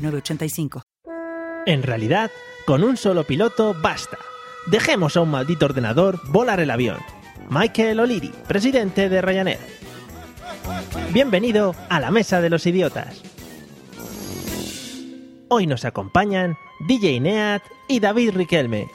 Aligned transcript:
906985. 0.00 0.82
En 1.66 1.82
realidad, 1.82 2.30
con 2.66 2.84
un 2.84 2.96
solo 2.96 3.24
piloto 3.24 3.74
basta. 3.80 4.18
Dejemos 4.66 5.16
a 5.16 5.22
un 5.22 5.30
maldito 5.30 5.66
ordenador 5.66 6.20
volar 6.28 6.60
el 6.60 6.70
avión. 6.70 6.98
Michael 7.48 8.00
O'Leary, 8.00 8.32
presidente 8.46 9.08
de 9.08 9.20
Ryanair. 9.22 9.58
Bienvenido 11.12 11.74
a 11.88 12.00
la 12.00 12.10
Mesa 12.10 12.40
de 12.40 12.50
los 12.50 12.66
Idiotas. 12.66 13.22
Hoy 15.48 15.66
nos 15.66 15.84
acompañan 15.84 16.56
DJ 16.86 17.20
Neat 17.20 17.62
y 17.88 17.98
David 17.98 18.36
Riquelme. 18.36 18.86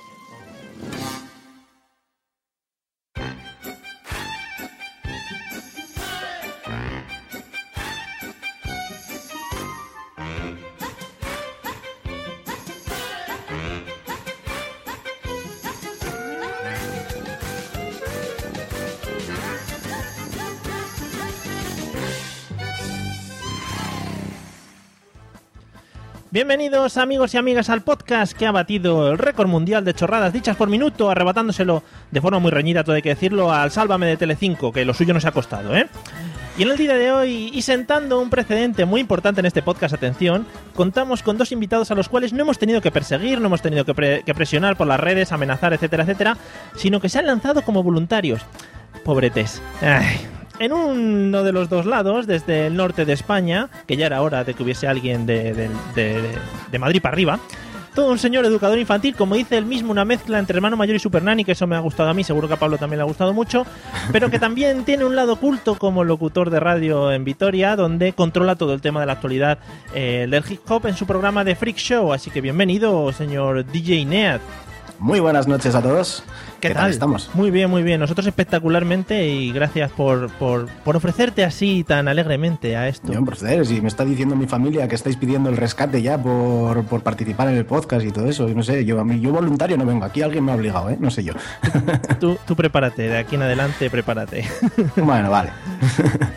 Bienvenidos 26.35 26.97
amigos 26.97 27.33
y 27.33 27.37
amigas 27.37 27.69
al 27.69 27.81
podcast 27.83 28.33
que 28.33 28.45
ha 28.45 28.51
batido 28.51 29.09
el 29.09 29.17
récord 29.17 29.47
mundial 29.47 29.85
de 29.85 29.93
chorradas 29.93 30.33
dichas 30.33 30.57
por 30.57 30.67
minuto, 30.67 31.09
arrebatándoselo 31.09 31.81
de 32.11 32.19
forma 32.19 32.39
muy 32.39 32.51
reñida, 32.51 32.83
todo 32.83 32.93
hay 32.93 33.01
que 33.01 33.07
decirlo, 33.07 33.53
al 33.53 33.71
Sálvame 33.71 34.05
de 34.05 34.17
Telecinco, 34.17 34.73
que 34.73 34.83
lo 34.83 34.93
suyo 34.93 35.13
nos 35.13 35.23
ha 35.23 35.31
costado, 35.31 35.73
¿eh? 35.77 35.87
Y 36.57 36.63
en 36.63 36.71
el 36.71 36.77
día 36.77 36.95
de 36.95 37.09
hoy, 37.13 37.51
y 37.53 37.61
sentando 37.61 38.19
un 38.19 38.29
precedente 38.29 38.83
muy 38.83 38.99
importante 38.99 39.39
en 39.39 39.45
este 39.45 39.61
podcast, 39.61 39.93
atención, 39.93 40.45
contamos 40.75 41.23
con 41.23 41.37
dos 41.37 41.53
invitados 41.53 41.89
a 41.91 41.95
los 41.95 42.09
cuales 42.09 42.33
no 42.33 42.41
hemos 42.41 42.59
tenido 42.59 42.81
que 42.81 42.91
perseguir, 42.91 43.39
no 43.39 43.45
hemos 43.45 43.61
tenido 43.61 43.85
que, 43.85 43.93
pre- 43.93 44.23
que 44.23 44.33
presionar 44.35 44.75
por 44.75 44.87
las 44.87 44.99
redes, 44.99 45.31
amenazar, 45.31 45.71
etcétera, 45.71 46.03
etcétera, 46.03 46.37
sino 46.75 46.99
que 46.99 47.07
se 47.07 47.17
han 47.19 47.27
lanzado 47.27 47.61
como 47.61 47.81
voluntarios. 47.81 48.41
Pobretes. 49.05 49.61
Ay. 49.81 50.17
En 50.59 50.71
uno 50.71 51.43
de 51.43 51.51
los 51.51 51.69
dos 51.69 51.85
lados, 51.85 52.27
desde 52.27 52.67
el 52.67 52.75
norte 52.77 53.03
de 53.05 53.11
España, 53.13 53.69
que 53.87 53.97
ya 53.97 54.05
era 54.05 54.21
hora 54.21 54.43
de 54.45 54.53
que 54.53 54.63
hubiese 54.63 54.87
alguien 54.87 55.25
de, 55.25 55.69
de- 55.95 56.79
Madrid 56.79 57.01
para 57.01 57.13
arriba, 57.13 57.39
todo 57.93 58.11
un 58.11 58.19
señor 58.19 58.45
educador 58.45 58.77
infantil, 58.79 59.15
como 59.15 59.35
dice 59.35 59.57
él 59.57 59.65
mismo, 59.65 59.91
una 59.91 60.03
mezcla 60.05 60.37
entre 60.39 60.55
hermano 60.57 60.75
mayor 60.77 60.95
y 60.95 60.99
super 60.99 61.23
nanny, 61.23 61.43
que 61.45 61.53
eso 61.53 61.65
me 61.67 61.75
ha 61.75 61.79
gustado 61.79 62.09
a 62.09 62.13
mí, 62.13 62.23
seguro 62.23 62.47
que 62.47 62.53
a 62.53 62.57
Pablo 62.57 62.77
también 62.77 62.97
le 62.99 63.03
ha 63.03 63.07
gustado 63.07 63.33
mucho, 63.33 63.65
pero 64.11 64.29
que 64.29 64.39
también 64.39 64.83
tiene 64.85 65.03
un 65.05 65.15
lado 65.15 65.33
oculto 65.33 65.75
como 65.75 66.03
locutor 66.03 66.49
de 66.49 66.59
radio 66.59 67.11
en 67.11 67.23
Vitoria, 67.25 67.75
donde 67.77 68.13
controla 68.13 68.55
todo 68.55 68.73
el 68.73 68.81
tema 68.81 68.99
de 69.01 69.05
la 69.07 69.13
actualidad 69.13 69.59
eh, 69.93 70.27
del 70.29 70.43
hip 70.49 70.59
hop 70.69 70.85
en 70.87 70.95
su 70.95 71.05
programa 71.05 71.43
de 71.43 71.55
Freak 71.55 71.77
Show. 71.77 72.11
Así 72.13 72.31
que 72.31 72.39
bienvenido, 72.41 73.11
señor 73.13 73.65
DJ 73.65 74.05
Neat. 74.05 74.41
Muy 74.99 75.19
buenas 75.19 75.47
noches 75.47 75.75
a 75.75 75.81
todos. 75.81 76.23
¿Qué, 76.61 76.73
tal? 76.73 76.89
estamos? 76.89 77.29
Muy 77.33 77.51
bien, 77.51 77.69
muy 77.69 77.83
bien. 77.83 77.99
Nosotros 77.99 78.25
espectacularmente 78.25 79.27
y 79.27 79.51
gracias 79.51 79.91
por, 79.91 80.31
por, 80.31 80.67
por 80.83 80.95
ofrecerte 80.95 81.43
así 81.43 81.83
tan 81.83 82.07
alegremente 82.07 82.75
a 82.75 82.87
esto. 82.87 83.13
Yo, 83.13 83.23
proceder, 83.23 83.65
si 83.65 83.81
me 83.81 83.87
está 83.87 84.03
diciendo 84.03 84.35
mi 84.35 84.47
familia 84.47 84.87
que 84.87 84.95
estáis 84.95 85.17
pidiendo 85.17 85.49
el 85.49 85.57
rescate 85.57 86.01
ya 86.01 86.17
por, 86.17 86.83
por 86.85 87.01
participar 87.01 87.49
en 87.49 87.55
el 87.55 87.65
podcast 87.65 88.05
y 88.05 88.11
todo 88.11 88.27
eso, 88.27 88.47
yo 88.47 88.55
no 88.55 88.63
sé, 88.63 88.83
yo, 88.85 88.99
a 88.99 89.03
mí, 89.03 89.19
yo 89.19 89.31
voluntario 89.31 89.77
no 89.77 89.85
vengo, 89.85 90.05
aquí 90.05 90.21
alguien 90.21 90.45
me 90.45 90.53
ha 90.53 90.55
obligado, 90.55 90.89
¿eh? 90.89 90.97
No 90.99 91.11
sé 91.11 91.23
yo. 91.23 91.33
Tú, 92.19 92.37
tú 92.47 92.55
prepárate, 92.55 93.03
de 93.03 93.17
aquí 93.17 93.35
en 93.35 93.43
adelante 93.43 93.89
prepárate. 93.89 94.45
bueno, 94.95 95.29
vale. 95.29 95.51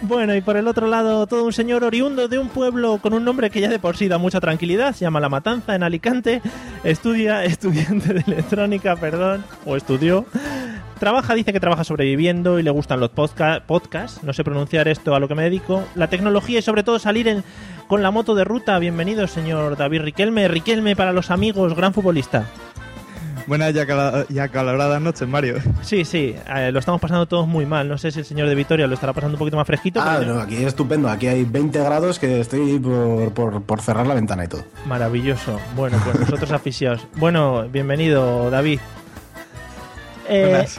Bueno, 0.02 0.34
y 0.34 0.40
por 0.40 0.56
el 0.56 0.66
otro 0.68 0.86
lado, 0.86 1.26
todo 1.26 1.44
un 1.44 1.52
señor 1.52 1.84
oriundo 1.84 2.28
de 2.28 2.38
un 2.38 2.48
pueblo 2.48 2.98
con 2.98 3.12
un 3.12 3.24
nombre 3.24 3.50
que 3.50 3.60
ya 3.60 3.68
de 3.68 3.78
por 3.78 3.96
sí 3.96 4.08
da 4.08 4.16
mucha 4.16 4.40
tranquilidad, 4.40 4.94
se 4.94 5.00
llama 5.00 5.20
La 5.20 5.28
Matanza, 5.28 5.74
en 5.74 5.82
Alicante, 5.82 6.40
estudia, 6.82 7.44
estudiante 7.44 8.14
de 8.14 8.24
electrónica, 8.48 8.96
perdón, 8.96 9.44
o 9.66 9.76
estudió. 9.76 10.24
Trabaja, 10.98 11.34
dice 11.34 11.52
que 11.52 11.60
trabaja 11.60 11.84
sobreviviendo 11.84 12.58
y 12.58 12.62
le 12.64 12.70
gustan 12.70 12.98
los 12.98 13.10
podca- 13.10 13.62
podcasts, 13.64 14.24
no 14.24 14.32
sé 14.32 14.42
pronunciar 14.42 14.88
esto 14.88 15.14
a 15.14 15.20
lo 15.20 15.28
que 15.28 15.36
me 15.36 15.44
dedico, 15.44 15.84
la 15.94 16.08
tecnología 16.08 16.58
y 16.58 16.62
sobre 16.62 16.82
todo 16.82 16.98
salir 16.98 17.28
en, 17.28 17.44
con 17.86 18.02
la 18.02 18.10
moto 18.10 18.34
de 18.34 18.42
ruta. 18.42 18.78
Bienvenido, 18.80 19.26
señor 19.28 19.76
David 19.76 20.00
Riquelme. 20.02 20.48
Riquelme 20.48 20.96
para 20.96 21.12
los 21.12 21.30
amigos, 21.30 21.76
gran 21.76 21.94
futbolista. 21.94 22.46
Buenas 23.48 23.74
y 23.74 23.78
acala- 23.78 24.26
y 24.28 24.38
acaloradas 24.38 25.00
noches, 25.00 25.26
Mario. 25.26 25.56
Sí, 25.80 26.04
sí, 26.04 26.36
eh, 26.54 26.70
lo 26.70 26.78
estamos 26.78 27.00
pasando 27.00 27.24
todos 27.26 27.48
muy 27.48 27.64
mal. 27.64 27.88
No 27.88 27.96
sé 27.96 28.10
si 28.12 28.18
el 28.18 28.26
señor 28.26 28.46
de 28.48 28.54
Vitoria 28.54 28.86
lo 28.86 28.92
estará 28.94 29.14
pasando 29.14 29.36
un 29.36 29.38
poquito 29.38 29.56
más 29.56 29.66
fresquito. 29.66 30.00
Ah, 30.02 30.16
pero- 30.18 30.34
no, 30.34 30.40
aquí 30.40 30.56
estupendo, 30.64 31.08
aquí 31.08 31.26
hay 31.28 31.44
20 31.44 31.78
grados 31.82 32.18
que 32.18 32.40
estoy 32.40 32.78
por, 32.78 33.32
por, 33.32 33.62
por 33.62 33.80
cerrar 33.80 34.06
la 34.06 34.12
ventana 34.14 34.44
y 34.44 34.48
todo. 34.48 34.64
Maravilloso. 34.86 35.58
Bueno, 35.74 35.98
pues 36.04 36.20
nosotros 36.20 36.52
aficionados. 36.52 37.06
Bueno, 37.16 37.66
bienvenido, 37.72 38.50
David. 38.50 38.80
Eh, 40.28 40.46
Buenas. 40.50 40.78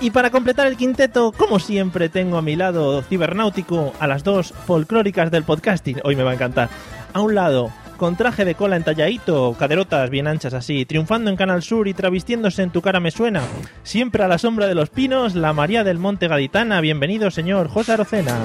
y 0.00 0.10
para 0.12 0.30
completar 0.30 0.68
el 0.68 0.76
quinteto, 0.76 1.32
como 1.32 1.58
siempre, 1.58 2.08
tengo 2.08 2.38
a 2.38 2.42
mi 2.42 2.54
lado 2.54 3.02
cibernáutico 3.02 3.92
a 3.98 4.06
las 4.06 4.22
dos 4.22 4.54
folclóricas 4.66 5.32
del 5.32 5.42
podcasting. 5.42 6.00
Hoy 6.04 6.14
me 6.14 6.22
va 6.22 6.30
a 6.30 6.34
encantar. 6.34 6.68
A 7.12 7.20
un 7.20 7.34
lado, 7.34 7.72
con 7.96 8.16
traje 8.16 8.44
de 8.44 8.54
cola 8.54 8.76
entalladito, 8.76 9.54
caderotas 9.58 10.10
bien 10.10 10.26
anchas 10.26 10.54
así, 10.54 10.84
triunfando 10.84 11.30
en 11.30 11.36
Canal 11.36 11.62
Sur 11.62 11.88
y 11.88 11.94
travestiéndose 11.94 12.62
en 12.62 12.70
tu 12.70 12.82
cara 12.82 13.00
me 13.00 13.10
suena. 13.10 13.42
Siempre 13.82 14.22
a 14.22 14.28
la 14.28 14.38
sombra 14.38 14.66
de 14.66 14.74
los 14.74 14.90
pinos, 14.90 15.34
la 15.34 15.52
María 15.52 15.84
del 15.84 15.98
Monte 15.98 16.28
Gaditana. 16.28 16.80
Bienvenido, 16.80 17.30
señor 17.30 17.68
José 17.68 17.92
Arocena. 17.92 18.36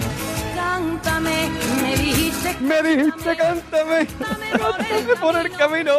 Cántame, 0.55 1.49
me 1.81 1.95
dijiste 1.97 2.57
Me 2.61 2.81
dijiste, 2.81 3.35
cántame, 3.35 4.07
cántame 4.07 5.15
por 5.21 5.35
el 5.37 5.51
camino, 5.51 5.91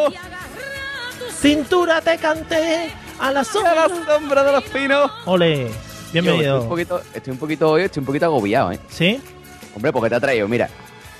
Cintura 1.40 2.00
te 2.00 2.16
canté 2.18 2.90
a 3.18 3.32
la 3.32 3.40
a 3.40 3.44
sombra. 3.44 3.88
la 3.88 3.88
sombra 4.14 4.44
de 4.44 4.52
los 4.52 4.64
pinos. 4.64 5.10
Ole, 5.26 5.56
Yo 5.58 5.66
estoy 5.66 6.12
bienvenido. 6.22 6.62
un 6.62 6.68
poquito, 6.68 7.02
estoy 7.14 7.32
un 7.32 7.38
poquito 7.38 7.70
hoy, 7.70 7.82
estoy 7.82 8.00
un 8.00 8.06
poquito 8.06 8.26
agobiado, 8.26 8.72
¿eh? 8.72 8.78
¿Sí? 8.88 9.20
Hombre, 9.74 9.92
porque 9.92 10.10
te 10.10 10.16
ha 10.16 10.20
traído, 10.20 10.46
mira. 10.48 10.68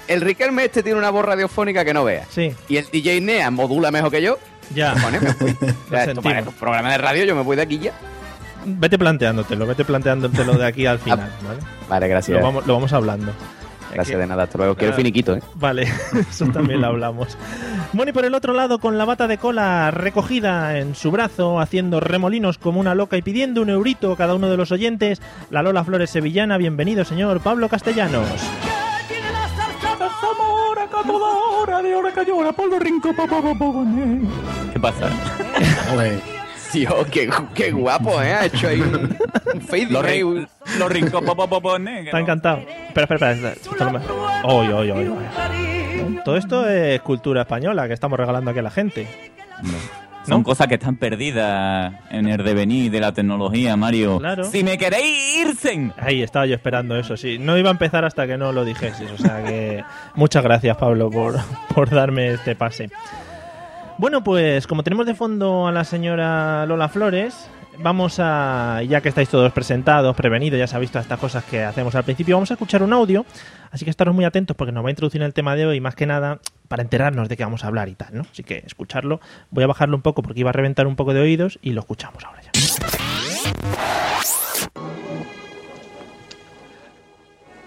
El 0.08 0.20
Riquelme 0.20 0.64
este 0.64 0.82
tiene 0.82 0.98
una 0.98 1.10
voz 1.10 1.24
radiofónica 1.24 1.84
que 1.84 1.94
no 1.94 2.04
veas. 2.04 2.26
Sí, 2.30 2.52
Y 2.68 2.76
el 2.76 2.86
DJ 2.90 3.20
Nea 3.20 3.50
modula 3.50 3.90
mejor 3.90 4.10
que 4.10 4.22
yo. 4.22 4.38
ya. 4.74 4.92
Cojones, 4.94 5.22
me 5.22 5.32
fui. 5.34 5.50
O 5.60 5.64
Lo 5.66 5.72
sea, 5.90 6.04
esto 6.04 6.22
sentimos. 6.22 6.54
para 6.54 6.90
de 6.90 6.98
radio 6.98 7.24
yo 7.24 7.34
me 7.36 7.42
voy 7.42 7.56
de 7.56 7.62
aquí 7.62 7.78
ya. 7.78 7.92
Vete 8.64 8.98
planteándotelo, 8.98 9.66
vete 9.66 9.84
planteándotelo 9.84 10.54
de 10.54 10.66
aquí 10.66 10.86
al 10.86 10.98
final, 11.00 11.30
¿vale? 11.46 11.60
Vale, 11.88 12.08
gracias. 12.08 12.38
Lo 12.38 12.44
vamos, 12.44 12.66
lo 12.66 12.74
vamos 12.74 12.92
hablando. 12.92 13.32
Gracias 13.92 14.18
de 14.18 14.26
nada, 14.26 14.44
hasta 14.44 14.56
luego. 14.56 14.74
Quiero 14.74 14.94
finiquito, 14.94 15.36
¿eh? 15.36 15.42
Vale, 15.56 15.82
eso 16.30 16.46
también 16.46 16.80
lo 16.80 16.86
hablamos. 16.86 17.36
Bueno, 17.92 18.08
y 18.08 18.12
por 18.14 18.24
el 18.24 18.34
otro 18.34 18.54
lado, 18.54 18.78
con 18.78 18.96
la 18.96 19.04
bata 19.04 19.28
de 19.28 19.36
cola 19.36 19.90
recogida 19.90 20.78
en 20.78 20.94
su 20.94 21.10
brazo, 21.10 21.60
haciendo 21.60 22.00
remolinos 22.00 22.56
como 22.56 22.80
una 22.80 22.94
loca 22.94 23.18
y 23.18 23.22
pidiendo 23.22 23.60
un 23.60 23.68
eurito 23.68 24.12
a 24.12 24.16
cada 24.16 24.34
uno 24.34 24.48
de 24.48 24.56
los 24.56 24.72
oyentes, 24.72 25.20
la 25.50 25.62
Lola 25.62 25.84
Flores 25.84 26.08
Sevillana, 26.08 26.56
bienvenido, 26.56 27.04
señor 27.04 27.40
Pablo 27.40 27.68
Castellanos. 27.68 28.30
¿Qué 34.72 34.80
pasa? 34.80 35.08
Ole. 35.94 36.20
Tío, 36.72 37.04
qué, 37.10 37.28
qué 37.54 37.70
guapo, 37.70 38.22
¿eh? 38.22 38.32
Ha 38.32 38.46
hecho 38.46 38.66
ahí 38.68 38.80
un, 38.80 39.14
un 39.54 39.60
fade 39.60 39.88
Los, 39.90 40.02
un- 40.22 40.90
rincopopopopones. 40.90 42.06
Está 42.06 42.18
encantado. 42.18 42.58
Espera, 42.88 43.02
espera, 43.14 43.32
espera. 43.32 43.92
No 43.92 44.00
Oy, 44.44 44.68
oy, 44.68 44.90
oy. 44.90 45.10
Todo 46.24 46.36
esto 46.38 46.66
es 46.66 46.98
cultura 47.02 47.42
española 47.42 47.86
que 47.88 47.92
estamos 47.94 48.18
regalando 48.18 48.50
aquí 48.50 48.60
a 48.60 48.62
la 48.62 48.70
gente. 48.70 49.06
Son 50.26 50.38
¿No? 50.38 50.44
cosas 50.44 50.68
que 50.68 50.74
están 50.74 50.96
perdidas 50.96 51.94
en 52.10 52.28
el 52.28 52.44
devenir 52.44 52.92
de 52.92 53.00
la 53.00 53.12
tecnología, 53.12 53.76
Mario. 53.76 54.18
Claro. 54.18 54.44
Si 54.44 54.62
me 54.62 54.78
queréis 54.78 55.36
irse. 55.38 55.90
Ahí 55.98 56.22
estaba 56.22 56.46
yo 56.46 56.54
esperando 56.54 56.96
eso, 56.96 57.16
sí. 57.16 57.38
No 57.38 57.58
iba 57.58 57.70
a 57.70 57.72
empezar 57.72 58.04
hasta 58.04 58.26
que 58.26 58.38
no 58.38 58.52
lo 58.52 58.64
dijeses. 58.64 59.10
O 59.10 59.18
sea 59.18 59.42
que 59.42 59.84
muchas 60.14 60.44
gracias, 60.44 60.76
Pablo, 60.76 61.10
por, 61.10 61.36
por 61.74 61.90
darme 61.90 62.32
este 62.34 62.54
pase. 62.54 62.90
Bueno, 63.98 64.22
pues 64.22 64.66
como 64.66 64.82
tenemos 64.82 65.06
de 65.06 65.14
fondo 65.14 65.66
a 65.66 65.72
la 65.72 65.84
señora 65.84 66.66
Lola 66.66 66.88
Flores, 66.88 67.48
vamos 67.82 68.18
a, 68.18 68.82
ya 68.88 69.00
que 69.00 69.08
estáis 69.08 69.28
todos 69.28 69.52
presentados, 69.52 70.14
prevenidos, 70.16 70.58
ya 70.58 70.66
sabéis 70.66 70.90
todas 70.90 71.04
estas 71.04 71.18
cosas 71.18 71.44
que 71.44 71.62
hacemos 71.62 71.94
al 71.94 72.04
principio, 72.04 72.36
vamos 72.36 72.50
a 72.50 72.54
escuchar 72.54 72.82
un 72.82 72.92
audio, 72.92 73.26
así 73.70 73.84
que 73.84 73.90
estaros 73.90 74.14
muy 74.14 74.24
atentos 74.24 74.56
porque 74.56 74.72
nos 74.72 74.84
va 74.84 74.88
a 74.88 74.90
introducir 74.90 75.20
en 75.20 75.26
el 75.26 75.34
tema 75.34 75.56
de 75.56 75.66
hoy, 75.66 75.80
más 75.80 75.94
que 75.94 76.06
nada 76.06 76.38
para 76.68 76.82
enterarnos 76.82 77.28
de 77.28 77.36
qué 77.36 77.44
vamos 77.44 77.64
a 77.64 77.66
hablar 77.66 77.88
y 77.88 77.94
tal, 77.94 78.14
¿no? 78.14 78.22
Así 78.30 78.44
que 78.44 78.62
escucharlo, 78.64 79.20
voy 79.50 79.64
a 79.64 79.66
bajarlo 79.66 79.96
un 79.96 80.02
poco 80.02 80.22
porque 80.22 80.40
iba 80.40 80.50
a 80.50 80.52
reventar 80.52 80.86
un 80.86 80.96
poco 80.96 81.12
de 81.12 81.20
oídos 81.20 81.58
y 81.62 81.72
lo 81.72 81.80
escuchamos 81.80 82.24
ahora 82.24 82.42
ya. 82.42 82.50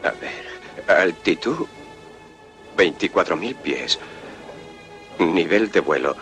A 0.03 0.11
ver, 0.21 0.99
altitud 0.99 1.67
24.000 2.77 3.55
pies. 3.55 3.99
Nivel 5.19 5.71
de 5.71 5.79
vuelo. 5.79 6.15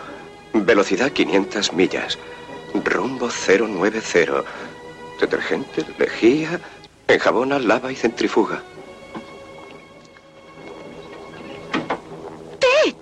Velocidad 0.52 1.10
500 1.10 1.72
millas. 1.72 2.18
Rumbo 2.82 3.28
090. 3.28 4.44
Detergente, 5.20 5.84
lejía, 5.98 6.60
enjabona, 7.08 7.58
lava 7.58 7.92
y 7.92 7.96
centrifuga. 7.96 8.62
¡Ted! 12.58 12.94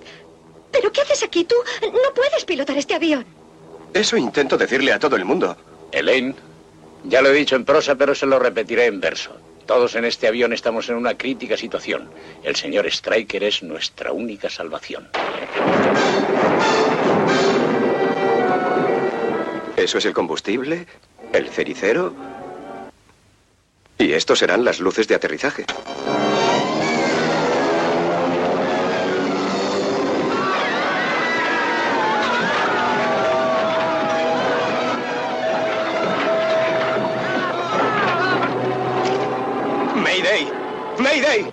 ¿Pero 0.71 0.91
qué 0.91 1.01
haces 1.01 1.23
aquí 1.23 1.43
tú? 1.43 1.55
No 1.81 2.13
puedes 2.13 2.45
pilotar 2.45 2.77
este 2.77 2.93
avión. 2.93 3.25
Eso 3.93 4.17
intento 4.17 4.57
decirle 4.57 4.93
a 4.93 4.99
todo 4.99 5.15
el 5.15 5.25
mundo. 5.25 5.57
Elaine, 5.91 6.35
ya 7.03 7.21
lo 7.21 7.29
he 7.29 7.33
dicho 7.33 7.55
en 7.55 7.65
prosa, 7.65 7.95
pero 7.95 8.15
se 8.15 8.25
lo 8.25 8.39
repetiré 8.39 8.85
en 8.85 8.99
verso. 8.99 9.35
Todos 9.65 9.95
en 9.95 10.05
este 10.05 10.27
avión 10.27 10.51
estamos 10.51 10.89
en 10.89 10.95
una 10.95 11.17
crítica 11.17 11.55
situación. 11.57 12.09
El 12.43 12.55
señor 12.55 12.85
Striker 12.87 13.43
es 13.43 13.63
nuestra 13.63 14.11
única 14.11 14.49
salvación. 14.49 15.09
Eso 19.83 19.97
es 19.97 20.05
el 20.05 20.13
combustible, 20.13 20.87
el 21.33 21.49
cericero. 21.49 22.13
Y 23.97 24.13
estos 24.13 24.39
serán 24.39 24.63
las 24.63 24.79
luces 24.79 25.09
de 25.09 25.15
aterrizaje. 25.15 25.65
Mayday. 39.95 40.47
Mayday. 40.97 41.51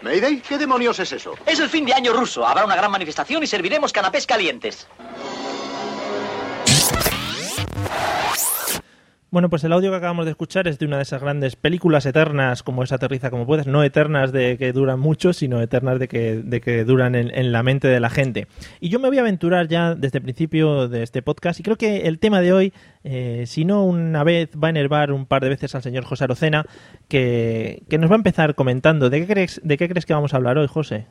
¿Mayday? 0.00 0.40
¿Qué 0.40 0.56
demonios 0.56 0.98
es 1.00 1.12
eso? 1.12 1.34
Es 1.44 1.60
el 1.60 1.68
fin 1.68 1.84
de 1.84 1.92
año 1.92 2.14
ruso. 2.14 2.46
Habrá 2.46 2.64
una 2.64 2.76
gran 2.76 2.90
manifestación 2.90 3.42
y 3.42 3.46
serviremos 3.46 3.92
canapés 3.92 4.26
calientes. 4.26 4.86
Bueno, 9.30 9.50
pues 9.50 9.62
el 9.64 9.74
audio 9.74 9.90
que 9.90 9.96
acabamos 9.98 10.24
de 10.24 10.30
escuchar 10.30 10.68
es 10.68 10.78
de 10.78 10.86
una 10.86 10.96
de 10.96 11.02
esas 11.02 11.20
grandes 11.20 11.54
películas 11.54 12.06
eternas, 12.06 12.62
como 12.62 12.82
es 12.82 12.92
Aterriza 12.92 13.28
como 13.28 13.44
puedes, 13.44 13.66
no 13.66 13.84
eternas 13.84 14.32
de 14.32 14.56
que 14.56 14.72
duran 14.72 14.98
mucho, 14.98 15.34
sino 15.34 15.60
eternas 15.60 15.98
de 15.98 16.08
que, 16.08 16.36
de 16.42 16.62
que 16.62 16.82
duran 16.84 17.14
en, 17.14 17.52
la 17.52 17.62
mente 17.62 17.88
de 17.88 18.00
la 18.00 18.08
gente. 18.08 18.46
Y 18.80 18.88
yo 18.88 18.98
me 18.98 19.08
voy 19.08 19.18
a 19.18 19.20
aventurar 19.20 19.68
ya 19.68 19.94
desde 19.94 20.16
el 20.18 20.24
principio 20.24 20.88
de 20.88 21.02
este 21.02 21.20
podcast, 21.20 21.60
y 21.60 21.62
creo 21.62 21.76
que 21.76 22.06
el 22.06 22.18
tema 22.18 22.40
de 22.40 22.54
hoy, 22.54 22.72
eh, 23.04 23.44
si 23.46 23.66
no 23.66 23.84
una 23.84 24.24
vez, 24.24 24.48
va 24.52 24.68
a 24.68 24.70
enervar 24.70 25.12
un 25.12 25.26
par 25.26 25.42
de 25.42 25.50
veces 25.50 25.74
al 25.74 25.82
señor 25.82 26.04
José 26.04 26.24
Arocena, 26.24 26.64
que, 27.08 27.82
que 27.90 27.98
nos 27.98 28.10
va 28.10 28.14
a 28.14 28.16
empezar 28.16 28.54
comentando. 28.54 29.10
¿De 29.10 29.20
qué 29.20 29.26
crees, 29.26 29.60
de 29.62 29.76
qué 29.76 29.90
crees 29.90 30.06
que 30.06 30.14
vamos 30.14 30.32
a 30.32 30.38
hablar 30.38 30.56
hoy, 30.56 30.68
José? 30.68 31.04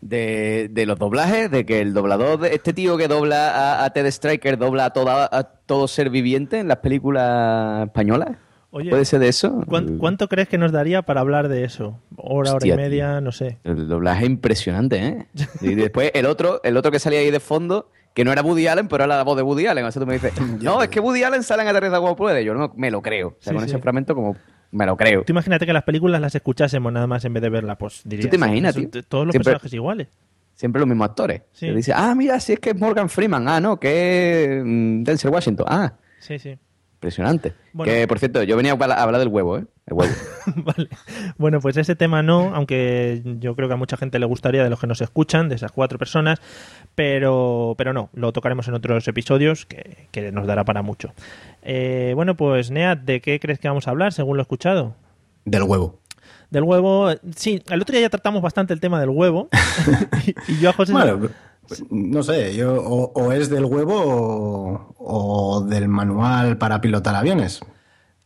De, 0.00 0.68
de 0.70 0.86
los 0.86 0.98
doblajes, 0.98 1.50
de 1.50 1.66
que 1.66 1.80
el 1.80 1.92
doblador, 1.92 2.40
de 2.40 2.54
este 2.54 2.72
tío 2.72 2.96
que 2.96 3.06
dobla 3.06 3.50
a, 3.50 3.84
a 3.84 3.90
Ted 3.90 4.06
Striker, 4.06 4.56
dobla 4.56 4.86
a, 4.86 4.90
toda, 4.90 5.28
a 5.30 5.42
todo 5.44 5.86
ser 5.88 6.08
viviente 6.08 6.58
en 6.58 6.68
las 6.68 6.78
películas 6.78 7.84
españolas. 7.86 8.30
Oye, 8.72 8.88
¿Puede 8.88 9.04
ser 9.04 9.18
de 9.20 9.28
eso? 9.28 9.62
¿cuán- 9.66 9.98
¿Cuánto 9.98 10.28
crees 10.28 10.48
que 10.48 10.56
nos 10.56 10.70
daría 10.72 11.02
para 11.02 11.20
hablar 11.20 11.48
de 11.48 11.64
eso? 11.64 12.00
Hora, 12.16 12.54
hora 12.54 12.66
y 12.66 12.72
media, 12.72 13.20
no 13.20 13.32
sé. 13.32 13.58
El 13.64 13.88
doblaje 13.88 14.24
es 14.24 14.30
impresionante, 14.30 15.04
¿eh? 15.06 15.26
Y 15.60 15.74
después 15.74 16.12
el 16.14 16.24
otro, 16.26 16.60
el 16.62 16.76
otro 16.76 16.90
que 16.92 16.98
salía 17.00 17.18
ahí 17.18 17.30
de 17.32 17.40
fondo, 17.40 17.90
que 18.14 18.24
no 18.24 18.32
era 18.32 18.42
Woody 18.42 18.68
Allen, 18.68 18.86
pero 18.88 19.04
era 19.04 19.16
la 19.16 19.22
voz 19.24 19.36
de 19.36 19.42
Woody 19.42 19.66
Allen. 19.66 19.84
O 19.84 19.90
sea, 19.92 20.00
tú 20.00 20.06
me 20.06 20.14
dices, 20.14 20.32
no, 20.62 20.82
es 20.82 20.88
que 20.88 21.00
Woody 21.00 21.24
Allen 21.24 21.42
sale 21.42 21.62
en 21.62 21.68
Aterriza 21.68 21.98
como 21.98 22.14
puede. 22.16 22.44
Yo 22.44 22.54
no 22.54 22.72
me 22.76 22.90
lo 22.92 23.02
creo. 23.02 23.28
O 23.28 23.36
sea, 23.40 23.50
Sí, 23.50 23.56
con 23.56 23.64
sí. 23.68 23.70
ese 23.74 23.82
fragmento 23.82 24.14
como 24.14 24.36
me 24.72 24.86
lo 24.86 24.96
creo. 24.96 25.24
Tú 25.24 25.32
imagínate 25.32 25.66
que 25.66 25.72
las 25.72 25.82
películas 25.84 26.20
las 26.20 26.34
escuchásemos 26.34 26.92
nada 26.92 27.06
más 27.06 27.24
en 27.24 27.32
vez 27.34 27.42
de 27.42 27.48
verlas, 27.50 27.76
pues 27.78 28.02
dirías. 28.04 28.30
te 28.30 28.36
imaginas, 28.36 28.74
tío? 28.74 28.88
Todos 29.08 29.26
los 29.26 29.32
Siempre- 29.32 29.52
personajes 29.52 29.72
iguales. 29.74 30.08
Siempre 30.54 30.80
los 30.80 30.88
mismos 30.88 31.08
actores. 31.08 31.42
Sí. 31.52 31.70
Dice, 31.70 31.92
ah, 31.94 32.14
mira, 32.14 32.38
si 32.38 32.52
es 32.52 32.60
que 32.60 32.70
es 32.70 32.76
Morgan 32.78 33.08
Freeman. 33.08 33.48
Ah, 33.48 33.60
no, 33.60 33.80
que 33.80 34.58
es 34.58 34.62
mm, 34.64 35.02
Denzel 35.04 35.30
Washington. 35.30 35.66
Ah, 35.68 35.94
Sí, 36.18 36.38
sí. 36.38 36.58
Impresionante. 37.00 37.54
Bueno. 37.72 37.90
Que, 37.90 38.06
por 38.06 38.18
cierto, 38.18 38.42
yo 38.42 38.56
venía 38.58 38.72
a 38.72 38.74
hablar 38.74 39.18
del 39.18 39.28
huevo, 39.28 39.56
¿eh? 39.56 39.64
El 39.86 39.94
huevo. 39.94 40.12
vale. 40.56 40.88
Bueno, 41.38 41.58
pues 41.60 41.78
ese 41.78 41.96
tema 41.96 42.22
no, 42.22 42.54
aunque 42.54 43.22
yo 43.38 43.56
creo 43.56 43.68
que 43.68 43.74
a 43.74 43.78
mucha 43.78 43.96
gente 43.96 44.18
le 44.18 44.26
gustaría 44.26 44.62
de 44.62 44.68
los 44.68 44.78
que 44.78 44.86
nos 44.86 45.00
escuchan, 45.00 45.48
de 45.48 45.54
esas 45.54 45.72
cuatro 45.72 45.98
personas, 45.98 46.40
pero, 46.94 47.74
pero 47.78 47.94
no, 47.94 48.10
lo 48.12 48.34
tocaremos 48.34 48.68
en 48.68 48.74
otros 48.74 49.08
episodios 49.08 49.64
que, 49.64 50.08
que 50.10 50.30
nos 50.30 50.46
dará 50.46 50.64
para 50.66 50.82
mucho. 50.82 51.14
Eh, 51.62 52.12
bueno, 52.14 52.36
pues 52.36 52.70
Neat, 52.70 53.00
¿de 53.00 53.22
qué 53.22 53.40
crees 53.40 53.58
que 53.58 53.68
vamos 53.68 53.88
a 53.88 53.92
hablar 53.92 54.12
según 54.12 54.36
lo 54.36 54.42
he 54.42 54.44
escuchado? 54.44 54.94
Del 55.46 55.62
huevo. 55.62 55.98
Del 56.50 56.64
huevo, 56.64 57.12
sí, 57.34 57.62
el 57.70 57.80
otro 57.80 57.94
día 57.94 58.02
ya 58.02 58.10
tratamos 58.10 58.42
bastante 58.42 58.74
el 58.74 58.80
tema 58.80 59.00
del 59.00 59.08
huevo 59.08 59.48
y, 60.26 60.34
y 60.52 60.60
yo 60.60 60.68
a 60.68 60.72
José... 60.74 60.92
Bueno, 60.92 61.30
pues, 61.70 61.84
no 61.90 62.22
sé, 62.24 62.54
yo 62.56 62.74
o, 62.74 63.12
o 63.14 63.30
es 63.32 63.48
del 63.48 63.64
huevo 63.64 63.94
o, 63.96 64.94
o 64.98 65.60
del 65.62 65.86
manual 65.88 66.58
para 66.58 66.80
pilotar 66.80 67.14
aviones. 67.14 67.60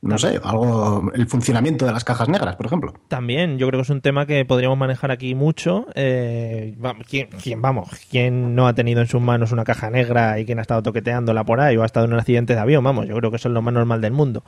No 0.00 0.18
sé, 0.18 0.38
algo, 0.44 1.10
el 1.14 1.26
funcionamiento 1.26 1.86
de 1.86 1.92
las 1.92 2.04
cajas 2.04 2.28
negras, 2.28 2.56
por 2.56 2.66
ejemplo. 2.66 2.92
También, 3.08 3.56
yo 3.58 3.66
creo 3.68 3.78
que 3.78 3.84
es 3.84 3.90
un 3.90 4.02
tema 4.02 4.26
que 4.26 4.44
podríamos 4.44 4.76
manejar 4.76 5.10
aquí 5.10 5.34
mucho. 5.34 5.86
Eh, 5.94 6.74
va- 6.84 6.94
¿quién, 7.08 7.28
quién, 7.42 7.62
vamos, 7.62 7.88
¿quién 8.10 8.54
no 8.54 8.66
ha 8.66 8.74
tenido 8.74 9.00
en 9.00 9.06
sus 9.06 9.22
manos 9.22 9.50
una 9.52 9.64
caja 9.64 9.88
negra 9.88 10.38
y 10.38 10.44
quién 10.44 10.58
ha 10.58 10.62
estado 10.62 10.82
toqueteándola 10.82 11.44
por 11.44 11.60
ahí 11.60 11.76
o 11.78 11.82
ha 11.82 11.86
estado 11.86 12.04
en 12.06 12.12
un 12.12 12.18
accidente 12.18 12.54
de 12.54 12.60
avión? 12.60 12.84
Vamos, 12.84 13.06
yo 13.08 13.16
creo 13.16 13.30
que 13.30 13.36
eso 13.36 13.48
es 13.48 13.54
lo 13.54 13.62
más 13.62 13.72
normal 13.72 14.02
del 14.02 14.12
mundo. 14.12 14.44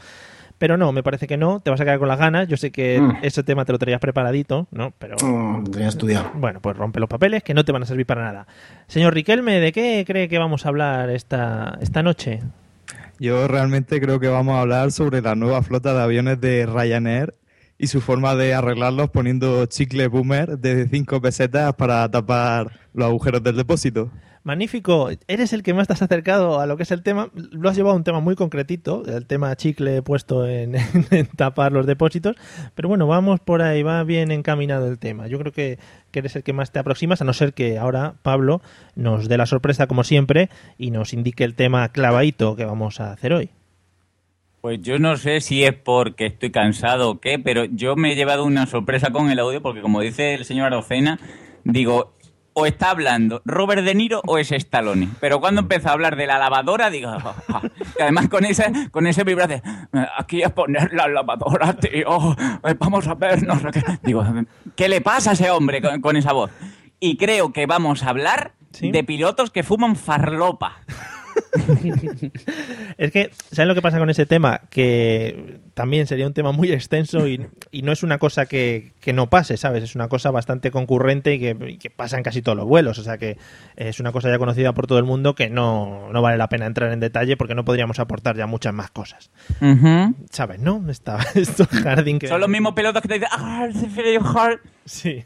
Pero 0.58 0.76
no, 0.78 0.90
me 0.92 1.02
parece 1.02 1.26
que 1.26 1.36
no, 1.36 1.60
te 1.60 1.70
vas 1.70 1.80
a 1.80 1.84
quedar 1.84 1.98
con 1.98 2.08
las 2.08 2.18
ganas. 2.18 2.48
Yo 2.48 2.56
sé 2.56 2.70
que 2.70 2.98
Mm. 3.00 3.18
ese 3.22 3.42
tema 3.42 3.64
te 3.66 3.72
lo 3.72 3.78
traías 3.78 4.00
preparadito, 4.00 4.66
¿no? 4.70 4.92
Pero 4.98 5.16
Mm, 5.22 5.64
tenía 5.64 5.88
estudiado. 5.88 6.30
bueno, 6.34 6.60
pues 6.60 6.76
rompe 6.76 6.98
los 7.00 7.08
papeles 7.08 7.42
que 7.42 7.52
no 7.54 7.64
te 7.64 7.72
van 7.72 7.82
a 7.82 7.86
servir 7.86 8.06
para 8.06 8.22
nada. 8.22 8.46
Señor 8.86 9.12
Riquelme, 9.14 9.60
¿de 9.60 9.72
qué 9.72 10.04
cree 10.06 10.28
que 10.28 10.38
vamos 10.38 10.64
a 10.64 10.70
hablar 10.70 11.10
esta, 11.10 11.76
esta 11.80 12.02
noche? 12.02 12.40
Yo 13.18 13.48
realmente 13.48 14.00
creo 14.00 14.20
que 14.20 14.28
vamos 14.28 14.56
a 14.56 14.60
hablar 14.60 14.92
sobre 14.92 15.20
la 15.22 15.34
nueva 15.34 15.62
flota 15.62 15.94
de 15.94 16.02
aviones 16.02 16.40
de 16.40 16.66
Ryanair 16.66 17.34
y 17.78 17.88
su 17.88 18.00
forma 18.00 18.34
de 18.34 18.54
arreglarlos 18.54 19.10
poniendo 19.10 19.66
chicle 19.66 20.08
boomer 20.08 20.58
de 20.58 20.88
5 20.88 21.20
pesetas 21.20 21.74
para 21.74 22.10
tapar 22.10 22.70
los 22.94 23.06
agujeros 23.08 23.42
del 23.42 23.56
depósito. 23.56 24.10
Magnífico, 24.46 25.10
eres 25.26 25.52
el 25.52 25.64
que 25.64 25.74
más 25.74 25.88
te 25.88 25.94
has 25.94 26.02
acercado 26.02 26.60
a 26.60 26.66
lo 26.66 26.76
que 26.76 26.84
es 26.84 26.92
el 26.92 27.02
tema. 27.02 27.30
Lo 27.50 27.68
has 27.68 27.74
llevado 27.74 27.94
a 27.94 27.96
un 27.96 28.04
tema 28.04 28.20
muy 28.20 28.36
concretito, 28.36 29.02
el 29.04 29.26
tema 29.26 29.56
chicle 29.56 30.02
puesto 30.02 30.46
en, 30.46 30.76
en 31.10 31.26
tapar 31.26 31.72
los 31.72 31.84
depósitos. 31.84 32.36
Pero 32.76 32.88
bueno, 32.88 33.08
vamos 33.08 33.40
por 33.40 33.60
ahí, 33.60 33.82
va 33.82 34.04
bien 34.04 34.30
encaminado 34.30 34.86
el 34.86 35.00
tema. 35.00 35.26
Yo 35.26 35.40
creo 35.40 35.50
que, 35.50 35.80
eres 36.12 36.36
el 36.36 36.44
que 36.44 36.52
más 36.52 36.70
te 36.70 36.78
aproximas, 36.78 37.20
a 37.20 37.24
no 37.24 37.32
ser 37.32 37.54
que 37.54 37.76
ahora 37.76 38.14
Pablo 38.22 38.62
nos 38.94 39.28
dé 39.28 39.36
la 39.36 39.46
sorpresa 39.46 39.88
como 39.88 40.04
siempre 40.04 40.48
y 40.78 40.92
nos 40.92 41.12
indique 41.12 41.42
el 41.42 41.56
tema 41.56 41.88
clavadito 41.88 42.54
que 42.54 42.64
vamos 42.64 43.00
a 43.00 43.10
hacer 43.12 43.32
hoy. 43.32 43.50
Pues 44.60 44.80
yo 44.80 45.00
no 45.00 45.16
sé 45.16 45.40
si 45.40 45.64
es 45.64 45.74
porque 45.74 46.26
estoy 46.26 46.52
cansado 46.52 47.10
o 47.10 47.20
qué, 47.20 47.40
pero 47.40 47.64
yo 47.64 47.96
me 47.96 48.12
he 48.12 48.14
llevado 48.14 48.44
una 48.44 48.66
sorpresa 48.66 49.10
con 49.10 49.28
el 49.28 49.40
audio 49.40 49.60
porque 49.60 49.80
como 49.80 50.02
dice 50.02 50.34
el 50.34 50.44
señor 50.44 50.66
Arocena, 50.66 51.18
digo, 51.64 52.15
o 52.58 52.64
está 52.64 52.90
hablando 52.90 53.42
Robert 53.44 53.84
De 53.84 53.94
Niro 53.94 54.22
o 54.26 54.38
es 54.38 54.50
Stallone. 54.50 55.10
Pero 55.20 55.40
cuando 55.40 55.60
empezó 55.60 55.90
a 55.90 55.92
hablar 55.92 56.16
de 56.16 56.26
la 56.26 56.38
lavadora, 56.38 56.88
digo, 56.88 57.10
"Ah, 57.10 57.34
ah". 57.50 57.62
y 57.98 58.02
además 58.02 58.28
con 58.30 58.46
ese, 58.46 58.64
con 58.90 59.06
ese 59.06 59.24
vibrato, 59.24 59.52
de, 59.52 59.62
aquí 60.16 60.42
es 60.42 60.50
poner 60.52 60.90
la 60.94 61.06
lavadora, 61.06 61.74
tío, 61.74 62.34
eh, 62.64 62.74
vamos 62.78 63.06
a 63.08 63.14
ver, 63.14 63.42
no 63.42 63.60
sé 63.60 63.68
qué. 63.72 63.82
Digo, 64.02 64.24
¿qué 64.74 64.88
le 64.88 65.02
pasa 65.02 65.30
a 65.30 65.32
ese 65.34 65.50
hombre 65.50 65.82
con, 65.82 66.00
con 66.00 66.16
esa 66.16 66.32
voz? 66.32 66.50
Y 66.98 67.18
creo 67.18 67.52
que 67.52 67.66
vamos 67.66 68.02
a 68.02 68.08
hablar 68.08 68.52
¿Sí? 68.72 68.90
de 68.90 69.04
pilotos 69.04 69.50
que 69.50 69.62
fuman 69.62 69.94
farlopa. 69.94 70.78
Es 72.96 73.10
que, 73.12 73.30
¿sabes 73.52 73.68
lo 73.68 73.74
que 73.74 73.82
pasa 73.82 73.98
con 73.98 74.08
ese 74.08 74.24
tema? 74.24 74.62
Que 74.70 75.60
también 75.76 76.06
sería 76.06 76.26
un 76.26 76.32
tema 76.32 76.52
muy 76.52 76.72
extenso 76.72 77.28
y, 77.28 77.46
y 77.70 77.82
no 77.82 77.92
es 77.92 78.02
una 78.02 78.16
cosa 78.16 78.46
que, 78.46 78.92
que 78.98 79.12
no 79.12 79.28
pase, 79.28 79.58
¿sabes? 79.58 79.82
Es 79.84 79.94
una 79.94 80.08
cosa 80.08 80.30
bastante 80.30 80.70
concurrente 80.70 81.34
y 81.34 81.38
que, 81.38 81.54
y 81.68 81.76
que 81.76 81.90
pasa 81.90 82.16
en 82.16 82.22
casi 82.22 82.40
todos 82.40 82.56
los 82.56 82.64
vuelos. 82.66 82.98
O 82.98 83.02
sea 83.02 83.18
que 83.18 83.36
es 83.76 84.00
una 84.00 84.10
cosa 84.10 84.30
ya 84.30 84.38
conocida 84.38 84.72
por 84.72 84.86
todo 84.86 84.96
el 84.98 85.04
mundo 85.04 85.34
que 85.34 85.50
no, 85.50 86.08
no 86.10 86.22
vale 86.22 86.38
la 86.38 86.48
pena 86.48 86.64
entrar 86.64 86.90
en 86.92 87.00
detalle 87.00 87.36
porque 87.36 87.54
no 87.54 87.66
podríamos 87.66 87.98
aportar 87.98 88.36
ya 88.38 88.46
muchas 88.46 88.72
más 88.72 88.90
cosas. 88.90 89.30
¿Sabes, 90.30 90.60
no? 90.60 90.82
Está 90.88 91.18
esto 91.34 91.66
Harding 91.70 92.20
que... 92.20 92.28
Son 92.28 92.40
los 92.40 92.48
mismos 92.48 92.72
pelotas 92.72 93.02
que 93.02 93.08
te 93.08 93.14
dicen, 93.14 93.28
ah, 93.32 93.68
se 93.70 93.86
feel 93.90 94.18
hard. 94.34 94.60
Sí, 94.86 95.24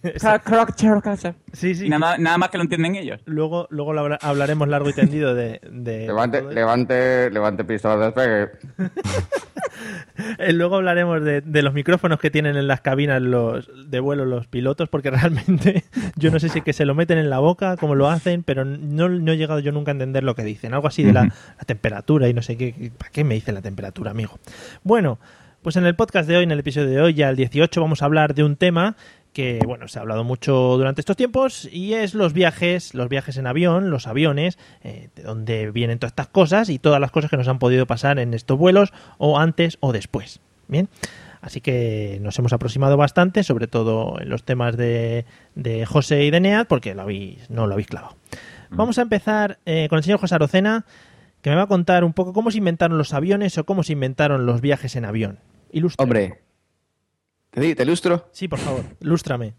sí, 1.53 1.75
sí. 1.75 1.89
Nada, 1.89 2.19
nada 2.19 2.39
más 2.39 2.49
que 2.49 2.57
lo 2.57 2.65
entienden 2.65 2.97
ellos. 2.97 3.21
Luego, 3.27 3.69
luego 3.71 3.93
lo 3.93 4.01
habla- 4.01 4.19
hablaremos 4.21 4.67
largo 4.67 4.89
y 4.91 4.95
tendido 4.95 5.33
de... 5.35 5.61
de 5.71 6.07
Levante, 6.07 6.43
levante, 6.43 7.31
levante 7.31 7.63
pistola 7.65 7.97
de 7.97 8.05
despegue. 8.07 8.91
Eh, 10.41 10.53
Luego 10.53 10.77
hablaremos 10.77 11.23
de, 11.23 11.41
de 11.41 11.63
los 11.63 11.75
micrófonos 11.75 12.19
que 12.19 12.31
tienen 12.31 12.57
en 12.57 12.67
las 12.67 12.81
cabinas 12.81 13.21
los 13.21 13.71
de 13.91 14.01
vuelo 14.01 14.25
los 14.25 14.47
pilotos, 14.47 14.89
porque 14.89 15.11
realmente 15.11 15.85
yo 16.17 16.31
no 16.31 16.41
sé 16.41 16.49
si 16.49 16.59
es 16.59 16.65
que 16.65 16.73
se 16.73 16.85
lo 16.85 16.95
meten 16.95 17.19
en 17.19 17.31
la 17.31 17.39
boca, 17.39 17.77
cómo 17.77 17.95
lo 17.95 18.09
hacen, 18.09 18.43
pero 18.43 18.65
no, 18.65 19.09
no 19.09 19.33
he 19.33 19.37
llegado 19.37 19.61
yo 19.61 19.73
nunca 19.73 19.91
a 19.91 19.93
entender 19.93 20.25
lo 20.25 20.35
que 20.35 20.45
dicen. 20.45 20.75
Algo 20.75 20.89
así 20.89 21.03
de 21.03 21.13
la 21.13 21.33
temperatura 21.67 22.29
y 22.29 22.35
no 22.35 22.43
sé 22.43 22.57
qué. 22.57 22.91
¿Para 22.97 23.11
qué 23.11 23.25
me 23.25 23.35
dice 23.35 23.53
la 23.53 23.63
temperatura, 23.63 24.11
amigo? 24.11 24.39
Bueno, 24.83 25.19
pues 25.63 25.77
en 25.77 25.85
el 25.85 25.95
podcast 25.95 26.27
de 26.27 26.39
hoy, 26.39 26.45
en 26.45 26.53
el 26.53 26.61
episodio 26.61 26.89
de 26.89 27.01
hoy, 27.03 27.15
ya 27.15 27.29
el 27.29 27.37
18, 27.37 27.81
vamos 27.81 28.01
a 28.01 28.07
hablar 28.07 28.35
de 28.35 28.45
un 28.45 28.57
tema 28.57 28.97
que, 29.33 29.61
bueno, 29.65 29.89
se 29.89 29.99
ha 29.99 30.03
hablado 30.03 30.25
mucho 30.25 30.77
durante 30.77 31.01
estos 31.01 31.17
tiempos 31.17 31.69
y 31.71 31.95
es 31.95 32.15
los 32.15 32.33
viajes, 32.33 32.95
los 32.95 33.09
viajes 33.09 33.37
en 33.37 33.47
avión, 33.47 33.91
los 33.91 34.07
aviones, 34.07 34.59
eh, 34.83 35.09
de 35.15 35.23
dónde 35.23 35.71
vienen 35.71 35.99
todas 35.99 36.13
estas 36.13 36.29
cosas 36.29 36.69
y 36.69 36.79
todas 36.79 37.01
las 37.01 37.11
cosas 37.11 37.31
que 37.31 37.37
nos 37.37 37.49
han 37.49 37.59
podido 37.59 37.87
pasar 37.87 38.19
en 38.19 38.35
estos 38.35 38.59
vuelos 38.59 38.93
o 39.19 39.39
antes 39.39 39.79
o 39.81 39.93
después. 39.93 40.41
Bien. 40.69 40.89
Así 41.41 41.61
que 41.61 42.19
nos 42.21 42.39
hemos 42.39 42.53
aproximado 42.53 42.97
bastante, 42.97 43.43
sobre 43.45 43.67
todo 43.67 44.21
en 44.21 44.29
los 44.29 44.45
temas 44.45 44.77
de, 44.77 45.25
de 45.55 45.87
José 45.87 46.25
y 46.25 46.31
de 46.31 46.41
Neat, 46.41 46.69
porque 46.69 46.95
lo 46.95 47.03
habéis, 47.03 47.49
no 47.49 47.67
lo 47.67 47.73
habéis 47.73 47.89
clavado. 47.89 48.17
Vamos 48.71 48.99
a 48.99 49.03
empezar 49.03 49.59
eh, 49.65 49.89
con 49.89 49.97
el 49.97 50.05
señor 50.05 50.21
José 50.21 50.35
Arocena, 50.37 50.85
que 51.43 51.51
me 51.51 51.57
va 51.57 51.63
a 51.63 51.67
contar 51.67 52.05
un 52.05 52.13
poco 52.13 52.33
cómo 52.33 52.51
se 52.51 52.59
inventaron 52.59 52.99
los 52.99 53.15
aviones 53.15 53.57
o 53.59 53.65
cómo 53.65 53.83
se 53.83 53.95
inventaron 53.95 54.47
los 54.47 54.61
viajes 54.61 54.95
en 54.97 55.05
avión. 55.05 55.39
Ilustra. 55.73 56.05
Hombre, 56.05 56.41
¿te, 57.51 57.75
te 57.75 57.83
ilustro? 57.83 58.29
Sí, 58.33 58.49
por 58.49 58.59
favor, 58.59 58.83
ilústrame. 59.01 59.55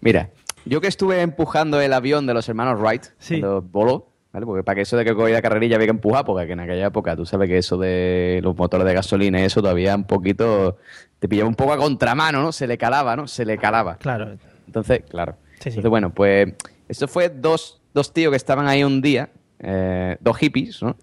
Mira, 0.00 0.30
yo 0.64 0.80
que 0.80 0.88
estuve 0.88 1.20
empujando 1.22 1.80
el 1.80 1.92
avión 1.92 2.26
de 2.26 2.34
los 2.34 2.48
hermanos 2.48 2.80
Wright 2.80 3.04
Sí. 3.18 3.40
cuando 3.40 3.62
voló, 3.62 4.08
¿vale? 4.32 4.46
Porque 4.46 4.62
para 4.64 4.76
que 4.76 4.80
eso 4.82 4.96
de 4.96 5.04
que 5.04 5.14
cogía 5.14 5.40
carrerilla 5.42 5.76
había 5.76 5.86
que 5.86 5.90
empujar, 5.92 6.24
porque 6.24 6.50
en 6.52 6.60
aquella 6.60 6.86
época 6.86 7.14
tú 7.16 7.24
sabes 7.26 7.48
que 7.48 7.58
eso 7.58 7.76
de 7.78 8.40
los 8.42 8.56
motores 8.56 8.86
de 8.86 8.94
gasolina 8.94 9.40
y 9.40 9.44
eso 9.44 9.60
todavía 9.62 9.94
un 9.94 10.04
poquito 10.04 10.78
te 11.18 11.28
pillaba 11.28 11.48
un 11.48 11.54
poco 11.54 11.72
a 11.72 11.76
contramano, 11.76 12.42
¿no? 12.42 12.52
Se 12.52 12.66
le 12.66 12.76
calaba, 12.78 13.14
¿no? 13.16 13.28
Se 13.28 13.44
le 13.44 13.58
calaba. 13.58 13.96
Claro. 13.96 14.36
Entonces, 14.66 15.02
claro. 15.08 15.36
Sí, 15.54 15.64
sí. 15.64 15.68
Entonces, 15.70 15.90
bueno, 15.90 16.10
pues 16.12 16.54
eso 16.88 17.06
fue 17.06 17.28
dos, 17.28 17.80
dos 17.94 18.12
tíos 18.12 18.30
que 18.30 18.36
estaban 18.36 18.66
ahí 18.66 18.82
un 18.82 19.00
día, 19.00 19.30
eh, 19.60 20.16
dos 20.20 20.36
hippies, 20.38 20.82
¿no? 20.82 20.96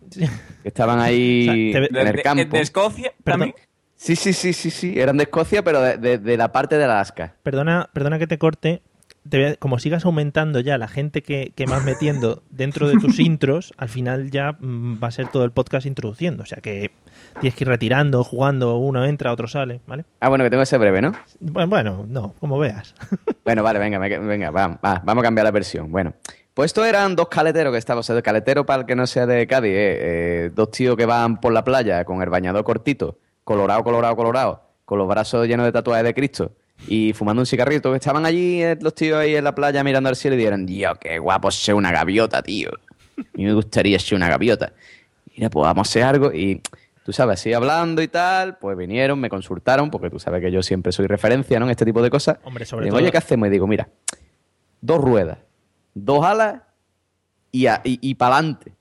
Que 0.62 0.67
estaban 0.67 1.00
ahí 1.00 1.69
O 1.69 1.72
sea, 1.74 1.81
te- 1.81 1.88
en 1.88 1.93
De, 1.93 2.01
el 2.10 2.15
de- 2.17 2.22
campo. 2.22 2.58
de 2.58 2.62
Escocia 2.62 3.13
también. 3.24 3.53
Sí, 4.01 4.15
sí, 4.15 4.32
sí, 4.32 4.53
sí, 4.53 4.70
sí. 4.72 4.98
Eran 4.98 5.18
de 5.18 5.24
Escocia, 5.24 5.62
pero 5.62 5.82
de, 5.82 5.98
de- 5.98 6.18
de 6.20 6.38
la 6.38 6.53
parte 6.53 6.77
de 6.77 6.86
Alaska. 6.86 7.36
Perdona, 7.44 7.89
perdona 7.91 8.18
que 8.18 8.27
te 8.27 8.38
corte. 8.38 8.82
Te 9.29 9.38
voy 9.38 9.46
a- 9.48 9.56
como 9.58 9.77
sigas 9.77 10.06
aumentando 10.06 10.62
ya 10.62 10.77
la 10.77 10.88
gente 10.88 11.22
que, 11.22 11.51
que 11.53 11.65
vas 11.65 11.84
metiendo 11.84 12.41
dentro 12.50 12.88
de 12.88 12.96
tus 12.98 13.20
intros, 13.20 13.74
al 13.75 13.89
final 13.89 14.32
ya 14.32 14.53
mm, 14.58 15.03
va 15.03 15.10
a 15.10 15.12
ser 15.12 15.27
todo 15.27 15.44
el 15.44 15.51
podcast 15.51 15.86
introduciendo. 15.86 16.44
O 16.44 16.46
sea 16.46 16.60
que 16.62 16.91
tienes 17.41 17.56
que 17.56 17.65
ir 17.65 17.68
retirando, 17.68 18.24
jugando, 18.24 18.77
uno 18.77 19.03
entra, 19.03 19.34
otro 19.34 19.50
sale, 19.50 19.82
¿vale? 19.86 20.06
Ah, 20.22 20.29
bueno, 20.29 20.46
que 20.46 20.50
tengo 20.50 20.62
que 20.62 20.68
ser 20.68 20.79
breve, 20.79 21.01
¿no? 21.01 21.12
Bueno, 21.41 21.68
bueno, 21.70 22.06
no, 22.08 22.34
como 22.39 22.58
veas. 22.58 22.96
Bueno, 23.44 23.63
vale, 23.63 23.79
venga, 23.79 23.98
venga, 23.98 24.51
va, 24.51 24.68
va, 24.86 25.01
vamos 25.03 25.24
a 25.24 25.25
cambiar 25.25 25.44
la 25.44 25.50
versión. 25.51 25.91
Bueno, 25.91 26.13
pues 26.53 26.68
estos 26.68 26.86
eran 26.86 27.15
dos 27.15 27.29
caleteros 27.29 27.72
que 27.74 27.79
estaban, 27.79 28.00
o 28.01 28.03
sea, 28.03 28.13
de 28.15 28.22
caletero 28.22 28.63
para 28.63 28.82
el 28.82 28.86
que 28.86 28.96
no 28.96 29.08
sea 29.08 29.25
de 29.25 29.48
Cádiz, 29.48 29.72
eh, 29.72 29.98
eh, 30.46 30.51
dos 30.53 30.70
tíos 30.70 30.96
que 30.96 31.08
van 31.08 31.39
por 31.41 31.51
la 31.51 31.63
playa 31.63 32.06
con 32.06 32.22
el 32.22 32.29
bañador 32.29 32.63
cortito, 32.63 33.18
colorado, 33.50 33.84
colorado, 33.84 34.15
colorado, 34.15 34.62
con 34.86 35.00
los 35.00 35.08
brazos 35.08 35.48
llenos 35.48 35.65
de 35.65 35.72
tatuajes 35.72 36.03
de 36.03 36.13
Cristo 36.13 36.51
y 36.88 37.13
fumando 37.13 37.41
un 37.41 37.48
cigarrito, 37.48 37.89
que 37.91 37.98
estaban 37.98 38.24
allí 38.27 38.62
eh, 38.62 38.77
los 38.79 38.94
tíos 38.94 39.18
ahí 39.18 39.36
en 39.36 39.44
la 39.44 39.56
playa 39.56 39.84
mirando 39.84 40.08
al 40.08 40.15
cielo 40.15 40.36
y 40.36 40.38
dijeron, 40.38 40.68
Dios, 40.68 40.98
qué 41.00 41.18
guapo 41.18 41.50
ser 41.50 41.74
una 41.74 41.91
gaviota, 41.91 42.44
tío. 42.44 42.70
A 43.18 43.24
mí 43.34 43.44
me 43.46 43.53
gustaría 43.53 43.98
ser 43.98 44.15
una 44.18 44.29
gaviota. 44.29 44.72
Mira, 45.36 45.50
pues 45.50 45.63
vamos 45.63 45.88
a 45.88 45.89
hacer 45.89 46.03
algo 46.03 46.32
y 46.32 46.62
tú 47.03 47.12
sabes, 47.12 47.39
así 47.39 47.51
hablando 47.53 48.01
y 48.03 48.08
tal, 48.08 48.58
pues 48.60 48.77
vinieron, 48.77 49.20
me 49.20 49.29
consultaron, 49.29 49.89
porque 49.89 50.12
tú 50.12 50.20
sabes 50.20 50.41
que 50.41 50.51
yo 50.51 50.62
siempre 50.62 50.91
soy 50.91 51.08
referencia, 51.08 51.60
¿no? 51.60 51.65
En 51.65 51.72
este 51.72 51.86
tipo 51.86 52.03
de 52.03 52.12
cosas. 52.12 52.38
Hombre, 52.44 52.65
sobre 52.65 52.84
Y 52.84 52.86
digo, 52.86 52.98
todo- 52.98 53.03
Oye, 53.03 53.12
¿qué 53.12 53.18
hacemos? 53.18 53.48
Y 53.48 53.51
digo, 53.51 53.65
mira, 53.65 53.89
dos 54.79 55.01
ruedas, 55.01 55.39
dos 55.96 56.24
alas 56.24 56.62
y, 57.51 57.65
y, 57.68 57.79
y 57.84 58.13
para 58.15 58.36
adelante. 58.38 58.74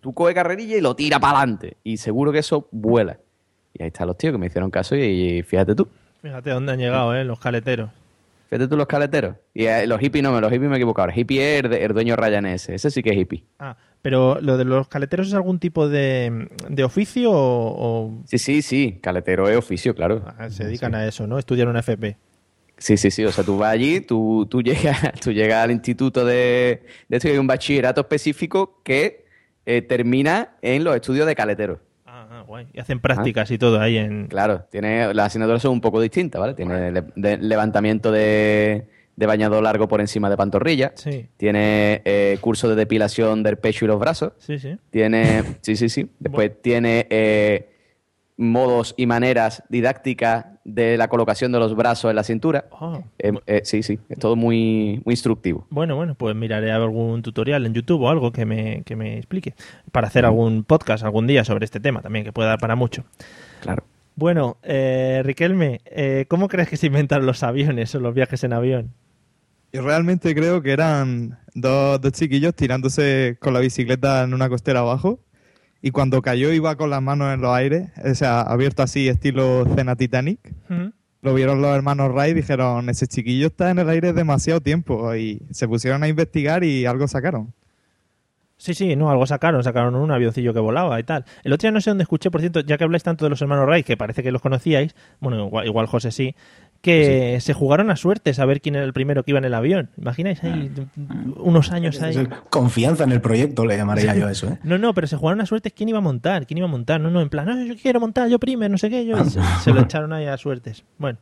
Tú 0.00 0.12
coges 0.14 0.34
carrerilla 0.34 0.76
y 0.76 0.80
lo 0.80 0.96
tira 0.96 1.20
para 1.20 1.38
adelante. 1.38 1.76
Y 1.84 1.98
seguro 1.98 2.32
que 2.32 2.38
eso 2.40 2.68
vuela. 2.72 3.18
Y 3.74 3.82
ahí 3.82 3.88
están 3.88 4.06
los 4.06 4.16
tíos 4.16 4.32
que 4.32 4.38
me 4.38 4.46
hicieron 4.46 4.70
caso 4.70 4.96
y, 4.96 5.42
fíjate 5.42 5.74
tú. 5.74 5.88
Fíjate 6.22 6.50
dónde 6.50 6.72
han 6.72 6.78
llegado, 6.78 7.14
¿eh? 7.14 7.24
Los 7.24 7.38
caleteros. 7.40 7.90
Fíjate 8.48 8.68
tú 8.68 8.76
los 8.76 8.86
caleteros. 8.86 9.36
Y 9.52 9.64
eh, 9.66 9.86
los 9.86 9.98
hippies 10.00 10.22
no, 10.22 10.40
los 10.40 10.50
hippies 10.52 10.70
me 10.70 10.76
he 10.76 10.78
equivocado. 10.78 11.08
El 11.08 11.18
hippie 11.18 11.58
es 11.58 11.64
el, 11.64 11.92
dueño 11.92 12.14
Ryan 12.16 12.46
ese. 12.46 12.74
Ese 12.76 12.90
sí 12.90 13.02
que 13.02 13.10
es 13.10 13.16
hippie. 13.16 13.42
Ah, 13.58 13.76
pero 14.00 14.40
lo 14.40 14.56
de 14.56 14.64
los 14.64 14.86
caleteros 14.88 15.26
es 15.28 15.34
algún 15.34 15.58
tipo 15.58 15.88
de, 15.88 16.48
de 16.68 16.84
oficio 16.84 17.32
o, 17.32 18.06
o- 18.06 18.22
Sí, 18.26 18.38
sí, 18.38 18.62
sí. 18.62 18.98
Caletero 19.02 19.48
es 19.48 19.56
oficio, 19.56 19.94
claro. 19.94 20.22
ah, 20.38 20.48
se 20.50 20.64
dedican 20.64 20.94
a 20.94 21.06
eso, 21.06 21.26
¿no? 21.26 21.38
Estudian 21.38 21.68
una 21.68 21.80
FP. 21.80 22.16
Sí, 22.78 22.96
sí, 22.96 23.10
sí. 23.10 23.24
O 23.24 23.32
sea, 23.32 23.42
tú 23.44 23.58
vas 23.58 23.72
allí, 23.72 24.00
tú, 24.00 24.46
tú, 24.48 24.62
llegas, 24.62 25.00
tú 25.22 25.32
llegas 25.32 25.64
al 25.64 25.70
instituto 25.72 26.24
de, 26.24 26.82
de 27.08 27.16
esto 27.16 27.28
y 27.28 27.32
hay 27.32 27.38
un 27.38 27.46
bachillerato 27.46 28.02
específico 28.02 28.80
que 28.84 29.24
eh, 29.66 29.82
termina 29.82 30.50
en 30.62 30.84
los 30.84 30.94
estudios 30.94 31.26
de 31.26 31.34
caletero. 31.34 31.80
Ah, 32.30 32.38
ah, 32.40 32.44
guay. 32.46 32.66
Y 32.72 32.80
hacen 32.80 33.00
prácticas 33.00 33.50
y 33.50 33.58
todo 33.58 33.80
ahí 33.80 33.96
en... 33.98 34.26
Claro, 34.28 34.64
tiene, 34.70 35.12
las 35.14 35.26
asignaturas 35.26 35.60
son 35.62 35.72
un 35.72 35.80
poco 35.80 36.00
distintas, 36.00 36.40
¿vale? 36.40 36.54
Tiene 36.54 36.90
le- 36.90 37.04
de- 37.16 37.38
levantamiento 37.38 38.10
de, 38.12 38.86
de 39.16 39.26
bañador 39.26 39.62
largo 39.62 39.88
por 39.88 40.00
encima 40.00 40.30
de 40.30 40.36
pantorrilla. 40.36 40.92
Sí. 40.94 41.28
Tiene 41.36 42.02
eh, 42.04 42.38
curso 42.40 42.68
de 42.68 42.76
depilación 42.76 43.42
del 43.42 43.58
pecho 43.58 43.84
y 43.84 43.88
los 43.88 43.98
brazos. 44.00 44.32
Sí, 44.38 44.58
sí. 44.58 44.76
Tiene, 44.90 45.42
sí, 45.60 45.76
sí, 45.76 45.88
sí. 45.88 46.10
Después 46.18 46.52
tiene 46.62 47.06
eh, 47.10 47.68
modos 48.36 48.94
y 48.96 49.06
maneras 49.06 49.62
didácticas 49.68 50.46
de 50.64 50.96
la 50.96 51.08
colocación 51.08 51.52
de 51.52 51.58
los 51.58 51.76
brazos 51.76 52.10
en 52.10 52.16
la 52.16 52.24
cintura. 52.24 52.66
Ah. 52.72 53.00
Eh, 53.18 53.32
eh, 53.46 53.60
sí, 53.64 53.82
sí. 53.82 53.98
Es 54.08 54.18
todo 54.18 54.34
muy, 54.34 55.00
muy 55.04 55.12
instructivo. 55.12 55.66
Bueno, 55.70 55.96
bueno, 55.96 56.14
pues 56.14 56.34
miraré 56.34 56.72
algún 56.72 57.22
tutorial 57.22 57.66
en 57.66 57.74
YouTube 57.74 58.02
o 58.02 58.08
algo 58.08 58.32
que 58.32 58.44
me, 58.44 58.82
que 58.84 58.96
me 58.96 59.18
explique. 59.18 59.54
Para 59.92 60.08
hacer 60.08 60.24
algún 60.24 60.64
podcast 60.64 61.04
algún 61.04 61.26
día 61.26 61.44
sobre 61.44 61.64
este 61.64 61.80
tema 61.80 62.02
también, 62.02 62.24
que 62.24 62.32
puede 62.32 62.48
dar 62.48 62.58
para 62.58 62.74
mucho. 62.74 63.04
Claro. 63.60 63.84
Bueno, 64.16 64.58
eh, 64.62 65.22
Riquelme, 65.24 65.80
eh, 65.86 66.26
¿cómo 66.28 66.48
crees 66.48 66.68
que 66.68 66.76
se 66.76 66.86
inventaron 66.86 67.26
los 67.26 67.42
aviones 67.42 67.94
o 67.94 68.00
los 68.00 68.14
viajes 68.14 68.44
en 68.44 68.52
avión? 68.52 68.92
Yo 69.72 69.82
realmente 69.82 70.34
creo 70.36 70.62
que 70.62 70.70
eran 70.70 71.38
dos, 71.54 72.00
dos 72.00 72.12
chiquillos 72.12 72.54
tirándose 72.54 73.36
con 73.40 73.52
la 73.52 73.60
bicicleta 73.60 74.22
en 74.22 74.32
una 74.32 74.48
costera 74.48 74.80
abajo 74.80 75.18
y 75.84 75.90
cuando 75.90 76.22
cayó 76.22 76.50
iba 76.50 76.76
con 76.76 76.88
las 76.88 77.02
manos 77.02 77.34
en 77.34 77.42
los 77.42 77.54
aires, 77.54 77.90
o 78.02 78.14
sea, 78.14 78.40
abierto 78.40 78.82
así 78.82 79.06
estilo 79.06 79.66
cena 79.74 79.96
Titanic. 79.96 80.40
Lo 81.20 81.34
vieron 81.34 81.60
los 81.60 81.76
hermanos 81.76 82.10
Wright 82.10 82.30
y 82.30 82.40
dijeron, 82.40 82.88
ese 82.88 83.06
chiquillo 83.06 83.48
está 83.48 83.70
en 83.70 83.78
el 83.78 83.90
aire 83.90 84.14
demasiado 84.14 84.62
tiempo 84.62 85.14
y 85.14 85.42
se 85.50 85.68
pusieron 85.68 86.02
a 86.02 86.08
investigar 86.08 86.64
y 86.64 86.86
algo 86.86 87.06
sacaron. 87.06 87.52
Sí, 88.56 88.72
sí, 88.72 88.96
no, 88.96 89.10
algo 89.10 89.26
sacaron, 89.26 89.62
sacaron 89.62 89.94
un 89.94 90.10
avioncillo 90.10 90.54
que 90.54 90.60
volaba 90.60 90.98
y 90.98 91.02
tal. 91.02 91.26
El 91.42 91.52
otro 91.52 91.66
día 91.66 91.72
no 91.72 91.82
sé 91.82 91.90
dónde 91.90 92.04
escuché, 92.04 92.30
por 92.30 92.40
cierto, 92.40 92.60
ya 92.60 92.78
que 92.78 92.84
habláis 92.84 93.02
tanto 93.02 93.26
de 93.26 93.28
los 93.28 93.42
hermanos 93.42 93.66
Wright, 93.66 93.84
que 93.84 93.98
parece 93.98 94.22
que 94.22 94.32
los 94.32 94.40
conocíais, 94.40 94.96
bueno, 95.20 95.44
igual, 95.44 95.66
igual 95.66 95.86
José 95.86 96.12
sí, 96.12 96.34
que 96.84 97.38
se 97.40 97.54
jugaron 97.54 97.90
a 97.90 97.96
suertes 97.96 98.38
a 98.38 98.44
ver 98.44 98.60
quién 98.60 98.74
era 98.74 98.84
el 98.84 98.92
primero 98.92 99.22
que 99.22 99.30
iba 99.30 99.38
en 99.38 99.46
el 99.46 99.54
avión. 99.54 99.88
¿Imagináis 99.96 100.44
ahí 100.44 100.70
unos 101.38 101.72
años 101.72 102.02
ahí? 102.02 102.28
Confianza 102.50 103.04
en 103.04 103.12
el 103.12 103.22
proyecto 103.22 103.64
le 103.64 103.78
llamaría 103.78 104.14
yo 104.14 104.26
a 104.26 104.30
eso, 104.30 104.48
¿eh? 104.48 104.58
No, 104.64 104.76
no, 104.76 104.92
pero 104.92 105.06
se 105.06 105.16
jugaron 105.16 105.40
a 105.40 105.46
suertes 105.46 105.72
quién 105.74 105.88
iba 105.88 105.96
a 105.96 106.02
montar, 106.02 106.46
quién 106.46 106.58
iba 106.58 106.66
a 106.66 106.70
montar. 106.70 107.00
No, 107.00 107.10
no, 107.10 107.22
en 107.22 107.30
plan, 107.30 107.46
no, 107.46 107.64
yo 107.64 107.74
quiero 107.80 108.00
montar, 108.00 108.28
yo 108.28 108.38
primero, 108.38 108.70
no 108.70 108.76
sé 108.76 108.90
qué, 108.90 109.06
yo. 109.06 109.24
se, 109.24 109.40
se 109.62 109.72
lo 109.72 109.80
echaron 109.84 110.12
ahí 110.12 110.26
a 110.26 110.36
suertes. 110.36 110.84
Bueno. 110.98 111.18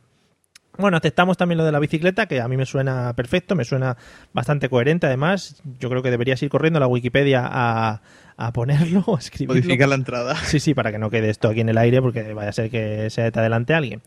Bueno, 0.77 0.97
aceptamos 0.97 1.37
también 1.37 1.59
lo 1.59 1.65
de 1.65 1.71
la 1.71 1.79
bicicleta, 1.79 2.25
que 2.25 2.41
a 2.41 2.47
mí 2.49 2.57
me 2.57 2.65
suena 2.65 3.13
perfecto, 3.15 3.55
me 3.55 3.63
suena 3.63 3.95
bastante 4.33 4.67
coherente. 4.69 5.05
Además, 5.05 5.61
yo 5.79 5.87
creo 5.89 6.01
que 6.01 6.11
deberías 6.11 6.41
ir 6.43 6.49
corriendo 6.49 6.77
a 6.77 6.81
la 6.81 6.87
Wikipedia 6.87 7.47
a, 7.49 8.01
a 8.35 8.53
ponerlo, 8.53 9.05
a 9.15 9.19
escribirlo. 9.19 9.61
Modifica 9.61 9.87
la 9.87 9.95
entrada. 9.95 10.35
Sí, 10.35 10.59
sí, 10.59 10.73
para 10.73 10.91
que 10.91 10.97
no 10.97 11.09
quede 11.09 11.29
esto 11.29 11.47
aquí 11.47 11.61
en 11.61 11.69
el 11.69 11.77
aire, 11.77 12.01
porque 12.01 12.33
vaya 12.33 12.49
a 12.49 12.53
ser 12.53 12.69
que 12.69 13.09
se 13.11 13.31
te 13.31 13.39
adelante 13.39 13.75
alguien. 13.75 14.01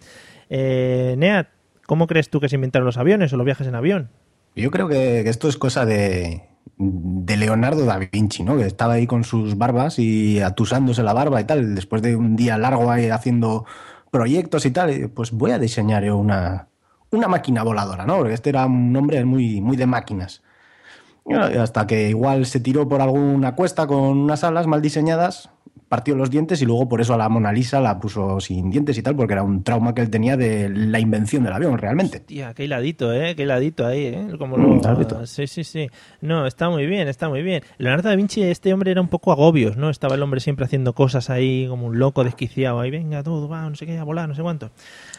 Eh, 0.50 1.14
Neat, 1.18 1.48
¿cómo 1.86 2.06
crees 2.06 2.30
tú 2.30 2.40
que 2.40 2.48
se 2.48 2.56
inventaron 2.56 2.86
los 2.86 2.98
aviones 2.98 3.32
o 3.32 3.36
los 3.36 3.44
viajes 3.44 3.66
en 3.66 3.74
avión? 3.74 4.10
Yo 4.54 4.70
creo 4.70 4.88
que, 4.88 5.22
que 5.22 5.28
esto 5.28 5.48
es 5.48 5.56
cosa 5.56 5.84
de, 5.84 6.42
de 6.78 7.36
Leonardo 7.36 7.84
da 7.84 7.98
Vinci, 7.98 8.42
¿no? 8.42 8.56
Que 8.56 8.66
estaba 8.66 8.94
ahí 8.94 9.06
con 9.06 9.24
sus 9.24 9.56
barbas 9.56 9.98
y 9.98 10.40
atusándose 10.40 11.02
la 11.02 11.12
barba 11.12 11.40
y 11.40 11.44
tal, 11.44 11.74
después 11.74 12.02
de 12.02 12.16
un 12.16 12.36
día 12.36 12.58
largo 12.58 12.90
ahí 12.90 13.08
haciendo 13.08 13.64
proyectos 14.10 14.66
y 14.66 14.70
tal, 14.70 14.90
y, 14.90 15.06
pues 15.08 15.32
voy 15.32 15.52
a 15.52 15.58
diseñar 15.58 16.04
yo 16.04 16.16
una, 16.16 16.68
una 17.10 17.28
máquina 17.28 17.62
voladora, 17.62 18.06
¿no? 18.06 18.18
Porque 18.18 18.34
este 18.34 18.50
era 18.50 18.66
un 18.66 18.94
hombre 18.96 19.24
muy, 19.24 19.60
muy 19.60 19.76
de 19.76 19.86
máquinas. 19.86 20.42
Y 21.28 21.34
hasta 21.34 21.88
que 21.88 22.08
igual 22.10 22.46
se 22.46 22.60
tiró 22.60 22.88
por 22.88 23.00
alguna 23.00 23.56
cuesta 23.56 23.88
con 23.88 23.98
unas 23.98 24.44
alas 24.44 24.68
mal 24.68 24.80
diseñadas, 24.80 25.50
partió 25.88 26.16
los 26.16 26.30
dientes 26.30 26.60
y 26.62 26.66
luego 26.66 26.88
por 26.88 27.00
eso 27.00 27.14
a 27.14 27.16
la 27.16 27.28
Mona 27.28 27.52
Lisa 27.52 27.80
la 27.80 27.98
puso 27.98 28.40
sin 28.40 28.70
dientes 28.70 28.98
y 28.98 29.02
tal, 29.02 29.14
porque 29.14 29.34
era 29.34 29.42
un 29.42 29.62
trauma 29.62 29.94
que 29.94 30.02
él 30.02 30.10
tenía 30.10 30.36
de 30.36 30.68
la 30.68 30.98
invención 30.98 31.44
del 31.44 31.52
avión, 31.52 31.78
realmente. 31.78 32.20
Tía, 32.20 32.54
qué 32.54 32.64
hiladito, 32.64 33.12
¿eh? 33.12 33.34
Qué 33.36 33.44
hiladito 33.44 33.86
ahí, 33.86 34.06
¿eh? 34.06 34.28
Como 34.38 34.56
Mm, 34.56 34.80
lo-. 34.82 35.26
Sí, 35.26 35.46
sí, 35.46 35.64
sí. 35.64 35.88
No, 36.20 36.46
está 36.46 36.68
muy 36.70 36.86
bien, 36.86 37.06
está 37.08 37.28
muy 37.28 37.42
bien. 37.42 37.62
Leonardo 37.78 38.08
da 38.08 38.16
Vinci, 38.16 38.42
este 38.42 38.72
hombre 38.72 38.90
era 38.90 39.00
un 39.00 39.08
poco 39.08 39.32
agobios, 39.32 39.76
¿no? 39.76 39.90
Estaba 39.90 40.14
el 40.16 40.22
hombre 40.22 40.40
siempre 40.40 40.64
haciendo 40.64 40.92
cosas 40.94 41.30
ahí 41.30 41.66
como 41.68 41.86
un 41.86 41.98
loco 41.98 42.24
desquiciado. 42.24 42.80
Ahí, 42.80 42.90
venga, 42.90 43.22
tú, 43.22 43.48
va, 43.48 43.68
no 43.68 43.76
sé 43.76 43.86
qué, 43.86 43.98
a 43.98 44.04
volar, 44.04 44.28
no 44.28 44.34
sé 44.34 44.42
cuánto. 44.42 44.70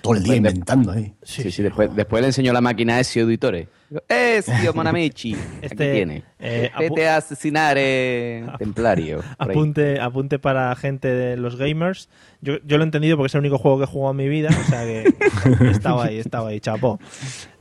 Todo 0.01 0.15
el 0.15 0.23
día 0.23 0.35
inventando 0.35 0.91
ahí. 0.91 1.13
Sí, 1.23 1.49
sí, 1.51 1.63
después, 1.63 1.95
después 1.95 2.21
le 2.21 2.27
enseñó 2.27 2.51
la 2.53 2.61
máquina 2.61 2.95
a 2.95 2.99
Ezio 2.99 3.23
Auditore. 3.23 3.67
Ezio 4.09 4.73
Monamichi, 4.73 5.35
Este, 5.61 5.65
aquí 5.83 5.91
tiene. 5.95 6.23
eh, 6.39 6.69
Vete 6.77 7.07
a 7.07 7.17
asesinar 7.17 7.77
eh, 7.79 8.45
templario. 8.59 9.23
Apunte, 9.37 9.99
apunte 10.01 10.39
para 10.39 10.75
gente 10.75 11.07
de 11.07 11.37
los 11.37 11.55
gamers. 11.55 12.09
Yo, 12.41 12.57
yo 12.65 12.77
lo 12.77 12.83
he 12.83 12.85
entendido 12.85 13.15
porque 13.17 13.27
es 13.27 13.35
el 13.35 13.39
único 13.39 13.57
juego 13.57 13.77
que 13.77 13.83
he 13.85 13.87
jugado 13.87 14.11
en 14.11 14.17
mi 14.17 14.27
vida. 14.27 14.49
O 14.49 14.63
sea 14.69 14.83
que 14.83 15.13
estaba 15.71 16.05
ahí, 16.05 16.17
estaba 16.19 16.49
ahí, 16.49 16.59
chapó. 16.59 16.99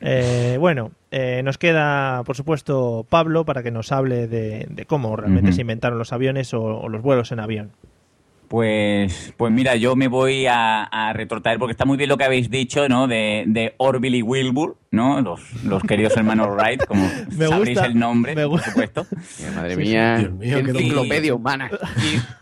Eh, 0.01 0.57
bueno, 0.59 0.91
eh, 1.11 1.43
nos 1.45 1.59
queda, 1.59 2.23
por 2.25 2.37
supuesto, 2.37 3.07
Pablo 3.09 3.45
para 3.45 3.63
que 3.63 3.71
nos 3.71 3.93
hable 3.93 4.27
de, 4.27 4.67
de 4.69 4.85
cómo 4.85 5.17
realmente 5.17 5.53
se 5.53 5.61
inventaron 5.61 5.99
los 5.99 6.13
aviones 6.13 6.53
o, 6.55 6.63
o 6.63 6.89
los 6.89 7.03
vuelos 7.03 7.31
en 7.33 7.41
avión. 7.41 7.71
Pues, 8.49 9.35
pues 9.37 9.53
mira, 9.53 9.77
yo 9.77 9.97
me 9.97 10.09
voy 10.09 10.47
a, 10.47 10.85
a 10.85 11.13
retrotraer 11.13 11.59
porque 11.59 11.73
está 11.73 11.85
muy 11.85 11.97
bien 11.97 12.09
lo 12.09 12.17
que 12.17 12.25
habéis 12.25 12.49
dicho, 12.51 12.89
¿no? 12.89 13.09
De, 13.09 13.45
de 13.47 13.75
Orville 13.79 14.19
y 14.19 14.23
Wilbur, 14.23 14.77
¿no? 14.93 15.21
Los, 15.21 15.65
los 15.65 15.83
queridos 15.83 16.17
hermanos 16.17 16.49
Wright, 16.51 16.85
como 16.87 17.03
Me 17.37 17.49
sabréis 17.49 17.79
gusta, 17.79 17.87
el 17.87 17.99
nombre, 17.99 18.35
me 18.35 18.47
por 18.47 18.61
supuesto. 18.61 19.07
Madre 19.57 19.75
Sí, 19.75 19.81
mía. 19.81 20.19
Dios 20.19 20.33
mío, 20.33 20.63
qué 20.65 20.71
enciclopedia 20.71 21.35
humana. 21.35 21.71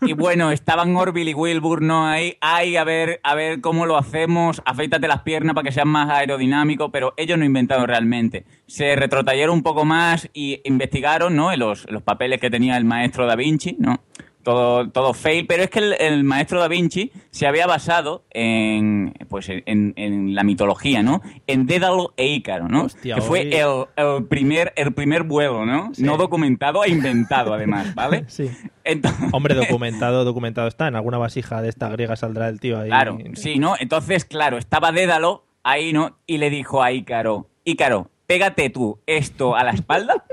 Y, 0.01 0.11
y 0.11 0.13
bueno, 0.13 0.51
estaban 0.51 0.95
Orville 0.95 1.31
y 1.31 1.33
Wilbur, 1.33 1.81
¿no? 1.81 2.07
Ahí, 2.07 2.37
ay, 2.39 2.77
a 2.77 2.83
ver, 2.83 3.19
a 3.23 3.33
ver 3.33 3.61
cómo 3.61 3.85
lo 3.85 3.97
hacemos, 3.97 4.61
afeítate 4.65 5.07
las 5.07 5.21
piernas 5.21 5.55
para 5.55 5.65
que 5.65 5.71
sean 5.71 5.87
más 5.87 6.09
aerodinámicos, 6.09 6.89
pero 6.93 7.13
ellos 7.17 7.37
no 7.39 7.45
inventaron 7.45 7.87
realmente. 7.87 8.45
Se 8.67 8.95
retrotrayeron 8.95 9.55
un 9.55 9.63
poco 9.63 9.85
más 9.85 10.29
y 10.33 10.61
investigaron, 10.65 11.35
¿no? 11.35 11.51
En 11.51 11.59
los, 11.59 11.89
los 11.89 12.03
papeles 12.03 12.39
que 12.39 12.49
tenía 12.49 12.77
el 12.77 12.85
maestro 12.85 13.25
Da 13.25 13.35
Vinci, 13.35 13.75
¿no? 13.79 14.01
Todo, 14.45 14.87
todo 14.91 15.15
fail, 15.15 15.47
pero 15.47 15.63
es 15.63 15.71
que 15.71 15.79
el, 15.79 15.93
el 15.99 16.23
maestro 16.23 16.59
Da 16.59 16.67
Vinci 16.67 17.11
se 17.31 17.47
había 17.47 17.65
basado 17.65 18.25
en, 18.29 19.13
pues, 19.27 19.49
en, 19.49 19.93
en 19.97 20.35
la 20.35 20.43
mitología, 20.43 21.01
¿no? 21.01 21.23
En 21.47 21.65
Dédalo 21.65 22.13
e 22.15 22.27
Ícaro, 22.27 22.67
¿no? 22.67 22.83
Hostia, 22.83 23.15
que 23.15 23.21
fue 23.21 23.39
hoy- 23.39 23.53
el, 23.97 24.05
el 24.17 24.25
primer, 24.27 24.71
el 24.75 24.93
primer 24.93 25.23
vuelo, 25.23 25.65
¿no? 25.65 25.89
Sí. 25.95 26.03
No 26.03 26.17
documentado 26.17 26.83
e 26.83 26.89
inventado, 26.91 27.55
además, 27.55 27.95
¿vale? 27.95 28.25
Sí. 28.27 28.51
Entonces- 28.83 29.29
Hombre, 29.33 29.55
documentado, 29.55 30.23
documentado 30.23 30.67
está. 30.67 30.87
En 30.87 30.95
alguna 30.95 31.17
vasija 31.17 31.63
de 31.63 31.69
esta 31.69 31.89
griega 31.89 32.15
saldrá 32.15 32.47
el 32.47 32.59
tío 32.59 32.79
ahí. 32.79 32.89
Claro, 32.89 33.17
sí, 33.33 33.57
¿no? 33.57 33.73
Entonces, 33.79 34.25
claro, 34.25 34.59
estaba 34.59 34.91
Dédalo 34.91 35.43
ahí, 35.63 35.91
¿no? 35.91 36.19
Y 36.27 36.37
le 36.37 36.51
dijo 36.51 36.83
a 36.83 36.91
Ícaro, 36.91 37.49
Ícaro, 37.63 38.11
pégate 38.27 38.69
tú 38.69 38.99
esto 39.07 39.55
a 39.55 39.63
la 39.63 39.71
espalda 39.71 40.23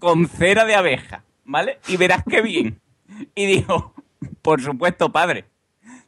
con 0.00 0.28
cera 0.28 0.66
de 0.66 0.74
abeja, 0.74 1.24
¿vale? 1.46 1.78
Y 1.88 1.96
verás 1.96 2.22
qué 2.28 2.42
bien. 2.42 2.78
Y 3.34 3.46
dijo, 3.46 3.94
por 4.42 4.60
supuesto, 4.62 5.10
padre. 5.12 5.44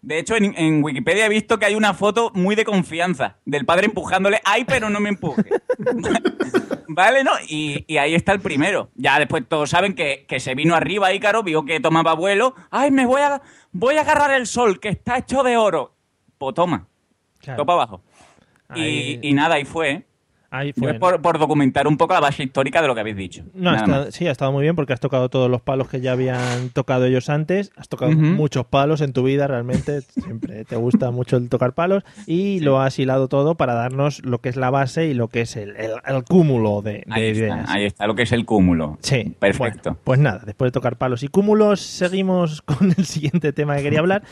De 0.03 0.19
hecho, 0.19 0.35
en, 0.37 0.55
en 0.57 0.83
Wikipedia 0.83 1.27
he 1.27 1.29
visto 1.29 1.59
que 1.59 1.67
hay 1.67 1.75
una 1.75 1.93
foto 1.93 2.31
muy 2.35 2.55
de 2.55 2.65
confianza 2.65 3.37
del 3.45 3.67
padre 3.67 3.87
empujándole, 3.87 4.41
ay, 4.45 4.65
pero 4.65 4.89
no 4.89 4.99
me 5.01 5.11
empuje. 5.11 5.45
¿Vale? 6.89 7.23
¿No? 7.23 7.33
Y, 7.49 7.85
y 7.87 7.99
ahí 7.99 8.15
está 8.15 8.33
el 8.33 8.41
primero. 8.41 8.91
Ya 8.95 9.19
después 9.19 9.45
todos 9.49 9.71
saben 9.71 9.95
que, 9.95 10.25
que 10.29 10.41
se 10.41 10.55
vino 10.55 10.75
arriba 10.75 11.13
Ícaro, 11.13 11.43
vio 11.43 11.65
que 11.65 11.81
tomaba 11.81 12.15
vuelo. 12.15 12.55
Ay, 12.71 12.91
me 12.91 13.07
voy 13.07 13.21
a, 13.21 13.43
voy 13.73 13.97
a 13.97 14.01
agarrar 14.01 14.33
el 14.33 14.47
sol, 14.47 14.81
que 14.81 14.89
está 14.89 15.19
hecho 15.19 15.43
de 15.43 15.57
oro. 15.57 15.95
Pues 16.39 16.55
toma, 16.55 16.87
Claro. 17.39 17.65
para 17.67 17.75
abajo. 17.83 18.03
Ahí- 18.69 19.21
Y, 19.23 19.29
y 19.29 19.33
nada, 19.35 19.57
ahí 19.57 19.65
fue. 19.65 19.91
¿eh? 19.91 20.07
Ahí 20.53 20.73
Yo 20.75 20.83
fue. 20.83 20.91
es 20.93 20.99
por, 20.99 21.23
por 21.23 21.39
documentar 21.39 21.87
un 21.87 21.97
poco 21.97 22.13
la 22.15 22.19
base 22.21 22.43
histórica 22.43 22.83
de 22.83 22.89
lo 22.89 22.95
que 22.95 23.01
habéis 23.03 23.17
dicho. 23.17 23.45
No, 23.55 24.11
sí, 24.11 24.27
ha 24.27 24.33
estado 24.33 24.51
muy 24.51 24.63
bien 24.63 24.75
porque 24.75 24.93
has 24.93 24.99
tocado 24.99 25.29
todos 25.29 25.49
los 25.49 25.61
palos 25.63 25.89
que 25.89 26.01
ya 26.01 26.11
habían 26.13 26.71
tocado 26.71 27.05
ellos 27.07 27.29
antes. 27.31 27.71
Has 27.77 27.89
tocado 27.89 28.11
Ujú. 28.11 28.21
muchos 28.21 28.67
palos 28.67 29.01
en 29.01 29.13
tu 29.13 29.23
vida, 29.23 29.47
realmente. 29.47 30.01
Siempre 30.25 30.65
te 30.65 30.75
gusta 30.75 31.13
mucho 31.13 31.37
el 31.37 31.49
tocar 31.49 31.73
palos. 31.73 32.03
Y 32.27 32.59
lo 32.61 32.81
has 32.81 32.99
hilado 32.99 33.29
todo 33.29 33.55
para 33.55 33.75
darnos 33.75 34.25
lo 34.25 34.39
que 34.39 34.49
es 34.49 34.57
la 34.57 34.71
base 34.71 35.07
y 35.07 35.15
lo 35.15 35.29
que 35.29 35.43
es 35.43 35.55
el, 35.57 35.77
el- 35.77 35.93
el 36.05 36.25
cúmulo 36.25 36.83
de, 36.83 36.93
de 36.93 37.05
Ahí 37.11 37.23
ideas. 37.29 37.61
está, 37.61 37.73
ahí 37.73 37.85
está 37.85 38.07
lo 38.09 38.17
que 38.17 38.23
es 38.25 38.33
el 38.33 38.45
cúmulo. 38.45 38.99
Sí, 39.03 39.33
Perfecto. 39.39 39.91
Bueno, 39.91 40.01
pues 40.03 40.19
nada, 40.19 40.43
después 40.45 40.69
de 40.69 40.73
tocar 40.73 40.97
palos 40.97 41.23
y 41.23 41.29
cúmulos, 41.29 41.81
seguimos 41.81 42.61
con 42.63 42.93
el 42.97 43.05
siguiente 43.07 43.53
tema 43.53 43.77
que 43.77 43.85
quería 43.85 44.01
hablar. 44.01 44.25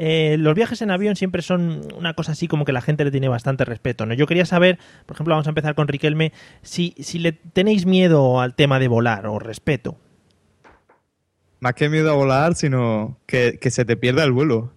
Eh, 0.00 0.36
los 0.38 0.54
viajes 0.54 0.80
en 0.80 0.92
avión 0.92 1.16
siempre 1.16 1.42
son 1.42 1.82
una 1.96 2.14
cosa 2.14 2.30
así 2.30 2.46
como 2.46 2.64
que 2.64 2.72
la 2.72 2.80
gente 2.80 3.04
le 3.04 3.10
tiene 3.10 3.26
bastante 3.26 3.64
respeto. 3.64 4.06
¿no? 4.06 4.14
Yo 4.14 4.28
quería 4.28 4.46
saber, 4.46 4.78
por 5.06 5.16
ejemplo, 5.16 5.32
vamos 5.34 5.48
a 5.48 5.50
empezar 5.50 5.74
con 5.74 5.88
Riquelme, 5.88 6.32
si, 6.62 6.94
si 7.00 7.18
le 7.18 7.32
tenéis 7.32 7.84
miedo 7.84 8.40
al 8.40 8.54
tema 8.54 8.78
de 8.78 8.86
volar 8.86 9.26
o 9.26 9.40
respeto. 9.40 9.98
Más 11.58 11.74
que 11.74 11.88
miedo 11.88 12.12
a 12.12 12.14
volar, 12.14 12.54
sino 12.54 13.18
que, 13.26 13.58
que 13.60 13.72
se 13.72 13.84
te 13.84 13.96
pierda 13.96 14.22
el 14.22 14.30
vuelo. 14.30 14.72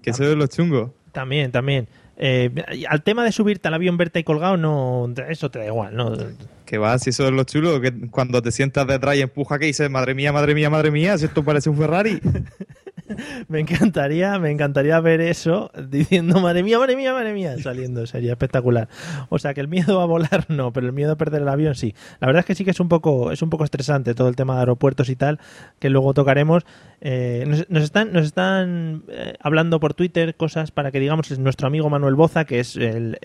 Que 0.00 0.10
eso 0.10 0.24
es 0.24 0.34
lo 0.34 0.46
chungo. 0.46 0.94
También, 1.12 1.52
también. 1.52 1.86
Eh, 2.16 2.50
al 2.88 3.02
tema 3.02 3.22
de 3.22 3.32
subirte 3.32 3.68
al 3.68 3.74
avión, 3.74 3.98
verte 3.98 4.20
ahí 4.20 4.24
colgado, 4.24 4.56
no, 4.56 5.12
eso 5.28 5.50
te 5.50 5.58
da 5.58 5.66
igual, 5.66 5.94
¿no? 5.94 6.16
Que 6.64 6.78
va, 6.78 6.98
si 6.98 7.10
eso 7.10 7.26
es 7.26 7.32
lo 7.32 7.44
chulo, 7.44 7.82
que 7.82 7.92
cuando 8.10 8.40
te 8.40 8.50
sientas 8.50 8.86
detrás 8.86 9.16
y 9.16 9.20
empuja 9.20 9.58
que 9.58 9.66
dices, 9.66 9.90
madre 9.90 10.14
mía, 10.14 10.32
madre 10.32 10.54
mía, 10.54 10.70
madre 10.70 10.90
mía, 10.90 11.18
si 11.18 11.26
esto 11.26 11.44
parece 11.44 11.68
un 11.68 11.76
Ferrari. 11.76 12.20
Me 13.48 13.60
encantaría, 13.60 14.38
me 14.38 14.50
encantaría 14.50 14.98
ver 15.00 15.20
eso 15.20 15.70
diciendo 15.88 16.40
madre 16.40 16.62
mía, 16.62 16.78
madre 16.78 16.96
mía, 16.96 17.12
madre 17.12 17.32
mía, 17.32 17.56
saliendo, 17.58 18.06
sería 18.06 18.32
espectacular. 18.32 18.88
O 19.28 19.38
sea 19.38 19.54
que 19.54 19.60
el 19.60 19.68
miedo 19.68 20.00
a 20.00 20.06
volar 20.06 20.46
no, 20.48 20.72
pero 20.72 20.86
el 20.86 20.92
miedo 20.92 21.12
a 21.12 21.16
perder 21.16 21.42
el 21.42 21.48
avión 21.48 21.74
sí. 21.74 21.94
La 22.20 22.26
verdad 22.26 22.40
es 22.40 22.46
que 22.46 22.54
sí 22.54 22.64
que 22.64 22.70
es 22.70 22.80
un 22.80 22.88
poco, 22.88 23.32
es 23.32 23.42
un 23.42 23.50
poco 23.50 23.64
estresante 23.64 24.14
todo 24.14 24.28
el 24.28 24.36
tema 24.36 24.54
de 24.54 24.60
aeropuertos 24.60 25.08
y 25.08 25.16
tal, 25.16 25.38
que 25.78 25.90
luego 25.90 26.14
tocaremos. 26.14 26.64
Eh, 27.00 27.44
nos, 27.68 27.82
están, 27.82 28.12
nos 28.12 28.24
están 28.24 29.04
eh, 29.08 29.34
hablando 29.40 29.80
por 29.80 29.94
Twitter 29.94 30.34
cosas 30.34 30.70
para 30.70 30.90
que 30.90 31.00
digamos 31.00 31.30
es 31.30 31.38
nuestro 31.38 31.66
amigo 31.66 31.90
Manuel 31.90 32.14
Boza, 32.14 32.44
que 32.44 32.60
es 32.60 32.76
el- 32.76 33.18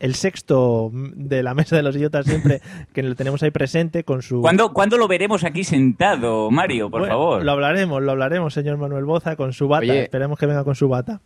el 0.00 0.14
sexto 0.14 0.90
de 0.92 1.42
la 1.42 1.54
mesa 1.54 1.76
de 1.76 1.82
los 1.82 1.96
idiotas 1.96 2.26
siempre, 2.26 2.60
que 2.92 3.02
lo 3.02 3.14
tenemos 3.14 3.42
ahí 3.42 3.50
presente 3.50 4.04
con 4.04 4.22
su... 4.22 4.40
¿Cuándo, 4.40 4.72
cuándo 4.72 4.98
lo 4.98 5.08
veremos 5.08 5.44
aquí 5.44 5.64
sentado, 5.64 6.50
Mario, 6.50 6.90
por 6.90 7.00
Bueno, 7.00 7.14
favor? 7.14 7.44
Lo 7.44 7.52
hablaremos, 7.52 8.02
lo 8.02 8.12
hablaremos, 8.12 8.52
señor 8.54 8.76
Manuel 8.76 9.04
Boza, 9.04 9.36
con 9.36 9.52
su 9.52 9.68
bata. 9.68 9.82
Oye. 9.82 10.02
Esperemos 10.04 10.38
que 10.38 10.46
venga 10.46 10.64
con 10.64 10.74
su 10.74 10.88
bata. 10.88 11.20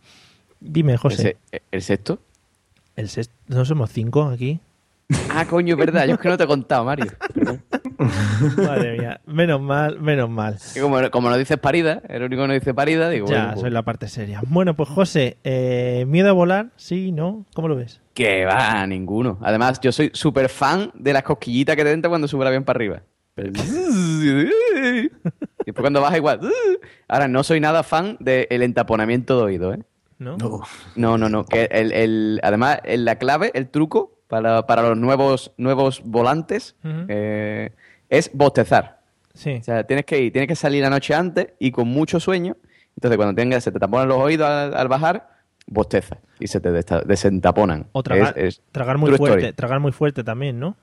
Dime, 0.59 0.97
José. 0.97 1.37
Ese- 1.51 1.61
¿El 1.71 1.81
sexto? 1.81 2.19
El 2.95 3.09
sexto, 3.09 3.33
¿No 3.47 3.65
somos 3.65 3.89
cinco 3.91 4.23
aquí? 4.23 4.59
Ah, 5.29 5.45
coño, 5.45 5.73
es 5.73 5.79
verdad. 5.79 6.05
Yo 6.07 6.13
es 6.13 6.19
que 6.19 6.29
no 6.29 6.37
te 6.37 6.43
he 6.43 6.47
contado, 6.47 6.85
Mario. 6.85 7.11
Madre 8.57 8.97
mía. 8.97 9.21
Menos 9.25 9.61
mal, 9.61 9.99
menos 9.99 10.29
mal. 10.29 10.57
Como, 10.79 10.97
como 11.11 11.29
no 11.29 11.37
dices 11.37 11.57
parida, 11.57 12.01
el 12.09 12.23
único 12.23 12.41
que 12.43 12.47
no 12.47 12.53
dice 12.53 12.73
parida, 12.73 13.09
digo, 13.09 13.27
ya, 13.27 13.33
bueno, 13.35 13.51
pues, 13.53 13.61
soy 13.61 13.69
la 13.71 13.83
parte 13.83 14.07
seria. 14.07 14.41
Bueno, 14.47 14.75
pues 14.75 14.89
José, 14.89 15.37
eh, 15.43 16.05
¿miedo 16.07 16.29
a 16.29 16.33
volar? 16.33 16.67
Sí, 16.75 17.11
¿no? 17.11 17.45
¿Cómo 17.53 17.67
lo 17.67 17.75
ves? 17.75 18.01
que 18.13 18.43
va, 18.45 18.85
ninguno. 18.87 19.37
Además, 19.41 19.79
yo 19.79 19.91
soy 19.91 20.11
súper 20.13 20.49
fan 20.49 20.91
de 20.95 21.13
las 21.13 21.23
cosquillitas 21.23 21.75
que 21.77 21.83
te 21.83 21.91
entra 21.93 22.09
cuando 22.09 22.27
sube 22.27 22.41
el 22.43 22.47
avión 22.49 22.63
para 22.65 22.77
arriba. 22.77 23.01
Pero- 23.33 23.51
Y 23.53 25.09
después 25.65 25.81
cuando 25.81 26.01
baja 26.01 26.17
igual. 26.17 26.39
Ahora, 27.07 27.27
no 27.27 27.43
soy 27.43 27.59
nada 27.61 27.83
fan 27.83 28.17
del 28.19 28.61
entaponamiento 28.63 29.37
de 29.37 29.43
oído, 29.43 29.73
¿eh? 29.73 29.79
¿No? 30.19 30.37
No. 30.37 30.61
No, 30.95 31.17
no, 31.17 31.29
no. 31.29 31.45
Que 31.45 31.69
el, 31.71 31.91
el- 31.93 32.39
además, 32.43 32.79
la 32.85 33.15
clave, 33.15 33.51
el 33.55 33.69
truco 33.69 34.19
para, 34.27 34.67
para 34.67 34.81
los 34.89 34.97
nuevos, 34.97 35.51
nuevos 35.57 36.01
volantes 36.05 36.75
eh, 37.07 37.71
es 38.11 38.29
bostezar. 38.31 38.99
Sí. 39.33 39.55
O 39.59 39.63
sea, 39.63 39.83
tienes 39.85 40.05
que 40.05 40.19
ir, 40.21 40.31
tienes 40.31 40.47
que 40.47 40.55
salir 40.55 40.83
la 40.83 40.89
noche 40.91 41.15
antes 41.15 41.47
y 41.57 41.71
con 41.71 41.87
mucho 41.87 42.19
sueño. 42.19 42.55
Entonces, 42.95 43.17
cuando 43.17 43.33
tengas, 43.33 43.63
se 43.63 43.71
te 43.71 43.79
taponan 43.79 44.07
los 44.07 44.17
oídos 44.19 44.47
al, 44.47 44.75
al 44.75 44.87
bajar, 44.87 45.29
bosteza 45.65 46.17
y 46.39 46.47
se 46.47 46.59
te 46.59 46.69
desentaponan. 46.71 47.87
O 47.93 48.03
tragar, 48.03 48.37
Es- 48.37 48.57
es 48.59 48.61
tragar 48.71 48.97
muy 48.97 49.11
fuerte, 49.15 49.37
story. 49.39 49.53
tragar 49.55 49.79
muy 49.79 49.91
fuerte 49.91 50.23
también, 50.23 50.59
¿no? 50.59 50.75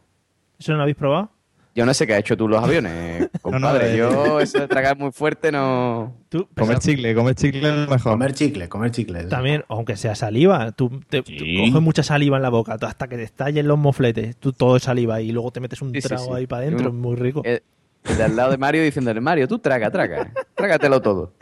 ¿Eso 0.58 0.72
no 0.72 0.78
lo 0.78 0.82
habéis 0.84 0.96
probado? 0.96 1.30
Yo 1.78 1.86
no 1.86 1.94
sé 1.94 2.08
qué 2.08 2.14
has 2.14 2.18
hecho 2.18 2.36
tú 2.36 2.48
los 2.48 2.60
aviones, 2.62 3.28
compadre. 3.40 3.94
eh. 3.94 3.96
Yo 3.98 4.40
eso 4.40 4.58
de 4.58 4.66
tragar 4.66 4.98
muy 4.98 5.12
fuerte 5.12 5.52
no... 5.52 6.12
Tú, 6.28 6.48
Comer 6.56 6.80
chicle, 6.80 7.14
comer 7.14 7.36
chicle 7.36 7.68
es 7.68 7.74
lo 7.76 7.86
mejor. 7.86 8.12
Comer 8.12 8.34
chicle, 8.34 8.68
comer 8.68 8.90
chicle. 8.90 9.22
También, 9.24 9.64
aunque 9.68 9.96
sea 9.96 10.16
saliva, 10.16 10.72
tú, 10.72 11.00
te, 11.08 11.22
tú 11.22 11.32
coges 11.58 11.80
mucha 11.80 12.02
saliva 12.02 12.36
en 12.36 12.42
la 12.42 12.48
boca 12.50 12.76
hasta 12.80 13.06
que 13.06 13.16
te 13.16 13.22
estallen 13.22 13.68
los 13.68 13.78
mofletes, 13.78 14.36
tú 14.36 14.52
todo 14.52 14.76
es 14.76 14.82
saliva 14.82 15.20
y 15.20 15.30
luego 15.30 15.52
te 15.52 15.60
metes 15.60 15.80
un 15.82 15.92
Sí, 15.94 16.00
trago 16.00 16.24
sí. 16.24 16.30
ahí 16.34 16.46
para 16.48 16.62
adentro, 16.62 16.90
Un- 16.90 17.00
muy 17.00 17.14
rico. 17.14 17.42
El, 17.44 17.62
el 18.04 18.16
de 18.16 18.24
al 18.24 18.34
lado 18.36 18.50
de 18.50 18.58
Mario 18.58 18.82
diciéndole, 18.82 19.20
Mario, 19.20 19.46
tú 19.46 19.58
traga, 19.60 19.88
traga. 19.90 20.32
Trágatelo 20.58 21.00
todo. 21.00 21.32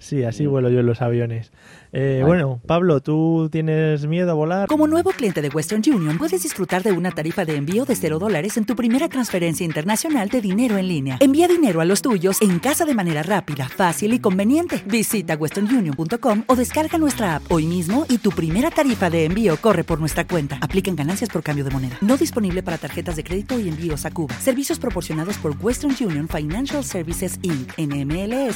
Sí, 0.00 0.24
así 0.24 0.44
vuelo 0.44 0.68
yo 0.68 0.80
en 0.80 0.86
los 0.86 1.00
aviones. 1.00 1.52
Eh, 1.92 2.22
bueno, 2.26 2.60
Pablo, 2.66 3.00
¿tú 3.00 3.48
tienes 3.50 4.06
miedo 4.06 4.32
a 4.32 4.34
volar? 4.34 4.68
Como 4.68 4.86
nuevo 4.88 5.10
cliente 5.12 5.40
de 5.40 5.48
Western 5.48 5.82
Union, 5.86 6.18
puedes 6.18 6.42
disfrutar 6.42 6.82
de 6.82 6.92
una 6.92 7.12
tarifa 7.12 7.44
de 7.44 7.56
envío 7.56 7.84
de 7.84 7.94
0 7.94 8.18
dólares 8.18 8.56
en 8.56 8.66
tu 8.66 8.76
primera 8.76 9.08
transferencia 9.08 9.64
internacional 9.64 10.28
de 10.28 10.40
dinero 10.42 10.76
en 10.76 10.88
línea. 10.88 11.16
Envía 11.20 11.48
dinero 11.48 11.80
a 11.80 11.84
los 11.84 12.02
tuyos 12.02 12.42
en 12.42 12.58
casa 12.58 12.84
de 12.84 12.94
manera 12.94 13.22
rápida, 13.22 13.68
fácil 13.68 14.12
y 14.12 14.18
conveniente. 14.18 14.82
Visita 14.84 15.36
westernunion.com 15.36 16.42
o 16.46 16.56
descarga 16.56 16.98
nuestra 16.98 17.36
app 17.36 17.50
hoy 17.50 17.66
mismo 17.66 18.04
y 18.10 18.18
tu 18.18 18.30
primera 18.32 18.70
tarifa 18.70 19.08
de 19.08 19.26
envío 19.26 19.56
corre 19.56 19.84
por 19.84 20.00
nuestra 20.00 20.26
cuenta. 20.26 20.58
Aplican 20.60 20.96
ganancias 20.96 21.30
por 21.30 21.42
cambio 21.42 21.64
de 21.64 21.70
moneda. 21.70 21.96
No 22.00 22.16
disponible 22.16 22.62
para 22.62 22.78
tarjetas 22.78 23.16
de 23.16 23.24
crédito 23.24 23.58
y 23.60 23.68
envíos 23.68 24.04
a 24.04 24.10
Cuba. 24.10 24.34
Servicios 24.40 24.78
proporcionados 24.80 25.38
por 25.38 25.54
Western 25.62 25.94
Union 26.00 26.28
Financial 26.28 26.84
Services 26.84 27.38
Inc. 27.42 27.72
NMLS 27.78 28.55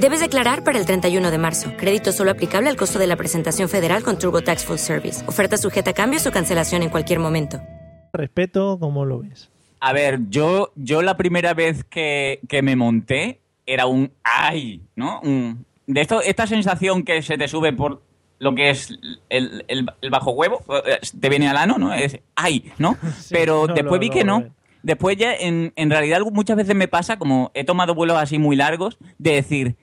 Debes 0.00 0.20
declarar 0.20 0.62
para 0.62 0.78
el 0.78 0.84
31 0.86 1.30
de 1.30 1.38
marzo. 1.38 1.72
Crédito 1.78 2.12
solo 2.12 2.30
aplicable 2.30 2.68
al 2.68 2.76
costo 2.76 2.98
de 2.98 3.06
la 3.06 3.16
presentación 3.16 3.68
federal 3.68 4.02
con 4.02 4.18
TurboTax 4.18 4.64
Full 4.64 4.76
Service. 4.76 5.26
Oferta 5.26 5.56
sujeta 5.56 5.90
a 5.90 5.94
cambios 5.94 6.26
o 6.26 6.32
cancelación 6.32 6.82
en 6.82 6.90
cualquier 6.90 7.18
momento. 7.18 7.60
Respeto, 8.12 8.78
¿cómo 8.78 9.04
lo 9.04 9.20
ves? 9.20 9.50
A 9.80 9.92
ver, 9.92 10.20
yo, 10.28 10.72
yo 10.74 11.02
la 11.02 11.16
primera 11.16 11.54
vez 11.54 11.84
que, 11.84 12.40
que 12.48 12.62
me 12.62 12.76
monté 12.76 13.40
era 13.66 13.86
un 13.86 14.12
ay, 14.22 14.82
¿no? 14.96 15.20
Un- 15.22 15.64
de 15.86 16.00
esto, 16.00 16.20
esta 16.20 16.46
sensación 16.46 17.02
que 17.04 17.22
se 17.22 17.38
te 17.38 17.46
sube 17.48 17.72
por 17.72 18.02
lo 18.38 18.54
que 18.54 18.70
es 18.70 18.90
el, 19.30 19.64
el- 19.68 19.86
el 20.02 20.10
bajo 20.10 20.32
huevo, 20.32 20.62
eh, 20.84 20.98
te 21.18 21.28
viene 21.28 21.48
al 21.48 21.56
ano, 21.56 21.78
¿no? 21.78 21.92
Es 21.94 22.18
ay, 22.34 22.70
¿no? 22.78 22.96
Pero 23.30 23.66
no, 23.66 23.74
después 23.74 23.94
lo- 23.94 24.00
vi 24.00 24.10
que 24.10 24.24
no. 24.24 24.40
ves. 24.42 24.52
Después 24.82 25.16
ya, 25.16 25.34
en, 25.34 25.72
en 25.74 25.90
realidad, 25.90 26.20
muchas 26.32 26.56
veces 26.56 26.76
me 26.76 26.86
pasa, 26.86 27.18
como 27.18 27.50
he 27.54 27.64
tomado 27.64 27.94
vuelos 27.94 28.18
así 28.18 28.38
muy 28.38 28.54
largos, 28.54 28.98
de 29.18 29.32
decir, 29.32 29.76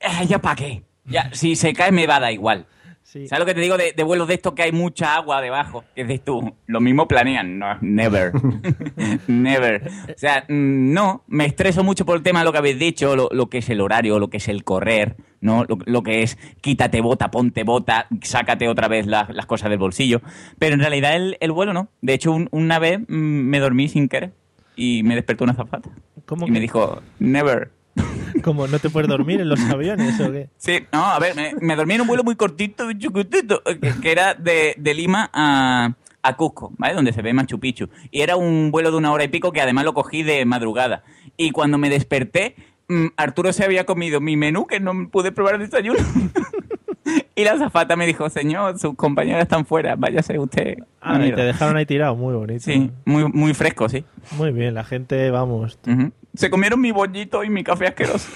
"Eh, 0.00 0.26
¿ya 0.26 0.38
para 0.40 0.56
qué? 0.56 0.82
Ya, 1.04 1.30
si 1.32 1.56
se 1.56 1.72
cae 1.72 1.92
me 1.92 2.06
va 2.06 2.16
a 2.16 2.20
dar 2.20 2.32
igual. 2.32 2.66
¿Sabes 3.02 3.40
lo 3.40 3.46
que 3.46 3.54
te 3.54 3.60
digo 3.60 3.76
de, 3.76 3.92
de 3.92 4.02
vuelos 4.04 4.28
de 4.28 4.34
estos 4.34 4.52
que 4.52 4.62
hay 4.62 4.70
mucha 4.70 5.16
agua 5.16 5.40
debajo? 5.40 5.82
Que 5.96 6.04
dices 6.04 6.24
tú, 6.24 6.54
lo 6.68 6.80
mismo 6.80 7.08
planean. 7.08 7.58
No, 7.58 7.76
never. 7.80 8.30
never. 9.26 9.82
O 10.14 10.16
sea, 10.18 10.44
mm, 10.48 10.92
no, 10.92 11.24
me 11.26 11.44
estreso 11.46 11.82
mucho 11.82 12.04
por 12.06 12.16
el 12.16 12.22
tema 12.22 12.40
de 12.40 12.44
lo 12.44 12.52
que 12.52 12.58
habéis 12.58 12.78
dicho, 12.78 13.16
lo, 13.16 13.28
lo 13.32 13.48
que 13.50 13.58
es 13.58 13.68
el 13.70 13.80
horario, 13.80 14.20
lo 14.20 14.30
que 14.30 14.36
es 14.36 14.48
el 14.48 14.62
correr, 14.62 15.16
¿no? 15.40 15.64
Lo, 15.64 15.78
lo 15.86 16.02
que 16.04 16.22
es 16.22 16.38
quítate 16.60 17.00
bota, 17.00 17.32
ponte 17.32 17.64
bota, 17.64 18.06
sácate 18.22 18.68
otra 18.68 18.86
vez 18.86 19.06
la- 19.06 19.28
las 19.32 19.46
cosas 19.46 19.70
del 19.70 19.78
bolsillo. 19.80 20.20
Pero 20.60 20.74
en 20.74 20.80
realidad 20.80 21.16
el, 21.16 21.36
el 21.40 21.50
vuelo 21.50 21.72
no. 21.72 21.88
De 22.02 22.14
hecho, 22.14 22.30
un- 22.30 22.48
una 22.52 22.78
vez 22.78 23.00
mm, 23.00 23.04
me 23.14 23.58
dormí 23.58 23.88
sin 23.88 24.08
querer 24.08 24.32
y 24.76 25.02
me 25.02 25.16
despertó 25.16 25.42
una 25.42 25.54
zafata. 25.54 25.90
¿Cómo 26.26 26.46
y 26.46 26.50
me 26.52 26.60
dijo, 26.60 27.02
never. 27.18 27.72
¿Cómo 28.42 28.66
no 28.66 28.78
te 28.78 28.90
puedes 28.90 29.08
dormir 29.08 29.40
en 29.40 29.48
los 29.48 29.60
aviones 29.60 30.18
o 30.20 30.30
qué? 30.32 30.48
Sí, 30.56 30.80
no, 30.92 31.04
a 31.04 31.18
ver, 31.18 31.34
me, 31.34 31.54
me 31.60 31.76
dormí 31.76 31.94
en 31.94 32.02
un 32.02 32.06
vuelo 32.06 32.24
muy 32.24 32.36
cortito, 32.36 32.88
que, 32.88 33.94
que 34.00 34.12
era 34.12 34.34
de, 34.34 34.74
de 34.78 34.94
Lima 34.94 35.30
a, 35.32 35.92
a 36.22 36.36
Cusco, 36.36 36.72
¿vale? 36.78 36.94
Donde 36.94 37.12
se 37.12 37.22
ve 37.22 37.32
Machu 37.32 37.58
Picchu. 37.58 37.88
Y 38.10 38.20
era 38.22 38.36
un 38.36 38.70
vuelo 38.70 38.90
de 38.90 38.96
una 38.96 39.12
hora 39.12 39.24
y 39.24 39.28
pico 39.28 39.52
que 39.52 39.60
además 39.60 39.84
lo 39.84 39.94
cogí 39.94 40.22
de 40.22 40.44
madrugada. 40.44 41.02
Y 41.36 41.50
cuando 41.50 41.78
me 41.78 41.90
desperté, 41.90 42.54
mm, 42.88 43.06
Arturo 43.16 43.52
se 43.52 43.64
había 43.64 43.84
comido 43.84 44.20
mi 44.20 44.36
menú, 44.36 44.66
que 44.66 44.80
no 44.80 44.92
pude 45.10 45.32
probar 45.32 45.56
el 45.56 45.62
desayuno. 45.62 45.98
y 47.34 47.44
la 47.44 47.52
azafata 47.52 47.96
me 47.96 48.06
dijo, 48.06 48.28
señor, 48.30 48.78
sus 48.78 48.94
compañeras 48.94 49.42
están 49.42 49.66
fuera, 49.66 49.96
váyase 49.96 50.38
usted. 50.38 50.78
Ah, 51.00 51.16
y 51.16 51.18
mierda". 51.20 51.36
te 51.36 51.42
dejaron 51.44 51.76
ahí 51.76 51.86
tirado, 51.86 52.14
muy 52.16 52.34
bonito. 52.34 52.60
Sí, 52.64 52.90
muy, 53.04 53.24
muy 53.32 53.54
fresco, 53.54 53.88
sí. 53.88 54.04
Muy 54.36 54.52
bien, 54.52 54.74
la 54.74 54.84
gente, 54.84 55.30
vamos. 55.30 55.78
Ujú. 55.86 56.12
Se 56.34 56.48
comieron 56.50 56.80
mi 56.80 56.92
bollito 56.92 57.42
y 57.44 57.50
mi 57.50 57.64
café 57.64 57.88
asqueroso. 57.88 58.28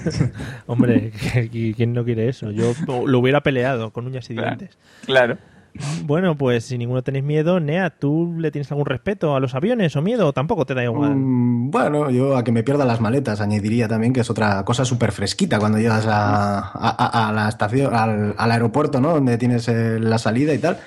Hombre, 0.66 1.12
¿qui- 1.50 1.74
¿quién 1.74 1.92
no 1.92 2.04
quiere 2.04 2.28
eso? 2.28 2.50
Yo 2.50 2.72
lo 3.06 3.18
hubiera 3.18 3.42
peleado 3.42 3.90
con 3.90 4.06
uñas 4.06 4.28
y 4.30 4.34
dientes. 4.34 4.76
Claro. 5.06 5.38
Bueno, 6.02 6.36
pues 6.36 6.64
si 6.64 6.76
ninguno 6.78 7.02
tenéis 7.02 7.24
miedo, 7.24 7.60
Nea, 7.60 7.90
¿tú 7.90 8.34
le 8.38 8.50
tienes 8.50 8.70
algún 8.72 8.86
respeto 8.86 9.36
a 9.36 9.40
los 9.40 9.54
aviones 9.54 9.94
o 9.94 10.02
miedo? 10.02 10.26
¿O 10.26 10.32
tampoco 10.32 10.66
te 10.66 10.74
da 10.74 10.82
igual? 10.82 11.14
Mm, 11.14 11.70
bueno, 11.70 12.10
yo 12.10 12.36
a 12.36 12.42
que 12.42 12.50
me 12.50 12.64
pierda 12.64 12.84
las 12.84 13.00
maletas 13.00 13.40
añadiría 13.40 13.86
también 13.86 14.12
que 14.12 14.20
es 14.20 14.28
otra 14.30 14.64
cosa 14.64 14.84
súper 14.84 15.12
fresquita 15.12 15.60
cuando 15.60 15.78
llegas 15.78 16.06
a, 16.06 16.58
a- 16.58 16.72
a- 16.74 17.28
a 17.28 17.32
la 17.32 17.48
estación, 17.48 17.94
al, 17.94 18.34
al 18.36 18.50
aeropuerto, 18.50 19.00
¿no? 19.00 19.12
Donde 19.12 19.38
tienes 19.38 19.68
eh, 19.68 20.00
la 20.00 20.18
salida 20.18 20.52
y 20.52 20.58
tal, 20.58 20.78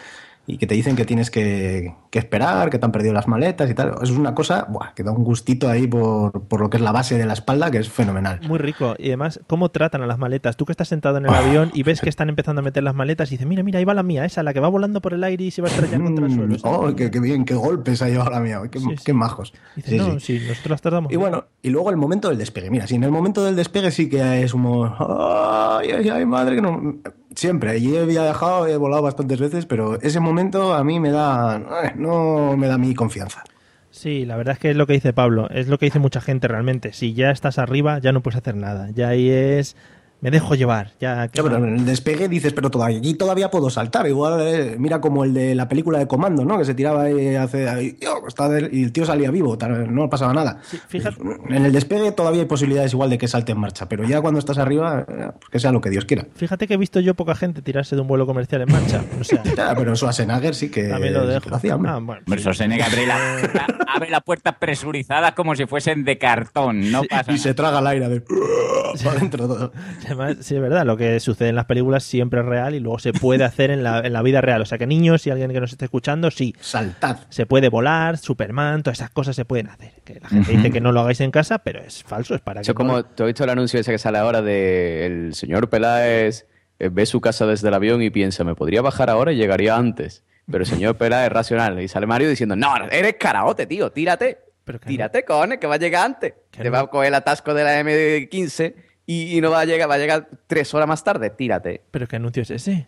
y 0.45 0.57
que 0.57 0.67
te 0.67 0.75
dicen 0.75 0.95
que 0.97 1.05
tienes 1.05 1.31
que, 1.31 1.95
que 2.09 2.19
esperar, 2.19 2.69
que 2.69 2.77
te 2.77 2.85
han 2.85 2.91
perdido 2.91 3.13
las 3.13 3.27
maletas 3.29 3.69
y 3.69 3.73
tal. 3.73 3.89
Eso 4.01 4.03
es 4.03 4.17
una 4.19 4.35
cosa 4.35 4.65
buah, 4.69 4.93
que 4.93 5.01
da 5.03 5.11
un 5.11 5.23
gustito 5.23 5.69
ahí 5.69 5.87
por, 5.87 6.31
por 6.47 6.59
lo 6.59 6.69
que 6.69 6.77
es 6.77 6.83
la 6.83 6.91
base 6.91 7.17
de 7.17 7.25
la 7.25 7.31
espalda, 7.33 7.71
que 7.71 7.77
es 7.77 7.89
fenomenal. 7.89 8.41
Muy 8.47 8.59
rico. 8.59 8.93
Y 8.97 9.07
además, 9.07 9.39
¿cómo 9.47 9.69
tratan 9.69 10.01
a 10.01 10.07
las 10.07 10.17
maletas? 10.17 10.57
Tú 10.57 10.65
que 10.65 10.73
estás 10.73 10.89
sentado 10.89 11.17
en 11.17 11.25
el 11.25 11.33
avión 11.33 11.71
y 11.73 11.83
ves 11.83 12.01
que 12.01 12.09
están 12.09 12.27
empezando 12.27 12.59
a 12.59 12.63
meter 12.63 12.83
las 12.83 12.93
maletas 12.93 13.29
y 13.31 13.35
dices, 13.35 13.47
mira, 13.47 13.63
mira, 13.63 13.79
ahí 13.79 13.85
va 13.85 13.93
la 13.93 14.03
mía, 14.03 14.25
esa, 14.25 14.43
la 14.43 14.53
que 14.53 14.59
va 14.59 14.67
volando 14.67 15.01
por 15.01 15.13
el 15.13 15.23
aire 15.23 15.45
y 15.45 15.51
se 15.51 15.61
va 15.61 15.69
a 15.69 15.71
estrellar 15.71 16.01
contra 16.03 16.25
el 16.25 16.33
suelo. 16.33 16.55
esa". 16.55 16.67
Oh, 16.67 16.93
qué, 16.95 17.09
qué 17.09 17.19
bien, 17.21 17.45
qué 17.45 17.53
golpes 17.55 18.01
ha 18.01 18.09
llevado 18.09 18.31
la 18.31 18.39
mía, 18.41 18.59
qué, 18.69 18.79
qué 19.05 19.13
majos. 19.13 19.53
Dices, 19.77 19.91
Sí, 19.91 19.97
no, 19.97 20.19
sí. 20.19 20.39
sí, 20.39 20.45
nosotros 20.47 20.71
las 20.71 20.81
tratamos. 20.81 21.11
Y 21.11 21.15
bueno, 21.15 21.45
y 21.61 21.69
luego 21.69 21.89
el 21.89 21.95
momento 21.97 22.27
del 22.27 22.37
despegue. 22.37 22.69
Mira, 22.69 22.85
si 22.85 22.95
en 22.95 23.03
el 23.05 23.11
momento 23.11 23.43
del 23.45 23.55
despegue 23.55 23.91
sí 23.91 24.09
que 24.09 24.43
es 24.43 24.51
como. 24.51 24.85
¡Ay, 24.85 25.91
ay, 25.91 26.09
ay, 26.09 26.25
madre! 26.25 26.55
que 26.57 26.61
no. 26.61 26.95
Siempre. 27.35 27.77
Y 27.77 27.95
he 27.95 28.05
viajado, 28.05 28.67
he 28.67 28.77
volado 28.77 29.03
bastantes 29.03 29.39
veces, 29.39 29.65
pero 29.65 29.99
ese 30.01 30.19
momento 30.19 30.73
a 30.73 30.83
mí 30.83 30.99
me 30.99 31.11
da. 31.11 31.93
No 31.95 32.55
me 32.57 32.67
da 32.67 32.77
mi 32.77 32.93
confianza. 32.93 33.43
Sí, 33.89 34.25
la 34.25 34.37
verdad 34.37 34.53
es 34.53 34.59
que 34.59 34.71
es 34.71 34.75
lo 34.75 34.87
que 34.87 34.93
dice 34.93 35.13
Pablo, 35.13 35.49
es 35.51 35.67
lo 35.67 35.77
que 35.77 35.85
dice 35.85 35.99
mucha 35.99 36.19
gente 36.19 36.47
realmente. 36.47 36.93
Si 36.93 37.13
ya 37.13 37.29
estás 37.29 37.59
arriba, 37.59 37.99
ya 37.99 38.11
no 38.11 38.21
puedes 38.21 38.39
hacer 38.39 38.55
nada. 38.55 38.89
Ya 38.93 39.09
ahí 39.09 39.29
es. 39.29 39.75
Me 40.23 40.31
dejo 40.31 40.55
llevar. 40.55 40.93
Ya, 40.99 41.29
pero 41.33 41.57
en 41.57 41.75
el 41.79 41.85
despegue 41.85 42.27
dices, 42.29 42.53
pero 42.53 42.71
todavía, 42.71 42.97
aquí 42.97 43.13
todavía 43.13 43.51
puedo 43.51 43.69
saltar. 43.69 44.07
Igual, 44.07 44.39
eh, 44.41 44.75
mira 44.79 45.01
como 45.01 45.23
el 45.25 45.33
de 45.33 45.53
la 45.53 45.67
película 45.67 45.99
de 45.99 46.07
Comando, 46.07 46.45
¿no? 46.45 46.57
Que 46.57 46.65
se 46.65 46.73
tiraba 46.73 47.03
ahí 47.03 47.35
hace. 47.35 47.67
ahí, 47.69 47.97
yo, 48.01 48.23
está 48.27 48.49
y 48.71 48.83
el 48.83 48.91
tío 48.93 49.05
salía 49.05 49.29
vivo, 49.31 49.57
tal, 49.57 49.93
no 49.93 50.09
pasaba 50.09 50.33
nada. 50.33 50.59
fíjate. 50.87 51.17
En 51.49 51.65
el 51.65 51.71
despegue 51.73 52.11
todavía 52.13 52.41
hay 52.41 52.47
posibilidades 52.47 52.93
igual 52.93 53.09
de 53.09 53.17
que 53.17 53.27
salte 53.27 53.51
en 53.51 53.59
marcha, 53.59 53.89
pero 53.89 54.03
ya 54.05 54.21
cuando 54.21 54.39
estás 54.39 54.57
arriba, 54.57 55.05
eh, 55.07 55.29
pues 55.39 55.49
que 55.51 55.59
sea 55.59 55.71
lo 55.73 55.81
que 55.81 55.89
Dios 55.89 56.05
quiera. 56.05 56.25
Fíjate 56.35 56.67
que 56.67 56.75
he 56.75 56.77
visto 56.77 56.99
yo 57.01 57.13
poca 57.15 57.35
gente 57.35 57.61
tirarse 57.61 57.95
de 57.95 58.01
un 58.01 58.07
vuelo 58.07 58.25
comercial 58.25 58.61
en 58.61 58.71
marcha. 58.71 59.03
O 59.19 59.23
sea, 59.25 59.43
Ya, 59.57 59.75
pero 59.75 59.93
Schwarzenegger 59.95 60.55
sí 60.55 60.69
que, 60.71 60.83
también 60.87 61.13
lo 61.13 61.19
sí 61.21 61.27
que 61.27 61.33
dejo. 61.33 61.49
lo 61.49 61.55
hacía, 61.57 61.75
hombre. 61.75 61.91
Ah, 61.91 61.99
bueno. 61.99 62.21
Hombre, 62.25 62.39
Schwarzenegger 62.39 62.85
abre, 62.85 63.07
la- 63.07 63.17
la- 63.53 63.77
abre 63.93 64.09
las 64.09 64.23
puertas 64.23 64.55
presurizadas 64.57 65.33
como 65.33 65.53
si 65.55 65.65
fuesen 65.65 66.05
de 66.05 66.17
cartón. 66.17 66.91
No 66.91 67.01
pasa 67.03 67.31
y 67.33 67.37
se 67.37 67.53
traga 67.53 67.79
el 67.79 67.87
aire 67.87 68.07
de 68.07 68.21
para 69.03 69.17
adentro 69.17 69.47
todo. 69.47 69.73
Además, 70.19 70.45
sí, 70.45 70.55
es 70.55 70.61
verdad, 70.61 70.85
lo 70.85 70.97
que 70.97 71.19
sucede 71.19 71.49
en 71.49 71.55
las 71.55 71.65
películas 71.65 72.03
siempre 72.03 72.39
es 72.39 72.45
real 72.45 72.75
y 72.75 72.79
luego 72.79 72.99
se 72.99 73.13
puede 73.13 73.43
hacer 73.43 73.71
en 73.71 73.83
la, 73.83 73.99
en 73.99 74.13
la 74.13 74.21
vida 74.21 74.41
real. 74.41 74.61
O 74.61 74.65
sea 74.65 74.77
que 74.77 74.87
niños 74.87 75.25
y 75.27 75.31
alguien 75.31 75.51
que 75.51 75.59
nos 75.59 75.71
esté 75.71 75.85
escuchando, 75.85 76.29
sí. 76.31 76.55
Saltad. 76.59 77.17
Se 77.29 77.45
puede 77.45 77.69
volar, 77.69 78.17
Superman, 78.17 78.83
todas 78.83 78.99
esas 78.99 79.09
cosas 79.09 79.35
se 79.35 79.45
pueden 79.45 79.69
hacer. 79.69 79.91
Que 80.03 80.19
la 80.19 80.29
gente 80.29 80.51
dice 80.51 80.71
que 80.71 80.81
no 80.81 80.91
lo 80.91 81.01
hagáis 81.01 81.21
en 81.21 81.31
casa, 81.31 81.59
pero 81.59 81.79
es 81.81 82.03
falso, 82.03 82.35
es 82.35 82.41
para 82.41 82.61
que 82.61 82.63
Eso 82.63 82.75
como, 82.75 82.93
no- 82.93 83.05
¿tú 83.05 83.23
has 83.23 83.27
visto 83.27 83.43
el 83.43 83.49
anuncio 83.49 83.79
ese 83.79 83.91
que 83.91 83.97
sale 83.97 84.17
ahora 84.17 84.41
de 84.41 85.05
el 85.05 85.33
señor 85.35 85.69
Peláez 85.69 86.47
eh, 86.79 86.89
ve 86.91 87.05
su 87.05 87.21
casa 87.21 87.45
desde 87.45 87.67
el 87.67 87.73
avión 87.73 88.01
y 88.01 88.09
piensa, 88.09 88.43
me 88.43 88.55
podría 88.55 88.81
bajar 88.81 89.09
ahora 89.09 89.31
y 89.31 89.35
llegaría 89.37 89.75
antes? 89.75 90.23
Pero 90.51 90.63
el 90.63 90.69
señor 90.69 90.97
Peláez 90.97 91.27
es 91.27 91.31
racional. 91.33 91.81
Y 91.81 91.87
sale 91.87 92.05
Mario 92.05 92.29
diciendo, 92.29 92.55
no, 92.55 92.73
eres 92.91 93.15
caraote, 93.19 93.65
tío, 93.65 93.91
tírate. 93.91 94.39
Tírate, 94.85 95.25
cojones, 95.25 95.59
que 95.59 95.67
va 95.67 95.75
a 95.75 95.77
llegar 95.77 96.05
antes. 96.05 96.33
Te 96.51 96.69
va 96.69 96.79
a 96.81 96.87
coger 96.87 97.09
el 97.09 97.15
atasco 97.15 97.53
de 97.53 97.63
la 97.65 97.81
M15 97.81 98.73
y, 99.05 99.37
y 99.37 99.41
no 99.41 99.51
va 99.51 99.61
a 99.61 99.65
llegar, 99.65 99.89
va 99.89 99.95
a 99.95 99.97
llegar 99.97 100.29
tres 100.47 100.73
horas 100.73 100.87
más 100.87 101.03
tarde. 101.03 101.29
Tírate. 101.29 101.81
¿Pero 101.91 102.07
qué 102.07 102.15
anuncio 102.17 102.43
es 102.43 102.51
ese? 102.51 102.87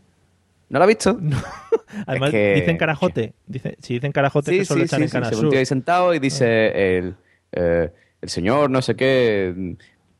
¿No 0.69 0.79
lo 0.79 0.85
has 0.85 0.87
visto? 0.89 1.19
Además, 2.07 2.29
Es 2.29 2.31
que- 2.31 2.53
dicen 2.55 2.77
carajote. 2.77 3.33
Dice, 3.45 3.77
si 3.81 3.93
dicen 3.95 4.11
carajote, 4.11 4.51
Sí, 4.51 4.57
que 4.59 4.65
solo 4.65 4.79
sí, 4.81 4.85
echan 4.85 4.99
sí, 4.99 5.03
en 5.03 5.09
sí, 5.09 5.13
Canal 5.13 5.33
se 5.33 5.47
tío 5.47 5.59
ahí 5.59 5.65
sentado 5.65 6.13
y 6.13 6.19
dice 6.19 6.97
el, 6.97 7.15
eh, 7.51 7.91
el 8.21 8.29
señor 8.29 8.69
no 8.69 8.81
sé 8.81 8.95
qué 8.95 9.75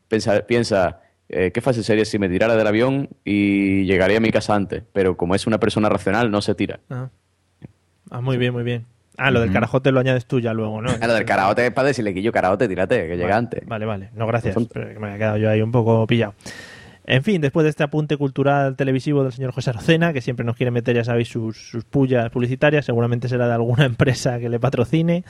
piensa, 0.07 0.41
piensa 0.45 1.01
eh, 1.29 1.51
qué 1.51 1.61
fácil 1.61 1.83
sería 1.83 2.05
si 2.05 2.19
me 2.19 2.29
tirara 2.29 2.55
del 2.55 2.67
avión 2.67 3.09
y 3.23 3.85
llegaría 3.85 4.17
a 4.17 4.21
mi 4.21 4.29
casa 4.31 4.53
antes, 4.53 4.83
pero 4.93 5.17
como 5.17 5.33
es 5.33 5.47
una 5.47 5.59
persona 5.59 5.89
racional 5.89 6.29
no 6.29 6.41
se 6.41 6.53
tira. 6.53 6.79
Ah. 6.89 7.09
Ah, 8.11 8.21
muy 8.21 8.37
bien, 8.37 8.53
muy 8.53 8.63
bien. 8.63 8.85
Ah, 9.17 9.31
lo 9.31 9.39
del 9.41 9.51
carajote 9.51 9.91
lo 9.91 9.99
añades 9.99 10.25
tú 10.25 10.39
ya 10.39 10.53
luego, 10.53 10.81
¿no? 10.81 10.89
Ah, 11.01 11.07
lo 11.07 11.13
del 11.13 11.25
karaote 11.25 11.67
es 11.67 11.71
para 11.71 11.87
decirle 11.87 12.13
que 12.13 12.21
yo 12.21 12.31
karaote, 12.31 12.67
tírate, 12.67 13.07
que 13.07 13.15
llega 13.17 13.37
antes. 13.37 13.65
Vale, 13.65 13.85
vale. 13.85 14.09
No, 14.13 14.27
gracias. 14.27 14.55
Pero 14.73 14.99
me 14.99 15.07
había 15.07 15.17
quedado 15.17 15.37
yo 15.37 15.49
ahí 15.49 15.61
un 15.61 15.71
poco 15.71 16.05
pillado. 16.07 16.33
En 17.07 17.21
fin, 17.21 17.39
después 17.39 17.63
de 17.65 17.69
este 17.69 17.83
apunte 17.83 18.17
cultural 18.17 18.75
televisivo 18.75 19.21
del 19.21 19.31
señor 19.31 19.51
José 19.51 19.69
Arocena, 19.69 20.11
que 20.11 20.21
siempre 20.21 20.43
nos 20.43 20.55
quiere 20.55 20.71
meter, 20.71 20.95
ya 20.95 21.03
sabéis, 21.03 21.27
sus, 21.27 21.55
sus 21.69 21.83
pullas 21.85 22.31
publicitarias, 22.31 22.83
seguramente 22.83 23.29
será 23.29 23.47
de 23.47 23.53
alguna 23.53 23.85
empresa 23.85 24.39
que 24.39 24.49
le 24.49 24.59
patrocine. 24.59 25.23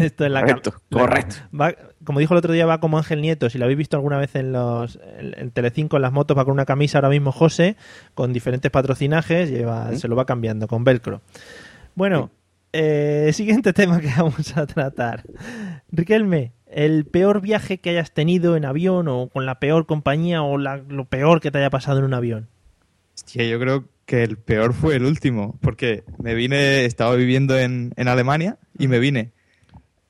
Esto 0.00 0.24
en 0.24 0.32
la 0.32 0.40
Correcto, 0.40 0.74
la- 0.90 0.98
correcto. 1.00 1.36
va- 1.58 1.74
como 2.02 2.18
dijo 2.18 2.34
el 2.34 2.38
otro 2.38 2.52
día, 2.52 2.66
va 2.66 2.80
como 2.80 2.98
Ángel 2.98 3.20
Nieto. 3.22 3.48
Si 3.50 3.56
lo 3.58 3.66
habéis 3.66 3.78
visto 3.78 3.96
alguna 3.96 4.18
vez 4.18 4.34
en 4.34 4.50
los 4.52 4.98
en, 5.16 5.32
en 5.38 5.50
Telecinco, 5.52 5.94
en 5.94 6.02
las 6.02 6.12
motos, 6.12 6.36
va 6.36 6.44
con 6.44 6.54
una 6.54 6.64
camisa 6.64 6.98
ahora 6.98 7.08
mismo 7.08 7.30
José, 7.30 7.76
con 8.14 8.32
diferentes 8.32 8.72
patrocinajes, 8.72 9.48
lleva, 9.48 9.94
se 9.94 10.08
lo 10.08 10.16
va 10.16 10.26
cambiando 10.26 10.66
con 10.66 10.82
velcro. 10.82 11.20
Bueno, 11.94 12.30
eh, 12.72 13.30
siguiente 13.32 13.72
tema 13.72 14.00
que 14.00 14.08
vamos 14.08 14.56
a 14.56 14.66
tratar. 14.66 15.24
Riquelme, 15.90 16.52
el 16.66 17.04
peor 17.04 17.40
viaje 17.40 17.78
que 17.78 17.90
hayas 17.90 18.12
tenido 18.12 18.56
en 18.56 18.64
avión 18.64 19.08
o 19.08 19.28
con 19.28 19.46
la 19.46 19.58
peor 19.58 19.86
compañía 19.86 20.42
o 20.42 20.58
la- 20.58 20.78
lo 20.78 21.04
peor 21.04 21.40
que 21.40 21.50
te 21.50 21.58
haya 21.58 21.70
pasado 21.70 21.98
en 21.98 22.04
un 22.04 22.14
avión. 22.14 22.48
Hostia, 23.14 23.44
yo 23.46 23.58
creo 23.60 23.84
que 24.06 24.22
el 24.24 24.36
peor 24.38 24.72
fue 24.74 24.96
el 24.96 25.04
último, 25.04 25.58
porque 25.60 26.02
me 26.22 26.34
vine, 26.34 26.84
estaba 26.86 27.14
viviendo 27.14 27.58
en, 27.58 27.92
en 27.96 28.08
Alemania 28.08 28.58
y 28.78 28.88
me 28.88 28.98
vine. 28.98 29.32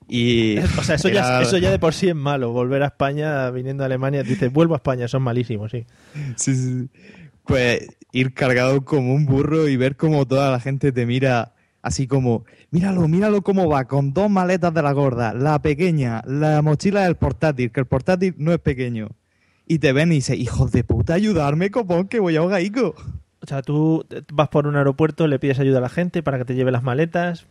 Y 0.07 0.57
O 0.77 0.83
sea, 0.83 0.95
eso 0.95 1.09
ya, 1.09 1.41
eso 1.41 1.57
ya 1.57 1.69
de 1.71 1.79
por 1.79 1.93
sí 1.93 2.09
es 2.09 2.15
malo. 2.15 2.51
Volver 2.51 2.83
a 2.83 2.87
España 2.87 3.49
viniendo 3.51 3.83
a 3.83 3.85
Alemania, 3.85 4.23
dices, 4.23 4.51
vuelvo 4.51 4.73
a 4.73 4.77
España, 4.77 5.07
son 5.07 5.21
malísimos, 5.23 5.71
sí. 5.71 5.85
Sí, 6.37 6.55
sí, 6.55 6.79
sí. 6.79 6.89
Pues 7.45 7.97
ir 8.13 8.33
cargado 8.33 8.85
como 8.85 9.13
un 9.13 9.25
burro 9.25 9.67
y 9.67 9.75
ver 9.75 9.95
cómo 9.97 10.25
toda 10.25 10.49
la 10.51 10.59
gente 10.59 10.91
te 10.91 11.05
mira 11.05 11.52
así 11.83 12.07
como, 12.07 12.45
míralo, 12.71 13.07
míralo 13.07 13.43
cómo 13.43 13.69
va, 13.69 13.85
con 13.85 14.13
dos 14.13 14.29
maletas 14.29 14.73
de 14.73 14.81
la 14.81 14.93
gorda, 14.93 15.33
la 15.33 15.61
pequeña, 15.61 16.23
la 16.25 16.61
mochila 16.63 17.03
del 17.03 17.15
portátil, 17.15 17.71
que 17.71 17.81
el 17.81 17.85
portátil 17.85 18.33
no 18.37 18.51
es 18.51 18.59
pequeño. 18.59 19.09
Y 19.67 19.79
te 19.79 19.93
ven 19.93 20.11
y 20.11 20.15
dices, 20.15 20.39
hijos 20.39 20.71
de 20.71 20.83
puta, 20.83 21.13
ayudarme, 21.13 21.69
copón, 21.69 22.07
que 22.07 22.19
voy 22.19 22.37
a 22.37 22.39
ahogaico. 22.39 22.95
O 23.41 23.45
sea, 23.45 23.61
tú 23.61 24.05
vas 24.33 24.47
por 24.47 24.65
un 24.65 24.77
aeropuerto, 24.77 25.27
le 25.27 25.37
pides 25.39 25.59
ayuda 25.59 25.77
a 25.77 25.81
la 25.81 25.89
gente 25.89 26.23
para 26.23 26.37
que 26.37 26.45
te 26.45 26.55
lleve 26.55 26.71
las 26.71 26.83
maletas. 26.83 27.45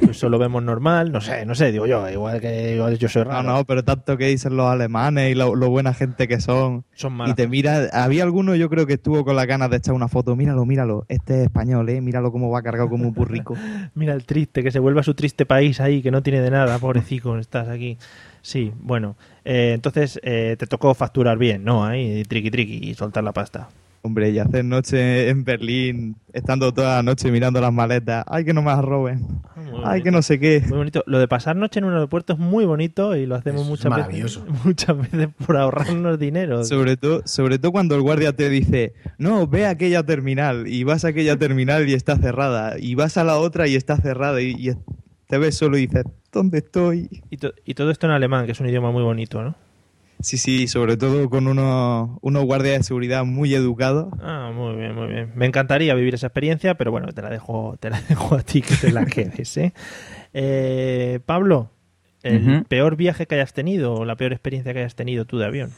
Pues 0.00 0.16
eso 0.18 0.28
lo 0.28 0.38
vemos 0.38 0.62
normal. 0.62 1.10
No 1.12 1.20
sé, 1.20 1.46
no 1.46 1.54
sé, 1.54 1.72
digo 1.72 1.86
yo. 1.86 2.08
Igual 2.10 2.40
que 2.40 2.74
igual 2.74 2.98
yo 2.98 3.08
soy 3.08 3.24
No, 3.24 3.30
raro. 3.30 3.42
no, 3.42 3.64
pero 3.64 3.82
tanto 3.84 4.16
que 4.18 4.26
dicen 4.26 4.56
los 4.56 4.66
alemanes 4.66 5.32
y 5.32 5.34
lo, 5.34 5.54
lo 5.54 5.70
buena 5.70 5.94
gente 5.94 6.28
que 6.28 6.40
son. 6.40 6.84
Son 6.94 7.14
Y 7.14 7.16
malas. 7.16 7.36
te 7.36 7.48
mira, 7.48 7.88
había 7.92 8.22
alguno 8.24 8.54
yo 8.54 8.68
creo 8.68 8.86
que 8.86 8.94
estuvo 8.94 9.24
con 9.24 9.34
las 9.36 9.46
ganas 9.46 9.70
de 9.70 9.78
echar 9.78 9.94
una 9.94 10.08
foto. 10.08 10.36
Míralo, 10.36 10.66
míralo, 10.66 11.06
este 11.08 11.38
es 11.38 11.44
español, 11.44 11.88
eh, 11.88 12.00
míralo 12.00 12.30
cómo 12.32 12.50
va 12.50 12.62
cargado 12.62 12.88
como 12.90 13.08
un 13.08 13.14
burrico. 13.14 13.54
Mira 13.94 14.12
el 14.14 14.24
triste, 14.26 14.62
que 14.62 14.70
se 14.70 14.78
vuelve 14.78 15.00
a 15.00 15.02
su 15.04 15.14
triste 15.14 15.46
país 15.46 15.80
ahí, 15.80 16.02
que 16.02 16.10
no 16.10 16.22
tiene 16.22 16.40
de 16.40 16.50
nada, 16.50 16.78
pobrecito, 16.78 17.38
estás 17.38 17.68
aquí. 17.68 17.96
Sí, 18.42 18.72
bueno. 18.80 19.16
eh, 19.44 19.72
entonces 19.74 20.20
eh, 20.24 20.56
te 20.58 20.66
tocó 20.66 20.92
facturar 20.94 21.38
bien, 21.38 21.64
¿no? 21.64 21.84
Ahí, 21.84 22.24
triqui 22.24 22.50
triqui, 22.50 22.90
y 22.90 22.94
soltar 22.94 23.22
la 23.24 23.32
pasta. 23.32 23.68
Hombre, 24.04 24.30
y 24.30 24.38
hacer 24.40 24.64
noche 24.64 25.28
en 25.28 25.44
Berlín, 25.44 26.16
estando 26.32 26.74
toda 26.74 26.96
la 26.96 27.02
noche 27.04 27.30
mirando 27.30 27.60
las 27.60 27.72
maletas. 27.72 28.24
Ay, 28.26 28.44
que 28.44 28.52
no 28.52 28.60
me 28.60 28.72
las 28.72 28.84
roben. 28.84 29.24
Ay, 29.84 30.02
que 30.02 30.10
no 30.10 30.22
sé 30.22 30.40
qué. 30.40 30.60
Muy 30.68 30.78
bonito. 30.78 31.04
Lo 31.06 31.20
de 31.20 31.28
pasar 31.28 31.54
noche 31.54 31.78
en 31.78 31.84
un 31.84 31.92
aeropuerto 31.94 32.32
es 32.32 32.38
muy 32.40 32.64
bonito 32.64 33.14
y 33.14 33.26
lo 33.26 33.36
hacemos 33.36 33.62
Es 33.62 33.68
muchas 33.68 33.92
veces, 34.08 34.40
muchas 34.64 34.98
veces 34.98 35.28
por 35.46 35.56
ahorrarnos 35.56 36.18
dinero. 36.18 36.64
Sobre 36.64 36.96
todo, 36.96 37.22
sobre 37.26 37.60
todo 37.60 37.70
cuando 37.70 37.94
el 37.94 38.02
guardia 38.02 38.32
te 38.34 38.48
dice, 38.48 38.92
no, 39.18 39.46
ve 39.46 39.66
a 39.66 39.70
aquella 39.70 40.02
terminal, 40.02 40.66
y 40.66 40.82
vas 40.82 41.04
a 41.04 41.08
aquella 41.08 41.36
terminal 41.36 41.88
y 41.88 41.94
está 41.94 42.16
cerrada, 42.16 42.74
y 42.80 42.96
vas 42.96 43.16
a 43.16 43.22
la 43.22 43.38
otra 43.38 43.68
y 43.68 43.76
está 43.76 43.96
cerrada, 43.98 44.40
y, 44.42 44.50
y 44.58 44.72
te 45.28 45.38
ves 45.38 45.54
solo 45.56 45.78
y 45.78 45.86
dices, 45.86 46.04
¿dónde 46.32 46.58
estoy? 46.58 47.08
Y, 47.30 47.36
to- 47.36 47.54
y 47.64 47.74
todo 47.74 47.92
esto 47.92 48.06
en 48.06 48.12
alemán, 48.12 48.46
que 48.46 48.52
es 48.52 48.58
un 48.60 48.68
idioma 48.68 48.90
muy 48.90 49.04
bonito, 49.04 49.44
¿no? 49.44 49.54
Sí, 50.22 50.38
sí, 50.38 50.68
sobre 50.68 50.96
todo 50.96 51.28
con 51.28 51.48
unos, 51.48 52.10
unos 52.20 52.44
guardias 52.44 52.78
de 52.78 52.84
seguridad 52.84 53.24
muy 53.24 53.54
educados. 53.54 54.12
Ah, 54.22 54.52
muy 54.54 54.76
bien, 54.76 54.94
muy 54.94 55.08
bien. 55.08 55.32
Me 55.34 55.46
encantaría 55.46 55.94
vivir 55.94 56.14
esa 56.14 56.28
experiencia, 56.28 56.76
pero 56.76 56.90
bueno, 56.92 57.08
te 57.08 57.22
la 57.22 57.28
dejo, 57.28 57.76
te 57.80 57.90
la 57.90 58.00
dejo 58.08 58.36
a 58.36 58.42
ti 58.42 58.62
que 58.62 58.76
te 58.76 58.92
la 58.92 59.04
quedes, 59.04 59.56
¿eh? 59.56 59.72
Eh, 60.32 61.20
Pablo, 61.26 61.70
el 62.22 62.64
peor 62.64 62.96
viaje 62.96 63.26
que 63.26 63.34
hayas 63.34 63.52
tenido 63.52 63.94
o 63.94 64.04
la 64.04 64.16
peor 64.16 64.32
experiencia 64.32 64.72
que 64.72 64.78
hayas 64.78 64.94
tenido 64.94 65.24
tú 65.24 65.38
de 65.38 65.46
avión. 65.46 65.72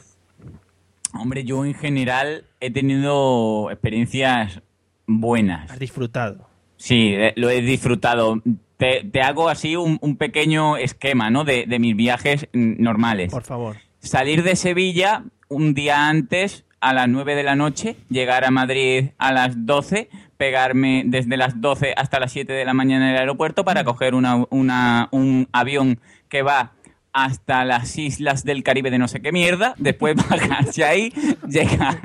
Hombre, 1.13 1.43
yo 1.43 1.65
en 1.65 1.73
general 1.73 2.43
he 2.59 2.71
tenido 2.71 3.71
experiencias 3.71 4.61
buenas. 5.07 5.71
Has 5.71 5.79
disfrutado. 5.79 6.47
Sí, 6.77 7.13
eh, 7.15 7.33
lo 7.35 7.49
he 7.49 7.61
disfrutado. 7.61 8.41
Te, 8.77 9.05
te 9.05 9.21
hago 9.21 9.49
así 9.49 9.75
un, 9.75 9.97
un 10.01 10.17
pequeño 10.17 10.77
esquema, 10.77 11.29
¿no? 11.31 11.45
De, 11.45 11.65
de 11.65 11.79
mis 11.79 11.95
viajes 11.95 12.47
mm, 12.53 12.83
normales. 12.83 13.31
Por 13.31 13.43
favor. 13.43 13.77
Salir 14.05 14.43
de 14.43 14.55
Sevilla 14.55 15.23
un 15.49 15.73
día 15.73 16.07
antes 16.09 16.63
a 16.79 16.93
las 16.93 17.07
9 17.09 17.33
de 17.33 17.41
la 17.41 17.55
noche, 17.55 17.95
llegar 18.07 18.45
a 18.45 18.51
Madrid 18.51 19.09
a 19.17 19.31
las 19.31 19.65
12, 19.65 20.09
pegarme 20.37 21.01
desde 21.07 21.37
las 21.37 21.59
12 21.59 21.95
hasta 21.97 22.19
las 22.19 22.31
7 22.31 22.53
de 22.53 22.65
la 22.65 22.75
mañana 22.75 23.05
en 23.09 23.15
el 23.15 23.19
aeropuerto 23.21 23.65
para 23.65 23.83
coger 23.83 24.13
una, 24.13 24.45
una- 24.51 25.07
un 25.09 25.47
avión 25.51 25.99
que 26.29 26.43
va 26.43 26.73
hasta 27.15 27.63
las 27.63 27.97
islas 27.97 28.43
del 28.43 28.61
Caribe 28.61 28.91
de 28.91 28.99
no 28.99 29.07
sé 29.07 29.21
qué 29.21 29.31
mierda, 29.31 29.73
después 29.77 30.15
bajarse 30.29 30.83
ahí, 30.83 31.13
llegar 31.47 31.97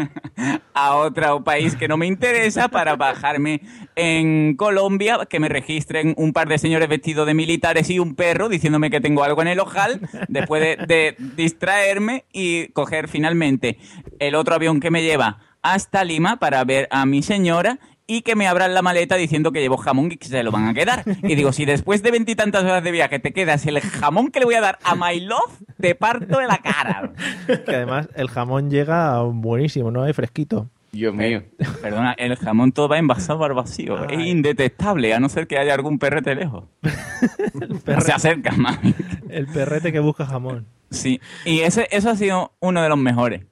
a 0.72 0.94
otro 0.94 1.42
país 1.42 1.74
que 1.74 1.88
no 1.88 1.96
me 1.96 2.06
interesa 2.06 2.68
para 2.68 2.94
bajarme 2.94 3.60
en 3.96 4.54
Colombia, 4.54 5.18
que 5.28 5.40
me 5.40 5.48
registren 5.48 6.14
un 6.16 6.32
par 6.32 6.46
de 6.46 6.58
señores 6.58 6.88
vestidos 6.88 7.26
de 7.26 7.34
militares 7.34 7.90
y 7.90 7.98
un 7.98 8.14
perro 8.14 8.48
diciéndome 8.48 8.88
que 8.88 9.00
tengo 9.00 9.24
algo 9.24 9.42
en 9.42 9.48
el 9.48 9.58
ojal, 9.58 10.00
después 10.28 10.62
de, 10.62 10.86
de 10.86 11.16
distraerme 11.34 12.24
y 12.32 12.68
coger 12.68 13.08
finalmente 13.08 13.78
el 14.20 14.36
otro 14.36 14.54
avión 14.54 14.78
que 14.78 14.92
me 14.92 15.02
lleva 15.02 15.40
hasta 15.62 16.04
Lima 16.04 16.36
para 16.36 16.62
ver 16.64 16.86
a 16.92 17.04
mi 17.04 17.22
señora 17.22 17.80
y 18.10 18.22
que 18.22 18.34
me 18.34 18.48
abran 18.48 18.74
la 18.74 18.82
maleta 18.82 19.14
diciendo 19.14 19.52
que 19.52 19.60
llevo 19.60 19.76
jamón 19.76 20.10
y 20.10 20.16
que 20.16 20.26
se 20.26 20.42
lo 20.42 20.50
van 20.50 20.66
a 20.66 20.74
quedar. 20.74 21.04
Y 21.22 21.36
digo, 21.36 21.52
si 21.52 21.64
después 21.64 22.02
de 22.02 22.10
veintitantas 22.10 22.64
horas 22.64 22.82
de 22.82 22.90
viaje 22.90 23.20
te 23.20 23.32
quedas 23.32 23.64
el 23.66 23.80
jamón 23.80 24.32
que 24.32 24.40
le 24.40 24.46
voy 24.46 24.56
a 24.56 24.60
dar 24.60 24.80
a 24.82 24.96
My 24.96 25.20
Love, 25.20 25.62
te 25.80 25.94
parto 25.94 26.38
de 26.38 26.48
la 26.48 26.58
cara. 26.58 27.12
Que 27.46 27.76
además 27.76 28.08
el 28.16 28.28
jamón 28.28 28.68
llega 28.68 29.22
buenísimo, 29.22 29.92
¿no? 29.92 30.02
Hay 30.02 30.12
fresquito. 30.12 30.68
Dios 30.90 31.14
mío. 31.14 31.44
Perdona, 31.80 32.12
el 32.18 32.34
jamón 32.34 32.72
todo 32.72 32.88
va 32.88 32.98
envasado 32.98 33.44
al 33.44 33.54
vacío. 33.54 34.08
Es 34.08 34.26
indetectable, 34.26 35.14
a 35.14 35.20
no 35.20 35.28
ser 35.28 35.46
que 35.46 35.56
haya 35.56 35.72
algún 35.74 36.00
perrete 36.00 36.34
lejos. 36.34 36.64
No 37.86 38.00
se 38.00 38.12
acerca, 38.12 38.52
mami. 38.52 38.94
El 39.28 39.46
perrete 39.46 39.92
que 39.92 40.00
busca 40.00 40.26
jamón. 40.26 40.66
Sí, 40.90 41.20
y 41.44 41.60
ese, 41.60 41.86
eso 41.90 42.10
ha 42.10 42.16
sido 42.16 42.52
uno 42.60 42.82
de 42.82 42.88
los 42.88 42.98
mejores. 42.98 43.42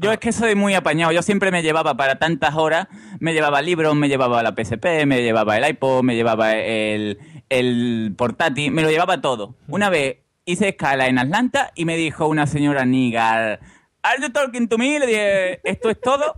Yo 0.00 0.12
es 0.12 0.18
que 0.18 0.32
soy 0.32 0.54
muy 0.54 0.74
apañado. 0.74 1.12
Yo 1.12 1.22
siempre 1.22 1.50
me 1.50 1.62
llevaba 1.62 1.96
para 1.96 2.18
tantas 2.18 2.54
horas, 2.54 2.86
me 3.18 3.32
llevaba 3.32 3.62
libros, 3.62 3.96
me 3.96 4.08
llevaba 4.08 4.42
la 4.42 4.52
PSP, 4.52 5.06
me 5.06 5.22
llevaba 5.22 5.56
el 5.56 5.68
iPod, 5.68 6.02
me 6.02 6.14
llevaba 6.14 6.52
el, 6.52 7.18
el 7.48 8.14
portátil, 8.16 8.70
me 8.70 8.82
lo 8.82 8.90
llevaba 8.90 9.20
todo. 9.20 9.56
Una 9.66 9.90
vez 9.90 10.18
hice 10.44 10.68
escala 10.68 11.08
en 11.08 11.18
Atlanta 11.18 11.72
y 11.74 11.84
me 11.84 11.96
dijo 11.96 12.28
una 12.28 12.46
señora 12.46 12.84
Nigar, 12.84 13.60
¿Are 14.02 14.22
you 14.22 14.30
talking 14.30 14.68
to 14.68 14.78
me? 14.78 14.98
Le 14.98 15.06
dije, 15.06 15.60
esto 15.68 15.90
es 15.90 16.00
todo 16.00 16.36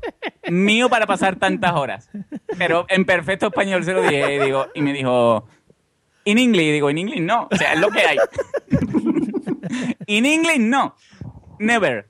mío 0.50 0.88
para 0.88 1.06
pasar 1.06 1.36
tantas 1.36 1.72
horas. 1.72 2.08
Pero 2.56 2.86
en 2.88 3.04
perfecto 3.04 3.48
español 3.48 3.84
se 3.84 3.92
lo 3.92 4.02
dije 4.02 4.36
y, 4.36 4.38
digo, 4.38 4.66
y 4.74 4.82
me 4.82 4.92
dijo, 4.92 5.46
in 6.24 6.38
English, 6.38 6.66
y 6.66 6.72
digo, 6.72 6.90
in 6.90 6.98
English 6.98 7.20
no, 7.20 7.48
o 7.50 7.56
sea, 7.56 7.74
es 7.74 7.80
lo 7.80 7.90
que 7.90 8.00
hay. 8.00 8.16
in 10.06 10.24
English 10.26 10.58
no. 10.58 10.96
Never. 11.60 12.06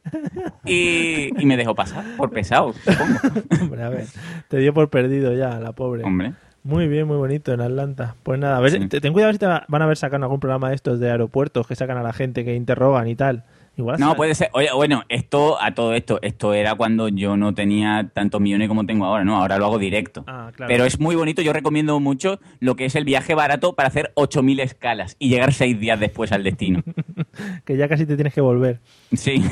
Y, 0.65 1.31
y 1.43 1.45
me 1.47 1.57
dejó 1.57 1.75
pasar 1.75 2.05
por 2.17 2.31
pesado, 2.31 2.73
supongo. 2.73 3.19
Hombre, 3.63 3.83
a 3.83 3.89
ver, 3.89 4.05
te 4.49 4.59
dio 4.59 4.73
por 4.73 4.89
perdido 4.91 5.35
ya, 5.35 5.59
la 5.59 5.73
pobre. 5.73 6.05
Hombre. 6.05 6.33
Muy 6.63 6.89
bien, 6.89 7.07
muy 7.07 7.17
bonito 7.17 7.53
en 7.53 7.61
Atlanta. 7.63 8.15
Pues 8.23 8.39
nada, 8.39 8.59
a 8.59 8.61
ver, 8.61 8.89
ten 8.89 9.13
cuidado 9.13 9.33
si 9.33 9.39
te 9.39 9.47
va- 9.47 9.65
van 9.69 9.83
a 9.83 9.87
ver 9.87 9.97
sacando 9.97 10.27
algún 10.27 10.41
programa 10.41 10.69
de 10.69 10.75
estos 10.77 11.01
de 11.01 11.11
aeropuertos 11.11 11.67
que 11.67 11.75
sacan 11.75 11.97
a 11.97 12.03
la 12.03 12.13
gente 12.13 12.45
que 12.45 12.55
interrogan 12.55 13.09
y 13.09 13.17
tal. 13.17 13.45
Igual 13.81 13.99
No, 13.99 14.15
puede 14.15 14.35
ser. 14.35 14.51
Oye, 14.53 14.69
bueno, 14.75 15.05
esto, 15.09 15.61
a 15.61 15.75
todo 15.75 15.95
esto, 15.95 16.19
esto 16.21 16.53
era 16.53 16.75
cuando 16.75 17.09
yo 17.09 17.39
no 17.39 17.55
tenía 17.55 18.11
tantos 18.13 18.41
millones 18.41 18.69
como 18.69 18.85
tengo 18.85 19.07
ahora, 19.07 19.25
¿no? 19.25 19.39
Ahora 19.39 19.57
lo 19.57 19.65
hago 19.65 19.79
directo. 19.79 20.23
Ah, 20.27 20.53
claro. 20.55 20.69
Pero 20.69 20.85
es 20.85 21.01
muy 21.01 21.17
bonito, 21.17 21.41
yo 21.41 21.55
recomiendo 21.55 21.99
mucho 21.99 22.41
lo 22.61 22.77
que 22.77 22.85
es 22.85 22.95
el 22.95 23.05
viaje 23.05 23.35
barato 23.35 23.75
para 23.75 23.89
hacer 23.89 24.13
8.000 24.17 24.61
escalas 24.61 25.17
y 25.19 25.31
llegar 25.31 25.55
seis 25.55 25.81
días 25.81 25.99
después 25.99 26.31
al 26.33 26.45
destino. 26.45 26.83
que 27.65 27.79
ya 27.79 27.89
casi 27.89 28.05
te 28.05 28.17
tienes 28.17 28.35
que 28.35 28.43
volver. 28.43 28.81
Sí, 29.15 29.43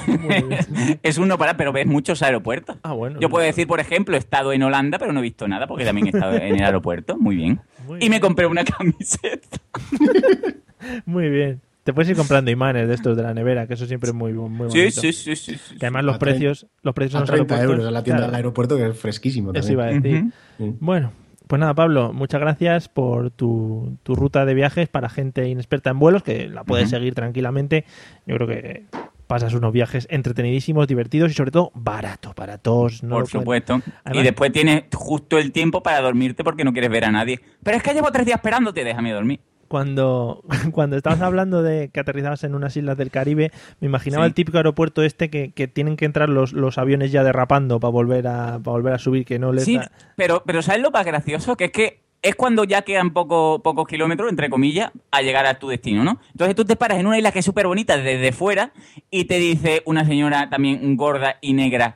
es 1.03 1.17
uno 1.17 1.38
para, 1.38 1.57
pero 1.57 1.73
ves 1.73 1.87
muchos 1.87 2.23
aeropuertos. 2.23 2.77
Ah, 2.83 2.93
bueno. 2.93 3.19
Yo 3.21 3.31
puedo 3.31 3.47
decir, 3.47 3.67
por 3.67 3.81
ejemplo, 3.81 4.14
he 4.14 4.19
estado 4.19 4.53
en 4.53 4.62
Holanda, 4.62 4.99
pero 4.99 5.12
no 5.12 5.21
he 5.21 5.23
visto 5.23 5.49
nada 5.49 5.67
porque 5.67 5.85
también 5.87 6.09
he 6.09 6.11
estado 6.11 6.35
en 6.35 6.57
el 6.57 6.62
aeropuerto. 6.62 7.17
Muy 7.17 7.37
bien. 7.37 7.61
Muy 7.87 8.05
y 8.05 8.11
me 8.11 8.21
compré 8.21 8.47
una 8.47 8.64
camiseta. 8.79 9.59
Muy 11.07 11.31
bien. 11.31 11.62
Te 11.88 11.94
puedes 11.94 12.11
ir 12.11 12.16
comprando 12.18 12.51
imanes 12.51 12.87
de 12.87 12.92
estos 12.92 13.16
de 13.16 13.22
la 13.22 13.33
nevera, 13.33 13.66
que 13.66 13.72
eso 13.72 13.87
siempre 13.87 14.11
es 14.11 14.14
muy, 14.14 14.35
muy 14.35 14.70
Sí, 14.70 14.79
bonito. 14.79 15.01
sí, 15.01 15.11
sí, 15.14 15.35
sí, 15.37 15.55
sí. 15.57 15.77
Que 15.79 15.87
además 15.87 16.05
los 16.05 16.16
A 16.16 16.18
precios, 16.18 16.66
los 16.83 16.94
precios 16.94 17.14
A 17.14 17.20
los 17.20 17.31
30 17.31 17.55
aeropuertos- 17.55 17.70
euros 17.72 17.88
en 17.88 17.94
la 17.94 18.03
tienda 18.03 18.18
claro, 18.18 18.31
del 18.31 18.37
aeropuerto, 18.37 18.77
que 18.77 18.88
es 18.88 18.98
fresquísimo. 18.98 19.53
Eso 19.55 19.68
también. 19.68 19.72
iba 19.72 19.85
a 19.85 20.66
decir. 20.66 20.77
Bueno, 20.81 21.12
pues 21.46 21.59
nada, 21.59 21.72
Pablo, 21.72 22.12
muchas 22.12 22.42
gracias 22.42 22.90
por 22.90 23.31
tu, 23.31 23.96
tu 24.03 24.14
ruta 24.16 24.44
de 24.44 24.53
viajes 24.53 24.90
para 24.90 25.09
gente 25.09 25.48
inexperta 25.48 25.88
en 25.88 25.98
vuelos, 25.98 26.22
que 26.22 26.51
la 26.51 26.62
puedes 26.64 26.90
seguir 26.90 27.14
tranquilamente. 27.14 27.87
Yo 28.27 28.35
creo 28.37 28.48
que 28.48 28.85
pasas 29.27 29.55
unos 29.55 29.72
viajes 29.72 30.07
entretenidísimos, 30.11 30.87
divertidos 30.88 31.31
y 31.31 31.35
sobre 31.35 31.53
todo 31.53 31.70
baratos, 31.74 32.35
baratos. 32.35 33.03
No 33.03 33.14
Por 33.14 33.29
supuesto. 33.29 33.81
Además- 34.05 34.20
y 34.20 34.22
después 34.24 34.53
tienes 34.53 34.83
justo 34.94 35.38
el 35.38 35.53
tiempo 35.53 35.83
para 35.83 36.03
dormirte 36.03 36.44
porque 36.44 36.64
no 36.64 36.72
quieres 36.74 36.90
ver 36.90 37.07
a 37.07 37.11
nadie. 37.12 37.40
Pero 37.62 37.79
es 37.79 37.83
que 37.83 37.94
llevo 37.94 38.12
tres 38.12 38.27
días 38.27 38.37
esperándote, 38.37 38.85
déjame 38.85 39.11
dormir. 39.12 39.40
Cuando, 39.68 40.42
cuando 40.72 40.96
estabas 40.96 41.20
hablando 41.20 41.62
de 41.62 41.90
que 41.90 42.00
aterrizabas 42.00 42.42
en 42.44 42.54
unas 42.54 42.76
islas 42.76 42.96
del 42.96 43.11
Caribe, 43.11 43.52
me 43.81 43.87
imaginaba 43.87 44.24
Sí. 44.24 44.28
el 44.28 44.35
típico 44.35 44.57
aeropuerto 44.59 45.02
este 45.02 45.31
que, 45.31 45.52
que 45.52 45.68
tienen 45.68 45.96
que 45.96 46.04
entrar 46.07 46.28
los, 46.28 46.52
los 46.52 46.78
aviones 46.78 47.12
ya 47.12 47.22
derrapando 47.22 47.78
para 47.81 47.90
volver 47.92 48.26
a 48.26 48.59
para 48.59 48.72
volver 48.72 48.94
a 48.94 48.98
subir, 48.98 49.24
que 49.24 49.38
no 49.38 49.52
les 49.52 49.64
Sí, 49.64 49.76
da- 49.76 49.90
pero, 50.16 50.42
pero 50.44 50.62
¿sabes 50.62 50.83
lo 50.83 50.90
más 50.90 51.04
gracioso? 51.04 51.57
Que 51.57 51.66
es 51.66 51.72
que 51.72 52.00
es 52.20 52.35
cuando 52.35 52.64
ya 52.64 52.83
quedan 52.83 53.12
poco- 53.12 53.61
pocos 53.62 53.87
kilómetros, 53.87 54.28
entre 54.28 54.50
comillas, 54.50 54.90
a 55.12 55.22
llegar 55.22 55.46
a 55.46 55.59
tu 55.61 55.68
destino, 55.68 56.02
¿no? 56.02 56.18
Entonces 56.33 56.57
tú 56.57 56.64
te 56.64 56.74
paras 56.74 56.98
en 56.98 57.07
una 57.07 57.16
isla 57.16 57.31
que 57.31 57.38
es 57.38 57.44
súper 57.44 57.68
bonita 57.68 57.96
desde 57.96 58.33
fuera 58.33 58.72
y 59.11 59.26
te 59.26 59.38
dice 59.38 59.83
una 59.85 60.04
señora 60.04 60.50
también 60.50 60.96
gorda 60.96 61.37
y 61.40 61.52
negra, 61.52 61.94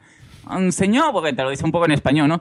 "Mm, 0.48 0.68
señor, 0.70 1.11
porque 1.12 1.32
te 1.32 1.42
lo 1.42 1.50
dice 1.50 1.64
un 1.64 1.72
poco 1.72 1.87
en 1.87 1.92
español, 1.92 2.28
¿no? 2.28 2.40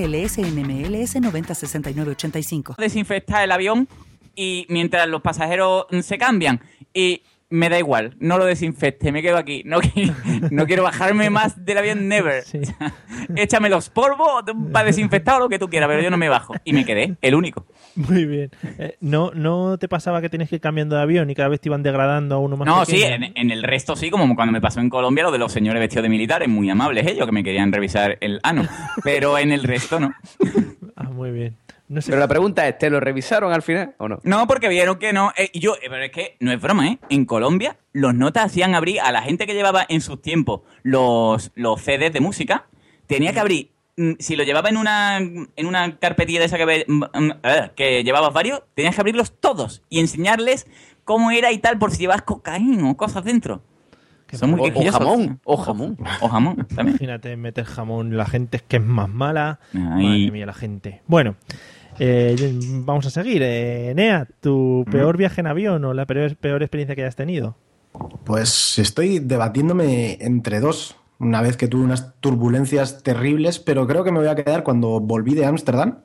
NMLS 0.07 1.15
906985. 1.21 2.75
desinfectar 2.77 3.43
el 3.43 3.51
avión 3.51 3.87
y 4.35 4.65
mientras 4.69 5.07
los 5.07 5.21
pasajeros 5.21 5.85
se 6.01 6.17
cambian 6.17 6.61
y 6.93 7.21
me 7.49 7.67
da 7.67 7.77
igual, 7.77 8.15
no 8.19 8.37
lo 8.37 8.45
desinfecte, 8.45 9.11
me 9.11 9.21
quedo 9.21 9.35
aquí, 9.37 9.61
no, 9.65 9.81
qui- 9.81 10.13
no 10.51 10.65
quiero 10.65 10.83
bajarme 10.83 11.29
más 11.29 11.65
del 11.65 11.77
avión 11.79 12.07
never. 12.07 12.43
Échame 13.35 13.69
los 13.69 13.89
polvos 13.89 14.43
para 14.71 14.85
desinfectar 14.85 15.35
o 15.35 15.39
lo 15.39 15.49
que 15.49 15.59
tú 15.59 15.67
quieras, 15.69 15.89
pero 15.89 16.01
yo 16.01 16.09
no 16.09 16.17
me 16.17 16.29
bajo. 16.29 16.53
Y 16.63 16.71
me 16.71 16.85
quedé, 16.85 17.17
el 17.21 17.35
único. 17.35 17.65
Muy 18.09 18.25
bien. 18.25 18.51
Eh, 18.77 18.97
¿no, 19.01 19.31
¿No 19.33 19.77
te 19.77 19.87
pasaba 19.87 20.21
que 20.21 20.29
tienes 20.29 20.49
que 20.49 20.55
ir 20.55 20.61
cambiando 20.61 20.95
de 20.95 21.01
avión 21.01 21.29
y 21.29 21.35
cada 21.35 21.49
vez 21.49 21.59
te 21.59 21.69
iban 21.69 21.83
degradando 21.83 22.35
a 22.35 22.39
uno 22.39 22.57
más 22.57 22.65
No, 22.65 22.85
sí, 22.85 23.03
en, 23.03 23.31
en 23.35 23.51
el 23.51 23.63
resto 23.63 23.95
sí, 23.95 24.09
como 24.09 24.35
cuando 24.35 24.51
me 24.51 24.61
pasó 24.61 24.79
en 24.79 24.89
Colombia 24.89 25.23
lo 25.23 25.31
de 25.31 25.37
los 25.37 25.51
señores 25.51 25.79
vestidos 25.79 26.03
de 26.03 26.09
militares, 26.09 26.47
muy 26.47 26.69
amables 26.69 27.07
ellos, 27.07 27.25
que 27.25 27.31
me 27.31 27.43
querían 27.43 27.71
revisar 27.71 28.17
el 28.21 28.39
ano. 28.43 28.67
Pero 29.03 29.37
en 29.37 29.51
el 29.51 29.63
resto 29.63 29.99
no. 29.99 30.13
Ah, 30.95 31.09
muy 31.09 31.31
bien. 31.31 31.57
Pero 32.05 32.19
la 32.19 32.27
pregunta 32.27 32.67
es, 32.67 32.77
¿te 32.77 32.89
lo 32.89 32.99
revisaron 32.99 33.51
al 33.51 33.61
final 33.61 33.95
o 33.97 34.07
no? 34.07 34.19
No, 34.23 34.47
porque 34.47 34.69
vieron 34.69 34.97
que 34.97 35.11
no. 35.11 35.33
Eh, 35.35 35.49
y 35.51 35.59
yo, 35.59 35.75
eh, 35.75 35.87
pero 35.89 36.03
es 36.03 36.11
que 36.11 36.37
no 36.39 36.51
es 36.51 36.61
broma, 36.61 36.87
¿eh? 36.87 36.99
En 37.09 37.25
Colombia, 37.25 37.77
los 37.91 38.15
notas 38.15 38.45
hacían 38.45 38.75
abrir 38.75 39.01
a 39.01 39.11
la 39.11 39.21
gente 39.21 39.45
que 39.45 39.53
llevaba 39.53 39.85
en 39.89 39.99
sus 39.99 40.21
tiempos 40.21 40.61
los, 40.83 41.51
los 41.55 41.81
CDs 41.81 42.13
de 42.13 42.21
música, 42.21 42.67
tenía 43.07 43.33
que 43.33 43.39
abrir. 43.41 43.70
Mm, 43.97 44.11
Si 44.19 44.35
lo 44.35 44.43
llevaba 44.43 44.69
en 44.69 44.77
una, 44.77 45.17
en 45.17 45.65
una 45.65 45.97
carpetilla 45.97 46.39
de 46.39 46.45
esa 46.45 46.57
que, 46.57 46.65
ve- 46.65 46.85
mm, 46.87 47.03
mm, 47.13 47.31
eh, 47.43 47.71
que 47.75 48.03
llevabas 48.03 48.33
varios, 48.33 48.61
tenías 48.75 48.95
que 48.95 49.01
abrirlos 49.01 49.33
todos 49.39 49.81
y 49.89 49.99
enseñarles 49.99 50.67
cómo 51.03 51.31
era 51.31 51.51
y 51.51 51.57
tal, 51.57 51.77
por 51.79 51.91
si 51.91 51.99
llevas 51.99 52.21
cocaína 52.21 52.89
o 52.89 52.97
cosas 52.97 53.23
dentro. 53.23 53.61
Son 54.31 54.49
muy 54.51 54.61
O- 54.73 54.91
jamón, 54.91 55.39
o 55.43 55.57
jamón. 55.57 55.97
O 56.21 56.27
jamón, 56.29 56.55
también. 56.73 56.89
Imagínate 56.95 57.35
meter 57.35 57.65
jamón, 57.65 58.15
la 58.15 58.25
gente 58.25 58.57
es 58.57 58.63
que 58.63 58.77
es 58.77 58.83
más 58.83 59.09
mala. 59.09 59.59
Ay. 59.73 59.79
Madre 59.81 60.31
mía, 60.31 60.45
la 60.45 60.53
gente. 60.53 61.01
Bueno, 61.05 61.35
eh, 61.99 62.35
vamos 62.85 63.05
a 63.05 63.09
seguir. 63.09 63.41
Eh, 63.43 63.91
Nea, 63.93 64.25
¿tu 64.39 64.85
peor 64.89 65.17
viaje 65.17 65.41
en 65.41 65.47
avión 65.47 65.83
o 65.83 65.93
la 65.93 66.05
peor, 66.05 66.37
peor 66.37 66.63
experiencia 66.63 66.95
que 66.95 67.01
hayas 67.01 67.17
tenido? 67.17 67.57
Pues 68.23 68.79
estoy 68.79 69.19
debatiéndome 69.19 70.17
entre 70.21 70.61
dos. 70.61 70.95
Una 71.21 71.41
vez 71.41 71.55
que 71.55 71.67
tuve 71.67 71.83
unas 71.83 72.15
turbulencias 72.19 73.03
terribles, 73.03 73.59
pero 73.59 73.85
creo 73.85 74.03
que 74.03 74.11
me 74.11 74.17
voy 74.19 74.27
a 74.27 74.35
quedar 74.35 74.63
cuando 74.63 74.99
volví 74.99 75.35
de 75.35 75.45
Ámsterdam, 75.45 75.99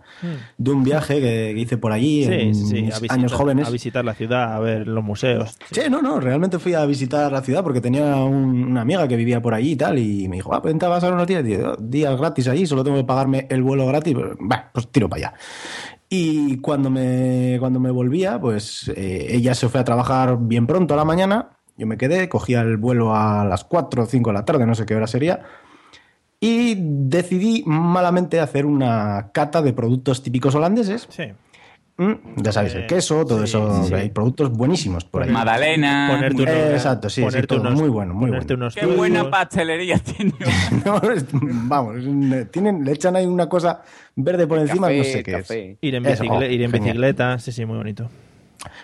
de 0.59 0.71
un 0.71 0.85
viaje 0.85 1.15
que, 1.21 1.53
que 1.55 1.59
hice 1.61 1.79
por 1.79 1.93
allí 1.93 2.25
Sí, 2.25 2.33
en 2.33 2.55
sí, 2.55 2.65
sí, 2.67 2.75
mis 2.83 2.95
a 2.95 2.99
visitar, 3.01 3.19
años 3.19 3.33
jóvenes. 3.33 3.67
a 3.67 3.71
visitar 3.71 4.05
la 4.05 4.15
ciudad, 4.15 4.55
a 4.55 4.59
ver 4.61 4.87
los 4.87 5.03
museos. 5.03 5.57
Sí, 5.71 5.81
no, 5.91 6.03
no, 6.03 6.21
realmente 6.21 6.59
fui 6.59 6.75
a 6.75 6.85
visitar 6.85 7.33
la 7.33 7.41
ciudad 7.41 7.63
porque 7.63 7.81
tenía 7.81 8.15
un- 8.17 8.65
una 8.65 8.83
amiga 8.83 9.09
que 9.09 9.17
vivía 9.17 9.41
por 9.41 9.55
allí 9.55 9.73
y 9.73 9.77
tal, 9.77 9.99
y 9.99 10.29
me 10.29 10.37
dijo, 10.37 10.55
ah, 10.55 10.61
pues 10.61 10.73
vente 10.75 10.85
a 10.87 10.91
pasar 10.91 11.13
unos 11.15 11.27
días, 11.27 11.43
días 11.81 12.19
gratis 12.19 12.47
allí, 12.49 12.67
solo 12.67 12.85
tengo 12.85 12.99
que 12.99 13.05
pagarme 13.05 13.47
el 13.49 13.63
vuelo 13.63 13.87
gratis, 13.87 14.15
pues, 14.15 14.27
bah, 14.39 14.71
pues 14.73 14.89
tiro 14.89 15.09
para 15.09 15.29
allá. 15.29 15.35
Y 16.09 16.59
cuando 16.59 16.89
me, 16.91 17.57
cuando 17.59 17.81
me 17.81 17.91
volvía, 17.91 18.41
pues 18.41 18.93
eh, 18.95 19.27
ella 19.31 19.55
se 19.55 19.69
fue 19.69 19.81
a 19.81 19.85
trabajar 19.85 20.39
bien 20.41 20.67
pronto 20.67 20.95
a 20.95 20.97
la 20.97 21.05
mañana, 21.05 21.56
yo 21.77 21.87
me 21.87 21.97
quedé, 21.97 22.29
cogía 22.29 22.61
el 22.61 22.77
vuelo 22.77 23.15
a 23.15 23.45
las 23.45 23.65
4 23.65 24.03
o 24.03 24.07
5 24.07 24.31
de 24.31 24.35
la 24.35 24.45
tarde, 24.45 24.67
no 24.67 24.75
sé 24.75 24.87
qué 24.87 24.95
hora 24.95 25.07
sería, 25.07 25.41
y 26.41 26.75
decidí 26.79 27.63
malamente 27.67 28.41
hacer 28.41 28.67
una 28.67 29.31
cata 29.33 29.63
de 29.63 29.73
productos 29.73 30.23
típicos 30.23 30.55
holandeses. 30.55 31.07
Sí. 31.11 31.25
Mm, 31.99 32.13
ya 32.43 32.53
sabéis, 32.53 32.75
el 32.75 32.87
queso, 32.87 33.25
todo 33.25 33.43
eso, 33.43 33.85
sí. 33.85 33.95
hay 33.95 34.11
productos 34.11 34.51
buenísimos 34.53 35.07
por 35.07 35.23
ahí. 35.23 35.31
Magdalena. 35.31 36.09
Ponerte 36.13 36.35
muy- 36.35 36.43
unos- 36.45 36.73
Exacto, 36.75 37.09
sí, 37.09 37.15
sí, 37.15 37.21
ponerte 37.23 37.47
todo 37.47 37.61
unos- 37.63 37.81
muy 37.81 37.89
bueno, 37.89 38.13
muy 38.13 38.29
ponerte 38.29 38.53
bueno. 38.55 38.65
unos 38.67 38.75
Qué 38.75 38.85
buena 38.85 39.31
pastelería 39.31 39.99
tiene. 39.99 40.35
No, 40.85 40.97
es- 41.11 41.25
vamos, 41.33 41.97
tienen, 42.51 42.85
le 42.85 42.93
echan 42.93 43.17
ahí 43.17 43.25
una 43.25 43.49
cosa 43.49 43.81
verde 44.15 44.47
por 44.47 44.59
encima, 44.59 44.89
Café, 44.89 44.99
no 44.99 45.05
sé 45.05 45.23
qué 45.23 45.33
café. 45.33 45.71
es. 45.73 45.79
Ir 45.81 45.95
en, 45.95 46.05
Eso, 46.05 46.23
bicicle- 46.25 46.37
oh, 46.49 46.51
ir 46.53 46.63
en 46.63 46.71
bicicleta, 46.73 47.39
sí, 47.39 47.51
sí, 47.51 47.65
muy 47.65 47.79
bonito. 47.79 48.11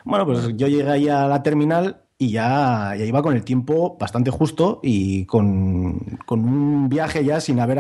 Bueno, 0.05 0.25
pues 0.25 0.49
yo 0.57 0.67
llegué 0.69 0.89
ahí 0.89 1.09
a 1.11 1.27
la 1.27 1.43
terminal 1.43 1.99
y 2.23 2.31
ya, 2.31 2.95
ya 2.97 3.05
iba 3.05 3.21
con 3.21 3.35
el 3.35 3.43
tiempo 3.43 3.97
bastante 3.99 4.31
justo 4.31 4.79
y 4.81 5.25
con, 5.27 6.21
con 6.25 6.45
un 6.45 6.89
viaje 6.89 7.25
ya 7.25 7.41
sin 7.41 7.59
haber 7.59 7.79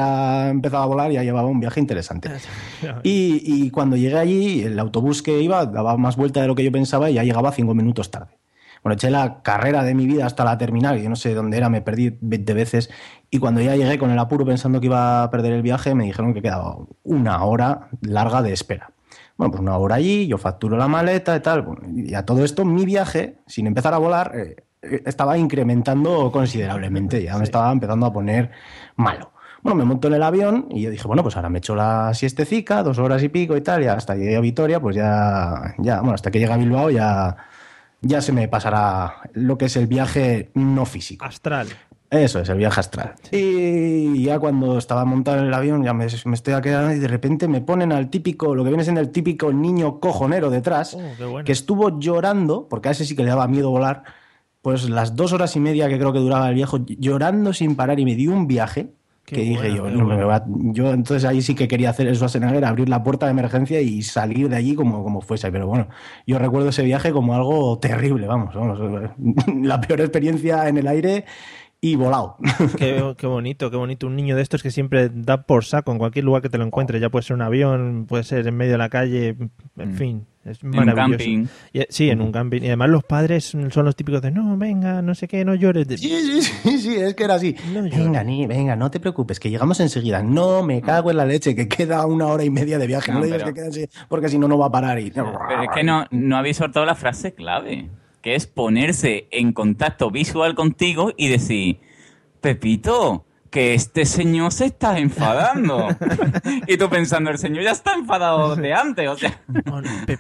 empezado 0.51 0.83
a 0.83 0.87
volar, 0.87 1.13
ya 1.13 1.23
llevaba 1.23 1.47
un 1.47 1.61
viaje 1.61 1.79
interesante. 1.79 2.29
Y, 3.05 3.41
y 3.45 3.71
cuando 3.71 3.97
llegué 3.97 4.19
allí, 4.19 4.63
el 4.63 4.79
autobús 4.81 5.23
que 5.23 5.41
iba 5.41 5.65
daba 5.67 5.97
más 5.97 6.17
vuelta 6.17 6.41
de 6.41 6.49
lo 6.49 6.57
que 6.57 6.65
yo 6.65 6.73
pensaba 6.73 7.09
y 7.09 7.15
ya 7.15 7.23
llegaba 7.23 7.53
cinco 7.53 7.73
minutos 7.75 8.11
tarde. 8.11 8.39
Bueno, 8.83 8.95
eché 8.95 9.11
la 9.11 9.43
carrera 9.43 9.85
de 9.85 9.95
mi 9.95 10.07
vida 10.07 10.27
hasta 10.27 10.45
la 10.45 10.59
terminal, 10.59 11.01
yo 11.01 11.09
no 11.09 11.15
sé 11.15 11.35
dónde 11.35 11.57
era, 11.57 11.69
me 11.69 11.81
perdí 11.81 12.19
20 12.21 12.55
veces. 12.55 12.91
Y 13.31 13.39
cuando 13.39 13.61
ya 13.61 13.77
llegué 13.77 13.97
con 13.97 14.11
el 14.11 14.19
apuro 14.19 14.45
pensando 14.45 14.81
que 14.81 14.87
iba 14.87 15.23
a 15.23 15.31
perder 15.31 15.53
el 15.53 15.63
viaje, 15.63 15.95
me 15.95 16.05
dijeron 16.05 16.35
que 16.35 16.43
quedaba 16.43 16.79
una 17.05 17.45
hora 17.45 17.91
larga 18.01 18.43
de 18.43 18.53
espera. 18.53 18.92
Bueno, 19.43 19.51
pues 19.51 19.61
una 19.61 19.77
hora 19.77 19.97
allí, 19.97 20.29
yo 20.29 20.39
facturo 20.39 20.77
la 20.77 20.87
maleta 20.87 21.35
y 21.35 21.41
tal. 21.41 21.67
Y 21.97 22.15
a 22.15 22.25
todo 22.25 22.45
esto, 22.45 22.65
mi 22.65 22.85
viaje, 22.85 23.39
sin 23.49 23.67
empezar 23.67 23.93
a 23.93 23.99
volar, 23.99 24.31
eh, 24.37 24.55
eh, 24.83 25.03
estaba 25.05 25.37
incrementando 25.37 26.31
considerablemente. 26.31 27.21
Ya 27.21 27.37
me 27.39 27.43
estaba 27.43 27.73
empezando 27.73 28.07
a 28.07 28.13
poner 28.13 28.53
malo. 28.95 29.33
Bueno, 29.61 29.75
me 29.75 29.85
monto 29.85 30.07
en 30.07 30.15
el 30.15 30.23
avión 30.23 30.69
y 30.71 30.83
yo 30.83 30.91
dije, 30.91 31.09
bueno, 31.09 31.25
pues 31.25 31.35
ahora 31.35 31.49
me 31.49 31.59
echo 31.59 31.75
la 31.75 32.15
siestecica, 32.15 32.85
dos 32.85 33.01
horas 33.01 33.21
y 33.25 33.31
pico 33.31 33.57
y 33.57 33.63
tal, 33.63 33.83
y 33.83 33.89
hasta 33.89 34.15
que 34.15 34.21
llegue 34.21 34.37
a 34.37 34.41
Vitoria, 34.41 34.79
pues 34.79 34.95
ya, 34.95 35.75
ya, 35.79 35.99
bueno, 35.99 36.15
hasta 36.15 36.31
que 36.31 36.39
llegue 36.39 36.53
a 36.53 36.57
Bilbao 36.57 36.91
ya, 36.91 37.37
ya 38.01 38.21
se 38.21 38.31
me 38.31 38.47
pasará 38.47 39.23
lo 39.33 39.59
que 39.59 39.65
es 39.65 39.77
el 39.77 39.89
viaje 39.89 40.53
no 40.55 40.85
físico. 40.87 41.25
Astral. 41.25 41.67
Eso 42.13 42.41
es, 42.41 42.49
el 42.51 42.59
viaje 42.59 42.79
astral. 42.79 43.15
Y 43.31 44.23
ya 44.25 44.39
cuando 44.39 44.77
estaba 44.77 45.05
montado 45.07 45.39
en 45.39 45.47
el 45.47 45.55
avión, 45.55 45.83
ya 45.83 45.95
me, 45.95 46.07
me 46.27 46.35
estoy 46.35 46.61
quedando 46.61 46.95
y 46.95 46.99
de 46.99 47.09
repente 47.09 47.49
me 47.49 47.63
ponen 47.63 47.91
al 47.91 48.11
típico, 48.11 48.55
lo 48.55 48.63
que 48.65 48.69
viene 48.69 48.85
siendo 48.85 49.01
el 49.01 49.09
típico 49.11 49.51
niño 49.51 49.99
cojonero 49.99 50.51
detrás, 50.51 50.95
Oh, 50.95 51.31
bueno. 51.31 51.45
que 51.47 51.53
estuvo 51.53 51.99
llorando, 51.99 52.69
porque 52.69 52.91
a 52.91 52.93
ese 52.93 53.07
sí 53.07 53.17
que 53.17 53.23
le 53.23 53.31
daba 53.31 53.49
miedo 53.49 53.71
volar, 53.71 54.03
pues 54.61 54.91
las 54.91 55.17
dos 55.17 55.33
horas 55.33 55.57
y 55.57 55.61
media 55.61 55.89
que 55.89 55.97
creo 55.99 56.13
que 56.13 56.19
duraba 56.19 56.51
el 56.51 56.55
viejo, 56.55 56.81
llorando 56.87 57.55
sin 57.55 57.77
parar 57.77 57.99
y 57.99 58.05
me 58.05 58.15
dio 58.15 58.31
un 58.33 58.47
viaje. 58.47 58.91
Qué 59.25 59.37
que 59.37 59.43
dije 59.43 59.75
yo, 59.75 59.85
qué 59.85 59.93
no 59.93 60.05
me 60.05 60.17
bueno. 60.17 60.27
va- 60.27 60.45
yo 60.47 60.93
entonces 60.93 61.25
ahí 61.25 61.41
sí 61.41 61.55
que 61.55 61.67
quería 61.69 61.91
hacer 61.91 62.09
el 62.09 62.17
Schwarzenegger, 62.17 62.65
abrir 62.65 62.89
la 62.89 63.03
puerta 63.05 63.25
de 63.27 63.33
emergencia 63.33 63.81
y 63.81 64.03
salir 64.03 64.49
de 64.51 64.57
allí 64.57 64.75
como, 64.75 65.03
como 65.05 65.21
fuese. 65.23 65.51
Pero 65.51 65.67
bueno, 65.69 65.87
yo 66.27 66.39
recuerdo 66.41 66.69
ese 66.71 66.83
viaje 66.83 67.13
como 67.13 67.35
algo 67.35 67.79
terrible, 67.79 68.27
vamos, 68.27 68.55
vamos, 68.55 68.79
la 69.63 69.81
peor 69.81 70.01
experiencia 70.01 70.69
en 70.69 70.77
el 70.77 70.89
aire 70.89 71.25
y 71.85 71.97
volado. 71.97 72.37
Qué, 72.79 73.15
qué 73.19 73.27
bonito, 73.27 73.69
qué 73.71 73.77
bonito. 73.77 74.07
Un 74.07 74.15
niño 74.15 74.37
de 74.37 74.43
estos 74.43 74.63
que 74.63 74.71
siempre 74.71 75.11
da 75.13 75.43
por 75.43 75.65
saco 75.65 75.91
en 75.91 75.99
cualquier 75.99 76.25
lugar 76.25 76.41
que 76.41 76.49
te 76.49 76.57
lo 76.57 76.65
encuentres. 76.65 77.01
Ya 77.01 77.11
puede 77.11 77.25
ser 77.25 77.35
un 77.35 77.43
avión, 77.43 78.07
puede 78.09 78.23
ser 78.23 78.47
en 78.47 78.57
medio 78.57 78.73
de 78.73 78.79
la 78.79 78.89
calle, 78.89 79.37
en 79.77 79.95
fin. 79.95 80.27
Es 80.45 80.63
un 80.63 80.71
camping. 80.73 81.47
Y- 81.73 81.81
sí, 81.89 82.09
en 82.09 82.21
un 82.21 82.31
camping. 82.31 82.63
Y 82.63 82.67
además 82.69 82.89
los 82.91 83.03
padres 83.03 83.45
son 83.47 83.85
los 83.85 83.97
típicos 83.97 84.23
de 84.23 84.31
no, 84.31 84.57
venga, 84.57 85.03
no 85.03 85.15
sé 85.17 85.27
qué, 85.27 85.45
no 85.45 85.55
llores. 85.57 85.89
Sí, 85.89 86.09
sí, 86.09 86.43
sí, 86.43 86.79
sí, 86.79 86.95
es 86.97 87.15
que 87.15 87.25
era 87.25 87.35
así. 87.35 87.57
venga, 87.75 88.23
ni, 88.23 88.47
venga, 88.47 88.77
no 88.77 88.89
te 88.91 89.01
preocupes, 89.01 89.41
que 89.41 89.51
llegamos 89.51 89.81
enseguida. 89.81 90.23
No, 90.23 90.63
me 90.63 90.81
cago 90.83 91.11
en 91.11 91.17
la 91.17 91.25
leche, 91.27 91.57
que 91.57 91.67
queda 91.69 92.07
una 92.07 92.27
hora 92.29 92.45
y 92.45 92.51
media 92.51 92.79
de 92.79 92.87
viaje. 92.87 93.11
No, 93.11 93.19
No, 93.19 93.25
le 93.25 93.27
digas 93.27 93.43
pero- 93.43 93.55
que 93.55 93.61
queda 93.61 93.69
así, 93.71 93.87
porque 94.09 94.29
si 94.29 94.39
no, 94.39 94.47
no 94.47 94.57
va 94.57 94.67
a 94.67 94.71
parar. 94.71 95.01
Y... 95.01 95.11
Pero 95.11 95.33
es 95.63 95.69
que 95.75 95.83
no, 95.83 96.07
no 96.13 96.37
habéis 96.37 96.57
soltado 96.59 96.87
la 96.87 96.95
frase 96.95 97.35
clave, 97.35 97.89
que 98.23 98.35
es 98.35 98.47
ponerse 98.47 99.27
en 99.31 99.53
contacto 99.53 100.11
visual 100.11 100.55
contigo 100.55 101.13
y 101.17 101.29
decir, 101.29 101.81
Pepito, 102.41 103.27
que 103.53 103.75
este 103.75 104.07
señor 104.07 104.51
se 104.51 104.65
está 104.65 104.99
enfadando. 104.99 105.87
y 106.67 106.77
tú 106.79 106.89
pensando, 106.89 107.31
el 107.31 107.37
señor 107.39 107.63
ya 107.63 107.71
está 107.73 107.93
enfadado 107.95 108.57
de 108.57 108.73
antes, 108.73 109.07
o 109.09 109.17
sea. 109.17 109.39
Pe- 110.07 110.19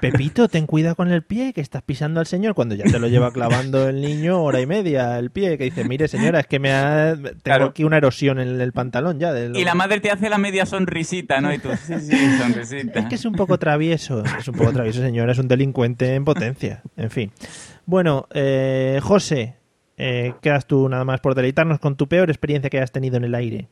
Pepito, 0.00 0.48
ten 0.48 0.66
cuidado 0.66 0.96
con 0.96 1.10
el 1.12 1.22
pie, 1.22 1.52
que 1.52 1.60
estás 1.60 1.82
pisando 1.82 2.18
al 2.18 2.26
señor 2.26 2.54
cuando 2.54 2.74
ya 2.74 2.82
te 2.84 2.98
lo 2.98 3.06
lleva 3.06 3.32
clavando 3.32 3.88
el 3.88 4.00
niño 4.00 4.42
hora 4.42 4.60
y 4.60 4.66
media 4.66 5.18
el 5.20 5.30
pie, 5.30 5.56
que 5.56 5.64
dice, 5.64 5.84
mire 5.84 6.08
señora, 6.08 6.40
es 6.40 6.46
que 6.48 6.58
me 6.58 6.72
ha... 6.72 7.14
tengo 7.14 7.30
Claro. 7.44 7.66
aquí 7.66 7.84
una 7.84 7.98
erosión 7.98 8.40
en 8.40 8.60
el 8.60 8.72
pantalón 8.72 9.20
ya. 9.20 9.32
de 9.32 9.48
lo- 9.50 9.58
Y 9.58 9.64
la 9.64 9.74
madre 9.74 10.00
te 10.00 10.10
hace 10.10 10.28
la 10.28 10.38
media 10.38 10.66
sonrisita, 10.66 11.40
¿no? 11.40 11.54
Y 11.54 11.58
tú, 11.58 11.68
sí, 11.86 11.94
sí, 12.00 12.36
sonrisita. 12.36 12.98
Es 12.98 13.06
que 13.06 13.14
es 13.14 13.24
un 13.24 13.34
poco 13.34 13.58
travieso, 13.60 14.24
es 14.24 14.48
un 14.48 14.54
poco 14.56 14.72
travieso, 14.72 15.00
señora, 15.00 15.30
es 15.30 15.38
un 15.38 15.46
delincuente 15.46 16.16
en 16.16 16.24
potencia. 16.24 16.82
En 16.96 17.10
fin. 17.10 17.30
Bueno, 17.86 18.26
eh, 18.34 18.98
José, 19.02 19.54
eh, 20.02 20.34
quedas 20.40 20.66
tú 20.66 20.88
nada 20.88 21.04
más 21.04 21.20
por 21.20 21.34
deleitarnos 21.34 21.78
con 21.78 21.96
tu 21.96 22.08
peor 22.08 22.28
experiencia 22.30 22.68
que 22.70 22.78
hayas 22.78 22.90
tenido 22.92 23.16
en 23.16 23.24
el 23.24 23.34
aire. 23.34 23.68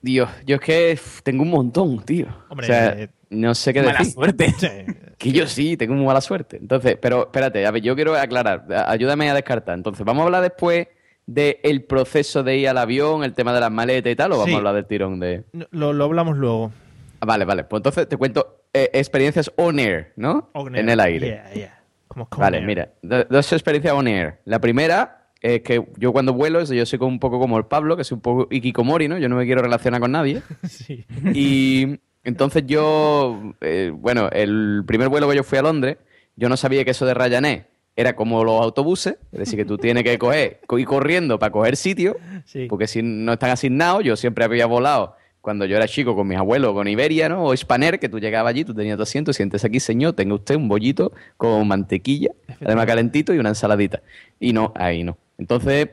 Dios, 0.00 0.28
yo 0.46 0.56
es 0.56 0.60
que 0.60 0.98
tengo 1.22 1.42
un 1.42 1.50
montón, 1.50 2.04
tío. 2.04 2.26
Hombre, 2.48 2.66
o 2.66 2.68
sea, 2.68 2.88
eh, 2.98 3.08
no 3.30 3.54
sé 3.54 3.72
qué 3.72 3.82
Mala 3.82 3.98
decir. 3.98 4.12
suerte. 4.14 4.54
Que 5.22 5.30
yo 5.30 5.46
sí, 5.46 5.76
tengo 5.76 5.94
muy 5.94 6.04
mala 6.04 6.20
suerte. 6.20 6.56
Entonces, 6.56 6.98
pero 7.00 7.22
espérate, 7.26 7.64
a 7.64 7.70
ver, 7.70 7.80
yo 7.80 7.94
quiero 7.94 8.16
aclarar, 8.16 8.64
ayúdame 8.88 9.30
a 9.30 9.34
descartar. 9.34 9.76
Entonces, 9.76 10.04
¿vamos 10.04 10.22
a 10.22 10.24
hablar 10.26 10.42
después 10.42 10.88
del 11.26 11.84
proceso 11.84 12.42
de 12.42 12.56
ir 12.56 12.68
al 12.68 12.76
avión, 12.78 13.22
el 13.22 13.32
tema 13.32 13.52
de 13.54 13.60
las 13.60 13.70
maletas 13.70 14.12
y 14.12 14.16
tal, 14.16 14.32
o 14.32 14.38
vamos 14.38 14.48
Sí. 14.48 14.54
a 14.54 14.58
hablar 14.58 14.74
del 14.74 14.86
tirón 14.86 15.20
de...? 15.20 15.44
No, 15.52 15.66
Lo, 15.70 15.92
lo 15.92 16.04
hablamos 16.04 16.36
luego. 16.36 16.72
Ah, 17.20 17.26
Vale, 17.26 17.44
vale, 17.44 17.62
pues 17.62 17.78
entonces 17.78 18.08
te 18.08 18.16
cuento 18.16 18.64
eh, 18.72 18.90
experiencias 18.94 19.52
on 19.54 19.78
air, 19.78 20.12
¿no? 20.16 20.50
On 20.54 20.74
En 20.74 20.88
el 20.88 20.98
aire. 20.98 21.26
yeah, 21.28 21.52
yeah. 21.54 21.80
Como 22.08 22.26
Vale, 22.36 22.58
air. 22.58 22.66
mira, 22.66 22.88
do- 23.02 23.24
dos 23.30 23.52
experiencias 23.52 23.94
on 23.94 24.08
air. 24.08 24.40
La 24.44 24.58
primera 24.58 25.21
es 25.42 25.60
que 25.62 25.84
yo 25.98 26.12
cuando 26.12 26.32
vuelo, 26.32 26.62
yo 26.64 26.86
soy 26.86 26.98
como 26.98 27.10
un 27.10 27.18
poco 27.20 27.38
como 27.40 27.58
el 27.58 27.64
Pablo, 27.66 27.96
que 27.96 28.04
soy 28.04 28.16
un 28.16 28.22
poco 28.22 28.48
ikikomori, 28.50 29.08
¿no? 29.08 29.18
Yo 29.18 29.28
no 29.28 29.36
me 29.36 29.44
quiero 29.44 29.60
relacionar 29.62 30.00
con 30.00 30.12
nadie. 30.12 30.40
Sí. 30.68 31.04
Y 31.34 31.98
entonces 32.24 32.64
yo, 32.66 33.52
eh, 33.60 33.90
bueno, 33.94 34.28
el 34.30 34.84
primer 34.86 35.08
vuelo 35.08 35.28
que 35.28 35.36
yo 35.36 35.42
fui 35.44 35.58
a 35.58 35.62
Londres, 35.62 35.98
yo 36.36 36.48
no 36.48 36.56
sabía 36.56 36.84
que 36.84 36.92
eso 36.92 37.04
de 37.06 37.14
Ryanair 37.14 37.66
era 37.96 38.14
como 38.16 38.42
los 38.44 38.62
autobuses, 38.62 39.16
es 39.32 39.38
decir, 39.40 39.58
que 39.58 39.64
tú 39.66 39.76
tienes 39.76 40.02
que 40.04 40.16
coger, 40.18 40.60
co- 40.66 40.78
ir 40.78 40.86
corriendo 40.86 41.38
para 41.38 41.52
coger 41.52 41.76
sitio, 41.76 42.16
Sí. 42.46 42.66
porque 42.68 42.86
si 42.86 43.02
no 43.02 43.32
están 43.34 43.50
asignados, 43.50 44.02
yo 44.04 44.16
siempre 44.16 44.44
había 44.44 44.64
volado 44.66 45.14
cuando 45.42 45.66
yo 45.66 45.76
era 45.76 45.86
chico 45.88 46.14
con 46.14 46.28
mis 46.28 46.38
abuelos, 46.38 46.72
con 46.72 46.86
Iberia, 46.86 47.28
¿no? 47.28 47.44
O 47.44 47.56
Spanair, 47.56 47.98
que 47.98 48.08
tú 48.08 48.20
llegabas 48.20 48.50
allí, 48.50 48.64
tú 48.64 48.72
tenías 48.72 48.96
tu 48.96 49.02
asiento, 49.02 49.32
sientes 49.32 49.64
aquí, 49.64 49.80
señor, 49.80 50.14
tenga 50.14 50.34
usted 50.34 50.54
un 50.54 50.68
bollito 50.68 51.12
con 51.36 51.66
mantequilla, 51.66 52.30
además 52.64 52.86
calentito 52.86 53.34
y 53.34 53.38
una 53.38 53.50
ensaladita. 53.50 54.02
Y 54.38 54.52
no, 54.52 54.72
ahí 54.76 55.02
no. 55.02 55.18
Entonces, 55.38 55.88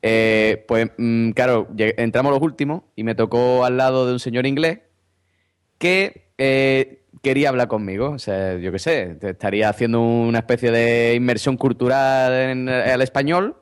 eh, 0.00 0.64
pues 0.66 0.90
mm, 0.96 1.30
claro, 1.32 1.68
entramos 1.76 2.32
los 2.32 2.40
últimos 2.40 2.82
y 2.96 3.04
me 3.04 3.14
tocó 3.14 3.66
al 3.66 3.76
lado 3.76 4.06
de 4.06 4.14
un 4.14 4.18
señor 4.18 4.46
inglés 4.46 4.78
que 5.78 6.30
eh, 6.38 7.02
quería 7.22 7.50
hablar 7.50 7.68
conmigo. 7.68 8.10
O 8.10 8.18
sea, 8.18 8.56
yo 8.56 8.72
qué 8.72 8.78
sé, 8.78 9.16
te 9.20 9.30
estaría 9.30 9.68
haciendo 9.68 10.00
una 10.00 10.38
especie 10.38 10.70
de 10.70 11.14
inmersión 11.14 11.58
cultural 11.58 12.32
en 12.32 12.68
el 12.70 13.02
español 13.02 13.56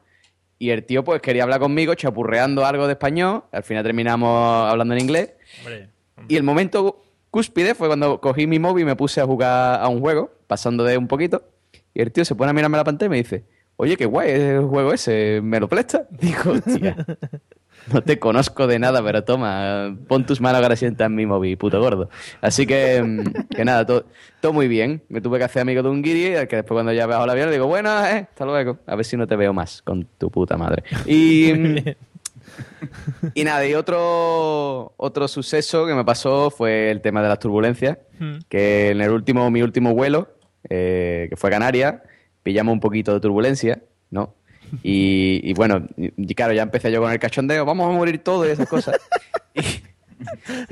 y 0.58 0.70
el 0.70 0.84
tío 0.84 1.04
pues 1.04 1.20
quería 1.20 1.42
hablar 1.42 1.60
conmigo 1.60 1.94
chapurreando 1.94 2.64
algo 2.64 2.86
de 2.86 2.92
español. 2.92 3.44
Al 3.52 3.62
final 3.62 3.82
terminamos 3.84 4.70
hablando 4.70 4.94
en 4.94 5.00
inglés. 5.00 5.32
Hombre, 5.60 5.88
Y 6.28 6.36
el 6.36 6.42
momento 6.42 7.02
cúspide 7.30 7.74
fue 7.74 7.88
cuando 7.88 8.20
cogí 8.20 8.46
mi 8.46 8.58
móvil 8.58 8.82
y 8.82 8.86
me 8.86 8.96
puse 8.96 9.20
a 9.20 9.26
jugar 9.26 9.80
a 9.80 9.88
un 9.88 10.00
juego, 10.00 10.30
pasando 10.46 10.84
de 10.84 10.96
un 10.96 11.08
poquito. 11.08 11.42
Y 11.92 12.00
el 12.00 12.12
tío 12.12 12.24
se 12.24 12.34
pone 12.34 12.50
a 12.50 12.52
mirarme 12.52 12.76
la 12.76 12.84
pantalla 12.84 13.06
y 13.06 13.10
me 13.10 13.16
dice, 13.16 13.44
oye, 13.76 13.96
qué 13.96 14.06
guay 14.06 14.30
es 14.30 14.40
el 14.40 14.64
juego 14.64 14.92
ese, 14.92 15.40
¿me 15.42 15.60
lo 15.60 15.68
presta? 15.68 16.06
Digo, 16.10 16.52
hostia, 16.52 16.96
no 17.92 18.02
te 18.02 18.18
conozco 18.18 18.66
de 18.66 18.78
nada, 18.78 19.02
pero 19.02 19.24
toma, 19.24 19.96
pon 20.08 20.26
tus 20.26 20.40
manos 20.40 20.62
ahora 20.62 20.76
sientas 20.76 21.06
en 21.06 21.14
mi 21.14 21.26
móvil, 21.26 21.56
puto 21.56 21.80
gordo. 21.80 22.08
Así 22.40 22.66
que, 22.66 23.02
mm, 23.02 23.54
que 23.54 23.64
nada, 23.64 23.86
todo, 23.86 24.06
todo 24.40 24.52
muy 24.52 24.68
bien. 24.68 25.02
Me 25.08 25.20
tuve 25.20 25.38
que 25.38 25.44
hacer 25.44 25.62
amigo 25.62 25.82
de 25.82 25.88
un 25.88 26.02
guiri, 26.02 26.34
al 26.36 26.48
que 26.48 26.56
después 26.56 26.76
cuando 26.76 26.92
ya 26.92 27.06
bajo 27.06 27.24
el 27.24 27.30
avión 27.30 27.46
le 27.48 27.52
digo, 27.52 27.66
bueno, 27.66 27.90
eh, 28.06 28.26
hasta 28.30 28.44
luego. 28.44 28.78
A 28.86 28.96
ver 28.96 29.04
si 29.04 29.16
no 29.16 29.26
te 29.26 29.36
veo 29.36 29.52
más 29.52 29.82
con 29.82 30.06
tu 30.18 30.30
puta 30.30 30.56
madre. 30.56 30.84
Y... 31.06 31.52
mm, 31.54 31.76
y 33.34 33.42
nada, 33.42 33.66
y 33.66 33.74
otro, 33.74 34.92
otro 34.96 35.26
suceso 35.26 35.86
que 35.86 35.94
me 35.94 36.04
pasó 36.04 36.50
fue 36.50 36.90
el 36.90 37.00
tema 37.00 37.22
de 37.22 37.28
las 37.28 37.38
turbulencias, 37.38 37.98
Hmm. 38.18 38.38
que 38.48 38.90
en 38.90 39.00
el 39.00 39.10
último, 39.10 39.50
mi 39.50 39.62
último 39.62 39.94
vuelo, 39.94 40.28
eh, 40.68 41.26
que 41.30 41.36
fue 41.36 41.50
a 41.50 41.52
Canarias, 41.52 41.96
pillamos 42.42 42.72
un 42.72 42.80
poquito 42.80 43.12
de 43.12 43.20
turbulencia, 43.20 43.82
¿no? 44.10 44.34
Y, 44.82 45.40
y 45.42 45.54
bueno, 45.54 45.86
y, 45.96 46.34
claro, 46.34 46.52
ya 46.52 46.62
empecé 46.62 46.90
yo 46.92 47.00
con 47.00 47.12
el 47.12 47.18
cachondeo, 47.18 47.64
vamos 47.64 47.88
a 47.88 47.96
morir 47.96 48.18
todos 48.22 48.46
y 48.46 48.50
esas 48.50 48.68
cosas. 48.68 48.96
y, 49.54 49.60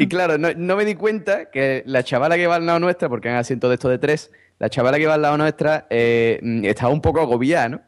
y 0.03 0.07
claro, 0.09 0.39
no, 0.39 0.49
no 0.57 0.77
me 0.77 0.85
di 0.85 0.95
cuenta 0.95 1.51
que 1.51 1.83
la 1.87 2.03
chavala 2.03 2.37
que 2.37 2.43
iba 2.43 2.55
al 2.57 2.67
lado 2.67 2.79
nuestra, 2.81 3.09
porque 3.09 3.29
eran 3.29 3.41
asientos 3.41 3.71
de 3.71 3.75
estos 3.75 3.91
de 3.91 3.99
tres, 3.99 4.31
la 4.59 4.69
chavala 4.71 4.97
que 4.97 5.03
iba 5.05 5.15
al 5.15 5.23
lado 5.23 5.37
nuestra 5.37 5.87
eh, 5.91 6.41
estaba 6.65 6.93
un 6.93 7.01
poco 7.01 7.21
agobiada, 7.21 7.69
¿no? 7.69 7.81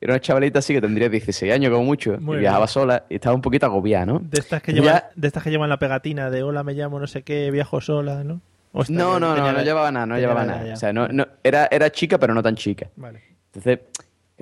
Era 0.00 0.14
una 0.14 0.20
chavalita 0.20 0.58
así 0.58 0.74
que 0.74 0.80
tendría 0.80 1.08
16 1.08 1.52
años 1.52 1.70
como 1.70 1.84
mucho, 1.84 2.18
Muy 2.18 2.38
y 2.38 2.40
viajaba 2.40 2.64
bien. 2.64 2.68
sola 2.68 3.04
y 3.08 3.14
estaba 3.14 3.36
un 3.36 3.40
poquito 3.42 3.66
agobiada, 3.66 4.04
¿no? 4.04 4.18
De 4.18 4.38
estas, 4.40 4.60
que 4.60 4.72
Ya- 4.72 4.80
llevan, 4.82 5.02
de 5.14 5.28
estas 5.28 5.44
que 5.44 5.50
llevan 5.50 5.68
la 5.68 5.78
pegatina 5.78 6.28
de 6.28 6.42
hola, 6.42 6.64
me 6.64 6.74
llamo 6.74 6.98
no 6.98 7.06
sé 7.06 7.22
qué, 7.22 7.50
viajo 7.52 7.80
sola, 7.80 8.24
¿no? 8.24 8.40
O 8.72 8.82
No, 8.88 9.20
no, 9.20 9.36
no, 9.36 9.52
no 9.52 9.62
llevaba 9.62 9.92
nada, 9.92 10.06
no 10.06 10.18
llevaba 10.18 10.44
nada. 10.44 10.66
ya. 10.66 10.72
O 10.72 10.76
sea, 10.76 10.92
no, 10.92 11.06
no, 11.06 11.24
era, 11.44 11.68
era 11.70 11.90
chica, 11.92 12.18
pero 12.18 12.34
no 12.34 12.42
tan 12.42 12.56
chica. 12.56 12.88
Vale. 12.96 13.22
Entonces, 13.54 13.80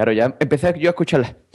claro, 0.00 0.12
ya 0.12 0.34
empecé 0.40 0.72
yo 0.78 0.88
a 0.88 0.92
escucharla. 0.92 1.36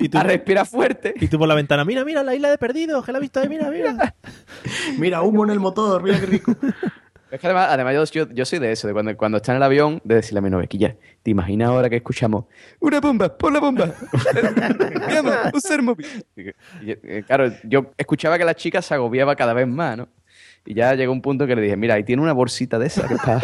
Y 0.00 0.08
tú, 0.10 0.18
a 0.18 0.22
respirar 0.22 0.66
fuerte. 0.66 1.14
y 1.18 1.28
tú 1.28 1.38
por 1.38 1.48
la 1.48 1.54
ventana, 1.54 1.82
mira, 1.84 2.04
mira, 2.04 2.22
la 2.22 2.34
isla 2.34 2.50
de 2.50 2.58
perdidos, 2.58 3.02
que 3.06 3.10
la 3.10 3.18
he 3.18 3.20
visto 3.22 3.40
ahí, 3.40 3.48
mira, 3.48 3.70
mira. 3.70 4.14
Mira, 4.98 5.22
humo 5.22 5.44
en 5.44 5.50
el 5.50 5.60
motor, 5.60 6.02
mira 6.02 6.20
qué 6.20 6.26
rico. 6.26 6.54
Es 7.30 7.40
que 7.40 7.46
además, 7.46 7.68
además 7.70 7.94
yo, 7.94 8.04
yo, 8.04 8.34
yo 8.34 8.44
soy 8.44 8.58
de 8.58 8.70
eso, 8.70 8.86
de 8.86 8.92
cuando, 8.92 9.16
cuando 9.16 9.38
está 9.38 9.52
en 9.52 9.56
el 9.56 9.62
avión, 9.62 10.02
de 10.04 10.16
decirle 10.16 10.40
a 10.40 10.42
mi 10.42 10.50
novia, 10.50 10.68
ya, 10.72 10.94
¿te 11.22 11.30
imaginas 11.30 11.70
ahora 11.70 11.88
que 11.88 11.96
escuchamos 11.96 12.44
una 12.80 13.00
bomba, 13.00 13.34
pon 13.38 13.54
la 13.54 13.60
bomba? 13.60 13.86
Mi 15.08 15.16
amor, 15.16 15.38
usar 15.54 15.78
el 15.78 15.82
móvil. 15.84 16.06
Y, 16.36 16.42
y, 16.42 16.54
eh, 16.82 17.24
claro, 17.26 17.50
yo 17.64 17.92
escuchaba 17.96 18.36
que 18.36 18.44
la 18.44 18.54
chica 18.54 18.82
se 18.82 18.92
agobiaba 18.92 19.34
cada 19.36 19.54
vez 19.54 19.66
más, 19.66 19.96
¿no? 19.96 20.08
Y 20.66 20.74
ya 20.74 20.94
llegó 20.94 21.12
un 21.12 21.22
punto 21.22 21.46
que 21.46 21.56
le 21.56 21.62
dije, 21.62 21.76
mira, 21.76 21.94
ahí 21.94 22.04
tiene 22.04 22.20
una 22.20 22.34
bolsita 22.34 22.78
de 22.78 22.88
esa 22.88 23.08
que 23.08 23.14
está 23.14 23.40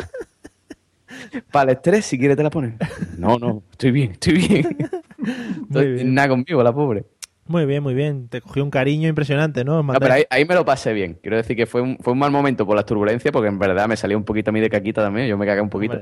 para 1.50 1.70
el 1.70 1.76
estrés, 1.76 2.06
si 2.06 2.18
quieres 2.18 2.36
te 2.36 2.42
la 2.42 2.50
pones. 2.50 2.74
No, 3.18 3.38
no, 3.38 3.62
estoy 3.70 3.90
bien, 3.90 4.12
estoy 4.12 4.34
bien. 4.34 4.76
Estoy 5.68 5.92
bien. 5.94 6.14
nada 6.14 6.28
conmigo, 6.28 6.62
la 6.62 6.72
pobre. 6.72 7.04
Muy 7.48 7.64
bien, 7.66 7.82
muy 7.82 7.94
bien. 7.94 8.28
Te 8.28 8.40
cogió 8.40 8.62
un 8.62 8.70
cariño 8.70 9.08
impresionante, 9.08 9.64
¿no? 9.64 9.82
No, 9.82 9.94
pero 9.98 10.12
ahí, 10.14 10.24
ahí 10.30 10.44
me 10.44 10.54
lo 10.54 10.64
pasé 10.64 10.92
bien. 10.92 11.18
Quiero 11.22 11.36
decir 11.38 11.56
que 11.56 11.66
fue 11.66 11.80
un, 11.80 11.96
fue 11.98 12.12
un 12.12 12.18
mal 12.18 12.30
momento 12.30 12.66
por 12.66 12.76
las 12.76 12.84
turbulencias, 12.84 13.32
porque 13.32 13.48
en 13.48 13.58
verdad 13.58 13.88
me 13.88 13.96
salió 13.96 14.16
un 14.18 14.24
poquito 14.24 14.50
a 14.50 14.52
mí 14.52 14.60
de 14.60 14.68
caquita 14.70 15.02
también, 15.02 15.26
yo 15.28 15.36
me 15.38 15.46
cagué 15.46 15.60
un 15.62 15.70
poquito. 15.70 15.98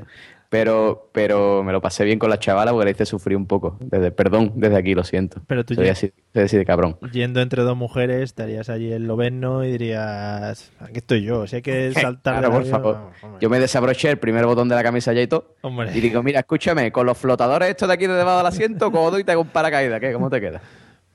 Pero, 0.49 1.09
pero 1.13 1.63
me 1.65 1.73
lo 1.73 1.81
pasé 1.81 2.05
bien 2.05 2.19
con 2.19 2.31
la 2.31 2.39
chavala 2.39 2.71
porque 2.73 2.85
le 2.85 2.91
hice 2.93 3.07
sufrir 3.07 3.37
un 3.37 3.47
poco. 3.47 3.77
Desde, 3.81 4.11
perdón, 4.13 4.53
desde 4.57 4.77
aquí, 4.77 4.95
lo 4.95 5.03
siento. 5.05 5.41
Pero 5.47 5.65
tú 5.65 5.75
soy, 5.75 5.87
ya- 5.87 5.93
así, 5.93 6.13
soy 6.35 6.43
así 6.45 6.57
de 6.57 6.65
cabrón. 6.65 6.99
Yendo 7.13 7.41
entre 7.41 7.63
dos 7.63 7.77
mujeres, 7.77 8.23
estarías 8.23 8.69
allí 8.69 8.93
en 8.93 9.07
Loberno 9.07 9.65
y 9.65 9.73
dirías, 9.73 10.71
aquí 10.81 10.99
estoy 10.99 11.23
yo, 11.23 11.47
si 11.47 11.57
hay 11.57 11.63
que 11.63 11.93
saltar 11.95 12.35
Claro, 12.39 12.51
por 12.53 12.61
avión, 12.63 12.71
favor. 12.71 12.95
vamos. 13.23 13.41
Yo 13.41 13.51
me 13.51 13.59
desabroché 13.59 14.11
el 14.11 14.19
primer 14.19 14.47
botón 14.47 14.69
de 14.69 14.75
la 14.75 14.83
camisa 14.83 15.13
ya 15.13 15.23
y 15.23 15.27
todo. 15.27 15.55
Hombre. 15.63 15.91
Y 15.95 16.01
digo, 16.01 16.23
mira, 16.23 16.41
escúchame, 16.41 16.91
con 16.93 17.07
los 17.07 17.19
flotadores 17.19 17.69
estos 17.71 17.89
de 17.89 17.95
aquí 17.95 18.07
de 18.07 18.15
debajo 18.15 18.39
del 18.39 18.47
asiento, 18.47 18.91
codo 18.93 19.19
y 19.19 19.25
te 19.25 19.33
hago 19.33 19.43
un 19.43 19.49
paracaídas. 19.49 20.01
¿Qué? 20.01 20.13
¿Cómo 20.13 20.31
te 20.31 20.41
queda? 20.41 20.61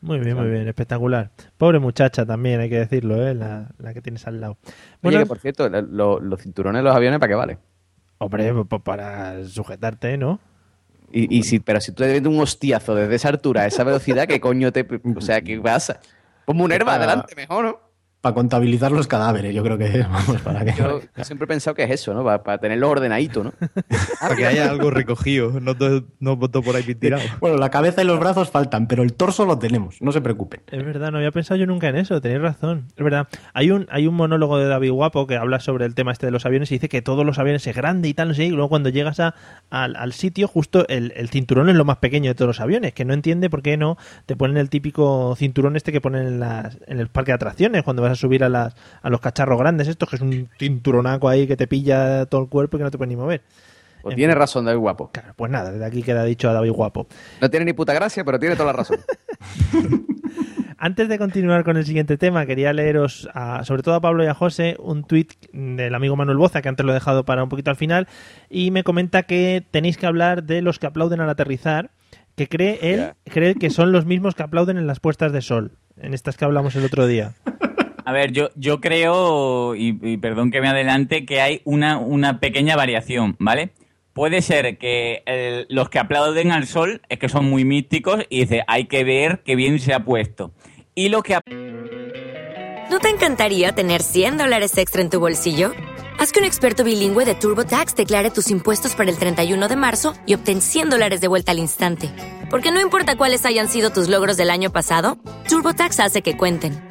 Muy 0.02 0.20
bien, 0.20 0.36
muy 0.36 0.50
bien, 0.50 0.68
espectacular. 0.68 1.30
Pobre 1.58 1.78
muchacha 1.80 2.26
también, 2.26 2.60
hay 2.60 2.70
que 2.70 2.80
decirlo, 2.80 3.26
¿eh? 3.26 3.36
la, 3.36 3.70
la 3.78 3.94
que 3.94 4.02
tienes 4.02 4.26
al 4.26 4.42
lado. 4.42 4.58
Oye, 4.64 4.74
Bueno, 5.04 5.20
que 5.20 5.26
por 5.28 5.40
cierto, 5.40 5.70
lo- 5.70 6.20
los 6.20 6.42
cinturones 6.42 6.80
de 6.80 6.84
los 6.84 6.96
aviones, 6.96 7.20
¿para 7.20 7.30
qué 7.30 7.36
valen? 7.36 7.60
hombre, 8.18 8.54
pues 8.66 8.82
para 8.84 9.44
sujetarte, 9.46 10.18
¿no? 10.18 10.40
Y, 11.12 11.38
y 11.38 11.44
si, 11.44 11.60
pero 11.60 11.82
si 11.82 11.92
tú 11.92 12.04
le 12.04 12.20
das 12.20 12.28
un 12.28 12.40
hostiazo 12.40 12.96
desde 12.96 13.16
esa 13.16 13.30
altura, 13.30 13.62
a 13.64 13.66
esa 13.68 13.84
velocidad, 13.84 14.28
¿qué 14.28 14.40
coño 14.40 14.72
te. 14.72 14.88
O 15.16 15.22
sea, 15.22 15.42
¿qué 15.42 15.60
pasa? 15.60 16.00
Ponme 16.46 16.64
un 16.64 16.72
herba 16.72 16.96
adelante, 16.96 17.36
mejor, 17.36 17.66
¿no? 17.66 17.80
Para 18.22 18.36
contabilizar 18.36 18.92
los 18.92 19.08
cadáveres, 19.08 19.54
yo 19.54 19.64
creo 19.64 19.80
que 19.80 19.86
es. 19.86 20.10
Vamos, 20.10 20.42
para 20.42 20.64
que. 20.64 20.74
Yo, 20.78 21.02
siempre 21.24 21.46
he 21.46 21.48
pensado 21.48 21.76
que 21.76 21.84
es 21.84 21.92
eso, 21.92 22.14
¿no? 22.14 22.24
Para, 22.24 22.44
para 22.44 22.60
tenerlo 22.60 22.90
ordenadito, 22.90 23.44
¿no? 23.44 23.54
Para 24.22 24.36
que 24.36 24.46
haya 24.46 24.70
algo 24.70 24.92
recogido, 24.92 25.60
no 25.60 25.76
todo, 25.76 26.04
no 26.20 26.38
todo 26.38 26.62
por 26.62 26.76
ahí 26.76 26.84
tirado. 26.96 27.24
Bueno, 27.40 27.58
la 27.58 27.72
cabeza 27.72 28.04
y 28.04 28.06
los 28.06 28.20
brazos 28.20 28.52
faltan, 28.52 28.88
pero 28.88 29.02
el 29.02 29.14
torso 29.14 29.46
lo 29.46 29.58
tenemos, 29.58 30.02
no 30.02 30.12
se 30.12 30.22
preocupen. 30.22 30.62
Es 30.72 30.86
verdad, 30.86 31.12
no 31.12 31.18
había 31.18 31.32
pensado 31.32 31.58
yo 31.60 31.66
nunca 31.66 31.90
en 31.90 31.96
eso, 31.96 32.22
tenéis 32.22 32.42
razón. 32.42 32.86
Es 32.96 33.04
verdad. 33.04 33.28
Hay 33.54 33.72
un, 33.72 33.88
hay 33.90 34.06
un 34.06 34.14
monólogo 34.14 34.60
de 34.60 34.68
David 34.68 34.92
Guapo 34.92 35.26
que 35.26 35.38
habla 35.38 35.60
sobre 35.60 35.86
el 35.86 35.96
tema 35.96 36.12
este 36.12 36.28
de 36.28 36.32
los 36.32 36.46
aviones 36.46 36.72
y 36.72 36.76
dice 36.76 36.90
que 36.90 37.02
todos 37.02 37.26
los 37.26 37.40
aviones 37.40 37.66
es 37.66 37.76
grande 37.76 38.08
y 38.08 38.14
tal, 38.14 38.30
no 38.30 38.34
sé, 38.36 38.46
y 38.46 38.50
luego 38.50 38.70
cuando 38.70 38.90
llegas 38.90 39.20
a, 39.20 39.34
al, 39.72 39.96
al 39.96 40.14
sitio, 40.14 40.48
justo 40.48 40.86
el, 40.88 41.12
el 41.16 41.30
cinturón 41.30 41.70
es 41.70 41.76
lo 41.76 41.86
más 41.86 41.98
pequeño 41.98 42.30
de 42.30 42.36
todos 42.36 42.48
los 42.48 42.60
aviones, 42.60 42.94
que 42.94 43.04
no 43.04 43.14
entiende 43.14 43.50
por 43.50 43.64
qué 43.64 43.78
no 43.78 43.98
te 44.28 44.36
ponen 44.36 44.58
el 44.58 44.70
típico 44.70 45.36
cinturón 45.36 45.76
este 45.76 45.92
que 45.92 46.02
ponen 46.02 46.28
en, 46.28 46.40
las, 46.40 46.78
en 46.86 47.00
el 47.00 47.08
parque 47.08 47.32
de 47.32 47.36
atracciones 47.36 47.84
cuando 47.84 48.04
vas 48.04 48.11
a 48.12 48.16
subir 48.16 48.44
a, 48.44 48.50
las, 48.50 48.76
a 49.02 49.10
los 49.10 49.20
cacharros 49.20 49.58
grandes 49.60 49.88
estos, 49.88 50.10
que 50.10 50.18
es 50.18 50.22
un 50.22 50.50
cinturonaco 50.60 51.28
ahí 51.30 51.48
que 51.48 51.58
te 51.58 51.66
pilla 51.68 52.26
todo 52.28 52.42
el 52.42 52.48
cuerpo 52.50 52.78
y 52.78 52.80
que 52.80 52.84
no 52.84 52.92
te 52.92 52.98
puedes 52.98 53.10
ni 53.10 53.16
mover. 53.16 53.42
Pues 54.04 54.14
En 54.14 54.18
tiene 54.18 54.34
fin. 54.34 54.40
razón 54.40 54.66
David 54.66 54.80
Guapo. 54.80 55.10
Claro, 55.12 55.34
pues 55.36 55.52
nada, 55.52 55.72
desde 55.72 55.86
aquí 55.86 56.02
queda 56.04 56.24
dicho 56.24 56.50
a 56.50 56.54
David 56.54 56.72
Guapo. 56.72 57.08
No 57.40 57.50
tiene 57.50 57.66
ni 57.66 57.74
puta 57.74 57.94
gracia, 57.94 58.24
pero 58.26 58.40
tiene 58.40 58.56
toda 58.56 58.68
la 58.68 58.74
razón. 58.74 59.00
Antes 60.84 61.10
de 61.10 61.20
continuar 61.20 61.64
con 61.64 61.78
el 61.78 61.86
siguiente 61.86 62.18
tema, 62.18 62.48
quería 62.48 62.74
leeros, 62.74 63.30
a- 63.36 63.64
sobre 63.64 63.84
todo 63.84 63.94
a 63.94 64.02
Pablo 64.02 64.24
y 64.24 64.28
a 64.28 64.34
José, 64.34 64.76
un 64.80 65.04
tuit 65.04 65.34
del 65.54 65.94
amigo 65.94 66.16
Manuel 66.16 66.38
Boza, 66.40 66.64
que 66.64 66.70
antes 66.70 66.84
lo 66.84 66.92
he 66.92 66.96
dejado 66.96 67.24
para 67.24 67.44
un 67.44 67.50
poquito 67.50 67.70
al 67.70 67.76
final, 67.76 68.08
y 68.50 68.72
me 68.72 68.84
comenta 68.84 69.22
que 69.24 69.64
tenéis 69.70 69.98
que 69.98 70.08
hablar 70.08 70.42
de 70.44 70.64
los 70.64 70.80
que 70.80 70.88
aplauden 70.88 71.22
al 71.22 71.30
aterrizar, 71.30 71.92
que 72.36 72.48
cree 72.48 72.80
él 72.82 73.14
cree 73.26 73.54
que 73.54 73.70
son 73.70 73.92
los 73.92 74.08
mismos 74.08 74.34
que 74.34 74.42
aplauden 74.42 74.78
en 74.80 74.88
las 74.88 75.00
puestas 75.00 75.32
de 75.32 75.42
sol, 75.44 75.74
en 75.98 76.16
estas 76.16 76.36
que 76.36 76.46
hablamos 76.46 76.76
el 76.76 76.86
otro 76.86 77.06
día. 77.06 77.34
A 78.12 78.14
ver, 78.14 78.34
yo, 78.34 78.50
yo 78.56 78.82
creo, 78.82 79.74
y, 79.74 79.98
y 80.02 80.18
perdón 80.18 80.52
que 80.52 80.60
me 80.60 80.68
adelante, 80.68 81.26
que 81.26 81.40
hay 81.40 81.62
una, 81.64 81.98
una 81.98 82.42
pequeña 82.42 82.76
variación, 82.76 83.38
¿vale? 83.40 83.70
Puede 84.12 84.42
ser 84.42 84.78
que 84.78 85.24
eh, 85.26 85.66
los 85.70 85.90
que 85.90 85.98
aplauden 85.98 86.52
al 86.52 86.68
sol 86.68 87.02
es 87.08 87.20
que 87.20 87.30
son 87.30 87.46
muy 87.46 87.64
místicos 87.64 88.26
y 88.28 88.42
dice, 88.42 88.66
hay 88.68 88.88
que 88.88 89.06
ver 89.06 89.44
qué 89.46 89.56
bien 89.56 89.80
se 89.80 89.94
ha 89.94 90.04
puesto. 90.04 90.52
Y 90.94 91.08
los 91.08 91.24
que 91.24 91.38
¿No 92.90 93.00
te 93.00 93.08
encantaría 93.08 93.72
tener 93.72 94.04
100 94.04 94.40
dólares 94.40 94.78
extra 94.78 95.02
en 95.02 95.10
tu 95.10 95.22
bolsillo? 95.22 95.72
Haz 96.20 96.34
que 96.34 96.40
un 96.40 96.46
experto 96.46 96.84
bilingüe 96.84 97.24
de 97.24 97.36
TurboTax 97.36 97.96
declare 97.96 98.30
tus 98.30 98.52
impuestos 98.52 98.94
para 98.94 99.10
el 99.10 99.18
31 99.18 99.70
de 99.70 99.76
marzo 99.78 100.16
y 100.26 100.34
obtén 100.34 100.60
100 100.60 100.90
dólares 100.90 101.22
de 101.22 101.30
vuelta 101.30 101.54
al 101.54 101.60
instante. 101.60 102.10
Porque 102.50 102.74
no 102.74 102.82
importa 102.82 103.16
cuáles 103.16 103.46
hayan 103.46 103.70
sido 103.70 103.92
tus 103.92 104.10
logros 104.10 104.36
del 104.36 104.50
año 104.50 104.70
pasado, 104.70 105.18
TurboTax 105.48 106.02
hace 106.02 106.22
que 106.22 106.36
cuenten. 106.36 106.91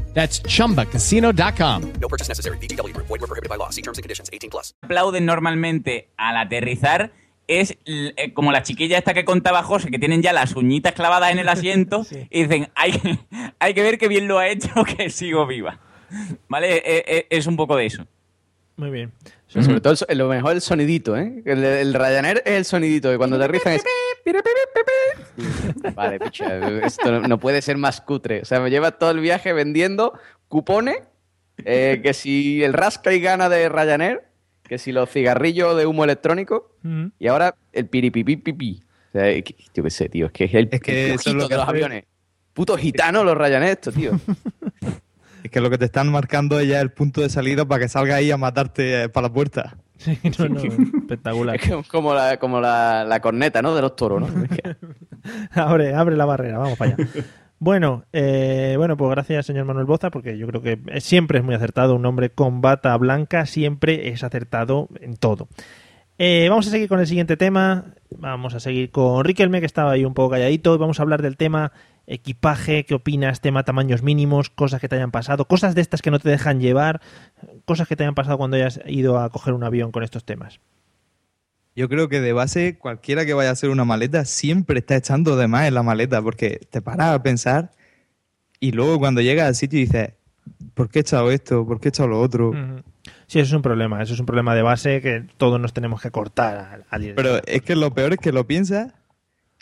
That's 0.13 0.41
chumbacasino.com. 0.43 1.93
No 1.99 2.07
purchase 2.07 2.27
necessary. 2.29 2.57
VGW 2.57 2.93
Group. 2.93 3.07
Void 3.07 3.21
were 3.21 3.27
prohibited 3.27 3.49
by 3.49 3.57
law. 3.57 3.69
See 3.71 3.81
terms 3.81 3.97
and 3.97 4.03
conditions. 4.03 4.29
18 4.31 4.49
plus. 4.49 4.73
aplauden 4.83 5.25
normalmente 5.25 6.09
al 6.17 6.37
aterrizar 6.37 7.11
es 7.47 7.77
eh, 7.85 8.31
como 8.33 8.51
la 8.51 8.63
chiquilla 8.63 8.97
esta 8.97 9.13
que 9.13 9.25
contaba 9.25 9.63
José, 9.63 9.89
que 9.91 9.99
tienen 9.99 10.21
ya 10.21 10.31
las 10.31 10.55
uñitas 10.55 10.93
clavadas 10.93 11.31
en 11.31 11.39
el 11.39 11.49
asiento 11.49 12.05
y 12.29 12.43
dicen, 12.43 12.69
hay, 12.75 12.91
que- 12.93 13.19
hay 13.59 13.73
que 13.73 13.81
ver 13.83 13.97
qué 13.97 14.07
bien 14.07 14.27
lo 14.27 14.37
ha 14.39 14.47
hecho 14.47 14.69
que 14.97 15.09
sigo 15.09 15.45
viva. 15.47 15.79
¿Vale? 16.49 16.77
Eh, 16.77 17.03
eh, 17.07 17.27
Es 17.29 17.47
un 17.47 17.55
poco 17.55 17.75
de 17.77 17.85
eso. 17.85 18.05
Muy 18.77 18.89
bien. 18.89 19.11
Sobre 19.47 19.81
todo, 19.81 19.93
el 20.07 20.17
lo 20.17 20.29
mejor 20.29 20.53
el 20.53 20.61
sonidito, 20.61 21.17
¿eh? 21.17 21.41
El, 21.45 21.61
el 21.63 21.93
Ryanair 21.93 22.41
es 22.45 22.53
el 22.53 22.65
sonidito, 22.65 23.11
que 23.11 23.17
cuando 23.17 23.35
aterrizan 23.35 23.73
es... 23.73 23.83
Vale, 25.95 26.19
picha, 26.19 26.79
esto 26.85 27.19
no, 27.21 27.39
puede 27.39 27.61
ser 27.61 27.77
más 27.77 28.01
cutre. 28.01 28.41
O 28.41 28.45
sea, 28.45 28.59
me 28.59 28.69
lleva 28.69 28.91
todo 28.91 29.11
el 29.11 29.19
viaje 29.19 29.53
vendiendo 29.53 30.13
cupones, 30.47 30.97
eh, 31.65 31.99
que 32.03 32.13
si 32.13 32.63
el 32.63 32.73
rasca 32.73 33.13
y 33.13 33.19
gana 33.21 33.49
de 33.49 33.69
Ryanair, 33.69 34.21
que 34.63 34.77
si 34.77 34.91
los 34.91 35.09
cigarrillos 35.09 35.77
de 35.77 35.85
humo 35.85 36.03
electrónico, 36.03 36.75
y 37.19 37.27
ahora 37.27 37.55
el 37.73 37.87
piripipipipi. 37.87 38.83
O 39.09 39.11
sea, 39.11 39.27
es 39.29 39.43
que- 39.43 39.55
yo 39.73 39.83
qué 39.83 39.89
sé, 39.89 40.09
tío, 40.09 40.27
es 40.27 40.31
que 40.31 40.45
es 40.45 40.53
el, 40.53 40.69
que 40.69 41.09
el 41.09 41.11
eso 41.15 41.29
es 41.31 41.35
lo 41.35 41.47
que 41.47 41.55
de 41.55 41.59
los 41.59 41.67
aviones. 41.67 42.05
Putos 42.53 42.79
gitanos 42.79 43.25
los 43.25 43.37
Ryanair, 43.37 43.71
esto, 43.73 43.91
tío. 43.91 44.11
Es 45.43 45.49
que 45.49 45.59
lo 45.59 45.71
que 45.71 45.79
te 45.79 45.85
están 45.85 46.11
marcando 46.11 46.59
es 46.59 46.67
ya 46.67 46.79
el 46.81 46.91
punto 46.91 47.19
de 47.21 47.27
salida 47.29 47.65
para 47.65 47.81
que 47.81 47.89
salga 47.89 48.13
ahí 48.15 48.29
a 48.29 48.37
matarte 48.37 49.05
eh, 49.05 49.09
para 49.09 49.27
la 49.27 49.33
puerta. 49.33 49.75
Sí, 50.03 50.17
no, 50.39 50.47
no, 50.49 50.59
espectacular. 50.61 51.55
Es 51.61 51.87
como- 51.87 52.13
la, 52.13 52.37
como 52.37 52.59
la, 52.59 53.03
la 53.03 53.19
corneta, 53.19 53.61
¿no? 53.61 53.75
De 53.75 53.81
los 53.81 53.95
toros, 53.95 54.21
¿no? 54.21 54.43
abre, 55.51 55.93
abre 55.93 56.15
la 56.17 56.25
barrera, 56.25 56.57
vamos 56.57 56.77
para 56.77 56.95
allá. 56.95 57.07
Bueno, 57.59 58.05
eh, 58.11 58.73
bueno, 58.77 58.97
pues 58.97 59.11
gracias, 59.11 59.45
señor 59.45 59.65
Manuel 59.65 59.85
Boza, 59.85 60.09
porque 60.09 60.35
yo 60.37 60.47
creo 60.47 60.61
que 60.63 60.79
siempre 60.99 61.37
es 61.37 61.45
muy 61.45 61.53
acertado. 61.53 61.95
Un 61.95 62.05
hombre 62.07 62.31
con 62.31 62.59
bata 62.61 62.97
blanca 62.97 63.45
siempre 63.45 64.09
es 64.09 64.23
acertado 64.23 64.89
en 64.99 65.15
todo. 65.15 65.47
Eh, 66.17 66.47
vamos 66.49 66.67
a 66.67 66.71
seguir 66.71 66.87
con 66.89 66.99
el 66.99 67.05
siguiente 67.07 67.37
tema. 67.37 67.93
Vamos 68.17 68.55
a 68.55 68.59
seguir 68.59 68.89
con 68.89 69.23
Riquelme, 69.23 69.59
que 69.59 69.65
estaba 69.67 69.91
ahí 69.91 70.05
un 70.05 70.15
poco 70.15 70.31
calladito. 70.31 70.73
y 70.73 70.77
Vamos 70.79 70.99
a 70.99 71.03
hablar 71.03 71.21
del 71.21 71.37
tema 71.37 71.71
equipaje. 72.07 72.85
¿Qué 72.85 72.93
opinas? 72.93 73.41
Tema 73.41 73.63
tamaños 73.63 74.03
mínimos, 74.03 74.49
cosas 74.49 74.81
que 74.81 74.87
te 74.87 74.95
hayan 74.95 75.11
pasado, 75.11 75.45
cosas 75.45 75.75
de 75.75 75.81
estas 75.81 76.01
que 76.01 76.11
no 76.11 76.19
te 76.19 76.29
dejan 76.29 76.59
llevar, 76.59 77.01
cosas 77.65 77.87
que 77.87 77.95
te 77.95 78.03
hayan 78.03 78.15
pasado 78.15 78.37
cuando 78.37 78.57
hayas 78.57 78.79
ido 78.85 79.19
a 79.19 79.29
coger 79.29 79.53
un 79.53 79.63
avión 79.63 79.91
con 79.91 80.03
estos 80.03 80.25
temas. 80.25 80.59
Yo 81.75 81.87
creo 81.87 82.09
que 82.09 82.19
de 82.19 82.33
base 82.33 82.77
cualquiera 82.77 83.25
que 83.25 83.33
vaya 83.33 83.49
a 83.49 83.53
hacer 83.53 83.69
una 83.69 83.85
maleta 83.85 84.25
siempre 84.25 84.79
está 84.79 84.97
echando 84.97 85.37
de 85.37 85.47
más 85.47 85.67
en 85.67 85.73
la 85.73 85.83
maleta 85.83 86.21
porque 86.21 86.59
te 86.69 86.81
paras 86.81 87.15
a 87.15 87.23
pensar 87.23 87.71
y 88.59 88.73
luego 88.73 88.99
cuando 88.99 89.21
llegas 89.21 89.47
al 89.47 89.55
sitio 89.55 89.79
dices, 89.79 90.13
¿por 90.73 90.89
qué 90.89 90.99
he 90.99 91.01
echado 91.01 91.31
esto? 91.31 91.65
¿Por 91.65 91.79
qué 91.79 91.87
he 91.87 91.89
echado 91.89 92.09
lo 92.09 92.19
otro? 92.19 92.51
Sí, 93.27 93.39
eso 93.39 93.47
es 93.47 93.53
un 93.53 93.61
problema. 93.61 94.03
Eso 94.03 94.13
es 94.13 94.19
un 94.19 94.25
problema 94.25 94.53
de 94.53 94.61
base 94.61 95.01
que 95.01 95.25
todos 95.37 95.59
nos 95.59 95.71
tenemos 95.71 96.01
que 96.01 96.11
cortar 96.11 96.57
al, 96.57 96.85
al. 96.89 97.13
Pero 97.15 97.39
es 97.45 97.61
que 97.61 97.75
lo 97.75 97.93
peor 97.93 98.13
es 98.13 98.19
que 98.19 98.33
lo 98.33 98.45
piensas 98.45 98.93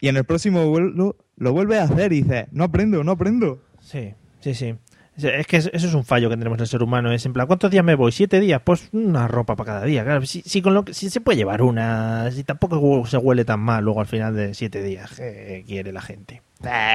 y 0.02 0.08
en 0.08 0.18
el 0.18 0.24
próximo 0.24 0.68
vuelo 0.68 1.16
lo 1.40 1.52
vuelves 1.54 1.80
a 1.80 1.84
hacer 1.84 2.14
y 2.14 2.22
dices, 2.22 2.46
no 2.52 2.66
aprendo, 2.66 3.04
no 3.04 3.12
aprendo. 3.14 3.60
Sí, 3.82 4.14
sí, 4.40 4.54
sí. 4.54 4.76
Es 5.18 5.48
que 5.48 5.58
eso 5.58 5.70
es 5.74 5.94
un 5.94 6.06
fallo 6.06 6.30
que 6.30 6.38
tenemos 6.38 6.58
el 6.62 6.68
ser 6.68 6.82
humano. 6.82 7.12
Es 7.12 7.26
en 7.26 7.34
plan, 7.34 7.46
¿cuántos 7.46 7.70
días 7.72 7.84
me 7.84 7.96
voy? 7.96 8.14
¿Siete 8.14 8.40
días? 8.40 8.62
Pues 8.64 8.88
una 8.94 9.28
ropa 9.28 9.58
para 9.58 9.66
cada 9.74 9.86
día. 9.86 10.06
Claro, 10.06 10.26
si, 10.26 10.42
si 10.44 10.62
con 10.62 10.74
lo 10.74 10.86
que, 10.86 10.94
si 10.94 11.10
se 11.10 11.20
puede 11.20 11.38
llevar 11.38 11.62
una, 11.62 12.32
si 12.32 12.46
tampoco 12.46 13.06
se 13.06 13.18
huele 13.18 13.44
tan 13.44 13.60
mal 13.60 13.84
luego 13.84 14.00
al 14.00 14.08
final 14.08 14.34
de 14.34 14.54
siete 14.54 14.82
días. 14.82 15.12
¿Qué 15.18 15.66
quiere 15.68 15.92
la 15.92 16.02
gente? 16.02 16.42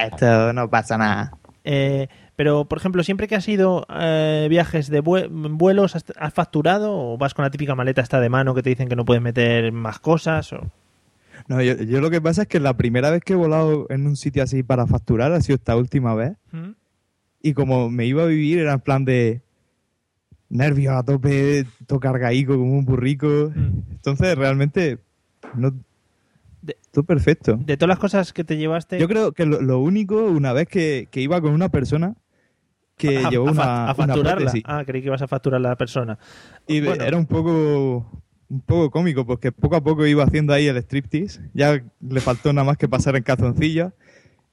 Esto 0.06 0.54
no 0.54 0.70
pasa 0.70 0.96
nada. 0.96 1.36
Eh, 1.64 2.08
pero, 2.36 2.64
por 2.64 2.78
ejemplo, 2.78 3.02
siempre 3.02 3.28
que 3.28 3.36
has 3.36 3.46
ido 3.46 3.86
eh, 3.94 4.46
viajes 4.48 4.88
de 4.88 5.02
vue- 5.02 5.28
vuelos, 5.30 5.94
¿has, 5.94 6.04
has 6.18 6.32
facturado 6.32 6.92
o 6.96 7.18
vas 7.18 7.34
con 7.34 7.42
la 7.44 7.50
típica 7.50 7.74
maleta 7.74 8.00
esta 8.00 8.20
de 8.20 8.28
mano 8.30 8.54
que 8.54 8.62
te 8.62 8.70
dicen 8.70 8.88
que 8.88 8.96
no 8.96 9.04
puedes 9.04 9.22
meter 9.22 9.70
más 9.70 9.98
cosas? 9.98 10.50
O... 10.54 10.60
No, 11.48 11.60
yo, 11.62 11.74
yo 11.76 12.00
lo 12.00 12.10
que 12.10 12.20
pasa 12.20 12.42
es 12.42 12.48
que 12.48 12.58
la 12.60 12.76
primera 12.76 13.10
vez 13.10 13.22
que 13.22 13.34
he 13.34 13.36
volado 13.36 13.86
en 13.90 14.06
un 14.06 14.16
sitio 14.16 14.42
así 14.42 14.62
para 14.62 14.86
facturar 14.86 15.32
ha 15.32 15.40
sido 15.40 15.56
esta 15.56 15.76
última 15.76 16.14
vez. 16.14 16.36
¿Mm? 16.52 16.70
Y 17.42 17.52
como 17.52 17.90
me 17.90 18.06
iba 18.06 18.22
a 18.22 18.26
vivir 18.26 18.58
era 18.58 18.72
en 18.72 18.80
plan 18.80 19.04
de 19.04 19.42
nervios 20.48 20.94
a 20.94 21.02
tope, 21.02 21.66
todo 21.86 22.00
cargaico 22.00 22.54
como 22.56 22.72
un 22.78 22.84
burrico. 22.84 23.52
Entonces 23.90 24.36
realmente 24.38 24.98
no... 25.54 25.74
todo 26.90 27.04
perfecto. 27.04 27.56
De 27.58 27.76
todas 27.76 27.88
las 27.90 27.98
cosas 27.98 28.32
que 28.32 28.44
te 28.44 28.56
llevaste... 28.56 28.98
Yo 28.98 29.08
creo 29.08 29.32
que 29.32 29.44
lo, 29.44 29.60
lo 29.60 29.80
único, 29.80 30.24
una 30.24 30.52
vez 30.54 30.68
que, 30.68 31.08
que 31.10 31.20
iba 31.20 31.40
con 31.42 31.52
una 31.52 31.68
persona 31.68 32.14
que 32.96 33.18
a, 33.18 33.28
llevó 33.28 33.48
a 33.48 33.52
una, 33.52 33.62
a 33.64 33.84
una 33.84 33.94
facturarla. 33.94 34.36
prótesis. 34.36 34.62
ah, 34.66 34.84
creí 34.86 35.02
que 35.02 35.08
ibas 35.08 35.20
a 35.22 35.26
facturar 35.28 35.58
a 35.58 35.68
la 35.68 35.76
persona. 35.76 36.18
Y 36.66 36.80
Bueno. 36.80 37.04
era 37.04 37.16
un 37.18 37.26
poco 37.26 38.23
un 38.48 38.60
poco 38.60 38.90
cómico 38.90 39.26
porque 39.26 39.52
poco 39.52 39.76
a 39.76 39.82
poco 39.82 40.06
iba 40.06 40.24
haciendo 40.24 40.52
ahí 40.52 40.66
el 40.66 40.76
striptease. 40.76 41.40
Ya 41.54 41.82
le 42.00 42.20
faltó 42.20 42.52
nada 42.52 42.64
más 42.64 42.76
que 42.76 42.88
pasar 42.88 43.16
en 43.16 43.22
calzoncillos. 43.22 43.92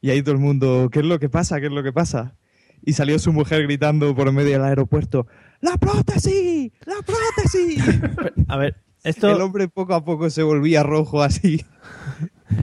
Y 0.01 0.09
ahí 0.09 0.21
todo 0.23 0.33
el 0.33 0.41
mundo, 0.41 0.89
¿qué 0.91 0.99
es 0.99 1.05
lo 1.05 1.19
que 1.19 1.29
pasa? 1.29 1.59
¿Qué 1.59 1.67
es 1.67 1.71
lo 1.71 1.83
que 1.83 1.93
pasa? 1.93 2.35
Y 2.83 2.93
salió 2.93 3.19
su 3.19 3.31
mujer 3.31 3.63
gritando 3.63 4.15
por 4.15 4.31
medio 4.31 4.53
del 4.53 4.63
aeropuerto, 4.63 5.27
¡La 5.61 5.77
prótesis! 5.77 6.71
¡La 6.85 6.95
prótesis! 7.05 7.83
A 8.47 8.57
ver, 8.57 8.75
esto... 9.03 9.29
El 9.29 9.41
hombre 9.41 9.67
poco 9.67 9.93
a 9.93 10.03
poco 10.03 10.29
se 10.31 10.41
volvía 10.41 10.81
rojo 10.81 11.21
así. 11.21 11.63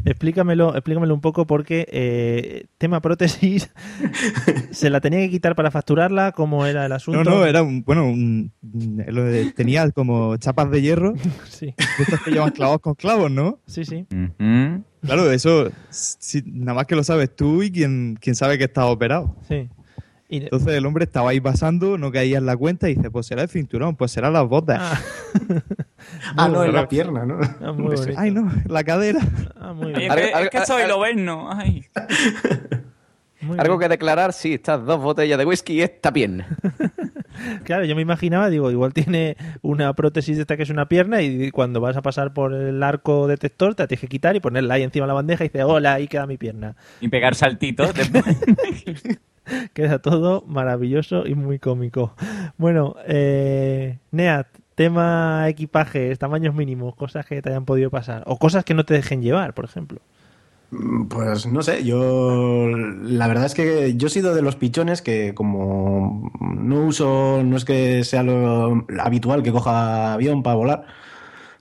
Explícamelo, 0.05 0.75
explícamelo 0.75 1.15
un 1.15 1.21
poco 1.21 1.47
porque 1.47 1.87
eh, 1.91 2.67
tema 2.79 3.01
prótesis 3.01 3.71
se 4.71 4.91
la 4.91 5.01
tenía 5.01 5.21
que 5.21 5.31
quitar 5.31 5.55
para 5.57 5.71
facturarla, 5.71 6.33
¿cómo 6.33 6.67
era 6.67 6.87
el 6.87 6.93
asunto? 6.93 7.25
No, 7.25 7.31
no, 7.39 7.45
era 7.47 7.63
un, 7.63 7.83
bueno, 7.83 8.07
un- 8.09 8.53
lo 9.09 9.25
de- 9.25 9.53
tenía 9.53 9.91
como 9.91 10.37
chapas 10.37 10.71
de 10.71 10.83
hierro. 10.83 11.15
Sí. 11.49 11.67
De 11.77 12.03
estos 12.05 12.21
que 12.23 12.31
llevan 12.31 12.51
clavos 12.53 12.79
con 12.81 12.95
clavos, 12.95 13.31
¿no? 13.31 13.59
Sí, 13.67 13.85
sí. 13.85 14.07
Claro, 15.03 15.31
eso 15.31 15.71
sí, 15.91 16.43
nada 16.47 16.75
más 16.75 16.87
que 16.87 16.95
lo 16.97 17.03
sabes 17.05 17.35
tú 17.35 17.63
y 17.63 17.71
quien, 17.71 18.17
quien 18.21 18.35
sabe 18.37 18.59
que 18.59 18.65
está 18.65 18.87
operado. 18.87 19.37
Sí. 19.49 19.69
Y- 20.29 20.43
Entonces 20.45 20.75
el 20.75 20.85
hombre 20.85 21.05
estaba 21.05 21.31
ahí 21.31 21.41
pasando, 21.41 21.97
no 21.97 22.13
caía 22.13 22.37
en 22.39 22.47
la 22.47 22.57
cuenta 22.57 22.89
y 22.91 22.95
dice, 22.95 23.11
pues 23.11 23.27
será 23.27 23.43
el 23.43 23.49
cinturón, 23.49 23.97
pues 23.97 24.11
serán 24.13 24.35
las 24.35 24.47
botas. 24.47 24.79
Ah, 26.37 26.49
no, 26.53 26.65
en 26.65 26.73
la 26.75 26.87
pierna, 26.89 27.25
¿no? 27.25 27.39
Ah, 27.63 27.73
muy. 27.73 27.97
Ay, 28.17 28.31
no, 28.31 28.51
la 28.67 28.85
cadera. 28.85 29.21
Ah, 29.59 29.73
muy 29.73 29.93
Ay, 29.95 30.01
bien. 30.07 30.13
es, 30.13 30.17
que, 30.19 30.43
es 30.45 30.51
que 30.51 30.67
soy 30.67 30.87
lo 30.87 31.03
no 31.17 31.51
Ay. 31.51 31.85
Muy 33.41 33.59
¿Algo 33.59 33.79
bien. 33.79 33.89
que 33.89 33.95
declarar? 33.95 34.33
Sí, 34.33 34.55
estas 34.55 34.85
dos 34.85 35.01
botellas 35.01 35.39
de 35.39 35.45
whisky 35.47 35.75
y 35.75 35.83
esta 35.83 36.13
pierna. 36.13 36.47
Claro, 37.63 37.85
yo 37.85 37.95
me 37.95 38.03
imaginaba, 38.03 38.51
digo, 38.51 38.69
igual 38.73 38.93
tiene 38.93 39.37
una 39.63 39.93
prótesis 39.93 40.35
de 40.37 40.43
esta 40.43 40.57
que 40.57 40.65
es 40.65 40.71
una 40.71 40.89
pierna 40.89 41.23
y 41.23 41.53
cuando 41.53 41.81
vas 41.81 41.97
a 41.97 42.03
pasar 42.03 42.33
por 42.33 42.53
el 42.53 42.83
arco 42.83 43.29
detector 43.29 43.77
te 43.77 43.85
la 43.85 43.87
tienes 43.87 44.01
que 44.01 44.09
quitar 44.09 44.35
y 44.35 44.41
ponerla 44.41 44.75
ahí 44.75 44.83
encima 44.83 45.05
de 45.05 45.09
la 45.09 45.15
bandeja 45.15 45.45
y 45.45 45.49
dice, 45.49 45.63
hola, 45.63 45.95
ahí 45.95 46.09
queda 46.09 46.27
mi 46.27 46.37
pierna. 46.37 46.75
Y 47.01 47.07
pegar 47.07 47.37
saltitos. 47.37 47.93
Queda 49.75 50.01
todo 50.01 50.45
maravilloso 50.47 51.27
y 51.27 51.35
muy 51.35 51.59
cómico. 51.59 52.15
Bueno, 52.57 52.97
eh, 53.07 53.99
Neat, 54.11 54.49
tema 54.75 55.49
equipajes, 55.49 56.19
tamaños 56.19 56.55
mínimos, 56.55 56.95
cosas 56.97 57.27
que 57.27 57.43
te 57.43 57.51
hayan 57.51 57.65
podido 57.65 57.91
pasar 57.91 58.23
o 58.27 58.39
cosas 58.39 58.65
que 58.65 58.75
no 58.75 58.85
te 58.85 58.95
dejen 58.95 59.23
llevar, 59.23 59.55
por 59.55 59.65
ejemplo. 59.65 60.01
Mm, 60.71 61.09
Pues 61.09 61.47
no 61.47 61.63
sé, 61.63 61.85
yo 61.85 62.69
la 62.69 63.27
verdad 63.27 63.47
es 63.47 63.55
que 63.55 63.97
yo 63.97 64.09
he 64.09 64.11
sido 64.11 64.35
de 64.35 64.43
los 64.43 64.57
pichones 64.57 65.01
que 65.03 65.35
como 65.35 66.31
no 66.41 66.85
uso, 66.87 67.43
no 67.45 67.57
es 67.57 67.65
que 67.65 68.05
sea 68.05 68.23
lo 68.23 68.85
habitual 69.01 69.43
que 69.43 69.53
coja 69.53 70.13
avión 70.15 70.43
para 70.43 70.57
volar, 70.57 70.87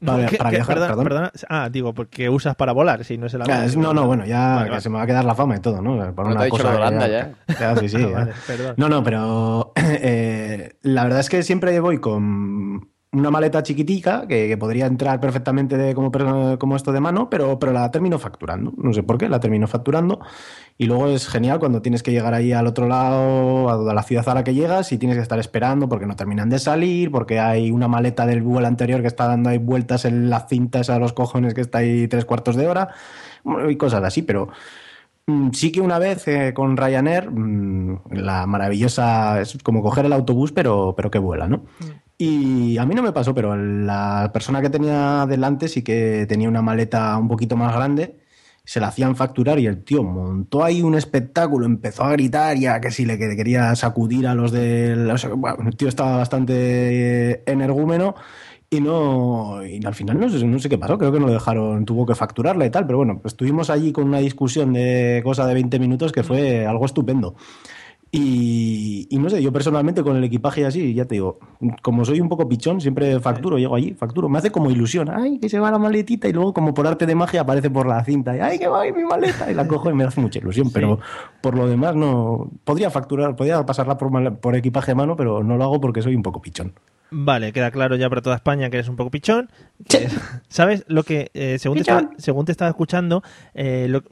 para, 0.05 0.25
¿Qué- 0.27 0.37
para 0.37 0.49
qué- 0.49 0.55
viajar, 0.57 0.75
perdona- 0.75 0.87
perdón. 0.87 1.03
perdona. 1.05 1.31
Ah, 1.49 1.69
digo, 1.71 1.93
porque 1.93 2.29
usas 2.29 2.55
para 2.55 2.71
volar, 2.71 3.03
si 3.03 3.17
no 3.17 3.27
es 3.27 3.33
el 3.33 3.41
avión. 3.41 3.81
no, 3.81 3.93
no, 3.93 4.05
bueno, 4.07 4.25
ya 4.25 4.55
Vale, 4.55 4.63
que 4.65 4.69
vale. 4.71 4.81
se 4.81 4.89
me 4.89 4.97
va 4.97 5.03
a 5.03 5.07
quedar 5.07 5.25
la 5.25 5.35
fama 5.35 5.55
y 5.55 5.59
todo, 5.59 5.81
¿no? 5.81 6.13
Por 6.15 6.27
No 6.27 6.35
te 6.35 6.41
ha 6.41 6.45
dicho 6.45 6.63
lo 6.63 6.69
de 6.71 6.75
Holanda 6.77 7.07
ya. 7.07 7.31
ya, 7.59 7.75
sí, 7.79 7.89
sí. 7.89 7.97
Ah, 8.05 8.09
ya. 8.09 8.09
vale, 8.19 8.31
perdón. 8.45 8.73
No, 8.77 8.89
no, 8.89 9.03
pero 9.03 9.71
eh, 9.75 10.73
la 10.81 11.03
verdad 11.03 11.19
es 11.21 11.29
que 11.29 11.43
siempre 11.43 11.79
voy 11.79 11.99
con 11.99 12.89
una 13.11 13.31
maleta 13.31 13.63
chiquitica 13.63 14.27
que, 14.27 14.57
podría 14.57 14.85
entrar 14.85 15.19
perfectamente 15.19 15.93
como, 15.95 16.11
como 16.59 16.75
esto 16.75 16.91
de 16.91 16.99
mano, 16.99 17.29
pero, 17.29 17.57
pero 17.57 17.71
la 17.71 17.89
termino 17.89 18.19
facturando. 18.19 18.73
No 18.77 18.93
sé 18.93 19.03
por 19.03 19.17
qué, 19.17 19.29
la 19.29 19.39
termino 19.39 19.67
facturando. 19.67 20.19
Y 20.77 20.85
luego 20.85 21.07
es 21.07 21.27
genial 21.27 21.59
cuando 21.59 21.81
tienes 21.81 22.03
que 22.03 22.11
llegar 22.11 22.33
ahí 22.33 22.51
al 22.51 22.67
otro 22.67 22.87
lado, 22.87 23.69
a 23.69 23.93
la 23.93 24.03
ciudad 24.03 24.27
a 24.29 24.35
la 24.35 24.43
que 24.43 24.53
llegas, 24.53 24.91
y 24.91 24.97
tienes 24.97 25.17
que 25.17 25.23
estar 25.23 25.39
esperando 25.39 25.87
porque 25.87 26.05
no 26.05 26.15
terminan 26.15 26.49
de 26.49 26.59
salir, 26.59 27.09
porque 27.11 27.39
hay 27.39 27.71
una 27.71 27.87
maleta 27.87 28.25
del 28.25 28.43
vuelo 28.43 28.67
anterior 28.67 29.01
que 29.01 29.07
está 29.07 29.27
dando 29.27 29.49
ahí 29.49 29.57
vueltas 29.57 30.05
en 30.05 30.29
las 30.29 30.47
cintas 30.47 30.89
a 30.89 30.99
los 30.99 31.13
cojones 31.13 31.53
que 31.53 31.61
está 31.61 31.79
ahí 31.79 32.07
tres 32.07 32.25
cuartos 32.25 32.55
de 32.55 32.67
hora, 32.67 32.89
y 33.69 33.75
cosas 33.77 34.03
así, 34.03 34.21
pero. 34.21 34.49
Mm, 35.27 35.51
Sí 35.51 35.71
que 35.71 35.81
una 35.81 35.99
vez 35.99 36.27
eh, 36.27 36.53
con 36.53 36.77
Ryanair, 36.77 37.29
mm, 37.31 37.99
la 38.11 38.45
maravillosa, 38.47 39.41
es 39.41 39.57
como 39.63 39.81
coger 39.81 40.05
el 40.05 40.13
autobús, 40.13 40.51
pero, 40.53 40.93
pero 40.95 41.11
que 41.11 41.19
vuela, 41.19 41.47
¿no? 41.47 41.63
Y 42.19 42.77
a 42.79 42.85
mí 42.85 42.95
no 42.95 43.03
me 43.03 43.11
pasó, 43.13 43.33
pero 43.35 43.55
la 43.55 44.31
persona 44.33 44.61
que 44.61 44.69
tenía 44.71 45.25
delante 45.27 45.67
sí 45.67 45.83
que 45.83 46.25
tenía 46.27 46.49
una 46.49 46.63
maleta 46.63 47.15
un 47.17 47.27
poquito 47.27 47.55
más 47.55 47.75
grande, 47.75 48.17
se 48.65 48.79
la 48.79 48.87
hacían 48.87 49.15
facturar 49.15 49.59
y 49.59 49.67
el 49.67 49.83
tío 49.83 50.01
montó 50.03 50.63
ahí 50.63 50.81
un 50.81 50.95
espectáculo, 50.95 51.65
empezó 51.67 52.03
a 52.03 52.11
gritar 52.13 52.57
ya 52.57 52.81
que 52.81 52.89
sí 52.91 53.05
le 53.05 53.17
que- 53.19 53.35
quería 53.35 53.75
sacudir 53.75 54.25
a 54.27 54.33
los 54.35 54.51
del... 54.51 55.09
o 55.11 55.17
sea, 55.17 55.29
el 55.65 55.77
tío 55.77 55.87
estaba 55.87 56.17
bastante 56.17 57.49
energúmeno 57.49 58.15
y 58.69 58.81
no 58.81 59.63
y 59.65 59.85
al 59.85 59.95
final 59.95 60.19
no 60.19 60.27
sé, 60.29 60.43
no 60.45 60.59
sé 60.59 60.69
qué 60.69 60.77
pasó, 60.77 60.97
creo 60.97 61.11
que 61.11 61.19
no 61.19 61.27
lo 61.27 61.33
dejaron, 61.33 61.85
tuvo 61.85 62.05
que 62.05 62.15
facturarla 62.15 62.65
y 62.65 62.69
tal, 62.71 62.85
pero 62.87 62.97
bueno, 62.97 63.21
estuvimos 63.25 63.69
allí 63.69 63.91
con 63.93 64.05
una 64.05 64.17
discusión 64.19 64.73
de 64.73 65.21
cosa 65.23 65.45
de 65.47 65.53
20 65.53 65.79
minutos 65.79 66.11
que 66.11 66.23
fue 66.23 66.65
algo 66.65 66.85
estupendo. 66.85 67.35
Y, 68.19 69.07
y 69.11 69.19
no 69.19 69.29
sé, 69.29 69.41
yo 69.43 69.53
personalmente 69.53 70.01
con 70.01 70.15
el 70.17 70.23
equipaje 70.23 70.65
así, 70.65 70.93
ya 70.93 71.05
te 71.05 71.15
digo, 71.15 71.37
como 71.83 72.03
soy 72.03 72.19
un 72.19 72.29
poco 72.29 72.49
pichón, 72.49 72.81
siempre 72.81 73.19
facturo, 73.19 73.57
llego 73.59 73.75
allí, 73.75 73.93
facturo, 73.93 74.27
me 74.27 74.39
hace 74.39 74.51
como 74.51 74.71
ilusión, 74.71 75.09
ay, 75.09 75.37
que 75.39 75.49
se 75.49 75.59
va 75.59 75.69
la 75.69 75.77
maletita 75.77 76.27
y 76.27 76.33
luego 76.33 76.53
como 76.53 76.73
por 76.73 76.87
arte 76.87 77.05
de 77.05 77.13
magia 77.15 77.41
aparece 77.41 77.69
por 77.69 77.85
la 77.87 78.03
cinta, 78.03 78.35
y 78.35 78.39
ay, 78.39 78.57
que 78.57 78.67
va 78.67 78.83
mi 78.85 79.03
maleta, 79.03 79.51
y 79.51 79.53
la 79.53 79.67
cojo 79.67 79.91
y 79.91 79.93
me 79.93 80.03
hace 80.03 80.19
mucha 80.19 80.39
ilusión, 80.39 80.71
pero 80.71 80.99
por 81.41 81.55
lo 81.55 81.67
demás 81.67 81.95
no, 81.95 82.49
podría 82.63 82.89
facturar, 82.89 83.35
podría 83.35 83.65
pasarla 83.65 83.97
por, 83.97 84.37
por 84.39 84.55
equipaje 84.55 84.91
de 84.91 84.95
mano, 84.95 85.15
pero 85.15 85.43
no 85.43 85.55
lo 85.57 85.63
hago 85.63 85.79
porque 85.79 86.01
soy 86.01 86.15
un 86.15 86.23
poco 86.23 86.41
pichón. 86.41 86.73
Vale, 87.09 87.53
queda 87.53 87.71
claro 87.71 87.95
ya 87.95 88.09
para 88.09 88.21
toda 88.21 88.35
España 88.35 88.69
que 88.69 88.77
eres 88.77 88.89
un 88.89 88.97
poco 88.97 89.09
pichón. 89.11 89.49
que- 89.87 90.09
¿Sabes 90.49 90.83
lo 90.89 91.03
que, 91.03 91.31
eh, 91.33 91.57
según, 91.57 91.75
te 91.77 91.81
estaba, 91.81 92.09
según 92.17 92.45
te 92.45 92.51
estaba 92.51 92.67
escuchando, 92.69 93.23
eh, 93.53 93.85
lo- 93.89 94.03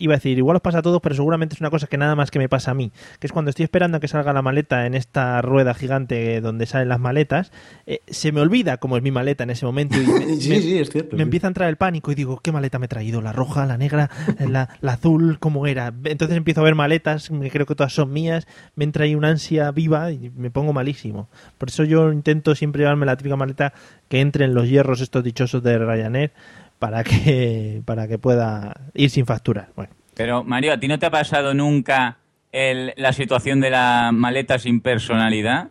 iba 0.00 0.14
a 0.14 0.16
decir, 0.16 0.36
igual 0.38 0.56
os 0.56 0.62
pasa 0.62 0.78
a 0.78 0.82
todos, 0.82 1.00
pero 1.00 1.14
seguramente 1.14 1.54
es 1.54 1.60
una 1.60 1.70
cosa 1.70 1.86
que 1.86 1.96
nada 1.96 2.16
más 2.16 2.32
que 2.32 2.38
me 2.40 2.48
pasa 2.48 2.72
a 2.72 2.74
mí, 2.74 2.90
que 3.20 3.28
es 3.28 3.32
cuando 3.32 3.50
estoy 3.50 3.62
esperando 3.64 3.98
a 3.98 4.00
que 4.00 4.08
salga 4.08 4.32
la 4.32 4.42
maleta 4.42 4.86
en 4.86 4.94
esta 4.94 5.40
rueda 5.42 5.74
gigante 5.74 6.40
donde 6.40 6.66
salen 6.66 6.88
las 6.88 6.98
maletas, 6.98 7.52
eh, 7.86 8.00
se 8.08 8.32
me 8.32 8.40
olvida 8.40 8.78
cómo 8.78 8.96
es 8.96 9.02
mi 9.02 9.12
maleta 9.12 9.44
en 9.44 9.50
ese 9.50 9.64
momento 9.66 9.96
y 10.00 10.06
me, 10.06 10.36
Sí, 10.36 10.48
me- 10.48 10.60
sí, 10.60 10.78
es 10.78 10.90
cierto, 10.90 11.12
me 11.16 11.18
sí. 11.18 11.22
empieza 11.22 11.46
a 11.46 11.48
entrar 11.48 11.68
el 11.68 11.76
pánico 11.76 12.10
y 12.10 12.14
digo, 12.16 12.40
¿qué 12.42 12.50
maleta 12.50 12.78
me 12.78 12.86
he 12.86 12.88
traído? 12.88 13.20
¿La 13.20 13.32
roja, 13.32 13.66
la 13.66 13.76
negra, 13.78 14.10
la, 14.40 14.68
la 14.80 14.92
azul? 14.94 15.38
¿Cómo 15.38 15.66
era? 15.66 15.92
Entonces 16.04 16.36
empiezo 16.36 16.62
a 16.62 16.64
ver 16.64 16.74
maletas, 16.74 17.30
me 17.30 17.50
creo 17.50 17.66
que 17.66 17.74
todas 17.74 17.92
son 17.92 18.12
mías, 18.12 18.46
me 18.74 18.84
entra 18.84 19.04
ahí 19.04 19.14
una 19.14 19.28
ansia 19.28 19.70
viva 19.70 20.10
y 20.12 20.30
me 20.34 20.50
pongo 20.50 20.72
malísimo. 20.72 21.28
Por 21.58 21.68
eso 21.68 21.84
yo 21.84 22.10
intento 22.12 22.54
siempre 22.54 22.80
llevarme 22.80 23.06
la 23.06 23.16
típica 23.16 23.36
maleta 23.36 23.74
que 24.08 24.20
entre 24.20 24.46
en 24.46 24.54
los 24.54 24.68
hierros 24.68 25.00
estos 25.00 25.22
dichosos 25.22 25.62
de 25.62 25.78
Ryanair 25.78 26.32
para 26.80 27.04
que, 27.04 27.82
para 27.84 28.08
que 28.08 28.18
pueda 28.18 28.74
ir 28.94 29.10
sin 29.10 29.26
facturar. 29.26 29.68
Bueno, 29.76 29.92
Pero, 30.14 30.42
Mario, 30.42 30.72
¿a 30.72 30.80
ti 30.80 30.88
no 30.88 30.98
te 30.98 31.06
ha 31.06 31.10
pasado 31.10 31.54
nunca 31.54 32.18
el- 32.50 32.92
la 32.96 33.12
situación 33.12 33.60
de 33.60 33.70
la 33.70 34.10
maleta 34.12 34.58
sin 34.58 34.80
personalidad? 34.80 35.68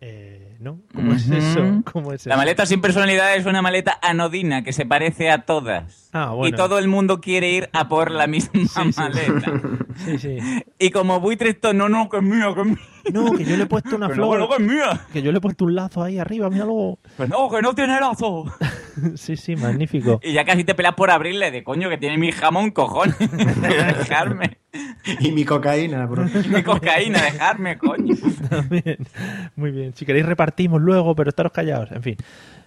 eh, 0.00 0.56
¿no? 0.60 0.80
¿Cómo 0.94 1.14
es 1.14 1.28
eso? 1.30 1.82
¿Cómo 1.90 2.12
es 2.12 2.26
La 2.26 2.34
eso? 2.34 2.38
maleta 2.38 2.66
sin 2.66 2.80
personalidad 2.82 3.34
es 3.36 3.46
una 3.46 3.62
maleta 3.62 3.98
anodina 4.02 4.62
que 4.62 4.72
se 4.74 4.84
parece 4.86 5.30
a 5.30 5.38
todas. 5.46 6.10
Ah, 6.12 6.30
bueno. 6.32 6.54
Y 6.54 6.56
todo 6.58 6.78
el 6.78 6.88
mundo 6.88 7.20
quiere 7.22 7.50
ir 7.50 7.68
a 7.72 7.88
por 7.88 8.10
la 8.10 8.26
misma 8.26 8.84
maleta. 8.96 9.52
Sí, 10.04 10.18
sí. 10.18 10.38
Y 10.78 10.90
como 10.90 11.20
buitre 11.20 11.50
esto, 11.50 11.72
no, 11.72 11.88
no, 11.88 12.08
que 12.08 12.16
es 12.18 12.22
mía, 12.22 12.52
que 12.54 12.60
es 12.62 12.66
mía. 12.66 12.78
No, 13.12 13.30
que 13.32 13.44
yo 13.44 13.56
le 13.56 13.62
he 13.62 13.66
puesto 13.66 13.94
una 13.96 14.08
Que 14.08 14.14
flor. 14.14 14.38
no, 14.40 14.48
que 14.48 14.54
es 14.56 14.60
mía. 14.60 15.00
Que 15.12 15.22
yo 15.22 15.30
le 15.32 15.38
he 15.38 15.40
puesto 15.40 15.64
un 15.64 15.74
lazo 15.74 16.02
ahí 16.02 16.18
arriba, 16.18 16.50
míralo. 16.50 16.98
Que 17.16 17.28
no, 17.28 17.48
que 17.48 17.62
no 17.62 17.74
tiene 17.74 17.98
lazo. 18.00 18.44
Sí, 19.16 19.36
sí, 19.36 19.56
magnífico. 19.56 20.20
Y 20.22 20.32
ya 20.32 20.44
casi 20.44 20.64
te 20.64 20.74
pelas 20.74 20.94
por 20.94 21.10
abrirle 21.10 21.50
de 21.50 21.62
coño 21.64 21.88
que 21.88 21.98
tiene 21.98 22.18
mi 22.18 22.32
jamón, 22.32 22.70
cojones. 22.70 23.16
dejarme. 23.98 24.58
Y 25.20 25.32
mi 25.32 25.44
cocaína, 25.44 26.06
bro. 26.06 26.26
Y 26.44 26.48
mi 26.48 26.62
cocaína, 26.62 27.22
dejarme, 27.22 27.78
coño. 27.78 28.14
También. 28.48 28.98
Muy 29.56 29.70
bien. 29.70 29.94
Si 29.94 30.04
queréis 30.04 30.26
repartimos 30.26 30.80
luego, 30.80 31.14
pero 31.14 31.28
estaros 31.30 31.52
callados. 31.52 31.90
En 31.92 32.02
fin. 32.02 32.16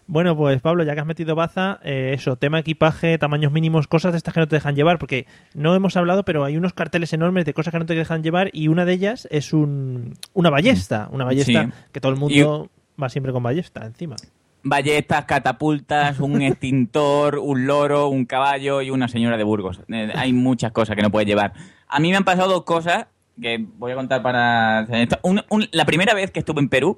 Bueno, 0.09 0.37
pues 0.37 0.61
Pablo, 0.61 0.83
ya 0.85 0.93
que 0.93 1.01
has 1.01 1.05
metido 1.05 1.35
baza, 1.35 1.79
eh, 1.83 2.13
eso, 2.15 2.37
tema 2.37 2.59
equipaje, 2.59 3.17
tamaños 3.17 3.51
mínimos, 3.51 3.87
cosas 3.87 4.13
de 4.13 4.17
estas 4.17 4.33
que 4.33 4.39
no 4.39 4.47
te 4.47 4.55
dejan 4.55 4.73
llevar, 4.73 4.99
porque 4.99 5.25
no 5.53 5.75
hemos 5.75 5.97
hablado, 5.97 6.23
pero 6.23 6.45
hay 6.45 6.55
unos 6.55 6.71
carteles 6.71 7.11
enormes 7.11 7.43
de 7.43 7.53
cosas 7.53 7.73
que 7.73 7.79
no 7.79 7.85
te 7.85 7.93
dejan 7.93 8.23
llevar 8.23 8.49
y 8.53 8.69
una 8.69 8.85
de 8.85 8.93
ellas 8.93 9.27
es 9.31 9.51
un, 9.51 10.13
una 10.33 10.49
ballesta, 10.49 11.09
una 11.11 11.25
ballesta 11.25 11.63
Sí. 11.65 11.69
que 11.91 11.99
todo 11.99 12.13
el 12.13 12.17
mundo 12.17 12.69
va 13.01 13.09
siempre 13.09 13.33
con 13.33 13.43
ballesta 13.43 13.85
encima. 13.85 14.15
Ballestas, 14.63 15.25
catapultas, 15.25 16.19
un 16.19 16.41
extintor, 16.41 17.37
un 17.39 17.67
loro, 17.67 18.09
un 18.09 18.25
caballo 18.25 18.81
y 18.81 18.89
una 18.89 19.07
señora 19.07 19.37
de 19.37 19.43
Burgos. 19.43 19.81
Eh, 19.89 20.11
hay 20.15 20.33
muchas 20.33 20.71
cosas 20.71 20.95
que 20.95 21.01
no 21.01 21.11
puedes 21.11 21.27
llevar. 21.27 21.53
A 21.87 21.99
mí 21.99 22.09
me 22.09 22.17
han 22.17 22.23
pasado 22.25 22.49
dos 22.49 22.63
cosas 22.63 23.07
que 23.39 23.63
voy 23.77 23.91
a 23.91 23.95
contar 23.95 24.21
para... 24.23 24.81
esto. 24.91 25.19
Un- 25.21 25.43
un- 25.49 25.67
la 25.71 25.85
primera 25.85 26.13
vez 26.15 26.31
que 26.31 26.39
estuve 26.39 26.59
en 26.59 26.69
Perú, 26.69 26.97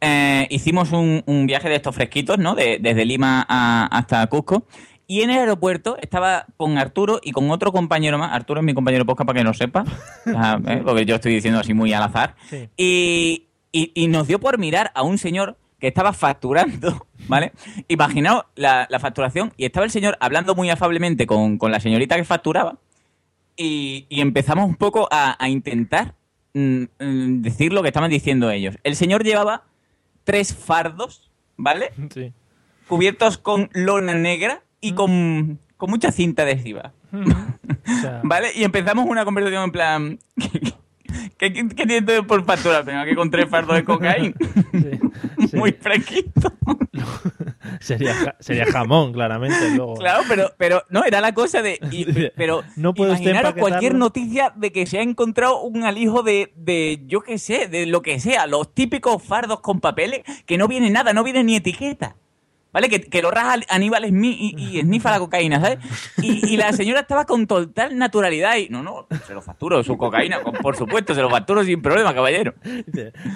eh, 0.00 0.46
hicimos 0.50 0.90
un, 0.92 1.22
un 1.26 1.46
viaje 1.46 1.68
de 1.68 1.76
estos 1.76 1.94
fresquitos, 1.94 2.38
¿no? 2.38 2.54
De- 2.56 2.78
desde 2.80 3.04
Lima 3.04 3.46
a- 3.48 3.86
hasta 3.96 4.26
Cusco. 4.26 4.64
Y 5.06 5.22
en 5.22 5.30
el 5.30 5.38
aeropuerto 5.38 5.96
estaba 6.02 6.46
con 6.56 6.76
Arturo 6.78 7.20
y 7.22 7.30
con 7.30 7.48
otro 7.52 7.70
compañero 7.70 8.18
más. 8.18 8.32
Arturo 8.32 8.58
es 8.60 8.66
mi 8.66 8.74
compañero 8.74 9.06
posca 9.06 9.24
para 9.24 9.38
que 9.38 9.44
no 9.44 9.54
sepa. 9.54 9.84
Ah, 10.34 10.58
¿eh? 10.66 10.82
Porque 10.84 11.06
yo 11.06 11.14
estoy 11.14 11.32
diciendo 11.34 11.60
así 11.60 11.72
muy 11.72 11.92
al 11.92 12.02
azar. 12.02 12.34
Sí. 12.50 12.68
Y, 12.76 13.44
y- 13.70 13.92
y 13.94 14.08
nos 14.08 14.26
dio 14.26 14.40
por 14.40 14.58
mirar 14.58 14.90
a 14.96 15.02
un 15.02 15.18
señor 15.18 15.56
que 15.78 15.88
estaba 15.88 16.12
facturando, 16.12 17.06
¿vale? 17.28 17.52
Imaginaos 17.88 18.44
la, 18.54 18.86
la 18.90 18.98
facturación 18.98 19.52
y 19.56 19.64
estaba 19.64 19.84
el 19.84 19.90
señor 19.90 20.16
hablando 20.20 20.54
muy 20.54 20.70
afablemente 20.70 21.26
con, 21.26 21.58
con 21.58 21.70
la 21.70 21.80
señorita 21.80 22.16
que 22.16 22.24
facturaba 22.24 22.78
y, 23.56 24.06
y 24.08 24.20
empezamos 24.20 24.66
un 24.66 24.76
poco 24.76 25.08
a, 25.10 25.42
a 25.42 25.48
intentar 25.48 26.14
mm, 26.54 26.82
mm, 27.00 27.42
decir 27.42 27.72
lo 27.72 27.82
que 27.82 27.88
estaban 27.88 28.10
diciendo 28.10 28.50
ellos. 28.50 28.76
El 28.84 28.96
señor 28.96 29.24
llevaba 29.24 29.64
tres 30.24 30.54
fardos, 30.54 31.30
¿vale? 31.56 31.92
Sí. 32.12 32.32
Cubiertos 32.88 33.36
con 33.36 33.68
lona 33.72 34.14
negra 34.14 34.62
y 34.80 34.92
con, 34.92 35.58
con 35.76 35.90
mucha 35.90 36.12
cinta 36.12 36.42
adhesiva. 36.42 36.92
O 37.88 38.00
sea, 38.00 38.20
¿Vale? 38.24 38.48
Y 38.56 38.64
empezamos 38.64 39.06
una 39.08 39.24
conversación 39.24 39.62
en 39.62 39.70
plan. 39.70 40.18
¿Qué, 41.38 41.52
qué, 41.52 42.02
tú 42.02 42.26
por 42.26 42.44
facturar? 42.44 42.84
Tengo 42.84 43.00
aquí 43.00 43.14
con 43.14 43.30
tres 43.30 43.48
fardos 43.48 43.76
de 43.76 43.84
cocaína. 43.84 44.34
sí. 44.72 45.56
Muy 45.56 45.72
fresquito. 45.72 46.52
sería, 47.80 48.36
sería 48.40 48.66
jamón, 48.66 49.12
claramente. 49.12 49.70
Luego. 49.74 49.94
Claro, 49.94 50.22
pero, 50.28 50.50
pero 50.56 50.82
no, 50.90 51.04
era 51.04 51.20
la 51.20 51.32
cosa 51.32 51.62
de. 51.62 51.78
y- 51.90 52.06
pero 52.36 52.62
No 52.76 52.92
imaginaros 52.96 53.54
cualquier 53.54 53.94
noticia 53.94 54.52
de 54.56 54.72
que 54.72 54.86
se 54.86 54.98
ha 54.98 55.02
encontrado 55.02 55.62
un 55.62 55.84
alijo 55.84 56.22
de, 56.22 56.52
de, 56.56 57.02
yo 57.06 57.20
qué 57.20 57.38
sé, 57.38 57.68
de 57.68 57.86
lo 57.86 58.02
que 58.02 58.18
sea, 58.20 58.46
los 58.46 58.72
típicos 58.74 59.22
fardos 59.22 59.60
con 59.60 59.80
papeles, 59.80 60.22
que 60.46 60.58
no 60.58 60.68
viene 60.68 60.90
nada, 60.90 61.12
no 61.12 61.22
viene 61.24 61.44
ni 61.44 61.56
etiqueta. 61.56 62.16
¿Vale? 62.76 62.90
Que, 62.90 63.00
que 63.00 63.22
lo 63.22 63.30
raja 63.30 63.56
Aníbal 63.70 64.04
Smith 64.06 64.36
y, 64.38 64.54
y 64.58 64.78
esnifa 64.80 65.10
la 65.10 65.18
cocaína, 65.18 65.58
¿sabes? 65.62 65.78
Y, 66.20 66.46
y 66.52 66.58
la 66.58 66.74
señora 66.74 67.00
estaba 67.00 67.24
con 67.24 67.46
total 67.46 67.96
naturalidad 67.96 68.56
y, 68.58 68.68
no, 68.68 68.82
no, 68.82 69.06
se 69.26 69.32
lo 69.32 69.40
facturo, 69.40 69.82
su 69.82 69.96
cocaína, 69.96 70.40
por 70.60 70.76
supuesto, 70.76 71.14
se 71.14 71.22
lo 71.22 71.30
facturo 71.30 71.64
sin 71.64 71.80
problema, 71.80 72.14
caballero. 72.14 72.52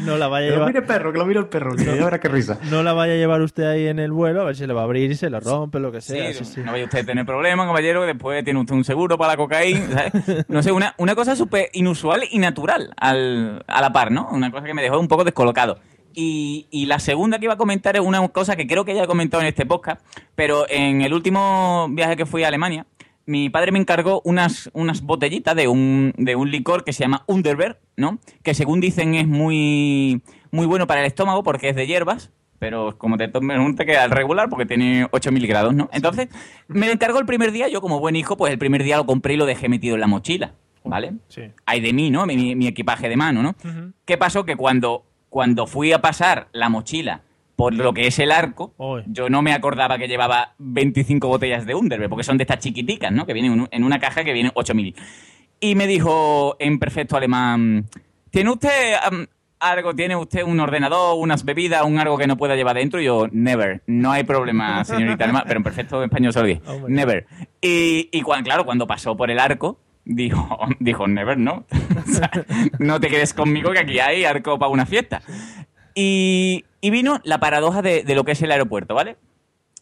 No 0.02 0.18
la 0.18 0.28
vaya 0.28 0.48
a 0.48 0.50
Que 0.50 0.56
lo 0.56 0.56
llevar. 0.56 0.68
mire 0.74 0.82
perro, 0.82 1.10
que 1.12 1.18
lo 1.18 1.24
mire 1.24 1.40
el 1.40 1.46
perro, 1.46 1.74
que 1.74 1.84
ya 1.86 1.92
verá 2.04 2.20
qué 2.20 2.28
risa. 2.28 2.58
No 2.70 2.82
la 2.82 2.92
vaya 2.92 3.14
a 3.14 3.16
llevar 3.16 3.40
usted 3.40 3.64
ahí 3.64 3.86
en 3.86 3.98
el 3.98 4.12
vuelo, 4.12 4.42
a 4.42 4.44
ver 4.44 4.56
si 4.56 4.66
le 4.66 4.74
va 4.74 4.82
a 4.82 4.84
abrir 4.84 5.10
y 5.10 5.14
se 5.14 5.30
lo 5.30 5.40
rompe, 5.40 5.80
lo 5.80 5.90
que 5.90 6.02
sea. 6.02 6.34
Sí, 6.34 6.44
sí. 6.44 6.60
no 6.62 6.72
vaya 6.72 6.84
usted 6.84 6.98
a 6.98 7.04
tener 7.04 7.24
problemas, 7.24 7.66
caballero, 7.66 8.02
que 8.02 8.08
después 8.08 8.44
tiene 8.44 8.60
usted 8.60 8.74
un 8.74 8.84
seguro 8.84 9.16
para 9.16 9.32
la 9.32 9.36
cocaína, 9.38 9.88
¿sabes? 10.10 10.44
No 10.48 10.62
sé, 10.62 10.70
una, 10.72 10.94
una 10.98 11.14
cosa 11.14 11.34
súper 11.34 11.70
inusual 11.72 12.24
y 12.30 12.38
natural 12.38 12.92
al, 12.98 13.64
a 13.66 13.80
la 13.80 13.90
par, 13.92 14.10
¿no? 14.10 14.28
Una 14.32 14.50
cosa 14.50 14.66
que 14.66 14.74
me 14.74 14.82
dejó 14.82 14.98
un 15.00 15.08
poco 15.08 15.24
descolocado. 15.24 15.78
Y, 16.14 16.66
y 16.70 16.86
la 16.86 16.98
segunda 16.98 17.38
que 17.38 17.44
iba 17.44 17.54
a 17.54 17.58
comentar 17.58 17.96
es 17.96 18.02
una 18.02 18.26
cosa 18.28 18.56
que 18.56 18.66
creo 18.66 18.84
que 18.84 18.94
ya 18.94 19.04
he 19.04 19.06
comentado 19.06 19.42
en 19.42 19.48
este 19.48 19.66
podcast, 19.66 20.04
pero 20.34 20.66
en 20.68 21.02
el 21.02 21.14
último 21.14 21.86
viaje 21.90 22.16
que 22.16 22.26
fui 22.26 22.42
a 22.42 22.48
Alemania, 22.48 22.86
mi 23.26 23.48
padre 23.48 23.70
me 23.70 23.78
encargó 23.78 24.22
unas, 24.24 24.70
unas 24.72 25.02
botellitas 25.02 25.54
de 25.54 25.68
un, 25.68 26.12
de 26.16 26.34
un 26.34 26.50
licor 26.50 26.84
que 26.84 26.92
se 26.92 27.04
llama 27.04 27.22
Underberg, 27.26 27.78
¿no? 27.96 28.18
Que 28.42 28.54
según 28.54 28.80
dicen 28.80 29.14
es 29.14 29.28
muy, 29.28 30.22
muy 30.50 30.66
bueno 30.66 30.86
para 30.86 31.00
el 31.00 31.06
estómago 31.06 31.44
porque 31.44 31.68
es 31.68 31.76
de 31.76 31.86
hierbas, 31.86 32.32
pero 32.58 32.98
como 32.98 33.16
te 33.16 33.28
tomes 33.28 33.58
un 33.58 33.76
te 33.76 33.86
queda 33.86 34.04
al 34.04 34.10
regular 34.10 34.48
porque 34.48 34.66
tiene 34.66 35.06
8000 35.10 35.46
grados, 35.46 35.74
¿no? 35.74 35.88
Entonces, 35.92 36.28
me 36.68 36.86
lo 36.86 36.92
encargó 36.92 37.18
el 37.20 37.26
primer 37.26 37.52
día, 37.52 37.68
yo 37.68 37.80
como 37.80 38.00
buen 38.00 38.16
hijo, 38.16 38.36
pues 38.36 38.52
el 38.52 38.58
primer 38.58 38.82
día 38.82 38.96
lo 38.96 39.06
compré 39.06 39.34
y 39.34 39.36
lo 39.36 39.46
dejé 39.46 39.68
metido 39.68 39.94
en 39.94 40.00
la 40.00 40.06
mochila, 40.08 40.54
¿vale? 40.84 41.14
Sí. 41.28 41.42
Hay 41.66 41.80
de 41.80 41.92
mí, 41.92 42.10
¿no? 42.10 42.26
Mi, 42.26 42.54
mi 42.56 42.66
equipaje 42.66 43.08
de 43.08 43.16
mano, 43.16 43.42
¿no? 43.42 43.54
¿Qué 44.04 44.18
pasó? 44.18 44.44
Que 44.44 44.56
cuando, 44.56 45.06
cuando 45.30 45.66
fui 45.66 45.92
a 45.92 46.02
pasar 46.02 46.48
la 46.52 46.68
mochila 46.68 47.22
por 47.56 47.74
lo 47.74 47.92
que 47.94 48.06
es 48.06 48.18
el 48.18 48.32
arco, 48.32 48.72
yo 49.06 49.28
no 49.30 49.42
me 49.42 49.52
acordaba 49.52 49.96
que 49.98 50.08
llevaba 50.08 50.54
25 50.58 51.28
botellas 51.28 51.64
de 51.66 51.74
Underberg, 51.74 52.08
porque 52.10 52.24
son 52.24 52.36
de 52.38 52.44
estas 52.44 52.58
chiquiticas, 52.58 53.12
¿no? 53.12 53.26
Que 53.26 53.32
vienen 53.34 53.52
en 53.52 53.60
un- 53.62 53.68
en 53.70 53.84
una 53.84 53.98
caja 53.98 54.24
que 54.24 54.32
viene 54.32 54.50
8000. 54.54 54.94
Y 55.60 55.74
me 55.74 55.86
dijo 55.86 56.56
en 56.58 56.78
perfecto 56.78 57.16
alemán, 57.18 57.84
¿tiene 58.30 58.50
usted 58.50 58.94
algo, 59.58 59.94
tiene 59.94 60.16
usted 60.16 60.42
un 60.42 60.58
ordenador, 60.58 61.18
unas 61.18 61.44
bebidas, 61.44 61.82
un 61.84 61.98
algo 61.98 62.16
que 62.16 62.26
no 62.26 62.38
pueda 62.38 62.56
llevar 62.56 62.76
dentro? 62.76 62.98
Y 62.98 63.04
yo, 63.04 63.28
never, 63.30 63.82
no 63.86 64.10
hay 64.10 64.24
problema, 64.24 64.82
señorita 64.84 65.24
alemán, 65.24 65.42
pero 65.46 65.58
en 65.58 65.64
perfecto 65.64 66.02
español 66.02 66.32
se 66.32 66.40
lo 66.40 66.46
dije, 66.46 66.62
never. 66.88 67.26
Y, 67.60 68.08
claro, 68.42 68.64
cuando 68.64 68.86
pasó 68.86 69.14
por 69.18 69.30
el 69.30 69.38
arco, 69.38 69.78
dijo, 70.04 70.58
dijo, 70.80 71.06
never, 71.06 71.38
no. 71.38 71.66
O 72.06 72.12
sea, 72.12 72.30
no 72.78 73.00
te 73.00 73.08
quedes 73.08 73.34
conmigo 73.34 73.72
que 73.72 73.80
aquí 73.80 73.98
hay 73.98 74.24
arco 74.24 74.58
para 74.58 74.70
una 74.70 74.86
fiesta. 74.86 75.22
Y, 75.94 76.64
y 76.80 76.90
vino 76.90 77.20
la 77.24 77.40
paradoja 77.40 77.82
de, 77.82 78.02
de 78.04 78.14
lo 78.14 78.24
que 78.24 78.32
es 78.32 78.42
el 78.42 78.52
aeropuerto, 78.52 78.94
¿vale? 78.94 79.16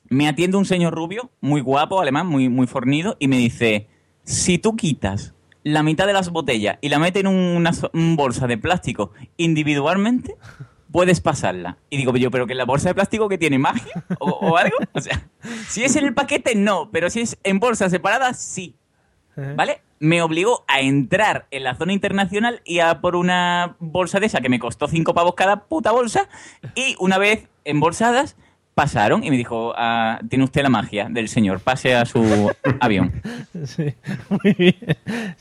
Me 0.08 0.26
atiende 0.26 0.56
un 0.56 0.64
señor 0.64 0.94
rubio, 0.94 1.30
muy 1.40 1.60
guapo, 1.60 2.00
alemán, 2.00 2.26
muy, 2.26 2.48
muy 2.48 2.66
fornido, 2.66 3.16
y 3.18 3.28
me 3.28 3.36
dice, 3.36 3.88
si 4.24 4.58
tú 4.58 4.74
quitas 4.74 5.34
la 5.62 5.82
mitad 5.82 6.06
de 6.06 6.14
las 6.14 6.30
botellas 6.30 6.78
y 6.80 6.88
la 6.88 6.98
metes 6.98 7.20
en 7.20 7.26
una 7.26 7.72
bolsa 7.92 8.46
de 8.46 8.56
plástico 8.56 9.12
individualmente, 9.36 10.36
puedes 10.90 11.20
pasarla. 11.20 11.78
Y 11.90 11.98
digo 11.98 12.16
yo, 12.16 12.30
pero 12.30 12.46
que 12.46 12.54
la 12.54 12.64
bolsa 12.64 12.88
de 12.88 12.94
plástico 12.94 13.28
que 13.28 13.38
tiene 13.38 13.58
magia 13.58 14.04
o, 14.18 14.30
o 14.30 14.56
algo. 14.56 14.76
O 14.92 15.00
sea, 15.00 15.28
si 15.68 15.84
es 15.84 15.96
en 15.96 16.06
el 16.06 16.14
paquete, 16.14 16.54
no, 16.54 16.90
pero 16.90 17.10
si 17.10 17.20
es 17.20 17.38
en 17.42 17.60
bolsa 17.60 17.90
separada, 17.90 18.32
sí. 18.34 18.77
¿Vale? 19.56 19.80
Me 20.00 20.22
obligó 20.22 20.64
a 20.68 20.80
entrar 20.80 21.46
en 21.50 21.64
la 21.64 21.74
zona 21.74 21.92
internacional 21.92 22.60
y 22.64 22.80
a 22.80 23.00
por 23.00 23.16
una 23.16 23.76
bolsa 23.78 24.20
de 24.20 24.26
esa 24.26 24.40
que 24.40 24.48
me 24.48 24.58
costó 24.58 24.88
cinco 24.88 25.14
pavos 25.14 25.34
cada 25.34 25.64
puta 25.64 25.92
bolsa. 25.92 26.28
Y 26.74 26.96
una 26.98 27.18
vez 27.18 27.48
embolsadas, 27.64 28.36
pasaron 28.78 29.24
y 29.24 29.30
me 29.30 29.36
dijo, 29.36 29.74
ah, 29.76 30.20
tiene 30.28 30.44
usted 30.44 30.62
la 30.62 30.68
magia 30.68 31.08
del 31.10 31.28
señor, 31.28 31.58
pase 31.58 31.96
a 31.96 32.04
su 32.04 32.52
avión. 32.80 33.20
Sí, 33.64 33.92
muy 34.28 34.54
bien. 34.56 34.76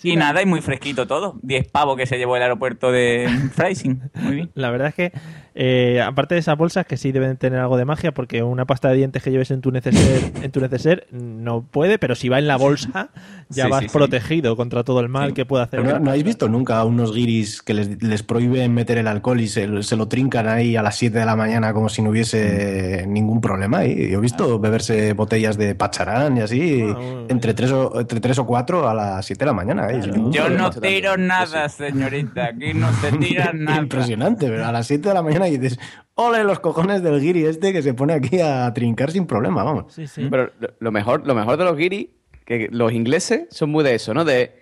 y 0.01 0.15
nada, 0.15 0.41
y 0.41 0.47
muy 0.47 0.61
fresquito 0.61 1.05
todo. 1.05 1.35
Diez 1.43 1.67
pavos 1.67 1.97
que 1.97 2.07
se 2.07 2.17
llevó 2.17 2.35
el 2.35 2.41
aeropuerto 2.41 2.91
de 2.91 3.29
Freising. 3.53 4.01
Muy 4.15 4.35
bien. 4.37 4.51
La 4.55 4.71
verdad 4.71 4.87
es 4.87 4.95
que, 4.95 5.11
eh, 5.59 6.01
aparte 6.05 6.35
de 6.35 6.39
esas 6.39 6.55
bolsas, 6.55 6.85
que 6.85 6.97
sí 6.97 7.11
deben 7.11 7.35
tener 7.37 7.59
algo 7.59 7.77
de 7.77 7.85
magia, 7.85 8.13
porque 8.13 8.43
una 8.43 8.65
pasta 8.65 8.89
de 8.89 8.97
dientes 8.97 9.23
que 9.23 9.31
lleves 9.31 9.49
en 9.49 9.61
tu 9.61 9.71
neceser, 9.71 10.31
en 10.43 10.51
tu 10.51 10.59
neceser 10.61 11.07
no 11.11 11.63
puede, 11.63 11.97
pero 11.97 12.13
si 12.13 12.29
va 12.29 12.37
en 12.37 12.45
la 12.45 12.57
bolsa, 12.57 13.09
ya 13.49 13.65
Sí, 13.65 13.71
vas 13.71 13.79
sí, 13.81 13.89
sí. 13.89 13.93
protegido 13.97 14.55
contra 14.55 14.83
todo 14.83 14.99
el 14.99 15.09
mal 15.09 15.33
que 15.33 15.45
pueda 15.45 15.63
hacer. 15.63 15.83
¿No, 15.83 15.97
no 15.97 16.09
habéis 16.11 16.25
visto 16.25 16.47
nunca 16.47 16.77
a 16.77 16.85
unos 16.85 17.11
guiris 17.11 17.63
que 17.63 17.73
les, 17.73 18.03
les 18.03 18.21
prohíben 18.21 18.71
meter 18.73 18.99
el 18.99 19.07
alcohol 19.07 19.41
y 19.41 19.47
se, 19.47 19.81
se 19.81 19.95
lo 19.95 20.07
trincan 20.07 20.47
ahí 20.47 20.75
a 20.75 20.83
las 20.83 20.95
7 20.95 21.17
de 21.17 21.25
la 21.25 21.35
mañana 21.35 21.73
como 21.73 21.89
si 21.89 22.03
no 22.03 22.11
hubiese 22.11 23.05
ningún 23.07 23.41
problema? 23.41 23.79
ahí? 23.79 24.09
Yo 24.11 24.19
he 24.19 24.21
visto 24.21 24.59
beberse 24.59 25.13
botellas 25.13 25.57
de 25.57 25.73
pacharán 25.73 26.37
y 26.37 26.41
así 26.41 26.83
entre, 27.29 27.55
tres 27.55 27.71
o, 27.71 27.99
entre 27.99 28.19
tres 28.19 28.37
o 28.37 28.45
cuatro 28.45 28.87
a 28.87 28.93
las 28.93 29.25
7 29.25 29.39
de 29.39 29.45
la 29.47 29.53
mañana. 29.53 29.87
ningún 29.87 30.31
Yo 30.31 30.43
problema. 30.43 30.63
no 30.65 30.69
tiro 30.71 31.17
nada, 31.17 31.67
señorita. 31.69 32.45
Aquí 32.45 32.73
no 32.75 32.91
se 33.01 33.11
tira 33.13 33.51
nada. 33.55 33.77
Impresionante, 33.81 34.47
pero 34.47 34.65
a 34.67 34.71
las 34.71 34.85
7 34.85 35.07
de 35.07 35.13
la 35.15 35.23
mañana 35.23 35.46
y 35.53 35.57
dices, 35.57 35.79
ole 36.15 36.43
los 36.43 36.59
cojones 36.59 37.01
del 37.03 37.19
guiri 37.21 37.45
este 37.45 37.73
que 37.73 37.81
se 37.81 37.93
pone 37.93 38.13
aquí 38.13 38.39
a 38.39 38.73
trincar 38.73 39.11
sin 39.11 39.25
problema, 39.25 39.63
vamos. 39.63 39.93
Pero 40.29 40.51
lo- 40.59 40.69
lo 40.79 40.91
mejor, 40.91 41.25
lo 41.25 41.35
mejor 41.35 41.57
de 41.57 41.63
los 41.65 41.75
guiris, 41.77 42.07
que 42.45 42.69
los 42.71 42.91
ingleses 42.93 43.47
son 43.51 43.69
muy 43.71 43.83
de 43.83 43.95
eso, 43.95 44.13
¿no? 44.13 44.23
De 44.25 44.55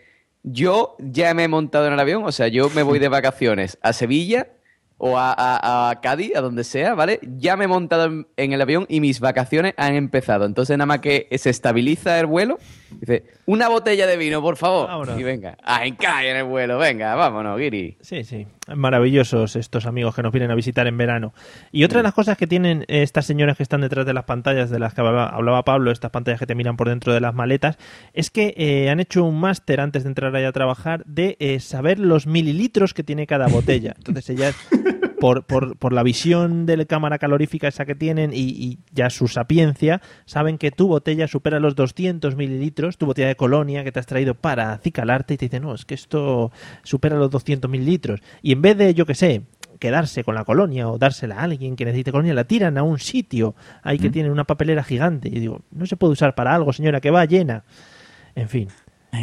yo 0.44 0.96
ya 1.00 1.34
me 1.34 1.44
he 1.46 1.48
montado 1.48 1.88
en 1.88 1.94
el 1.94 2.00
avión, 2.00 2.24
o 2.24 2.32
sea, 2.32 2.48
yo 2.48 2.70
me 2.72 2.84
voy 2.84 3.00
de 3.00 3.08
vacaciones 3.08 3.78
a 3.82 3.94
Sevilla 3.94 4.48
o 4.98 5.18
a, 5.18 5.34
a- 5.34 5.90
a 5.90 6.02
Cádiz, 6.02 6.36
a 6.36 6.42
donde 6.42 6.64
sea, 6.64 6.94
¿vale? 6.94 7.20
Ya 7.38 7.58
me 7.58 7.66
he 7.66 7.68
montado 7.68 8.06
en, 8.06 8.28
en 8.38 8.54
el 8.54 8.62
avión 8.62 8.86
y 8.88 9.02
mis 9.02 9.20
vacaciones 9.20 9.74
han 9.78 9.96
empezado. 9.96 10.46
Entonces, 10.46 10.78
nada 10.78 10.86
más 10.86 11.00
que 11.00 11.28
se 11.38 11.50
estabiliza 11.50 12.20
el 12.20 12.28
vuelo, 12.28 12.60
dice, 13.00 13.24
una 13.46 13.70
botella 13.70 14.08
de 14.08 14.18
vino, 14.18 14.42
por 14.42 14.58
favor. 14.58 14.90
Y 15.18 15.24
venga, 15.24 15.58
a 15.64 15.86
encaje 15.86 16.32
en 16.32 16.38
el 16.38 16.44
vuelo, 16.46 16.78
venga, 16.78 17.16
vámonos, 17.16 17.58
guiri. 17.58 17.98
Sí, 18.02 18.24
sí. 18.24 18.48
Maravillosos 18.74 19.56
estos 19.56 19.86
amigos 19.86 20.16
que 20.16 20.24
nos 20.24 20.32
vienen 20.32 20.50
a 20.50 20.56
visitar 20.56 20.88
en 20.88 20.98
verano. 20.98 21.34
Y 21.72 21.84
otra 21.84 22.00
de 22.00 22.04
las 22.04 22.14
cosas 22.14 22.38
que 22.38 22.48
tienen 22.48 22.84
estas 22.88 23.26
señoras 23.26 23.58
que 23.58 23.64
están 23.64 23.82
detrás 23.82 24.06
de 24.06 24.14
las 24.14 24.24
pantallas 24.24 24.70
de 24.70 24.80
las 24.80 24.94
que 24.94 25.02
hablaba, 25.02 25.64
Pablo, 25.64 25.92
estas 25.92 26.12
pantallas 26.12 26.40
que 26.40 26.48
te 26.48 26.56
miran 26.56 26.76
por 26.78 26.90
dentro 26.90 27.14
de 27.14 27.22
las 27.22 27.36
maletas, 27.36 27.78
es 28.14 28.32
que 28.32 28.54
eh, 28.58 28.90
han 28.90 29.00
hecho 29.00 29.24
un 29.24 29.40
máster 29.40 29.82
antes 29.82 30.04
de 30.04 30.10
entrar 30.10 30.36
ahí 30.36 30.46
a 30.46 30.52
trabajar 30.52 31.04
de 31.06 31.38
eh, 31.40 31.60
saber 31.60 32.00
los 32.00 32.26
mililitros 32.28 32.94
que 32.94 33.04
tiene 33.04 33.28
cada 33.28 33.48
botella. 33.48 33.94
Entonces 33.98 34.30
ellas, 34.32 34.56
por, 35.20 35.46
por, 35.46 35.78
por 35.78 35.94
la 35.94 36.04
visión 36.04 36.66
de 36.66 36.78
la 36.78 36.86
cámara 36.86 37.20
calorífica 37.20 37.68
esa 37.68 37.86
que 37.86 37.96
tienen 37.96 38.32
y, 38.34 38.50
y 38.50 38.80
ya 38.92 39.10
su 39.10 39.28
sapiencia, 39.28 40.02
saben 40.26 40.58
que 40.58 40.72
tu 40.72 40.88
botella 40.88 41.28
supera 41.28 41.60
los 41.60 41.76
200 41.76 42.36
mililitros, 42.36 42.85
tu 42.98 43.06
botella 43.06 43.28
de 43.28 43.36
colonia 43.36 43.84
que 43.84 43.92
te 43.92 44.00
has 44.00 44.06
traído 44.06 44.36
para 44.36 44.74
acicalarte 44.74 45.34
y 45.34 45.38
te 45.38 45.46
dicen, 45.46 45.64
no, 45.64 45.74
es 45.74 45.86
que 45.86 45.94
esto 45.96 46.52
supera 46.84 47.16
los 47.18 47.30
200 47.32 47.70
mililitros. 47.70 48.22
Y 48.42 48.52
en 48.54 48.62
vez 48.62 48.78
de, 48.78 48.94
yo 48.94 49.06
que 49.06 49.16
sé, 49.16 49.42
quedarse 49.80 50.24
con 50.24 50.36
la 50.36 50.46
colonia 50.46 50.88
o 50.88 50.98
dársela 50.98 51.36
a 51.40 51.44
alguien 51.44 51.76
que 51.76 51.84
necesite 51.86 52.12
colonia, 52.12 52.34
la 52.34 52.46
tiran 52.46 52.78
a 52.78 52.84
un 52.84 53.00
sitio 53.00 53.56
ahí 53.84 54.00
que 54.00 54.10
tienen 54.10 54.32
una 54.32 54.44
papelera 54.46 54.84
gigante. 54.84 55.28
Y 55.30 55.40
digo, 55.40 55.62
no 55.72 55.86
se 55.86 55.98
puede 55.98 56.14
usar 56.14 56.34
para 56.36 56.54
algo, 56.56 56.72
señora, 56.74 57.02
que 57.02 57.12
va 57.12 57.26
llena. 57.26 57.64
En 58.36 58.50
fin. 58.50 58.68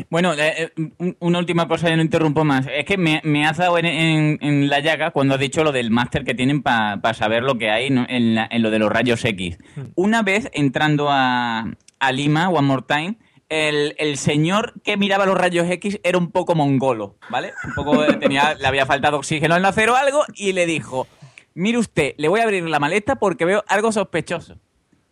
Bueno, 0.08 0.32
eh, 0.32 0.72
eh, 0.76 0.90
un- 0.98 1.16
una 1.20 1.38
última 1.38 1.68
cosa, 1.68 1.90
ya 1.90 1.96
no 1.96 2.02
interrumpo 2.02 2.44
más. 2.44 2.66
Es 2.74 2.86
que 2.86 2.96
me, 2.96 3.20
me 3.24 3.44
has 3.46 3.58
dado 3.58 3.76
en, 3.76 3.84
en- 3.84 4.38
en 4.40 4.70
la 4.70 4.80
llaga 4.80 5.10
cuando 5.10 5.34
has 5.34 5.40
dicho 5.40 5.62
lo 5.64 5.70
del 5.70 5.90
máster 5.90 6.24
que 6.24 6.34
tienen 6.34 6.62
para 6.62 7.12
saber 7.12 7.42
lo 7.42 7.58
que 7.58 7.68
hay 7.70 7.90
¿no? 7.90 8.06
en, 8.08 8.34
la- 8.34 8.48
en 8.50 8.62
lo 8.62 8.70
de 8.70 8.78
los 8.78 8.90
rayos 8.90 9.22
X. 9.22 9.58
Una 9.94 10.22
vez 10.22 10.48
entrando 10.54 11.08
a, 11.10 11.66
a 11.98 12.12
Lima, 12.12 12.48
One 12.48 12.66
More 12.68 12.84
Time, 12.88 13.16
el, 13.52 13.94
el 13.98 14.16
señor 14.16 14.72
que 14.82 14.96
miraba 14.96 15.26
los 15.26 15.36
rayos 15.36 15.68
X 15.68 16.00
era 16.02 16.16
un 16.16 16.30
poco 16.30 16.54
mongolo, 16.54 17.16
¿vale? 17.28 17.52
Un 17.64 17.74
poco 17.74 18.02
eh, 18.02 18.16
tenía, 18.16 18.54
le 18.54 18.66
había 18.66 18.86
faltado 18.86 19.18
oxígeno 19.18 19.54
al 19.54 19.60
nacer 19.60 19.90
o 19.90 19.94
algo 19.94 20.24
y 20.34 20.54
le 20.54 20.64
dijo, 20.64 21.06
mire 21.52 21.76
usted, 21.76 22.14
le 22.16 22.28
voy 22.28 22.40
a 22.40 22.44
abrir 22.44 22.66
la 22.66 22.78
maleta 22.78 23.16
porque 23.16 23.44
veo 23.44 23.62
algo 23.68 23.92
sospechoso. 23.92 24.56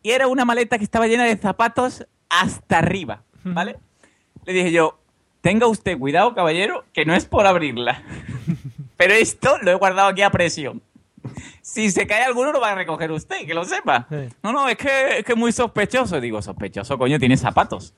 Y 0.03 0.13
era 0.13 0.27
una 0.27 0.47
maleta 0.47 0.79
que 0.79 0.85
estaba 0.85 1.07
llena 1.07 1.25
de 1.25 1.37
zapatos 1.37 2.07
hasta 2.31 2.79
arriba, 2.79 3.25
¿vale? 3.45 3.77
Le 4.47 4.55
dije 4.55 4.73
yo, 4.73 4.99
tenga 5.43 5.67
usted 5.67 5.99
cuidado, 5.99 6.35
caballero, 6.35 6.87
que 6.95 7.05
no 7.05 7.15
es 7.15 7.27
por 7.27 7.47
abrirla. 7.47 8.03
Pero 8.97 9.13
esto 9.13 9.59
lo 9.61 9.71
he 9.71 9.75
guardado 9.75 10.09
aquí 10.09 10.23
a 10.23 10.31
presión. 10.31 10.81
Si 11.61 11.91
se 11.91 12.07
cae 12.07 12.23
alguno, 12.23 12.53
lo 12.53 12.61
va 12.61 12.71
a 12.71 12.75
recoger 12.75 13.13
usted, 13.13 13.45
que 13.45 13.53
lo 13.53 13.67
sepa. 13.67 14.07
No, 14.43 14.53
no, 14.53 14.67
es 14.67 14.79
que 14.79 15.19
es 15.19 15.25
que 15.27 15.35
muy 15.35 15.53
sospechoso. 15.53 16.19
Digo, 16.23 16.41
sospechoso, 16.41 16.97
coño, 16.97 17.19
tiene 17.19 17.37
zapatos. 17.37 17.93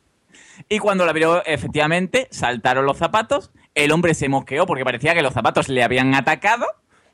Y 0.68 0.78
cuando 0.78 1.04
la 1.04 1.10
abrió, 1.10 1.44
efectivamente, 1.44 2.28
saltaron 2.30 2.86
los 2.86 2.96
zapatos. 2.96 3.50
El 3.74 3.92
hombre 3.92 4.14
se 4.14 4.28
mosqueó 4.28 4.66
porque 4.66 4.84
parecía 4.84 5.14
que 5.14 5.22
los 5.22 5.32
zapatos 5.32 5.68
le 5.68 5.82
habían 5.82 6.14
atacado. 6.14 6.66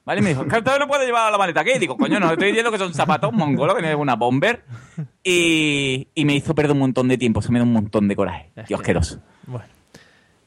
¿Vale? 0.05 0.21
Y 0.21 0.25
me 0.25 0.31
dijo, 0.31 0.47
que 0.47 0.57
usted 0.57 0.79
no 0.79 0.89
puede 0.89 1.05
llevar 1.05 1.31
la 1.31 1.37
maleta 1.37 1.61
aquí. 1.61 1.79
Digo, 1.79 1.97
coño, 1.97 2.19
no 2.19 2.33
estoy 2.33 2.49
diciendo 2.49 2.73
que 2.73 2.79
son 2.79 2.95
zapatos 2.95 3.31
mongolos, 3.33 3.77
que 3.77 3.83
no 3.83 3.89
es 3.89 3.95
una 3.95 4.17
bomber. 4.17 4.65
Y, 5.23 6.09
y 6.15 6.25
me 6.25 6.35
hizo 6.35 6.55
perder 6.55 6.73
un 6.73 6.79
montón 6.79 7.09
de 7.09 7.19
tiempo. 7.19 7.43
Se 7.43 7.53
me 7.53 7.59
dio 7.59 7.65
un 7.65 7.75
montón 7.75 8.09
de 8.09 8.17
coraje. 8.17 8.51
Dios, 8.67 8.81
asqueroso. 8.81 9.21
Bueno. 9.47 9.78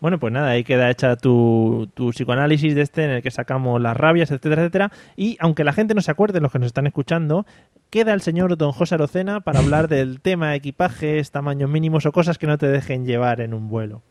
Bueno, 0.02 0.20
pues 0.20 0.34
nada, 0.34 0.50
ahí 0.50 0.64
queda 0.64 0.90
hecha 0.90 1.16
tu, 1.16 1.88
tu 1.94 2.10
psicoanálisis 2.10 2.74
de 2.74 2.82
este 2.82 3.04
en 3.04 3.12
el 3.12 3.22
que 3.22 3.30
sacamos 3.30 3.80
las 3.80 3.96
rabias, 3.96 4.32
etcétera, 4.32 4.64
etcétera. 4.64 4.92
Y 5.16 5.38
aunque 5.40 5.64
la 5.64 5.74
gente 5.74 5.94
no 5.94 6.02
se 6.02 6.10
acuerde, 6.10 6.42
los 6.42 6.52
que 6.52 6.58
nos 6.58 6.66
están 6.66 6.88
escuchando, 6.88 7.46
queda 7.92 8.12
el 8.14 8.22
señor 8.22 8.58
don 8.58 8.72
José 8.72 8.96
Arocena 8.96 9.42
para 9.42 9.60
hablar 9.60 9.88
del 9.88 10.20
tema 10.20 10.56
equipajes, 10.56 11.30
tamaños 11.30 11.70
mínimos 11.70 12.08
o 12.08 12.12
cosas 12.12 12.40
que 12.40 12.48
no 12.48 12.58
te 12.58 12.68
dejen 12.68 13.06
llevar 13.06 13.42
en 13.42 13.54
un 13.54 13.70
vuelo. 13.70 14.02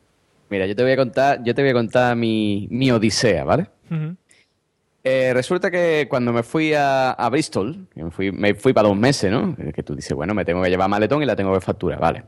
Mira, 0.48 0.64
yo 0.66 0.76
te 0.76 0.84
voy 0.84 0.92
a 0.92 0.96
contar, 0.96 1.42
yo 1.42 1.56
te 1.56 1.62
voy 1.62 1.72
a 1.72 1.74
contar 1.74 2.14
mi, 2.14 2.68
mi 2.70 2.92
odisea, 2.92 3.42
¿vale? 3.42 3.66
Eh, 5.02 5.32
resulta 5.34 5.72
que 5.72 6.06
cuando 6.08 6.32
me 6.32 6.44
fui 6.44 6.72
a, 6.72 7.10
a 7.10 7.28
Bristol, 7.30 7.88
me 7.96 8.12
fui, 8.12 8.30
me 8.30 8.54
fui 8.54 8.72
para 8.72 8.86
dos 8.86 8.96
meses, 8.96 9.28
¿no? 9.32 9.56
Que 9.74 9.82
tú 9.82 9.96
dices, 9.96 10.12
bueno, 10.12 10.34
me 10.34 10.44
tengo 10.44 10.62
que 10.62 10.70
llevar 10.70 10.88
maletón 10.88 11.20
y 11.20 11.26
la 11.26 11.34
tengo 11.34 11.52
que 11.52 11.60
facturar, 11.60 11.98
vale. 11.98 12.22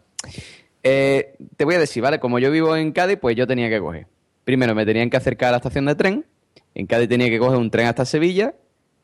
Eh, 0.83 1.37
te 1.57 1.65
voy 1.65 1.77
a 1.77 1.79
decir, 1.79 2.03
¿vale? 2.03 2.19
Como 2.19 2.39
yo 2.39 2.51
vivo 2.51 2.77
en 2.77 2.93
Cádiz, 2.93 3.19
pues 3.21 3.37
yo 3.37 3.47
tenía 3.47 3.69
que 3.69 3.79
coger. 3.79 4.07
Primero 4.45 4.75
me 4.75 4.85
tenían 4.85 5.11
que 5.11 5.17
acercar 5.17 5.49
a 5.49 5.53
la 5.53 5.57
estación 5.59 5.87
de 5.87 5.95
tren. 5.95 6.27
En 6.75 6.87
Cádiz 6.87 7.09
tenía 7.09 7.29
que 7.29 7.39
coger 7.39 7.59
un 7.59 7.71
tren 7.71 7.87
hasta 7.87 8.05
Sevilla. 8.05 8.55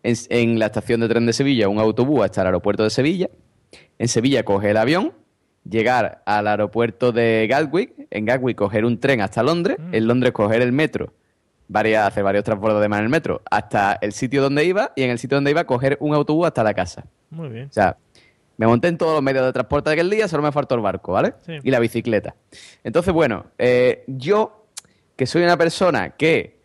En, 0.03 0.16
en 0.31 0.59
la 0.59 0.66
estación 0.66 1.01
de 1.01 1.09
tren 1.09 1.26
de 1.26 1.33
Sevilla, 1.33 1.68
un 1.68 1.79
autobús 1.79 2.24
hasta 2.24 2.41
el 2.41 2.49
aeropuerto 2.49 2.83
de 2.83 2.91
Sevilla. 2.91 3.29
En 3.99 4.09
Sevilla 4.09 4.45
coger 4.45 4.70
el 4.70 4.76
avión. 4.79 5.12
Llegar 5.68 6.22
al 6.24 6.49
aeropuerto 6.49 7.12
de 7.12 7.47
Gatwick. 7.49 7.93
En 8.11 8.24
Gatwick 8.24 8.57
coger 8.57 8.85
un 8.85 8.99
tren 8.99 9.20
hasta 9.20 9.43
Londres. 9.43 9.76
En 9.93 10.07
Londres 10.07 10.33
coger 10.33 10.62
el 10.62 10.72
metro. 10.72 11.12
Varias, 11.68 12.07
hacer 12.07 12.24
varios 12.24 12.45
transbordos 12.45 12.81
de 12.81 12.89
más 12.89 13.01
en 13.01 13.05
el 13.05 13.11
metro. 13.11 13.43
Hasta 13.51 13.99
el 14.01 14.12
sitio 14.12 14.41
donde 14.41 14.64
iba. 14.64 14.93
Y 14.97 15.03
en 15.03 15.11
el 15.11 15.18
sitio 15.18 15.37
donde 15.37 15.51
iba 15.51 15.64
coger 15.64 15.99
un 16.01 16.14
autobús 16.14 16.47
hasta 16.47 16.62
la 16.62 16.72
casa. 16.72 17.05
Muy 17.31 17.49
bien. 17.51 17.66
O 17.66 17.72
sea, 17.72 17.97
me 18.59 18.66
monté 18.66 18.88
en 18.88 18.98
todos 18.98 19.14
los 19.14 19.22
medios 19.22 19.46
de 19.46 19.52
transporte 19.52 19.88
de 19.88 19.94
aquel 19.94 20.11
día, 20.11 20.28
solo 20.28 20.42
me 20.42 20.52
faltó 20.52 20.74
el 20.74 20.82
barco, 20.82 21.12
¿vale? 21.12 21.34
Sí. 21.46 21.54
Y 21.62 21.70
la 21.70 21.78
bicicleta. 21.78 22.34
Entonces, 22.84 23.14
bueno, 23.14 23.46
eh, 23.56 24.04
yo, 24.09 24.66
que 25.16 25.26
soy 25.26 25.44
una 25.44 25.56
persona 25.56 26.11
que 26.11 26.59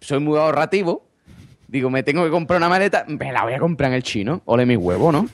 soy 0.00 0.18
muy 0.18 0.38
ahorrativo, 0.38 1.06
digo, 1.68 1.88
me 1.88 2.02
tengo 2.02 2.24
que 2.24 2.30
comprar 2.30 2.58
una 2.58 2.68
maleta, 2.68 3.04
me 3.06 3.32
la 3.32 3.44
voy 3.44 3.54
a 3.54 3.60
comprar 3.60 3.90
en 3.90 3.94
el 3.96 4.02
chino, 4.02 4.42
ole 4.44 4.66
mi 4.66 4.76
huevo, 4.76 5.12
¿no? 5.12 5.28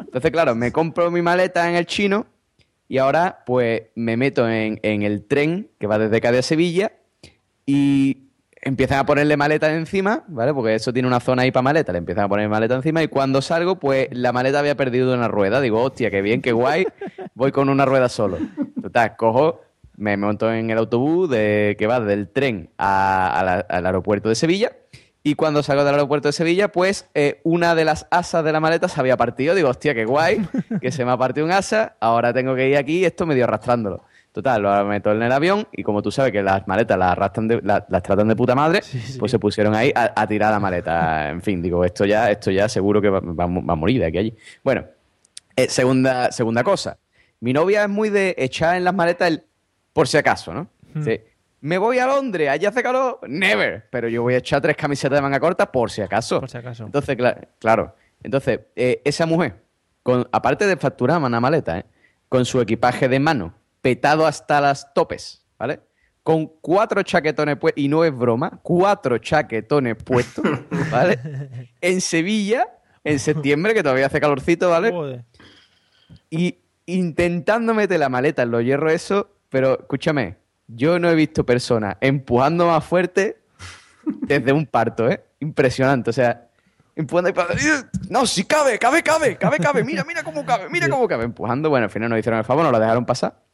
Entonces, 0.00 0.30
claro, 0.30 0.54
me 0.54 0.72
compro 0.72 1.10
mi 1.10 1.20
maleta 1.20 1.68
en 1.68 1.76
el 1.76 1.84
chino 1.84 2.26
y 2.88 2.96
ahora, 2.96 3.42
pues, 3.44 3.82
me 3.94 4.16
meto 4.16 4.48
en, 4.48 4.80
en 4.82 5.02
el 5.02 5.26
tren 5.26 5.70
que 5.78 5.86
va 5.86 5.98
desde 5.98 6.20
Cádiz 6.22 6.40
a 6.40 6.42
Sevilla 6.42 6.92
y 7.66 8.27
empiezan 8.68 8.98
a 8.98 9.06
ponerle 9.06 9.36
maleta 9.36 9.72
encima, 9.74 10.24
¿vale? 10.28 10.54
Porque 10.54 10.74
eso 10.74 10.92
tiene 10.92 11.08
una 11.08 11.20
zona 11.20 11.42
ahí 11.42 11.50
para 11.50 11.62
maleta, 11.62 11.92
le 11.92 11.98
empiezan 11.98 12.24
a 12.24 12.28
poner 12.28 12.48
maleta 12.48 12.74
encima 12.74 13.02
y 13.02 13.08
cuando 13.08 13.42
salgo, 13.42 13.78
pues 13.78 14.08
la 14.12 14.32
maleta 14.32 14.60
había 14.60 14.76
perdido 14.76 15.12
una 15.14 15.28
rueda. 15.28 15.60
Digo, 15.60 15.82
hostia, 15.82 16.10
qué 16.10 16.22
bien, 16.22 16.42
qué 16.42 16.52
guay, 16.52 16.86
voy 17.34 17.52
con 17.52 17.68
una 17.68 17.84
rueda 17.84 18.08
solo. 18.08 18.38
Total, 18.80 19.16
cojo, 19.16 19.62
me 19.96 20.16
monto 20.16 20.52
en 20.52 20.70
el 20.70 20.78
autobús 20.78 21.28
de, 21.28 21.76
que 21.78 21.86
va 21.86 22.00
del 22.00 22.28
tren 22.28 22.70
al 22.78 23.64
aeropuerto 23.68 24.28
de 24.28 24.34
Sevilla 24.34 24.72
y 25.22 25.34
cuando 25.34 25.62
salgo 25.62 25.84
del 25.84 25.94
aeropuerto 25.94 26.28
de 26.28 26.32
Sevilla, 26.32 26.68
pues 26.68 27.08
eh, 27.14 27.40
una 27.44 27.74
de 27.74 27.84
las 27.84 28.06
asas 28.10 28.44
de 28.44 28.52
la 28.52 28.60
maleta 28.60 28.88
se 28.88 28.98
había 29.00 29.16
partido. 29.16 29.54
Digo, 29.54 29.68
hostia, 29.68 29.94
qué 29.94 30.04
guay, 30.04 30.46
que 30.80 30.92
se 30.92 31.04
me 31.04 31.10
ha 31.10 31.16
partido 31.18 31.44
un 31.44 31.52
asa, 31.52 31.96
ahora 32.00 32.32
tengo 32.32 32.54
que 32.54 32.68
ir 32.68 32.76
aquí 32.76 33.00
y 33.00 33.04
esto 33.04 33.26
medio 33.26 33.44
arrastrándolo. 33.44 34.04
Total, 34.32 34.62
lo 34.62 34.84
meto 34.84 35.10
en 35.10 35.22
el 35.22 35.32
avión 35.32 35.66
y 35.72 35.82
como 35.82 36.00
tú 36.02 36.10
sabes 36.12 36.30
que 36.32 36.42
las 36.42 36.66
maletas 36.68 36.96
las 36.98 37.12
arrastran 37.12 37.48
de- 37.48 37.60
la- 37.62 37.84
las 37.88 38.02
tratan 38.02 38.28
de 38.28 38.36
puta 38.36 38.54
madre, 38.54 38.80
pues 39.18 39.30
se 39.32 39.38
pusieron 39.38 39.74
ahí 39.74 39.90
a, 39.94 40.12
a 40.14 40.26
tirar 40.28 40.52
la 40.52 40.60
maleta. 40.60 41.30
En 41.30 41.42
fin, 41.42 41.60
digo, 41.62 41.84
esto 41.84 42.04
ya, 42.04 42.30
esto 42.30 42.50
ya 42.50 42.68
seguro 42.68 43.00
que 43.00 43.08
va, 43.08 43.20
va- 43.20 43.46
va 43.46 43.72
a 43.72 43.76
morir 43.76 44.00
de 44.00 44.06
aquí 44.06 44.16
a 44.18 44.20
allí. 44.20 44.36
Bueno, 44.62 44.84
eh, 45.56 45.68
segunda, 45.68 46.30
segunda 46.30 46.62
cosa. 46.62 46.98
Mi 47.40 47.52
novia 47.52 47.82
es 47.84 47.88
muy 47.88 48.10
de 48.10 48.34
echar 48.38 48.76
en 48.76 48.84
las 48.84 48.94
maletas 48.94 49.28
el 49.28 49.42
por 49.92 50.06
si 50.06 50.16
acaso, 50.18 50.52
¿no? 50.54 50.68
Sí. 51.02 51.20
Me 51.60 51.76
voy 51.78 51.98
a 51.98 52.06
Londres, 52.06 52.48
allí 52.48 52.66
hace 52.66 52.82
calor, 52.84 53.18
never. 53.26 53.86
Pero 53.90 54.08
yo 54.08 54.22
voy 54.22 54.34
a 54.34 54.38
echar 54.38 54.60
tres 54.60 54.76
camisetas 54.76 55.16
de 55.18 55.22
manga 55.22 55.40
corta 55.40 55.70
por 55.72 55.90
si 55.90 56.00
acaso. 56.02 56.38
Por 56.38 56.48
si 56.50 56.56
acaso. 56.58 56.84
Entonces, 56.84 57.16
cla- 57.16 57.48
claro. 57.58 57.96
Entonces, 58.22 58.60
eh, 58.76 59.00
esa 59.04 59.26
mujer, 59.26 59.56
con, 60.04 60.28
aparte 60.30 60.66
de 60.66 60.76
facturar 60.76 61.20
una 61.20 61.40
maleta, 61.40 61.78
¿eh? 61.80 61.84
con 62.28 62.44
su 62.44 62.60
equipaje 62.60 63.08
de 63.08 63.18
mano, 63.18 63.54
petado 63.88 64.26
hasta 64.26 64.60
las 64.60 64.92
topes, 64.92 65.42
¿vale? 65.58 65.80
Con 66.22 66.46
cuatro 66.60 67.02
chaquetones 67.02 67.56
puestos, 67.56 67.82
y 67.82 67.88
no 67.88 68.04
es 68.04 68.14
broma, 68.14 68.60
cuatro 68.62 69.16
chaquetones 69.16 69.96
puestos, 69.96 70.44
¿vale? 70.90 71.18
En 71.80 72.02
Sevilla, 72.02 72.68
en 73.02 73.18
septiembre, 73.18 73.72
que 73.72 73.82
todavía 73.82 74.04
hace 74.04 74.20
calorcito, 74.20 74.68
¿vale? 74.68 74.90
Joder. 74.90 75.24
Y 76.28 76.58
intentando 76.84 77.72
meter 77.72 77.98
la 77.98 78.10
maleta 78.10 78.42
en 78.42 78.50
los 78.50 78.62
hierros, 78.62 78.92
eso, 78.92 79.30
pero 79.48 79.80
escúchame, 79.80 80.36
yo 80.66 80.98
no 80.98 81.08
he 81.08 81.14
visto 81.14 81.46
personas 81.46 81.96
empujando 82.02 82.66
más 82.66 82.84
fuerte 82.84 83.38
desde 84.04 84.52
un 84.52 84.66
parto, 84.66 85.08
¿eh? 85.08 85.24
Impresionante, 85.40 86.10
o 86.10 86.12
sea, 86.12 86.46
empujando 86.94 87.30
y. 87.30 88.10
No, 88.10 88.26
si 88.26 88.44
cabe, 88.44 88.78
cabe, 88.78 89.02
cabe, 89.02 89.38
cabe, 89.38 89.58
cabe, 89.58 89.82
mira, 89.82 90.04
mira 90.04 90.22
cómo 90.22 90.44
cabe, 90.44 90.68
mira 90.68 90.88
cómo 90.90 91.08
cabe, 91.08 91.24
empujando, 91.24 91.70
bueno, 91.70 91.84
al 91.84 91.90
final 91.90 92.10
nos 92.10 92.18
hicieron 92.18 92.38
el 92.38 92.44
favor, 92.44 92.64
nos 92.64 92.72
la 92.72 92.80
dejaron 92.80 93.06
pasar. 93.06 93.48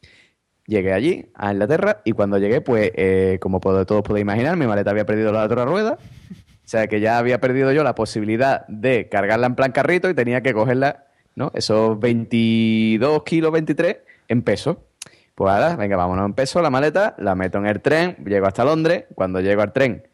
Llegué 0.67 0.93
allí, 0.93 1.29
a 1.35 1.51
Inglaterra, 1.51 2.01
y 2.05 2.13
cuando 2.13 2.37
llegué, 2.39 2.59
pues, 2.61 2.91
eh, 2.95 3.37
como 3.39 3.59
todos 3.59 4.01
podéis 4.01 4.23
imaginar, 4.23 4.57
mi 4.57 4.65
maleta 4.65 4.89
había 4.91 5.05
perdido 5.05 5.31
la 5.31 5.43
otra 5.43 5.63
rueda, 5.65 5.97
o 6.01 6.67
sea, 6.67 6.87
que 6.87 6.99
ya 6.99 7.19
había 7.19 7.39
perdido 7.39 7.71
yo 7.71 7.83
la 7.83 7.93
posibilidad 7.93 8.65
de 8.67 9.07
cargarla 9.07 9.45
en 9.45 9.53
plan 9.55 9.71
carrito 9.71 10.09
y 10.09 10.15
tenía 10.15 10.41
que 10.41 10.53
cogerla, 10.53 11.03
¿no? 11.35 11.51
Esos 11.53 11.99
22 11.99 13.23
kilos, 13.23 13.51
23, 13.51 13.97
en 14.27 14.41
peso. 14.41 14.87
Pues 15.35 15.53
ahora, 15.53 15.75
venga, 15.75 15.97
vámonos 15.97 16.25
en 16.25 16.33
peso 16.33 16.61
la 16.61 16.69
maleta, 16.71 17.13
la 17.19 17.35
meto 17.35 17.57
en 17.59 17.67
el 17.67 17.81
tren, 17.81 18.15
llego 18.25 18.47
hasta 18.47 18.63
Londres. 18.65 19.03
Cuando 19.13 19.41
llego 19.41 19.61
al 19.61 19.73
tren, 19.73 20.07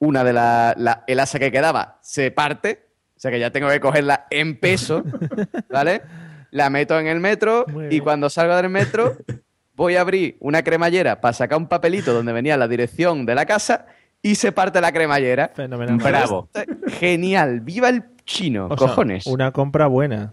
una 0.00 0.22
de 0.24 0.32
las, 0.34 0.76
la- 0.76 1.04
el 1.06 1.20
asa 1.20 1.38
que 1.38 1.50
quedaba 1.52 1.98
se 2.02 2.30
parte, 2.30 2.84
o 3.16 3.20
sea 3.20 3.30
que 3.30 3.38
ya 3.40 3.50
tengo 3.50 3.68
que 3.70 3.80
cogerla 3.80 4.26
en 4.30 4.58
peso, 4.58 5.02
¿vale? 5.70 6.02
La 6.50 6.68
meto 6.70 6.98
en 6.98 7.06
el 7.06 7.20
metro 7.20 7.64
y 7.90 8.00
cuando 8.00 8.28
salgo 8.28 8.54
del 8.56 8.68
metro 8.68 9.16
voy 9.76 9.96
a 9.96 10.00
abrir 10.00 10.36
una 10.40 10.62
cremallera 10.62 11.20
para 11.20 11.32
sacar 11.32 11.58
un 11.58 11.66
papelito 11.66 12.12
donde 12.12 12.32
venía 12.32 12.56
la 12.56 12.68
dirección 12.68 13.26
de 13.26 13.34
la 13.34 13.46
casa 13.46 13.86
y 14.22 14.36
se 14.36 14.52
parte 14.52 14.80
la 14.80 14.92
cremallera. 14.92 15.52
Fenomenal. 15.54 15.96
Bravo. 15.98 16.48
Genial. 16.86 17.60
Viva 17.60 17.88
el 17.88 18.04
chino, 18.24 18.66
O 18.70 18.76
sea, 18.78 18.88
cojones. 18.88 19.26
una 19.26 19.52
compra 19.52 19.86
buena. 19.86 20.32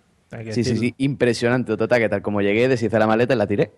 Sí, 0.51 0.63
sí, 0.63 0.77
sí, 0.77 0.95
impresionante. 0.97 1.75
Total, 1.75 1.99
que 1.99 2.07
tal 2.07 2.21
como 2.21 2.41
llegué, 2.41 2.69
deshice 2.69 2.97
la 2.97 3.05
maleta 3.05 3.33
y 3.33 3.37
la 3.37 3.47
tiré. 3.47 3.71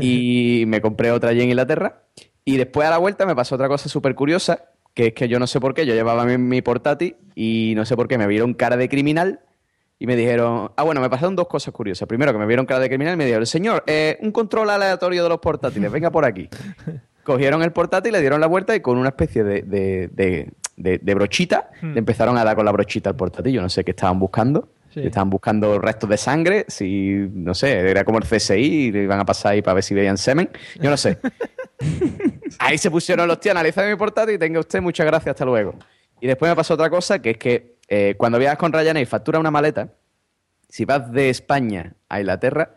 Y 0.00 0.64
me 0.68 0.80
compré 0.80 1.10
otra 1.10 1.30
allí 1.30 1.42
en 1.42 1.50
Inglaterra. 1.50 2.02
Y 2.46 2.56
después 2.56 2.86
a 2.88 2.90
la 2.90 2.98
vuelta 2.98 3.26
me 3.26 3.34
pasó 3.34 3.56
otra 3.56 3.68
cosa 3.68 3.88
súper 3.90 4.14
curiosa, 4.14 4.64
que 4.94 5.08
es 5.08 5.12
que 5.12 5.28
yo 5.28 5.38
no 5.38 5.46
sé 5.46 5.60
por 5.60 5.74
qué, 5.74 5.84
yo 5.84 5.92
llevaba 5.94 6.24
mi, 6.24 6.38
mi 6.38 6.62
portátil 6.62 7.16
y 7.34 7.74
no 7.76 7.84
sé 7.84 7.94
por 7.96 8.08
qué 8.08 8.16
me 8.16 8.26
vieron 8.26 8.54
cara 8.54 8.76
de 8.78 8.88
criminal 8.88 9.40
y 9.98 10.06
me 10.06 10.14
dijeron, 10.16 10.70
ah, 10.76 10.82
bueno, 10.82 11.00
me 11.00 11.08
pasaron 11.08 11.34
dos 11.36 11.48
cosas 11.48 11.72
curiosas. 11.72 12.06
Primero, 12.06 12.32
que 12.32 12.38
me 12.38 12.46
vieron 12.46 12.66
cara 12.66 12.80
de 12.80 12.88
criminal 12.88 13.14
y 13.14 13.16
me 13.16 13.24
dijeron, 13.24 13.46
señor, 13.46 13.82
eh, 13.86 14.18
un 14.20 14.30
control 14.32 14.68
aleatorio 14.70 15.22
de 15.22 15.28
los 15.28 15.38
portátiles, 15.38 15.90
venga 15.90 16.10
por 16.10 16.24
aquí. 16.24 16.48
Cogieron 17.24 17.62
el 17.62 17.72
portátil, 17.72 18.12
le 18.12 18.20
dieron 18.20 18.40
la 18.40 18.46
vuelta 18.46 18.74
y 18.76 18.80
con 18.80 18.98
una 18.98 19.08
especie 19.08 19.42
de, 19.42 19.62
de- 19.62 20.08
de- 20.76 20.98
de- 20.98 21.14
brochita 21.14 21.70
Hmm. 21.80 21.92
le 21.94 21.98
empezaron 21.98 22.36
a 22.38 22.44
dar 22.44 22.54
con 22.54 22.64
la 22.64 22.72
brochita 22.72 23.10
al 23.10 23.16
portátil. 23.16 23.52
Yo 23.54 23.62
no 23.62 23.68
sé 23.68 23.82
qué 23.84 23.90
estaban 23.92 24.18
buscando. 24.18 24.68
Sí. 24.94 25.00
Estaban 25.04 25.28
buscando 25.28 25.78
restos 25.78 26.08
de 26.08 26.16
sangre, 26.16 26.64
si, 26.68 27.28
no 27.32 27.54
sé, 27.54 27.72
era 27.80 28.04
como 28.04 28.16
el 28.18 28.24
CSI 28.24 28.92
le 28.92 29.02
iban 29.02 29.20
a 29.20 29.24
pasar 29.26 29.52
ahí 29.52 29.60
para 29.62 29.74
ver 29.74 29.82
si 29.84 29.94
veían 29.94 30.16
semen. 30.16 30.48
Yo 30.80 30.88
no 30.88 30.96
sé. 30.96 31.18
Ahí 32.58 32.78
se 32.78 32.90
pusieron 32.90 33.28
los 33.28 33.38
tíos 33.40 33.54
a 33.54 33.58
analizar 33.58 33.86
mi 33.88 33.96
portátil 33.96 34.36
y 34.36 34.38
tenga 34.38 34.60
usted 34.60 34.80
muchas 34.80 35.06
gracias, 35.06 35.34
hasta 35.34 35.44
luego. 35.44 35.74
Y 36.20 36.26
después 36.26 36.50
me 36.50 36.56
pasó 36.56 36.74
otra 36.74 36.88
cosa, 36.88 37.20
que 37.20 37.30
es 37.30 37.36
que 37.38 37.75
eh, 37.88 38.14
cuando 38.18 38.38
viajas 38.38 38.58
con 38.58 38.72
Ryanair 38.72 39.06
factura 39.06 39.38
una 39.38 39.50
maleta, 39.50 39.90
si 40.68 40.84
vas 40.84 41.10
de 41.12 41.30
España 41.30 41.94
a 42.08 42.20
Inglaterra, 42.20 42.74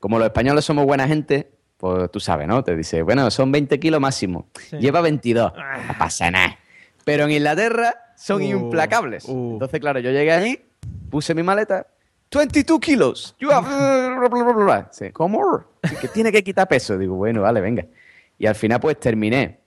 como 0.00 0.18
los 0.18 0.26
españoles 0.26 0.64
somos 0.64 0.84
buena 0.84 1.06
gente, 1.06 1.50
pues 1.76 2.10
tú 2.10 2.20
sabes, 2.20 2.46
¿no? 2.48 2.62
Te 2.64 2.76
dice, 2.76 3.02
bueno, 3.02 3.30
son 3.30 3.52
20 3.52 3.78
kilos 3.80 4.00
máximo. 4.00 4.48
Lleva 4.78 5.00
22. 5.00 5.52
No 5.54 5.94
pasa 5.98 6.30
nada. 6.30 6.58
Pero 7.04 7.24
en 7.24 7.32
Inglaterra 7.32 7.94
son 8.16 8.42
Uh, 8.42 8.44
implacables. 8.44 9.28
Entonces, 9.28 9.80
claro, 9.80 10.00
yo 10.00 10.10
llegué 10.10 10.32
allí, 10.32 10.60
puse 11.10 11.34
mi 11.34 11.42
maleta, 11.42 11.86
22 12.34 12.80
kilos. 12.80 13.36
You 13.38 13.50
have... 13.50 14.88
Sí, 14.90 15.10
¿Cómo? 15.12 15.64
Que 16.00 16.08
tiene 16.08 16.32
que 16.32 16.42
quitar 16.42 16.66
peso. 16.66 16.98
Digo, 16.98 17.14
bueno, 17.14 17.42
vale, 17.42 17.60
venga. 17.60 17.86
Y 18.38 18.46
al 18.46 18.54
final, 18.54 18.80
pues 18.80 18.98
terminé 18.98 19.60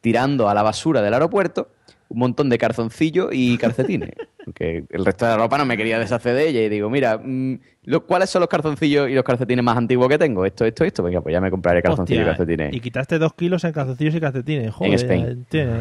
tirando 0.00 0.48
a 0.48 0.54
la 0.54 0.62
basura 0.62 1.02
del 1.02 1.12
aeropuerto 1.12 1.70
un 2.08 2.18
montón 2.18 2.48
de 2.48 2.58
calzoncillos 2.58 3.28
y 3.32 3.56
calcetines. 3.58 4.10
Porque 4.46 4.84
el 4.90 5.04
resto 5.04 5.24
de 5.24 5.32
la 5.32 5.38
ropa 5.38 5.58
no 5.58 5.64
me 5.66 5.76
quería 5.76 5.98
deshacer 5.98 6.32
de 6.36 6.48
ella. 6.48 6.62
Y 6.62 6.68
digo, 6.68 6.88
mira, 6.88 7.18
mm, 7.18 7.58
lo- 7.82 8.06
¿cuáles 8.06 8.30
son 8.30 8.38
los 8.40 8.48
calzoncillos 8.48 9.10
y 9.10 9.14
los 9.14 9.24
calcetines 9.24 9.64
más 9.64 9.76
antiguos 9.76 10.08
que 10.08 10.18
tengo? 10.18 10.46
Esto, 10.46 10.64
esto, 10.64 10.84
esto. 10.84 11.02
Venga, 11.02 11.20
pues 11.20 11.32
ya 11.32 11.40
me 11.40 11.50
compraré 11.50 11.82
calzoncillos 11.82 12.22
y 12.22 12.26
calcetines. 12.26 12.72
y 12.72 12.78
quitaste 12.78 13.18
dos 13.18 13.34
kilos 13.34 13.64
en 13.64 13.72
calzoncillos 13.72 14.14
y 14.14 14.20
calcetines. 14.20 14.72
Joder, 14.72 14.94
Spain. 14.94 15.46
tiene- 15.48 15.72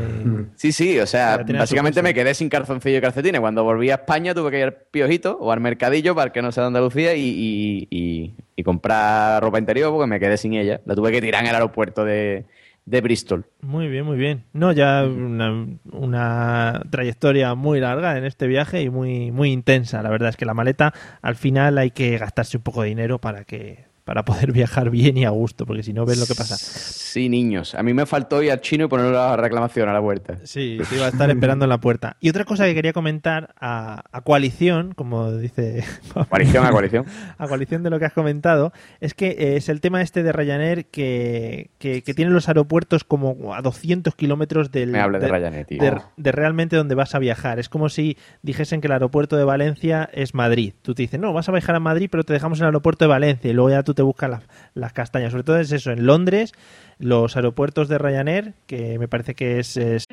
Sí, 0.56 0.72
sí, 0.72 0.98
o 1.00 1.06
sea, 1.06 1.46
básicamente 1.48 2.02
me 2.02 2.16
quedé 2.16 2.34
sin 2.34 2.50
calzoncillo 2.50 2.98
y 2.98 3.02
calcetines. 3.02 3.40
Cuando 3.40 3.64
volví 3.64 3.92
a 3.92 3.96
España 3.96 4.34
tuve 4.34 4.50
que 4.50 4.58
ir 4.58 4.64
al 4.64 4.74
Piojito 4.90 5.38
o 5.40 5.52
al 5.52 5.60
Mercadillo, 5.60 6.16
para 6.16 6.26
el 6.26 6.32
que 6.32 6.42
no 6.42 6.52
sea 6.52 6.64
de 6.64 6.68
Andalucía, 6.68 7.14
y, 7.14 7.22
y- 7.22 7.88
y- 7.92 8.34
y 8.56 8.64
comprar 8.64 9.44
ropa 9.44 9.60
interior 9.60 9.92
porque 9.92 10.08
me 10.08 10.20
quedé 10.20 10.38
sin 10.38 10.56
ella. 10.56 10.82
La 10.86 10.96
tuve 10.96 11.12
que 11.12 11.22
tirar 11.22 11.44
en 11.44 11.50
el 11.50 11.56
aeropuerto 11.56 12.04
de, 12.04 12.46
de 12.86 13.02
Bristol. 13.02 13.46
Muy 13.62 13.88
bien, 13.88 14.06
muy 14.06 14.18
bien. 14.18 14.44
No, 14.54 14.72
ya 14.72 15.04
una, 15.04 15.68
una 15.92 16.82
trayectoria 16.90 17.56
muy 17.56 17.80
larga 17.80 18.18
en 18.18 18.26
este 18.26 18.48
viaje 18.48 18.82
y 18.82 18.90
muy, 18.90 19.32
muy 19.32 19.52
intensa. 19.52 20.02
La 20.04 20.10
verdad 20.10 20.30
es 20.30 20.38
que 20.38 20.46
la 20.46 20.54
maleta, 20.54 20.94
al 21.22 21.36
final 21.36 21.78
hay 21.78 21.92
que 21.92 22.18
gastarse 22.18 22.58
un 22.58 22.64
poco 22.64 22.84
de 22.84 22.90
dinero 22.90 23.20
para 23.20 23.44
que 23.44 23.86
para 24.06 24.24
poder 24.24 24.52
viajar 24.54 24.90
bien 24.90 25.18
y 25.18 25.26
a 25.26 25.30
gusto, 25.32 25.66
porque 25.66 25.84
si 25.84 25.92
no 25.92 26.06
ves 26.06 26.18
lo 26.20 26.26
que 26.26 26.36
pasa. 26.36 26.56
Sí, 26.58 27.28
niños. 27.28 27.76
A 27.76 27.84
mí 27.84 27.94
me 27.94 28.06
faltó 28.06 28.42
ir 28.44 28.52
al 28.52 28.62
chino 28.62 28.86
y 28.86 28.88
poner 28.88 29.12
la 29.12 29.36
reclamación 29.36 29.90
a 29.90 29.94
la 29.94 30.00
vuelta. 30.00 30.38
Sí, 30.44 30.78
te 30.90 30.96
iba 30.96 31.06
a 31.06 31.10
estar 31.10 31.30
esperando 31.30 31.66
en 31.66 31.70
la 31.70 31.80
puerta. 31.80 32.16
Y 32.22 32.30
otra 32.30 32.46
cosa 32.46 32.66
que 32.66 32.74
quería 32.76 32.94
comentar 32.94 33.54
a, 33.60 34.04
a 34.12 34.22
coalición, 34.22 34.94
como 34.94 35.32
dice... 35.34 35.84
Coalición 36.30 36.66
a 36.66 36.72
coalición. 36.72 37.06
a 37.38 37.48
coalición 37.48 37.84
de 37.84 37.90
lo 37.90 38.00
que 38.00 38.06
has 38.06 38.14
comentado, 38.14 38.72
es 39.02 39.14
que 39.14 39.30
eh, 39.32 39.56
es 39.58 39.70
el 39.70 39.82
tema 39.82 40.02
este 40.02 40.24
de 40.24 40.32
Ryanair 40.32 40.86
que, 40.86 41.72
que, 41.80 42.04
que 42.04 42.14
tiene 42.14 42.32
los 42.32 42.48
aeropuertos 42.48 43.04
como 43.04 43.54
a 43.56 43.62
200 43.62 44.14
kilómetros 44.16 44.72
del... 44.72 44.92
Me 44.92 45.00
hable 45.00 45.20
de 45.20 45.28
Ryanair, 45.28 45.66
tío. 45.66 45.82
de- 45.82 45.96
de 46.18 46.32
realmente 46.32 46.76
donde 46.76 46.94
vas 46.96 47.16
a 47.16 47.20
viajar. 47.20 47.58
Es 47.60 47.70
como 47.70 47.90
si 47.90 48.18
dijesen 48.44 48.82
que 48.82 48.88
el 48.88 48.94
aeropuerto 48.94 49.36
de 49.38 49.44
Valencia 49.46 50.10
es 50.14 50.34
Madrid. 50.36 50.74
Tú 50.84 50.94
te 50.94 51.02
dices, 51.04 51.20
no, 51.20 51.34
vas 51.34 51.50
a 51.50 51.52
viajar 51.54 51.76
a 51.76 51.80
Madrid, 51.80 52.10
pero 52.12 52.24
te 52.24 52.34
dejamos 52.34 52.60
en 52.60 52.64
el 52.66 52.68
aeropuerto 52.68 53.06
de 53.06 53.10
Valencia 53.10 53.50
y 53.50 53.54
luego 53.54 53.70
ya 53.72 53.82
tú 53.84 53.94
te 53.96 54.02
buscas 54.04 54.42
las, 54.74 54.94
castañas. 54.94 55.32
Sobre 55.32 55.44
todo 55.44 55.58
es 55.60 55.72
eso, 55.72 55.92
en 55.92 56.06
Londres, 56.06 56.52
los 57.00 57.36
aeropuertos 57.36 57.88
de 57.88 57.98
Ryanair, 57.98 58.54
que 58.68 59.00
me 59.00 59.08
parece 59.08 59.34
que 59.34 59.60
es... 59.60 59.76
es- 59.78 60.06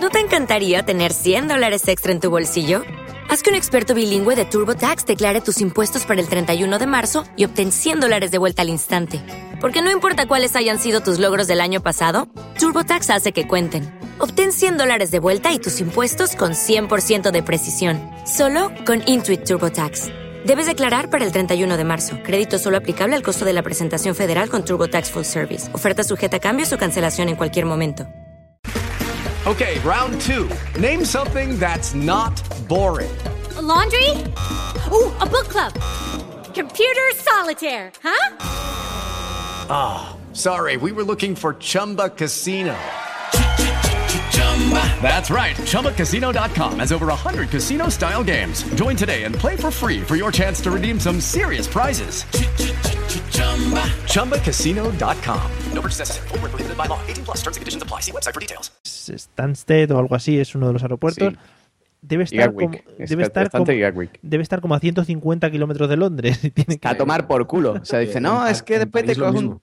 ¿No 0.00 0.10
te 0.10 0.18
encantaría 0.18 0.82
tener 0.82 1.12
100 1.12 1.46
dólares 1.48 1.86
extra 1.86 2.10
en 2.12 2.18
tu 2.20 2.28
bolsillo? 2.28 2.82
Haz 3.30 3.42
que 3.42 3.50
un 3.50 3.56
experto 3.56 3.94
bilingüe 3.94 4.34
de 4.34 4.44
TurboTax 4.44 5.06
declare 5.06 5.40
tus 5.40 5.60
impuestos 5.60 6.04
para 6.04 6.20
el 6.20 6.28
31 6.28 6.78
de 6.78 6.86
marzo 6.86 7.24
y 7.36 7.44
obtén 7.44 7.70
100 7.70 8.00
dólares 8.00 8.30
de 8.32 8.38
vuelta 8.38 8.62
al 8.62 8.68
instante. 8.68 9.22
Porque 9.60 9.80
no 9.80 9.92
importa 9.92 10.26
cuáles 10.26 10.56
hayan 10.56 10.80
sido 10.80 11.02
tus 11.02 11.20
logros 11.20 11.46
del 11.46 11.60
año 11.60 11.82
pasado, 11.82 12.28
TurboTax 12.58 13.10
hace 13.10 13.32
que 13.32 13.46
cuenten. 13.46 13.88
Obtén 14.18 14.50
100 14.52 14.76
dólares 14.78 15.12
de 15.12 15.20
vuelta 15.20 15.52
y 15.52 15.60
tus 15.60 15.80
impuestos 15.80 16.34
con 16.36 16.52
100% 16.52 17.30
de 17.30 17.42
precisión. 17.44 18.00
Solo 18.26 18.72
con 18.84 19.02
Intuit 19.06 19.44
TurboTax. 19.44 20.08
Debes 20.44 20.66
declarar 20.66 21.08
para 21.08 21.24
el 21.24 21.30
31 21.30 21.76
de 21.76 21.84
marzo. 21.84 22.18
Crédito 22.24 22.58
solo 22.58 22.76
aplicable 22.76 23.14
al 23.14 23.22
costo 23.22 23.44
de 23.44 23.52
la 23.52 23.62
presentación 23.62 24.14
federal 24.14 24.48
con 24.50 24.64
TurboTax 24.64 25.10
Full 25.10 25.22
Service. 25.24 25.72
Oferta 25.72 26.02
sujeta 26.02 26.38
a 26.38 26.40
cambios 26.40 26.72
o 26.72 26.78
cancelación 26.78 27.28
en 27.28 27.36
cualquier 27.36 27.64
momento. 27.64 28.06
Okay, 29.44 29.78
round 29.80 30.20
two. 30.20 30.48
Name 30.80 31.04
something 31.04 31.58
that's 31.58 31.94
not 31.94 32.32
boring. 32.68 33.10
A 33.56 33.62
laundry? 33.62 34.08
Ooh, 34.92 35.10
a 35.20 35.26
book 35.26 35.48
club. 35.48 35.72
Computer 36.54 37.10
solitaire, 37.16 37.90
huh? 38.02 38.36
Ah, 39.68 40.16
sorry, 40.32 40.76
we 40.76 40.92
were 40.92 41.02
looking 41.04 41.34
for 41.34 41.54
Chumba 41.58 42.10
Casino. 42.10 42.74
That's 44.70 45.30
right. 45.30 45.56
ChumbaCasino.com 45.66 46.78
has 46.78 46.92
over 46.92 47.06
100 47.06 47.50
casino 47.50 47.88
style 47.88 48.22
games. 48.22 48.62
Join 48.76 48.96
today 48.96 49.24
and 49.24 49.34
play 49.34 49.56
for 49.56 49.70
free 49.70 50.00
for 50.02 50.14
your 50.16 50.30
chance 50.30 50.60
to 50.62 50.70
redeem 50.70 51.00
some 51.00 51.20
serious 51.20 51.66
prizes. 51.66 52.24
ChumbaCasino.com. 54.06 55.40
No 55.74 55.80
purchase 55.82 55.98
necessary. 56.00 56.28
Prohibited 56.28 56.76
by 56.76 56.86
law. 56.88 56.98
18 57.08 57.24
plus 57.24 57.38
terms 57.42 57.56
and 57.56 57.62
conditions 57.62 57.82
apply. 57.82 58.00
See 58.02 58.12
website 58.12 58.34
for 58.34 58.40
details. 58.40 58.70
Stansted 58.84 59.90
o 59.90 59.98
algo 59.98 60.14
así, 60.14 60.38
es 60.38 60.54
uno 60.54 60.68
de 60.68 60.72
los 60.74 60.82
aeropuertos. 60.82 61.32
Sí. 61.32 61.38
Debe 62.04 62.24
estar, 62.24 62.52
como, 62.52 62.72
Es 62.98 63.10
debe, 63.10 63.22
estar 63.22 63.48
como, 63.50 63.70
y 63.70 63.78
Gatwick. 63.78 64.18
debe 64.22 64.42
estar 64.42 64.60
como 64.60 64.74
a 64.74 64.80
150 64.80 65.50
kilómetros 65.52 65.88
de 65.88 65.96
Londres. 65.96 66.42
y 66.44 66.50
tiene 66.50 66.78
que- 66.78 66.88
A 66.88 66.96
tomar 66.96 67.26
por 67.28 67.46
culo. 67.46 67.74
O 67.80 67.84
sea, 67.84 68.00
dice, 68.00 68.20
no, 68.20 68.44
es 68.46 68.62
que 68.62 68.78
después 68.80 69.04
te 69.04 69.14
coges 69.16 69.40
un... 69.40 69.60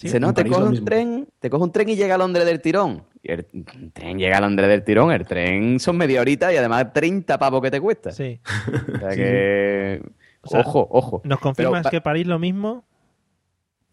Dice, 0.00 0.20
no, 0.20 0.32
te 0.32 0.42
París 0.42 0.52
coge 0.56 0.64
lo 0.64 0.70
un 0.78 0.84
tren, 0.84 1.28
te 1.40 1.50
coge 1.50 1.64
un 1.64 1.72
tren 1.72 1.88
y 1.88 1.96
llega 1.96 2.14
a 2.14 2.18
Londres 2.18 2.46
del 2.46 2.60
tirón. 2.60 3.02
Y 3.22 3.32
el 3.32 3.46
tren 3.92 4.18
llega 4.18 4.38
a 4.38 4.40
Londres 4.40 4.68
del 4.68 4.84
tirón, 4.84 5.10
el 5.12 5.26
tren 5.26 5.80
son 5.80 5.96
media 5.96 6.20
horita 6.20 6.52
y 6.52 6.56
además 6.56 6.92
30 6.92 7.38
pavos 7.38 7.60
que 7.62 7.70
te 7.70 7.80
cuesta. 7.80 8.12
Sí. 8.12 8.40
O 8.94 8.98
sea 8.98 9.08
que... 9.16 10.02
O 10.42 10.48
sea, 10.48 10.60
ojo, 10.60 10.86
ojo. 10.90 11.20
¿Nos 11.24 11.40
confirmas 11.40 11.82
Pero- 11.82 11.90
que 11.90 12.00
París 12.00 12.26
lo 12.26 12.38
mismo? 12.38 12.84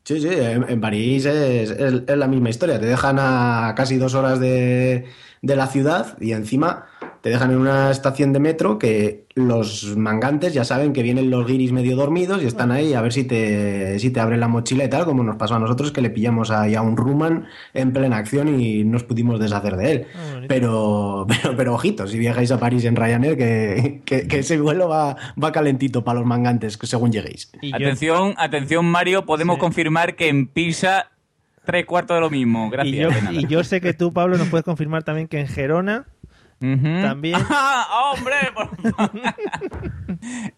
Sí, 0.04 0.22
sí, 0.22 0.28
en, 0.30 0.70
en 0.70 0.80
París 0.80 1.26
es, 1.26 1.72
es- 1.72 2.04
es 2.08 2.18
la 2.18 2.28
misma 2.28 2.50
historia. 2.52 2.80
Te 2.80 2.86
dejan 2.86 3.18
a 3.20 3.74
casi 3.76 3.98
dos 3.98 4.14
horas 4.14 4.40
de, 4.40 5.06
de 5.46 5.56
la 5.56 5.68
ciudad 5.68 6.18
y 6.20 6.32
encima 6.32 6.86
te 7.22 7.30
dejan 7.30 7.52
en 7.52 7.58
una 7.58 7.90
estación 7.90 8.34
de 8.34 8.40
metro 8.40 8.78
que 8.78 9.26
los 9.34 9.98
mangantes 9.98 10.54
ya 10.54 10.64
saben 10.64 10.94
que 10.94 11.02
vienen 11.02 11.32
los 11.32 11.48
guiris 11.48 11.72
medio 11.72 11.96
dormidos 11.96 12.44
y 12.44 12.46
están 12.46 12.72
ahí 12.72 12.94
a 12.94 13.02
ver 13.02 13.14
si 13.14 13.24
te, 13.24 13.98
si 13.98 14.12
te 14.12 14.20
abren 14.20 14.40
la 14.40 14.48
mochila 14.48 14.84
y 14.84 14.90
tal, 14.90 15.06
como 15.06 15.24
nos 15.24 15.36
pasó 15.36 15.56
a 15.56 15.60
nosotros 15.60 15.92
que 15.92 16.02
le 16.02 16.12
pillamos 16.12 16.52
ahí 16.52 16.76
a 16.76 16.84
un 16.84 16.96
Ruman 16.96 17.48
en 17.74 17.94
plena 17.94 18.18
acción 18.18 18.60
y 18.60 18.84
nos 18.84 19.04
pudimos 19.04 19.40
deshacer 19.40 19.76
de 19.76 19.92
él. 19.92 20.08
Pero, 20.48 21.26
pero, 21.42 21.56
pero 21.58 21.74
ojito, 21.74 22.08
si 22.08 22.20
viajáis 22.20 22.52
a 22.52 22.60
París 22.60 22.86
en 22.86 22.96
Ryanair, 22.96 23.38
que, 23.38 24.02
que, 24.06 24.28
que 24.28 24.40
ese 24.40 24.60
vuelo 24.60 24.88
va, 24.88 25.16
va 25.44 25.52
calentito 25.52 26.04
para 26.04 26.20
los 26.20 26.28
mangantes 26.28 26.78
que 26.78 26.86
según 26.86 27.12
lleguéis. 27.12 27.52
Atención, 27.74 28.36
atención, 28.38 28.86
Mario, 28.86 29.26
podemos 29.26 29.58
confirmar 29.58 30.16
que 30.16 30.28
en 30.28 30.48
Pisa 30.48 31.10
tres 31.66 31.86
cuartos 31.86 32.16
de 32.16 32.22
lo 32.22 32.30
mismo. 32.30 32.70
Gracias. 32.70 32.96
Y 32.96 33.00
yo, 33.00 33.10
de 33.10 33.22
nada. 33.22 33.34
y 33.34 33.48
yo 33.48 33.64
sé 33.64 33.82
que 33.82 33.94
tú, 33.94 34.14
Pablo, 34.14 34.38
nos 34.38 34.48
puedes 34.50 34.64
confirmar 34.64 35.04
también 35.04 35.28
que 35.28 35.40
en 35.42 35.48
Gerona 35.48 36.06
también. 36.60 37.36
¡Ah, 37.50 38.14
hombre! 38.16 38.36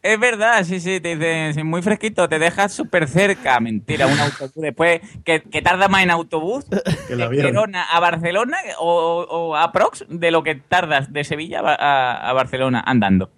es 0.02 0.20
verdad, 0.20 0.64
sí, 0.64 0.80
sí, 0.80 1.00
te 1.00 1.16
dicen 1.16 1.68
muy 1.68 1.82
fresquito, 1.82 2.30
te 2.30 2.40
dejas 2.40 2.72
súper 2.74 3.08
cerca. 3.08 3.60
Mentira, 3.60 4.08
un 4.08 4.18
autobús 4.20 4.54
después 4.56 5.02
que, 5.26 5.42
que 5.42 5.62
tarda 5.62 5.88
más 5.88 6.04
en 6.04 6.12
autobús 6.12 6.66
Que 7.08 7.16
de. 7.16 7.28
Gerona 7.42 7.84
a 7.84 8.00
Barcelona 8.00 8.58
o, 8.80 9.26
o 9.30 9.56
a 9.56 9.72
Prox 9.72 10.06
de 10.10 10.32
lo 10.32 10.44
que 10.44 10.56
tardas 10.56 11.12
de 11.12 11.24
Sevilla 11.24 11.60
a, 11.62 12.30
a- 12.30 12.34
Barcelona 12.34 12.84
andando. 12.86 13.32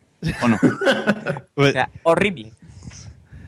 ¿O 0.43 0.47
no? 0.47 0.57
Pues, 1.55 1.69
O 1.69 1.71
sea, 1.71 1.89
horrible. 2.03 2.51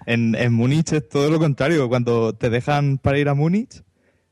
En, 0.05 0.35
en 0.35 0.53
Múnich 0.53 0.93
es 0.93 1.07
todo 1.07 1.29
lo 1.29 1.37
contrario. 1.37 1.87
Cuando 1.89 2.33
te 2.33 2.49
dejan 2.49 2.97
para 2.97 3.19
ir 3.19 3.27
a 3.29 3.33
Múnich, 3.33 3.83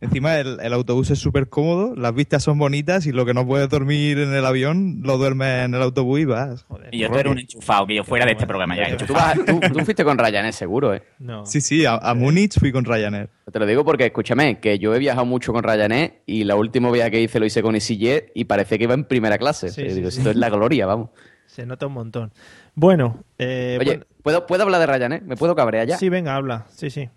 encima 0.01 0.37
el, 0.37 0.59
el 0.61 0.73
autobús 0.73 1.09
es 1.11 1.19
súper 1.19 1.49
cómodo, 1.49 1.93
las 1.95 2.13
vistas 2.13 2.43
son 2.43 2.57
bonitas 2.57 3.05
y 3.05 3.11
lo 3.11 3.25
que 3.25 3.33
no 3.33 3.45
puedes 3.45 3.67
dormir 3.69 4.17
en 4.19 4.33
el 4.33 4.45
avión, 4.45 5.01
lo 5.03 5.17
duermes 5.17 5.65
en 5.65 5.73
el 5.75 5.81
autobús 5.81 6.19
y 6.21 6.25
vas. 6.25 6.65
Y 6.91 6.99
yo 6.99 7.09
tú 7.09 7.17
eres 7.17 7.31
un 7.31 7.39
enchufado, 7.39 7.85
que 7.87 7.95
yo 7.95 8.03
fuera 8.03 8.25
de 8.25 8.31
este 8.31 8.47
programa 8.47 8.75
ya. 8.75 8.95
Tú, 8.97 9.13
vas- 9.13 9.35
tú- 9.45 9.59
tú 9.73 9.79
fuiste 9.85 10.03
con 10.03 10.17
Ryanair 10.17 10.53
seguro, 10.53 10.93
¿eh? 10.93 11.03
No. 11.19 11.45
Sí, 11.45 11.61
sí, 11.61 11.85
a, 11.85 11.95
a 11.95 12.13
Múnich 12.13 12.59
fui 12.59 12.71
con 12.71 12.85
Ryanair. 12.85 13.29
Te 13.51 13.59
lo 13.59 13.65
digo 13.65 13.83
porque, 13.83 14.05
escúchame, 14.05 14.59
que 14.59 14.79
yo 14.79 14.93
he 14.95 14.99
viajado 14.99 15.25
mucho 15.25 15.51
con 15.53 15.63
Ryanair 15.63 16.21
y 16.25 16.43
la 16.43 16.55
última 16.55 16.91
viaje 16.91 17.11
que 17.11 17.21
hice 17.21 17.39
lo 17.39 17.45
hice 17.45 17.61
con 17.61 17.75
EasyJet 17.75 18.31
y 18.35 18.45
parece 18.45 18.77
que 18.77 18.83
iba 18.85 18.93
en 18.93 19.03
primera 19.05 19.37
clase. 19.37 19.69
Sí, 19.69 19.81
O 19.81 19.83
sea, 19.85 19.89
sí, 19.89 19.95
digo, 19.95 20.11
sí. 20.11 20.17
esto 20.19 20.29
es 20.29 20.35
la 20.35 20.49
gloria, 20.49 20.85
vamos. 20.85 21.09
Se 21.47 21.65
nota 21.65 21.87
un 21.87 21.93
montón. 21.93 22.31
Bueno, 22.75 23.23
eh, 23.39 23.77
Oye, 23.79 23.89
bueno, 23.97 24.05
¿puedo, 24.21 24.45
¿puedo 24.45 24.63
hablar 24.63 24.79
de 24.79 24.85
Ryanair? 24.87 25.23
¿Me 25.23 25.35
puedo 25.35 25.55
cabrear 25.55 25.87
ya? 25.87 25.97
sí, 25.97 26.07
venga, 26.07 26.35
habla. 26.35 26.67
Sí, 26.69 26.89
sí. 26.91 27.09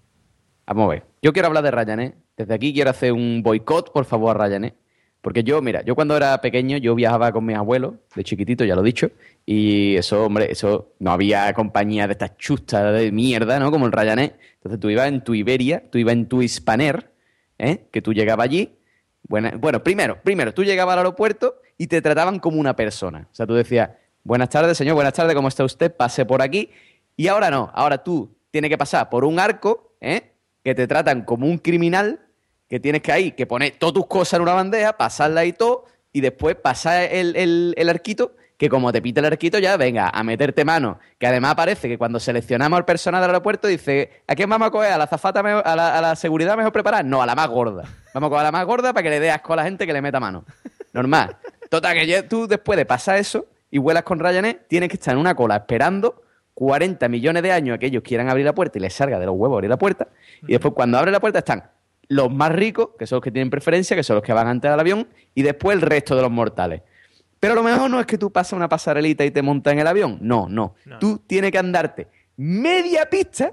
Vamos 0.67 0.87
a 0.87 0.89
ver. 0.91 1.05
Yo 1.21 1.33
quiero 1.35 1.49
hablar 1.49 1.63
de 1.65 1.71
Ryanair. 1.71 2.15
Desde 2.43 2.55
aquí 2.55 2.75
quiero 2.75 2.91
hacer 2.91 3.13
un 3.13 3.41
boicot, 3.43 3.93
por 3.93 4.05
favor, 4.05 4.41
a 4.41 4.47
Ryanair. 4.49 4.75
Porque 5.21 5.45
yo, 5.45 5.63
mira, 5.63 5.83
yo 5.85 5.95
cuando 5.95 6.17
era 6.17 6.41
pequeño, 6.41 6.79
yo 6.79 6.97
viajaba 6.97 7.31
con 7.31 7.47
mis 7.47 7.57
abuelos, 7.57 7.95
de 8.17 8.25
chiquitito, 8.25 8.65
ya 8.65 8.75
lo 8.75 8.83
he 8.83 8.85
dicho, 8.87 9.13
y 9.47 9.95
eso, 9.95 10.25
hombre, 10.25 10.51
eso, 10.51 10.95
no 10.99 11.13
había 11.13 11.53
compañía 11.55 12.09
de 12.09 12.13
estas 12.15 12.37
chustas 12.39 12.93
de 12.93 13.13
mierda, 13.13 13.61
¿no? 13.61 13.71
Como 13.71 13.87
el 13.87 13.93
Ryanair. 13.93 14.35
Entonces 14.55 14.81
tú 14.81 14.91
ibas 14.91 15.07
en 15.07 15.23
tu 15.23 15.35
Iberia, 15.35 15.85
tú 15.91 15.99
ibas 15.99 16.15
en 16.15 16.27
tu 16.27 16.43
Hispaner, 16.43 17.13
¿eh? 17.59 17.85
Que 17.93 18.03
tú 18.03 18.13
llegabas 18.13 18.45
allí. 18.47 18.77
Buena- 19.29 19.53
bueno, 19.57 19.85
primero, 19.85 20.19
primero, 20.25 20.53
tú 20.53 20.65
llegabas 20.65 20.95
al 20.95 20.99
aeropuerto 20.99 21.55
y 21.79 21.87
te 21.87 22.03
trataban 22.03 22.41
como 22.41 22.59
una 22.59 22.75
persona. 22.75 23.29
O 23.31 23.35
sea, 23.35 23.47
tú 23.47 23.55
decías, 23.55 23.91
buenas 24.25 24.49
tardes, 24.49 24.77
señor, 24.77 24.97
buenas 24.97 25.13
tardes, 25.15 25.37
¿cómo 25.37 25.47
está 25.47 25.63
usted? 25.63 25.95
Pase 25.95 26.27
por 26.27 26.43
aquí. 26.43 26.71
Y 27.17 27.29
ahora 27.29 27.49
no, 27.49 27.71
ahora 27.75 28.03
tú 28.03 28.35
tienes 28.51 28.71
que 28.71 28.77
pasar 28.79 29.09
por 29.09 29.25
un 29.25 29.39
arco, 29.39 29.95
¿eh? 30.01 30.33
Que 30.65 30.75
te 30.75 30.89
tratan 30.89 31.23
como 31.25 31.47
un 31.47 31.59
criminal, 31.59 32.21
que 32.73 32.81
tienes 32.81 33.03
que 33.03 33.13
ahí, 33.13 33.33
que 33.33 33.45
poner 33.45 33.75
todas 33.79 33.93
tus 33.93 34.07
cosas 34.07 34.39
en 34.39 34.41
una 34.45 34.55
bandeja, 34.55 34.95
pasarla 34.97 35.45
y 35.45 35.53
todo, 35.53 35.85
y 36.11 36.23
después 36.23 36.57
pasar 36.57 37.03
el, 37.13 37.37
el- 37.77 37.89
arquito, 37.91 38.35
que 38.57 38.71
como 38.71 38.91
te 38.93 39.03
pita 39.03 39.21
el 39.21 39.27
arquito 39.27 39.59
ya, 39.59 39.77
venga, 39.77 40.09
a 40.09 40.23
meterte 40.25 40.65
mano. 40.65 40.99
Que 41.19 41.27
además 41.27 41.55
parece 41.55 41.87
que 41.87 41.99
cuando 41.99 42.19
seleccionamos 42.19 42.79
al 42.79 42.87
personal 42.87 43.21
del 43.21 43.29
aeropuerto 43.29 43.69
dice, 43.69 44.23
¿a 44.27 44.35
quién 44.35 44.49
vamos 44.49 44.69
a 44.69 44.71
coger? 44.71 44.91
¿A 44.91 44.97
la 44.97 45.05
azafata, 45.05 45.43
mejor- 45.43 45.63
a 45.67 45.77
la, 45.77 45.99
a 45.99 46.01
la 46.01 46.17
seguridad 46.17 46.57
mejor 46.57 46.73
preparada? 46.73 47.03
No, 47.03 47.21
a 47.21 47.27
la 47.27 47.35
más 47.35 47.49
gorda. 47.49 47.83
Vamos 48.15 48.29
a 48.29 48.31
coger 48.31 48.41
a 48.41 48.45
la 48.45 48.53
más 48.53 48.65
gorda 48.65 48.95
para 48.95 49.03
que 49.03 49.11
le 49.11 49.21
dé 49.21 49.31
asco 49.31 49.53
a 49.53 49.57
la 49.57 49.65
gente 49.65 49.87
que 49.87 49.93
le 49.93 50.01
meta 50.01 50.19
mano. 50.19 50.47
Normal. 50.95 51.37
Total, 51.69 51.95
que 51.95 52.07
ya 52.07 52.27
tú 52.27 52.47
después 52.47 52.79
de 52.79 52.87
pasar 52.87 53.19
eso 53.19 53.45
y 53.71 53.77
vuelas 53.77 54.03
con 54.05 54.19
Ryanair, 54.19 54.65
tienes 54.67 54.89
que 54.89 54.95
estar 54.97 55.13
en 55.13 55.21
una 55.21 55.35
cola 55.35 55.57
esperando 55.57 56.23
40 56.55 57.07
millones 57.11 57.43
de 57.43 57.53
años 57.53 57.75
a 57.75 57.79
que 57.79 57.85
ellos 57.87 58.03
quieran 58.03 58.31
abrir 58.31 58.47
la 58.47 58.55
puerta 58.55 58.79
y 58.79 58.81
les 58.81 58.95
salga 58.95 59.19
de 59.19 59.27
los 59.27 59.35
huevos 59.37 59.57
abrir 59.57 59.69
la 59.69 59.77
puerta. 59.79 60.09
Y 60.49 60.53
después 60.53 60.73
cuando 60.73 60.97
abre 60.97 61.11
la 61.11 61.21
puerta 61.21 61.41
están 61.41 61.65
los 62.09 62.31
más 62.33 62.53
ricos, 62.53 62.91
que 62.99 63.07
son 63.07 63.17
los 63.17 63.23
que 63.23 63.31
tienen 63.31 63.51
preferencia, 63.51 63.97
que 63.97 64.03
son 64.03 64.17
los 64.17 64.25
que 64.25 64.33
van 64.33 64.47
antes 64.47 64.71
al 64.71 64.79
avión, 64.79 65.09
y 65.35 65.43
después 65.43 65.77
el 65.77 65.83
resto 65.83 66.15
de 66.17 66.23
los 66.23 66.31
mortales. 66.31 66.83
Pero 67.41 67.55
lo 67.55 67.63
mejor 67.63 67.91
no 67.91 67.99
es 67.99 68.07
que 68.07 68.19
tú 68.19 68.31
pases 68.31 68.53
una 68.53 68.69
pasarelita 68.69 69.25
y 69.25 69.31
te 69.31 69.43
montas 69.43 69.73
en 69.73 69.81
el 69.81 69.87
avión. 69.87 70.19
No, 70.21 70.47
no. 70.49 70.75
Tú 71.01 71.19
tienes 71.27 71.51
que 71.51 71.59
andarte 71.59 72.09
media 72.37 73.09
pista. 73.09 73.53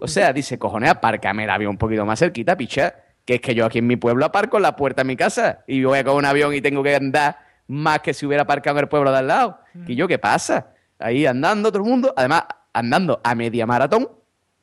O 0.00 0.08
sea, 0.08 0.32
dice, 0.32 0.58
cojones, 0.58 0.90
apárcame 0.90 1.44
el 1.44 1.50
avión 1.50 1.70
un 1.70 1.78
poquito 1.78 2.04
más 2.04 2.18
cerquita, 2.18 2.56
picha. 2.56 2.94
Que 3.24 3.34
es 3.34 3.40
que 3.40 3.54
yo 3.54 3.66
aquí 3.66 3.78
en 3.78 3.86
mi 3.86 3.96
pueblo 3.96 4.24
aparco 4.24 4.56
en 4.56 4.62
la 4.62 4.74
puerta 4.74 5.02
de 5.02 5.06
mi 5.06 5.16
casa 5.16 5.62
y 5.66 5.84
voy 5.84 5.98
a 5.98 6.04
con 6.04 6.16
un 6.16 6.24
avión 6.24 6.54
y 6.54 6.62
tengo 6.62 6.82
que 6.82 6.96
andar 6.96 7.38
más 7.66 8.00
que 8.00 8.14
si 8.14 8.24
hubiera 8.24 8.44
aparcado 8.44 8.78
en 8.78 8.84
el 8.84 8.88
pueblo 8.88 9.12
de 9.12 9.18
al 9.18 9.26
lado. 9.26 9.58
Y 9.86 9.94
yo, 9.94 10.08
¿qué 10.08 10.18
pasa? 10.18 10.68
Ahí 10.98 11.26
andando 11.26 11.70
todo 11.70 11.82
el 11.82 11.88
mundo, 11.88 12.14
además 12.16 12.44
andando 12.72 13.20
a 13.22 13.34
media 13.34 13.66
maratón. 13.66 14.08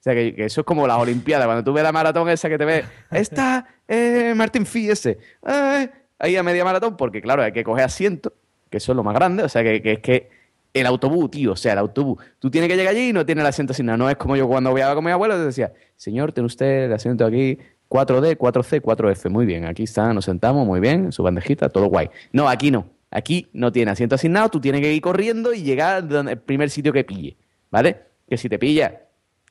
Sea, 0.05 0.13
que, 0.13 0.35
eso 0.37 0.61
es 0.61 0.67
como 0.67 0.85
las 0.85 0.99
Olimpiadas. 0.99 1.47
Cuando 1.47 1.63
tú 1.63 1.73
ves 1.73 1.83
la 1.83 1.91
maratón 1.91 2.29
esa 2.29 2.47
que 2.47 2.59
te 2.59 2.65
ves, 2.65 2.85
está 3.09 3.65
eh, 3.87 4.33
Martín 4.35 4.67
Fí 4.67 4.87
ese, 4.87 5.17
eh, 5.47 5.89
ahí 6.19 6.35
a 6.35 6.43
media 6.43 6.63
maratón, 6.63 6.95
porque 6.95 7.23
claro, 7.23 7.41
hay 7.41 7.51
que 7.51 7.63
coger 7.63 7.85
asiento, 7.85 8.31
que 8.69 8.77
eso 8.77 8.91
es 8.91 8.95
lo 8.95 9.03
más 9.03 9.15
grande. 9.15 9.41
O 9.41 9.49
sea, 9.49 9.63
que, 9.63 9.81
que 9.81 9.93
es 9.93 9.99
que 10.01 10.29
el 10.73 10.85
autobús, 10.85 11.31
tío, 11.31 11.53
o 11.53 11.55
sea, 11.55 11.73
el 11.73 11.79
autobús. 11.79 12.23
Tú 12.37 12.51
tienes 12.51 12.69
que 12.69 12.77
llegar 12.77 12.93
allí 12.93 13.09
y 13.09 13.13
no 13.13 13.25
tienes 13.25 13.41
el 13.41 13.47
asiento 13.47 13.73
asignado. 13.73 13.97
No 13.97 14.07
es 14.07 14.15
como 14.15 14.35
yo 14.35 14.47
cuando 14.47 14.71
viajaba 14.75 14.93
con 14.93 15.05
mi 15.05 15.09
abuelo, 15.09 15.37
te 15.37 15.45
decía, 15.45 15.73
señor, 15.95 16.33
tiene 16.33 16.45
usted 16.45 16.83
el 16.83 16.93
asiento 16.93 17.25
aquí, 17.25 17.57
4D, 17.89 18.37
4C, 18.37 18.81
4F. 18.83 19.31
Muy 19.31 19.47
bien, 19.47 19.65
aquí 19.65 19.85
está, 19.85 20.13
nos 20.13 20.25
sentamos, 20.25 20.67
muy 20.67 20.81
bien, 20.81 21.11
su 21.13 21.23
bandejita, 21.23 21.69
todo 21.69 21.87
guay. 21.87 22.11
No, 22.31 22.47
aquí 22.47 22.69
no. 22.69 22.91
Aquí 23.09 23.47
no 23.53 23.71
tiene 23.71 23.89
asiento 23.89 24.13
asignado, 24.13 24.49
tú 24.49 24.61
tienes 24.61 24.81
que 24.81 24.93
ir 24.93 25.01
corriendo 25.01 25.51
y 25.51 25.63
llegar 25.63 26.07
el 26.11 26.37
primer 26.37 26.69
sitio 26.69 26.93
que 26.93 27.03
pille, 27.03 27.37
¿vale? 27.71 28.01
Que 28.29 28.37
si 28.37 28.49
te 28.49 28.59
pilla 28.59 29.04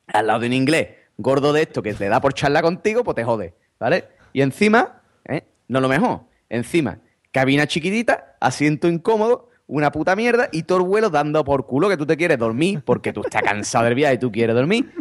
al 0.09 0.26
lado 0.26 0.40
de 0.40 0.46
un 0.48 0.52
inglés 0.52 0.88
gordo 1.16 1.52
de 1.52 1.62
esto 1.62 1.82
que 1.82 1.94
te 1.94 2.09
da 2.09 2.20
por 2.20 2.34
charla 2.34 2.61
contigo, 2.62 3.05
pues 3.05 3.14
te 3.14 3.24
jode, 3.24 3.55
¿vale? 3.78 4.05
Y 4.32 4.42
encima, 4.42 5.00
¿eh? 5.26 5.44
no 5.68 5.80
lo 5.80 5.88
mejor, 5.88 6.22
encima, 6.48 6.98
cabina 7.30 7.66
chiquitita, 7.66 8.36
asiento 8.40 8.88
incómodo, 8.88 9.50
una 9.66 9.90
puta 9.92 10.14
mierda 10.16 10.48
y 10.52 10.64
todo 10.64 10.78
el 10.78 10.84
vuelo 10.84 11.09
dando 11.11 11.44
por 11.44 11.66
culo 11.66 11.88
que 11.88 11.96
tú 11.96 12.05
te 12.05 12.16
quieres 12.16 12.38
dormir 12.38 12.82
porque 12.84 13.12
tú 13.12 13.22
estás 13.24 13.42
cansado 13.42 13.84
del 13.86 13.94
viaje 13.94 14.14
y 14.14 14.18
tú 14.18 14.30
quieres 14.30 14.55
dormir. 14.55 14.92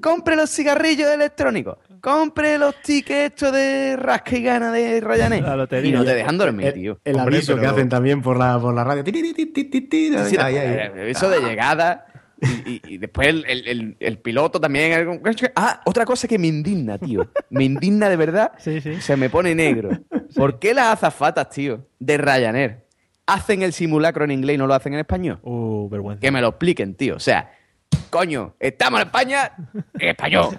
Compre 0.00 0.36
los 0.36 0.50
cigarrillos 0.50 1.08
electrónicos, 1.10 1.78
compre 2.00 2.58
los 2.58 2.74
tickets 2.82 3.34
estos 3.34 3.52
de 3.52 3.96
rasca 3.96 4.36
y 4.36 4.42
gana 4.42 4.72
de 4.72 5.00
Ryanair. 5.00 5.42
La 5.44 5.54
lotería. 5.56 5.90
Y 5.90 5.92
no 5.92 6.04
te 6.04 6.14
dejan 6.14 6.38
dormir, 6.38 6.66
El- 6.68 6.74
tío. 6.74 7.00
El 7.04 7.16
Hombre, 7.16 7.36
aviso 7.36 7.56
que 7.58 7.66
hacen 7.66 7.88
también 7.88 8.20
por 8.22 8.36
la, 8.36 8.58
por 8.58 8.74
la 8.74 8.84
radio. 8.84 9.04
Eh, 9.06 10.92
Eso 11.08 11.30
de 11.30 11.40
llegada. 11.40 12.06
Y, 12.42 12.70
y- 12.72 12.82
y 12.94 12.98
después 12.98 13.28
el, 13.28 13.44
el- 13.46 13.68
el- 13.68 13.96
el 14.00 14.18
piloto 14.18 14.60
también. 14.60 15.20
Ah, 15.54 15.80
otra 15.84 16.04
cosa 16.04 16.26
que 16.26 16.38
me 16.38 16.48
indigna, 16.48 16.98
tío. 16.98 17.28
Me 17.50 17.64
indigna 17.64 18.08
de 18.08 18.16
verdad. 18.16 18.52
Se 18.58 19.16
me 19.16 19.30
pone 19.30 19.54
negro. 19.54 19.90
¿Por 20.34 20.58
qué 20.58 20.74
las 20.74 20.88
azafatas, 20.94 21.48
tío, 21.50 21.86
de 22.00 22.18
Ryanair 22.18 22.82
hacen 23.26 23.62
el 23.62 23.72
simulacro 23.72 24.24
en 24.24 24.32
inglés 24.32 24.54
y 24.56 24.58
no 24.58 24.66
lo 24.66 24.74
hacen 24.74 24.92
en 24.94 25.00
español? 25.00 25.38
Uh, 25.42 25.88
vergüenza. 25.88 26.20
Que 26.20 26.30
me 26.32 26.40
lo 26.40 26.48
expliquen, 26.48 26.94
tío. 26.96 27.16
O 27.16 27.20
sea, 27.20 27.52
coño, 28.10 28.54
estamos 28.58 29.00
en 29.00 29.06
España 29.06 29.52
en 29.98 30.08
español. 30.08 30.58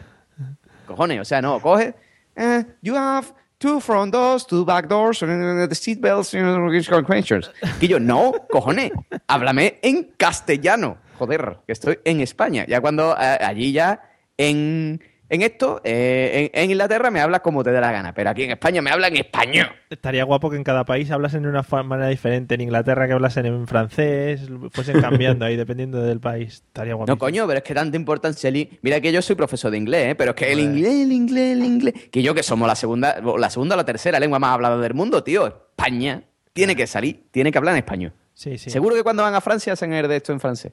Cojones, 0.87 1.19
o 1.21 1.25
sea, 1.25 1.41
no, 1.41 1.59
coge. 1.59 1.93
eh, 2.35 2.63
you 2.81 2.95
have 2.95 3.27
two 3.57 3.79
front 3.79 4.11
doors, 4.13 4.45
two 4.45 4.65
back 4.65 4.87
doors, 4.87 5.19
the 5.19 5.75
seat 5.75 5.99
belts, 6.01 6.33
uh, 6.33 7.03
questions. 7.07 7.49
Que 7.79 7.87
yo, 7.87 7.99
no, 7.99 8.33
cojones, 8.49 8.91
háblame 9.27 9.79
en 9.81 10.11
castellano. 10.17 10.97
Joder, 11.17 11.57
que 11.65 11.73
estoy 11.73 11.99
en 12.05 12.21
España. 12.21 12.65
Ya 12.67 12.81
cuando 12.81 13.15
eh, 13.19 13.37
allí 13.41 13.71
ya 13.71 14.01
en, 14.37 15.01
en 15.29 15.41
esto, 15.41 15.81
eh, 15.83 16.51
en, 16.53 16.63
en 16.63 16.71
Inglaterra 16.71 17.09
me 17.11 17.21
hablas 17.21 17.41
como 17.41 17.63
te 17.63 17.71
dé 17.71 17.79
la 17.79 17.91
gana, 17.91 18.13
pero 18.13 18.29
aquí 18.29 18.43
en 18.43 18.51
España 18.51 18.81
me 18.81 18.91
habla 18.91 19.07
en 19.07 19.17
español. 19.17 19.67
Estaría 19.89 20.23
guapo 20.23 20.49
que 20.49 20.57
en 20.57 20.63
cada 20.63 20.85
país 20.85 21.09
hablasen 21.11 21.43
de 21.43 21.49
una 21.49 21.63
manera 21.83 22.09
diferente. 22.09 22.55
En 22.55 22.61
Inglaterra 22.61 23.07
que 23.07 23.13
hablasen 23.13 23.45
en 23.45 23.67
francés, 23.67 24.41
fuesen 24.71 25.01
cambiando 25.01 25.45
ahí 25.45 25.55
dependiendo 25.55 26.01
del 26.01 26.19
país. 26.19 26.63
Estaría 26.65 26.95
guapo. 26.95 27.11
No, 27.11 27.17
coño, 27.17 27.45
pero 27.47 27.59
es 27.59 27.63
que 27.63 27.73
tanta 27.73 27.95
importancia 27.97 28.49
el 28.49 28.77
Mira 28.81 28.99
que 29.01 29.11
yo 29.11 29.21
soy 29.21 29.35
profesor 29.35 29.71
de 29.71 29.77
inglés, 29.77 30.11
¿eh? 30.11 30.15
pero 30.15 30.31
es 30.31 30.35
que 30.35 30.51
el 30.51 30.59
inglés, 30.59 30.93
el 30.93 31.11
inglés, 31.11 31.57
el 31.57 31.63
inglés. 31.63 31.93
Que 32.11 32.21
yo 32.21 32.33
que 32.33 32.43
somos 32.43 32.67
la 32.67 32.75
segunda, 32.75 33.21
la 33.37 33.49
segunda 33.49 33.75
o 33.75 33.77
la 33.77 33.85
tercera 33.85 34.19
lengua 34.19 34.39
más 34.39 34.51
hablada 34.51 34.77
del 34.77 34.93
mundo, 34.93 35.23
tío. 35.23 35.47
España 35.47 36.23
tiene 36.53 36.75
que 36.75 36.85
salir, 36.87 37.25
tiene 37.31 37.51
que 37.51 37.57
hablar 37.57 37.73
en 37.73 37.79
español. 37.79 38.13
Sí, 38.33 38.57
sí. 38.57 38.69
Seguro 38.69 38.95
que 38.95 39.03
cuando 39.03 39.23
van 39.23 39.35
a 39.35 39.41
Francia 39.41 39.73
hacen 39.73 39.93
el 39.93 40.07
de 40.07 40.15
esto 40.17 40.31
en 40.31 40.39
francés. 40.39 40.71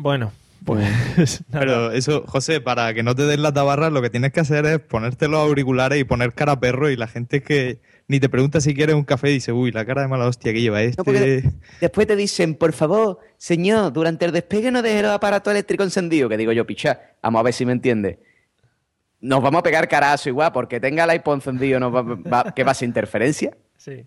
Bueno, 0.00 0.32
pues. 0.64 1.42
Pero 1.50 1.90
eso, 1.92 2.22
José, 2.26 2.60
para 2.60 2.94
que 2.94 3.02
no 3.02 3.14
te 3.14 3.22
den 3.24 3.42
la 3.42 3.52
tabarra, 3.52 3.90
lo 3.90 4.00
que 4.00 4.10
tienes 4.10 4.32
que 4.32 4.40
hacer 4.40 4.64
es 4.66 4.78
ponerte 4.78 5.26
los 5.28 5.40
auriculares 5.40 6.00
y 6.00 6.04
poner 6.04 6.32
cara 6.32 6.52
a 6.52 6.60
perro 6.60 6.88
y 6.88 6.96
la 6.96 7.08
gente 7.08 7.42
que 7.42 7.80
ni 8.06 8.20
te 8.20 8.28
pregunta 8.28 8.60
si 8.60 8.74
quieres 8.74 8.94
un 8.94 9.04
café 9.04 9.28
dice, 9.28 9.52
uy, 9.52 9.70
la 9.72 9.84
cara 9.84 10.02
de 10.02 10.08
mala 10.08 10.26
hostia 10.26 10.52
que 10.52 10.60
lleva 10.62 10.80
este. 10.82 11.42
No, 11.42 11.50
después 11.80 12.06
te 12.06 12.16
dicen, 12.16 12.54
por 12.54 12.72
favor, 12.72 13.18
señor, 13.36 13.92
durante 13.92 14.24
el 14.24 14.32
despegue 14.32 14.70
no 14.70 14.80
deje 14.82 15.02
los 15.02 15.10
aparatos 15.10 15.50
eléctricos 15.50 15.86
encendidos. 15.88 16.30
Que 16.30 16.36
digo 16.38 16.52
yo, 16.52 16.64
picha, 16.64 16.98
vamos 17.22 17.40
a 17.40 17.42
ver 17.42 17.52
si 17.52 17.66
me 17.66 17.72
entiende. 17.72 18.18
Nos 19.20 19.42
vamos 19.42 19.58
a 19.58 19.62
pegar 19.64 19.88
carazo 19.88 20.28
igual, 20.28 20.52
porque 20.52 20.78
tenga 20.78 21.02
el 21.04 21.10
iPhone 21.10 21.38
encendido, 21.38 21.80
¿no 21.80 21.90
va, 21.90 22.02
va- 22.02 22.54
¿qué 22.54 22.62
va 22.62 22.70
a 22.70 22.74
ser 22.74 22.88
interferencia? 22.88 23.50
Sí. 23.76 24.04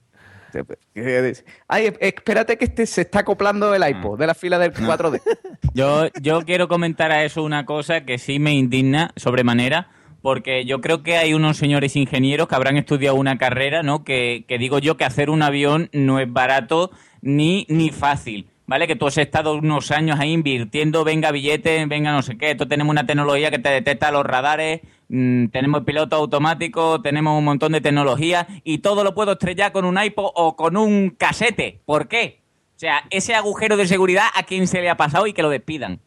Ay, 1.68 1.94
espérate 2.00 2.58
que 2.58 2.66
este 2.66 2.86
se 2.86 3.02
está 3.02 3.20
acoplando 3.20 3.74
el 3.74 3.88
iPod 3.88 4.20
de 4.20 4.28
la 4.28 4.34
fila 4.34 4.60
del 4.60 4.74
4D. 4.74 5.22
Yo, 5.74 6.08
yo 6.22 6.42
quiero 6.42 6.68
comentar 6.68 7.12
a 7.12 7.24
eso 7.24 7.44
una 7.44 7.66
cosa 7.66 8.02
que 8.02 8.18
sí 8.18 8.40
me 8.40 8.54
indigna 8.54 9.12
sobremanera, 9.16 9.90
porque 10.22 10.66
yo 10.66 10.82
creo 10.82 11.02
que 11.02 11.16
hay 11.16 11.34
unos 11.34 11.56
señores 11.56 11.96
ingenieros 11.96 12.50
que 12.50 12.56
habrán 12.56 12.76
estudiado 12.76 13.16
una 13.16 13.38
carrera, 13.38 13.82
¿no? 13.82 14.04
Que, 14.04 14.44
que 14.50 14.58
digo 14.58 14.80
yo 14.80 14.98
que 14.98 15.06
hacer 15.06 15.30
un 15.30 15.42
avión 15.42 15.90
no 15.94 16.20
es 16.20 16.32
barato 16.32 16.92
ni, 17.22 17.66
ni 17.70 17.90
fácil. 17.90 18.51
¿Vale? 18.72 18.88
Que 18.88 18.96
tú 18.96 19.06
has 19.06 19.18
estado 19.18 19.56
unos 19.56 19.92
años 19.92 20.18
ahí 20.18 20.32
invirtiendo, 20.32 21.04
venga 21.04 21.30
billete, 21.32 21.86
venga 21.88 22.14
no 22.14 22.22
sé 22.22 22.38
qué. 22.38 22.52
Esto 22.52 22.70
tenemos 22.70 22.90
una 22.90 23.06
tecnología 23.06 23.52
que 23.52 23.60
te 23.60 23.68
detecta 23.68 24.12
los 24.12 24.26
radares, 24.26 24.80
mm, 25.10 25.48
tenemos 25.48 25.84
piloto 25.84 26.16
automático, 26.16 27.02
tenemos 27.02 27.38
un 27.38 27.44
montón 27.44 27.74
de 27.74 27.82
tecnología 27.82 28.48
y 28.64 28.78
todo 28.78 29.04
lo 29.04 29.14
puedo 29.14 29.34
estrellar 29.34 29.74
con 29.74 29.84
un 29.84 30.02
iPod 30.02 30.32
o 30.36 30.56
con 30.56 30.78
un 30.78 31.10
casete. 31.10 31.82
¿Por 31.86 32.08
qué? 32.08 32.40
O 32.78 32.80
sea, 32.80 33.04
ese 33.10 33.36
agujero 33.36 33.76
de 33.76 33.88
seguridad 33.88 34.28
a 34.34 34.44
quién 34.44 34.66
se 34.68 34.80
le 34.80 34.90
ha 34.90 34.96
pasado 34.96 35.28
y 35.28 35.34
que 35.34 35.42
lo 35.42 35.50
despidan. 35.50 36.00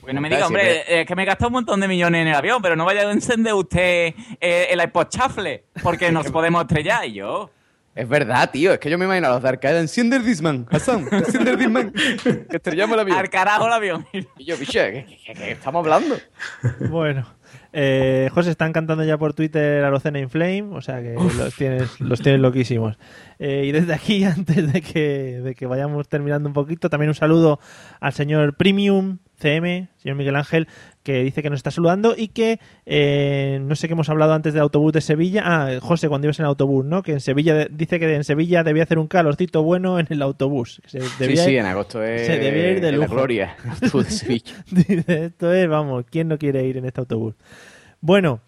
Porque 0.00 0.14
no 0.14 0.20
me 0.20 0.28
diga, 0.28 0.46
hombre, 0.46 1.00
es 1.00 1.04
que 1.04 1.16
me 1.16 1.24
he 1.24 1.26
gastado 1.26 1.48
un 1.48 1.54
montón 1.54 1.80
de 1.80 1.88
millones 1.88 2.22
en 2.22 2.28
el 2.28 2.36
avión, 2.36 2.62
pero 2.62 2.76
no 2.76 2.84
vaya 2.84 3.00
a 3.00 3.10
encender 3.10 3.54
usted 3.54 4.14
eh, 4.40 4.68
el 4.70 4.80
iPod 4.80 5.08
chafle, 5.08 5.64
porque 5.82 6.12
nos 6.12 6.30
podemos 6.30 6.62
estrellar. 6.62 7.04
Y 7.04 7.14
yo, 7.14 7.50
Es 7.94 8.08
verdad, 8.08 8.50
tío. 8.50 8.72
Es 8.72 8.78
que 8.78 8.88
yo 8.88 8.96
me 8.98 9.04
imagino 9.04 9.26
a 9.26 9.30
los 9.32 9.42
de 9.42 9.48
Arcade. 9.50 9.78
Enciende 9.80 10.16
el 10.16 10.24
Disman, 10.24 10.66
Hassan. 10.70 11.06
Enciende 11.12 11.50
el 11.50 11.58
Disman. 11.58 11.92
Que 12.50 12.56
estrellamos 12.56 12.94
el 12.94 13.00
avión. 13.00 13.18
al 13.18 13.28
carajo 13.28 13.66
el 13.66 13.72
avión. 13.72 14.06
Y 14.38 14.44
yo, 14.44 14.56
piche, 14.56 14.92
¿qué, 15.06 15.18
qué- 15.26 15.34
qué 15.34 15.50
estamos 15.52 15.80
hablando? 15.84 16.16
Bueno. 16.88 17.26
Eh, 17.74 18.28
José, 18.32 18.50
están 18.50 18.72
cantando 18.72 19.02
ya 19.04 19.16
por 19.16 19.32
Twitter 19.34 19.82
Arocena 19.84 20.18
in 20.18 20.28
Flame, 20.28 20.64
o 20.72 20.80
sea 20.82 21.00
que 21.02 21.14
los 21.14 21.54
tienes, 21.54 22.00
los 22.00 22.20
tienes 22.20 22.40
loquísimos. 22.40 22.98
Eh, 23.38 23.64
y 23.66 23.72
desde 23.72 23.94
aquí, 23.94 24.24
antes 24.24 24.72
de 24.72 24.80
que, 24.82 25.40
de 25.42 25.54
que 25.54 25.66
vayamos 25.66 26.06
terminando 26.08 26.48
un 26.48 26.52
poquito, 26.54 26.90
también 26.90 27.08
un 27.08 27.14
saludo 27.14 27.60
al 28.00 28.12
señor 28.12 28.56
Premium 28.56 29.18
CM, 29.38 29.88
señor 29.96 30.16
Miguel 30.16 30.36
Ángel, 30.36 30.68
que 31.02 31.22
dice 31.24 31.42
que 31.42 31.50
nos 31.50 31.58
está 31.58 31.70
saludando 31.70 32.14
y 32.16 32.28
que 32.28 32.60
eh, 32.86 33.58
no 33.62 33.74
sé 33.74 33.88
qué 33.88 33.94
hemos 33.94 34.08
hablado 34.08 34.32
antes 34.34 34.52
del 34.54 34.62
autobús 34.62 34.92
de 34.92 35.00
Sevilla. 35.00 35.42
Ah, 35.44 35.70
José, 35.80 36.08
cuando 36.08 36.26
ibas 36.26 36.38
en 36.38 36.46
autobús, 36.46 36.84
¿no? 36.84 37.02
Que 37.02 37.12
en 37.12 37.20
Sevilla 37.20 37.66
dice 37.70 37.98
que 37.98 38.14
en 38.14 38.24
Sevilla 38.24 38.62
debía 38.62 38.84
hacer 38.84 38.98
un 38.98 39.08
calorcito 39.08 39.62
bueno 39.62 39.98
en 39.98 40.06
el 40.10 40.22
autobús. 40.22 40.80
se 40.86 41.00
Sí, 41.00 41.06
debía 41.18 41.44
sí, 41.44 41.50
ir- 41.52 41.58
en 41.60 41.66
agosto 41.66 42.02
es 42.02 42.26
se 42.26 42.38
debía 42.38 42.70
ir 42.70 42.80
de 42.80 42.92
la 42.92 42.98
lujo. 42.98 43.14
gloria. 43.14 43.56
Tú 43.90 44.02
de 44.02 44.10
Sevilla. 44.10 44.52
Dice, 44.70 45.24
Esto 45.26 45.52
es, 45.52 45.68
vamos, 45.68 46.04
¿quién 46.10 46.28
no 46.28 46.38
quiere 46.38 46.64
ir 46.66 46.76
en 46.76 46.84
este 46.84 47.00
autobús? 47.00 47.34
Bueno, 48.00 48.40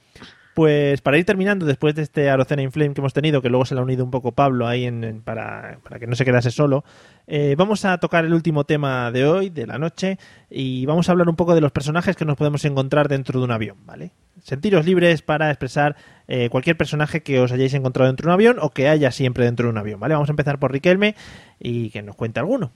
pues 0.55 1.00
para 1.00 1.18
ir 1.18 1.24
terminando, 1.24 1.66
después 1.66 1.94
de 1.94 2.02
este 2.02 2.30
Arocena 2.30 2.62
Inflame 2.62 2.94
que 2.94 3.00
hemos 3.00 3.12
tenido, 3.12 3.42
que 3.42 3.50
luego 3.50 3.66
se 3.66 3.74
le 3.74 3.80
ha 3.80 3.84
unido 3.84 4.05
un 4.05 4.11
poco 4.11 4.32
Pablo 4.32 4.66
ahí 4.66 4.84
en, 4.84 5.20
para, 5.22 5.80
para 5.82 5.98
que 5.98 6.07
no 6.07 6.14
se 6.14 6.24
quedase 6.24 6.50
solo, 6.50 6.84
eh, 7.26 7.57
vamos 7.59 7.84
a 7.84 7.98
tocar 7.98 8.24
el 8.24 8.32
último 8.32 8.64
tema 8.64 9.11
de 9.11 9.26
hoy, 9.26 9.50
de 9.50 9.66
la 9.66 9.78
noche, 9.78 10.18
y 10.48 10.86
vamos 10.86 11.09
a 11.09 11.12
hablar 11.12 11.28
un 11.28 11.36
poco 11.36 11.55
de 11.55 11.61
los 11.61 11.72
personajes 11.72 12.16
que 12.16 12.24
nos 12.24 12.36
podemos 12.36 12.64
encontrar 12.64 13.09
dentro 13.09 13.40
de 13.40 13.44
un 13.44 13.50
avión, 13.50 13.78
¿vale? 13.84 14.12
Sentiros 14.42 14.86
libres 14.86 15.22
para 15.22 15.50
expresar 15.50 15.96
eh, 16.28 16.48
cualquier 16.50 16.76
personaje 16.76 17.22
que 17.22 17.40
os 17.40 17.50
hayáis 17.50 17.74
encontrado 17.74 18.07
dentro 18.07 18.26
de 18.26 18.28
un 18.28 18.34
avión 18.34 18.57
o 18.61 18.70
que 18.70 18.88
haya 18.88 19.11
siempre 19.11 19.44
dentro 19.44 19.66
de 19.66 19.72
un 19.72 19.78
avión, 19.78 19.98
¿vale? 19.98 20.14
Vamos 20.14 20.28
a 20.28 20.32
empezar 20.32 20.59
por 20.59 20.70
Riquelme 20.70 21.16
y 21.59 21.90
que 21.90 22.02
nos 22.02 22.14
cuente 22.14 22.38
alguno. 22.40 22.70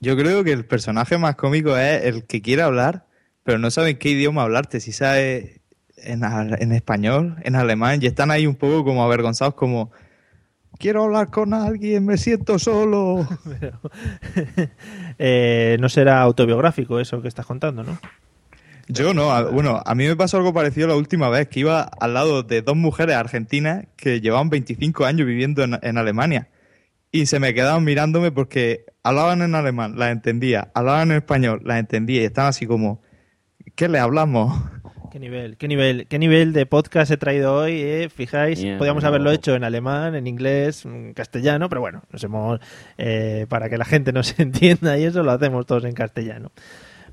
Yo 0.00 0.16
creo 0.16 0.42
que 0.42 0.52
el 0.52 0.64
personaje 0.64 1.18
más 1.18 1.36
cómico 1.36 1.76
es 1.76 2.04
el 2.04 2.24
que 2.24 2.42
quiere 2.42 2.62
hablar, 2.62 3.04
pero 3.44 3.58
no 3.58 3.70
sabe 3.70 3.90
en 3.90 3.98
qué 3.98 4.10
idioma 4.10 4.42
hablarte, 4.42 4.80
si 4.80 4.92
sabe 4.92 5.59
en, 6.02 6.72
español, 6.72 7.36
en 7.42 7.56
alemán, 7.56 8.00
y 8.02 8.06
están 8.06 8.30
ahí 8.30 8.46
un 8.46 8.54
poco 8.54 8.84
como 8.84 9.02
avergonzados, 9.04 9.54
como 9.54 9.90
quiero 10.78 11.04
hablar 11.04 11.30
con 11.30 11.52
alguien, 11.54 12.06
me 12.06 12.16
siento 12.16 12.58
solo. 12.58 13.26
Eh, 15.22 15.76
no 15.80 15.88
será 15.90 16.22
autobiográfico 16.22 16.98
eso 16.98 17.20
que 17.20 17.28
estás 17.28 17.44
contando, 17.44 17.82
¿no? 17.82 17.98
Yo 18.88 19.12
no, 19.12 19.30
a- 19.32 19.50
bueno, 19.50 19.82
a 19.84 19.94
mí 19.94 20.06
me 20.06 20.16
pasó 20.16 20.38
algo 20.38 20.54
parecido 20.54 20.88
la 20.88 20.96
última 20.96 21.28
vez, 21.28 21.48
que 21.48 21.60
iba 21.60 21.82
al 21.82 22.14
lado 22.14 22.42
de 22.42 22.62
dos 22.62 22.74
mujeres 22.76 23.16
argentinas 23.16 23.84
que 23.96 24.20
llevaban 24.22 24.48
25 24.48 25.04
años 25.04 25.26
viviendo 25.26 25.62
en, 25.62 25.78
en 25.82 25.98
Alemania. 25.98 26.48
Y 27.12 27.26
se 27.26 27.38
me 27.38 27.52
quedaban 27.52 27.84
mirándome 27.84 28.32
porque 28.32 28.86
hablaban 29.02 29.42
en 29.42 29.54
alemán, 29.54 29.98
las 29.98 30.10
entendía, 30.12 30.70
hablaban 30.74 31.10
en 31.10 31.18
español, 31.18 31.60
las 31.64 31.78
entendía, 31.78 32.22
y 32.22 32.24
estaban 32.24 32.48
así 32.48 32.66
como, 32.66 33.02
¿qué 33.74 33.88
le 33.88 33.98
hablamos? 33.98 34.58
Qué 35.10 35.18
nivel, 35.18 35.56
qué 35.56 35.66
nivel, 35.66 36.06
qué 36.06 36.18
nivel 36.18 36.52
de 36.52 36.66
podcast 36.66 37.10
he 37.10 37.16
traído 37.16 37.54
hoy, 37.54 37.80
eh? 37.80 38.08
Fijáis, 38.14 38.60
Yeah, 38.60 38.78
podíamos 38.78 39.02
no. 39.02 39.08
haberlo 39.08 39.30
hecho 39.32 39.54
en 39.56 39.64
alemán, 39.64 40.14
en 40.14 40.26
inglés, 40.26 40.84
en 40.84 41.14
castellano, 41.14 41.68
pero 41.68 41.80
bueno, 41.80 42.02
nos 42.12 42.22
hemos 42.22 42.60
eh, 42.96 43.46
para 43.48 43.68
que 43.68 43.76
la 43.76 43.84
gente 43.84 44.12
nos 44.12 44.34
entienda 44.38 44.96
y 44.98 45.04
eso 45.04 45.22
lo 45.22 45.32
hacemos 45.32 45.66
todos 45.66 45.84
en 45.84 45.94
castellano. 45.94 46.52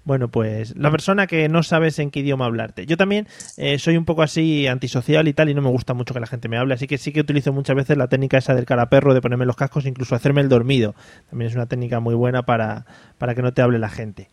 Bueno, 0.03 0.29
pues 0.29 0.73
la 0.77 0.89
persona 0.89 1.27
que 1.27 1.49
no 1.49 1.63
sabes 1.63 1.99
en 1.99 2.11
qué 2.11 2.21
idioma 2.21 2.45
hablarte. 2.45 2.85
Yo 2.85 2.95
también 2.95 3.27
eh, 3.57 3.77
soy 3.77 3.97
un 3.97 4.05
poco 4.05 4.21
así 4.21 4.65
antisocial 4.65 5.27
y 5.27 5.33
tal, 5.33 5.49
y 5.49 5.53
no 5.53 5.61
me 5.61 5.69
gusta 5.69 5.93
mucho 5.93 6.13
que 6.13 6.21
la 6.21 6.27
gente 6.27 6.47
me 6.47 6.57
hable, 6.57 6.75
así 6.75 6.87
que 6.87 6.97
sí 6.97 7.11
que 7.11 7.19
utilizo 7.19 7.51
muchas 7.51 7.75
veces 7.75 7.97
la 7.97 8.07
técnica 8.07 8.37
esa 8.37 8.55
del 8.55 8.65
caraperro, 8.65 9.13
de 9.13 9.19
ponerme 9.19 9.45
los 9.45 9.57
cascos, 9.57 9.85
incluso 9.85 10.15
hacerme 10.15 10.39
el 10.39 10.47
dormido. 10.47 10.95
También 11.29 11.49
es 11.49 11.55
una 11.55 11.65
técnica 11.65 11.99
muy 11.99 12.15
buena 12.15 12.43
para, 12.43 12.85
para 13.17 13.35
que 13.35 13.41
no 13.41 13.53
te 13.53 13.61
hable 13.61 13.79
la 13.79 13.89
gente. 13.89 14.29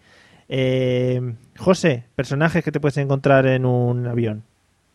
Eh, 0.48 1.34
José, 1.58 2.04
personajes 2.14 2.64
que 2.64 2.72
te 2.72 2.80
puedes 2.80 2.96
encontrar 2.98 3.46
en 3.46 3.64
un 3.66 4.06
avión. 4.06 4.44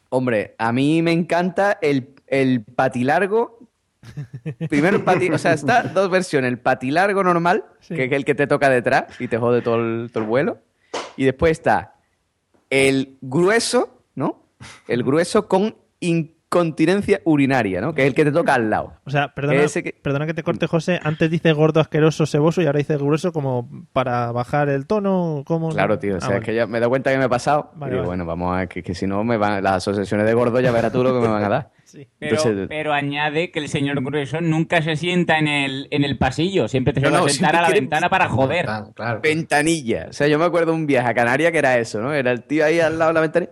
Hombre, 0.10 0.56
a 0.58 0.72
mí 0.72 1.02
me 1.02 1.12
encanta 1.12 1.78
el, 1.82 2.16
el 2.28 2.64
patilargo. 2.64 3.60
Primero 4.70 4.98
el 4.98 5.04
pati, 5.06 5.30
o 5.30 5.38
sea, 5.38 5.54
está 5.54 5.84
dos 5.84 6.10
versiones. 6.10 6.50
El 6.50 6.60
patilargo 6.60 7.24
normal, 7.24 7.66
que 7.88 8.06
es 8.06 8.12
el 8.12 8.26
que 8.26 8.36
te 8.36 8.48
toca 8.48 8.70
detrás 8.70 9.20
y 9.20 9.28
te 9.28 9.38
jode 9.38 9.62
todo 9.62 9.76
el, 9.76 10.10
todo 10.12 10.24
el 10.24 10.30
vuelo. 10.30 10.60
Y 11.16 11.26
después 11.26 11.52
está 11.52 11.96
el 12.70 13.18
grueso, 13.22 14.04
¿no? 14.16 14.44
El 14.88 15.04
grueso 15.04 15.48
con 15.48 15.76
incontinencia 16.52 17.22
urinaria, 17.26 17.80
¿no? 17.80 17.94
Que 17.94 18.02
es 18.02 18.08
el 18.08 18.16
que 18.16 18.26
te 18.26 18.32
toca 18.32 18.56
al 18.56 18.72
lado. 18.72 18.94
O 19.06 19.12
sea, 19.12 19.34
perdona, 19.36 19.62
Ese 19.62 19.84
que- 19.84 19.94
perdona 19.94 20.26
que 20.26 20.34
te 20.34 20.42
corte, 20.42 20.66
José. 20.66 21.00
Antes 21.04 21.30
dice 21.30 21.54
gordo, 21.54 21.80
asqueroso, 21.80 22.26
seboso 22.26 22.62
y 22.64 22.66
ahora 22.66 22.80
dice 22.80 22.98
grueso 22.98 23.32
como 23.32 23.70
para 23.94 24.32
bajar 24.32 24.68
el 24.70 24.88
tono. 24.88 25.44
¿cómo? 25.46 25.70
Claro, 25.70 26.00
tío. 26.00 26.16
O 26.16 26.18
Ah, 26.18 26.22
sea, 26.22 26.30
vale. 26.30 26.40
es 26.40 26.46
que 26.46 26.56
ya 26.56 26.66
me 26.66 26.78
he 26.78 26.82
dado 26.82 26.90
cuenta 26.90 27.12
que 27.12 27.20
me 27.20 27.26
he 27.26 27.30
pasado. 27.30 27.72
Vale, 27.76 27.92
y 27.92 27.96
digo, 27.96 28.02
vale. 28.02 28.08
bueno, 28.08 28.26
vamos 28.26 28.56
a 28.56 28.60
ver, 28.62 28.68
que, 28.68 28.82
que 28.82 28.96
si 28.96 29.06
no 29.06 29.24
me 29.24 29.38
van 29.38 29.64
las 29.64 29.74
asociaciones 29.74 30.26
de 30.26 30.34
gordo, 30.34 30.60
ya 30.60 30.72
verás 30.72 30.92
tú 30.92 31.04
lo 31.04 31.14
que 31.14 31.20
me 31.20 31.28
van 31.28 31.44
a 31.44 31.50
dar. 31.50 31.70
Pero, 32.20 32.36
Entonces, 32.38 32.68
pero 32.70 32.94
añade 32.94 33.50
que 33.50 33.58
el 33.58 33.68
señor 33.68 34.04
Grueso 34.04 34.42
nunca 34.42 34.80
se 34.84 34.96
sienta 34.96 35.40
en 35.40 35.48
el, 35.48 35.88
en 35.90 36.04
el 36.04 36.20
pasillo, 36.20 36.68
siempre 36.68 36.94
te 36.94 37.02
No, 37.02 37.08
suele 37.10 37.24
no, 37.24 37.30
sentar 37.30 37.56
a 37.56 37.62
la 37.62 37.66
quiere- 37.70 37.82
ventana 37.82 38.10
para 38.12 38.30
joder. 38.30 38.68
Ventanilla. 39.24 40.06
O 40.10 40.14
sea, 40.14 40.28
yo 40.28 40.38
me 40.38 40.46
acuerdo 40.46 40.72
de 40.72 40.78
un 40.78 40.86
viaje 40.86 41.10
a 41.10 41.14
Canarias 41.16 41.52
que 41.52 41.58
era 41.58 41.80
eso, 41.80 42.00
¿no? 42.00 42.14
Era 42.14 42.30
el 42.32 42.44
tío 42.44 42.64
ahí 42.64 42.80
al 42.80 43.00
lado 43.00 43.10
de 43.10 43.14
la 43.16 43.22
ventanilla. 43.22 43.52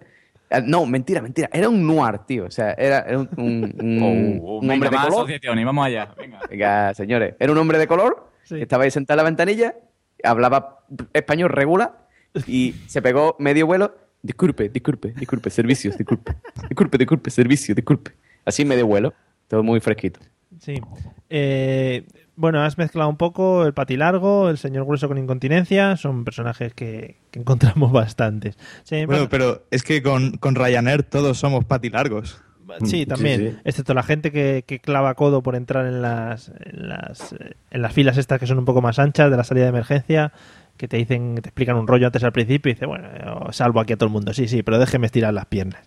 Ah, 0.49 0.61
No, 0.61 0.86
mentira, 0.86 1.22
mentira. 1.22 1.49
Era 1.52 1.68
un 1.69 1.86
noir, 1.86 2.19
tío. 2.19 2.45
O 2.45 2.52
sea, 2.52 2.72
era, 2.74 2.99
era 2.99 3.19
un, 3.19 3.30
un- 3.38 3.76
un- 3.80 4.40
Oh, 4.44 4.56
un 4.60 4.61
venga, 4.68 4.74
hombre 4.76 4.90
de 4.90 4.95
color. 4.98 5.11
asociaciones, 5.14 5.65
vamos 5.65 5.86
allá. 5.86 6.14
Venga. 6.18 6.40
Venga, 6.49 6.94
señores. 6.94 7.36
Era 7.40 7.52
un 7.52 7.57
hombre 7.57 7.78
de 7.78 7.88
color. 7.88 8.32
que 8.48 8.61
Estaba 8.61 8.84
ahí 8.86 8.91
sentado 8.91 9.15
en 9.19 9.24
la 9.26 9.30
ventanilla. 9.30 9.76
Hablaba 10.24 10.86
español 11.14 11.49
regular. 11.49 12.07
Y 12.45 12.76
se 12.88 13.02
pegó 13.02 13.36
medio 13.40 13.65
vuelo. 13.65 13.95
Disculpe, 14.22 14.69
disculpe, 14.69 15.14
disculpe. 15.14 15.49
Servicios, 15.49 15.98
disculpe. 15.98 16.34
Disculpe, 16.69 16.98
disculpe. 16.98 17.30
Servicio, 17.30 17.76
disculpe. 17.76 18.11
Así 18.45 18.64
medio 18.65 18.88
vuelo. 18.88 19.14
Todo 19.48 19.64
muy 19.64 19.80
fresquito. 19.80 20.19
Sí. 20.60 20.82
Eh, 21.30 22.06
bueno, 22.38 22.64
has 22.64 22.77
mezclado 22.77 23.09
un 23.09 23.18
poco 23.18 23.65
el 23.65 23.73
patilargo, 23.73 24.49
el 24.49 24.57
señor 24.57 24.85
grueso 24.85 25.07
con 25.07 25.18
incontinencia. 25.18 25.97
Son 25.97 26.23
personajes 26.23 26.73
que, 26.73 27.18
que 27.31 27.39
encontramos 27.39 27.91
bastantes. 27.91 28.57
Sí, 28.84 29.05
Bueno, 29.05 29.27
pero 29.27 29.64
es 29.72 29.84
que 29.84 30.01
con, 30.01 30.38
con 30.38 30.55
Ryanair 30.55 31.03
todos 31.03 31.38
somos 31.38 31.65
patilargos. 31.65 32.41
Sí, 32.84 33.05
también. 33.05 33.59
Excepto 33.64 33.93
la 33.93 34.03
gente 34.03 34.31
que, 34.31 34.64
que 34.68 34.80
clava 34.80 35.15
codo 35.15 35.41
por 35.41 35.55
entrar 35.55 35.85
en 35.88 36.01
las, 36.01 36.49
en 36.49 36.89
las 36.89 37.34
eh, 37.34 37.55
en 37.72 37.81
las 37.81 37.93
filas 37.93 38.18
estas 38.18 38.39
que 38.39 38.45
son 38.47 38.59
un 38.59 38.65
poco 38.65 38.81
más 38.81 38.99
anchas 38.99 39.31
de 39.31 39.38
la 39.38 39.43
salida 39.43 39.64
de 39.64 39.69
emergencia, 39.69 40.34
que 40.76 40.88
te 40.88 40.97
dicen, 40.97 41.35
te 41.35 41.49
explican 41.49 41.77
un 41.77 41.88
rollo 41.88 42.07
antes 42.07 42.23
al 42.23 42.34
principio 42.34 42.69
y 42.69 42.73
dice, 42.73 42.85
bueno, 42.85 43.07
salvo 43.51 43.80
aquí 43.80 43.93
a 43.93 43.97
todo 43.97 44.07
el 44.07 44.14
mundo. 44.14 44.34
Sí, 44.34 44.47
sí, 44.47 44.64
pero 44.64 44.80
déjeme 44.80 45.07
estirar 45.07 45.34
las 45.34 45.45
piernas. 45.45 45.81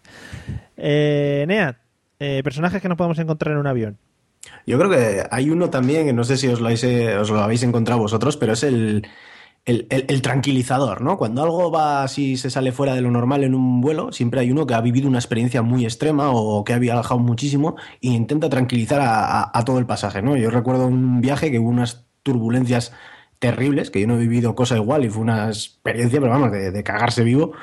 Eh, 0.76 1.44
Nea, 1.46 1.78
eh, 2.18 2.40
personajes 2.42 2.80
que 2.82 2.88
nos 2.88 2.96
podemos 2.96 3.18
encontrar 3.18 3.52
en 3.52 3.58
un 3.58 3.66
avión. 3.66 3.98
Yo 4.70 4.78
creo 4.78 4.88
que 4.88 5.26
hay 5.32 5.50
uno 5.50 5.68
también, 5.68 6.14
no 6.14 6.22
sé 6.22 6.36
si 6.36 6.46
os 6.46 6.60
lo 6.60 6.66
habéis, 6.66 6.84
eh, 6.84 7.16
os 7.16 7.28
lo 7.28 7.40
habéis 7.40 7.64
encontrado 7.64 8.00
vosotros, 8.02 8.36
pero 8.36 8.52
es 8.52 8.62
el, 8.62 9.02
tranquilizador, 10.22 11.00
¿no? 11.00 11.18
Cuando 11.18 11.42
algo 11.42 11.72
va 11.72 12.04
así, 12.04 12.36
se 12.36 12.50
sale 12.50 12.70
fuera 12.70 12.94
de 12.94 13.00
lo 13.00 13.10
normal 13.10 13.42
en 13.42 13.56
un 13.56 13.80
vuelo, 13.80 14.12
siempre 14.12 14.38
hay 14.38 14.52
uno 14.52 14.68
que 14.68 14.74
ha 14.74 14.80
vivido 14.80 15.08
una 15.08 15.18
experiencia 15.18 15.62
muy 15.62 15.84
extrema 15.84 16.30
o 16.30 16.62
que 16.62 16.72
ha 16.72 16.78
viajado 16.78 17.18
muchísimo 17.18 17.74
e 18.00 18.10
intenta 18.10 18.48
tranquilizar 18.48 19.00
a, 19.02 19.64
todo 19.64 19.80
el 19.80 19.86
pasaje, 19.86 20.22
¿no? 20.22 20.36
Yo 20.36 20.50
recuerdo 20.50 20.86
un 20.86 21.20
viaje 21.20 21.50
que 21.50 21.58
hubo 21.58 21.68
unas 21.68 22.06
turbulencias 22.22 22.92
terribles, 23.40 23.90
que 23.90 24.00
yo 24.00 24.06
no 24.06 24.14
he 24.14 24.18
vivido 24.18 24.54
cosa 24.54 24.76
igual 24.76 25.04
y 25.04 25.10
fue 25.10 25.22
una 25.22 25.48
experiencia, 25.48 26.20
pero 26.20 26.30
vamos, 26.30 26.52
de, 26.52 26.82
cagarse 26.84 27.24
vivo. 27.24 27.54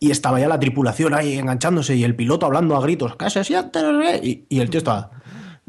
Y 0.00 0.10
estaba 0.10 0.40
ya 0.40 0.48
la 0.48 0.58
tripulación 0.58 1.14
ahí 1.14 1.38
enganchándose 1.38 1.94
y 1.94 2.02
el 2.02 2.16
piloto 2.16 2.46
hablando 2.46 2.74
a 2.74 2.80
gritos, 2.80 3.14
¡que 3.14 3.30
se 3.30 3.42
qué", 3.42 4.20
Y, 4.20 4.46
y 4.48 4.60
el 4.60 4.70
tío 4.70 4.78
estaba, 4.78 5.19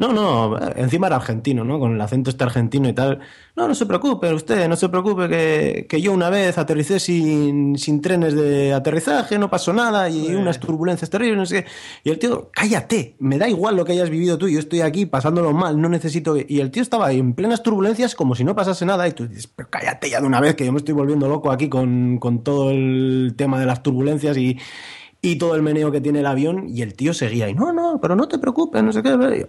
no, 0.01 0.13
no, 0.13 0.57
encima 0.77 1.05
era 1.05 1.17
argentino, 1.17 1.63
¿no? 1.63 1.79
Con 1.79 1.93
el 1.93 2.01
acento 2.01 2.31
este 2.31 2.43
argentino 2.43 2.89
y 2.89 2.93
tal. 2.93 3.19
No, 3.55 3.67
no 3.67 3.75
se 3.75 3.85
preocupe 3.85 4.33
usted, 4.33 4.67
no 4.67 4.75
se 4.75 4.89
preocupe 4.89 5.29
que, 5.29 5.85
que 5.87 6.01
yo 6.01 6.11
una 6.11 6.31
vez 6.31 6.57
aterricé 6.57 6.99
sin, 6.99 7.77
sin 7.77 8.01
trenes 8.01 8.33
de 8.33 8.73
aterrizaje, 8.73 9.37
no 9.37 9.51
pasó 9.51 9.73
nada 9.73 10.09
y 10.09 10.33
unas 10.33 10.59
turbulencias 10.59 11.11
terribles, 11.11 11.37
no 11.37 11.45
sé 11.45 11.63
qué. 11.63 11.69
Y 12.03 12.09
el 12.09 12.17
tío, 12.17 12.49
cállate, 12.51 13.15
me 13.19 13.37
da 13.37 13.47
igual 13.47 13.75
lo 13.75 13.85
que 13.85 13.91
hayas 13.91 14.09
vivido 14.09 14.39
tú, 14.39 14.49
yo 14.49 14.57
estoy 14.57 14.81
aquí 14.81 15.05
pasándolo 15.05 15.53
mal, 15.53 15.79
no 15.79 15.87
necesito... 15.87 16.33
que-". 16.33 16.47
Y 16.49 16.61
el 16.61 16.71
tío 16.71 16.81
estaba 16.81 17.05
ahí 17.05 17.19
en 17.19 17.33
plenas 17.33 17.61
turbulencias 17.61 18.15
como 18.15 18.33
si 18.33 18.43
no 18.43 18.55
pasase 18.55 18.87
nada 18.87 19.07
y 19.07 19.11
tú 19.11 19.27
dices, 19.27 19.45
pero 19.55 19.69
cállate 19.69 20.09
ya 20.09 20.19
de 20.19 20.25
una 20.25 20.41
vez 20.41 20.55
que 20.55 20.65
yo 20.65 20.71
me 20.71 20.79
estoy 20.79 20.95
volviendo 20.95 21.29
loco 21.29 21.51
aquí 21.51 21.69
con, 21.69 22.17
con 22.17 22.43
todo 22.43 22.71
el 22.71 23.35
tema 23.37 23.59
de 23.59 23.67
las 23.67 23.83
turbulencias 23.83 24.35
y 24.37 24.57
y 25.21 25.35
todo 25.35 25.55
el 25.55 25.61
meneo 25.61 25.91
que 25.91 26.01
tiene 26.01 26.19
el 26.19 26.25
avión 26.25 26.67
y 26.67 26.81
el 26.81 26.95
tío 26.95 27.13
seguía 27.13 27.47
y 27.47 27.53
no, 27.53 27.71
no, 27.71 27.99
pero 28.01 28.15
no 28.15 28.27
te 28.27 28.39
preocupes, 28.39 28.81
no 28.81 28.91
sé 28.91 29.03
qué. 29.03 29.45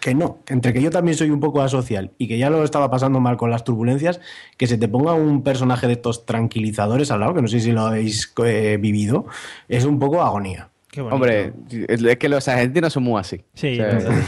Que 0.00 0.14
no, 0.14 0.38
entre 0.46 0.72
que 0.72 0.80
yo 0.80 0.90
también 0.90 1.16
soy 1.16 1.30
un 1.30 1.40
poco 1.40 1.62
asocial 1.62 2.12
y 2.16 2.28
que 2.28 2.38
ya 2.38 2.48
lo 2.48 2.62
estaba 2.62 2.90
pasando 2.90 3.18
mal 3.18 3.36
con 3.36 3.50
las 3.50 3.64
turbulencias, 3.64 4.20
que 4.56 4.68
se 4.68 4.78
te 4.78 4.86
ponga 4.88 5.14
un 5.14 5.42
personaje 5.42 5.88
de 5.88 5.94
estos 5.94 6.26
tranquilizadores 6.26 7.10
al 7.10 7.20
lado, 7.20 7.34
que 7.34 7.42
no 7.42 7.48
sé 7.48 7.60
si 7.60 7.72
lo 7.72 7.82
habéis 7.82 8.32
eh, 8.44 8.78
vivido, 8.80 9.26
es 9.68 9.84
un 9.84 9.98
poco 9.98 10.22
agonía. 10.22 10.70
Hombre, 10.98 11.52
es 11.88 12.16
que 12.16 12.28
los 12.28 12.46
argentinos 12.48 12.92
son 12.92 13.02
muy 13.02 13.20
así. 13.20 13.44
Sí, 13.54 13.78
O 13.80 14.00
sea, 14.00 14.22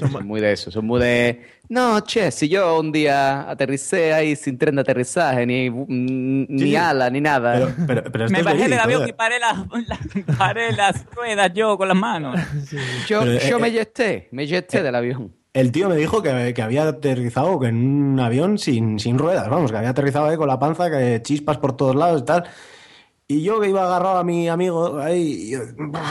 son 0.10 0.26
muy 0.26 0.40
de 0.40 0.52
eso. 0.52 0.70
Son 0.70 0.86
muy 0.86 1.00
de. 1.00 1.40
No, 1.68 2.00
che, 2.00 2.30
si 2.30 2.48
yo 2.48 2.80
un 2.80 2.90
día 2.92 3.48
aterricé 3.50 4.12
ahí 4.14 4.34
sin 4.36 4.56
tren 4.58 4.76
de 4.76 4.80
aterrizaje, 4.80 5.44
ni, 5.46 5.68
mm, 5.70 6.46
ni 6.48 6.62
Sí. 6.62 6.76
ala, 6.76 7.10
ni 7.10 7.20
nada. 7.20 7.74
Me 8.30 8.42
bajé 8.42 8.68
del 8.68 8.78
avión 8.78 9.08
y 9.08 9.12
paré 9.12 9.38
las, 9.38 9.58
la- 9.86 10.34
paré 10.38 10.72
las 10.72 11.04
ruedas 11.14 11.52
yo 11.54 11.76
con 11.76 11.88
las 11.88 11.96
manos. 11.96 12.40
Yo, 13.08 13.20
Pero, 13.20 13.38
yo 13.48 13.56
eh, 13.56 13.60
me 13.60 13.70
yeté, 13.70 14.28
me 14.32 14.46
yeté 14.46 14.82
del 14.82 14.94
avión. 14.94 15.34
El 15.54 15.72
tío 15.72 15.88
me 15.88 15.96
dijo 15.96 16.22
que, 16.22 16.52
que 16.54 16.62
había 16.62 16.86
aterrizado 16.86 17.64
en 17.64 17.76
un 17.76 18.20
avión 18.20 18.58
sin, 18.58 18.98
sin 19.00 19.18
ruedas, 19.18 19.48
vamos, 19.48 19.70
que 19.72 19.78
había 19.78 19.90
aterrizado 19.90 20.26
ahí 20.26 20.36
con 20.36 20.46
la 20.46 20.58
panza, 20.58 20.90
que 20.90 21.20
chispas 21.22 21.56
por 21.58 21.76
todos 21.76 21.96
lados 21.96 22.20
y 22.22 22.24
tal. 22.24 22.44
Y 23.30 23.42
yo 23.42 23.60
que 23.60 23.68
iba 23.68 23.84
agarrado 23.84 24.16
a 24.16 24.24
mi 24.24 24.48
amigo 24.48 24.98
ahí, 24.98 25.52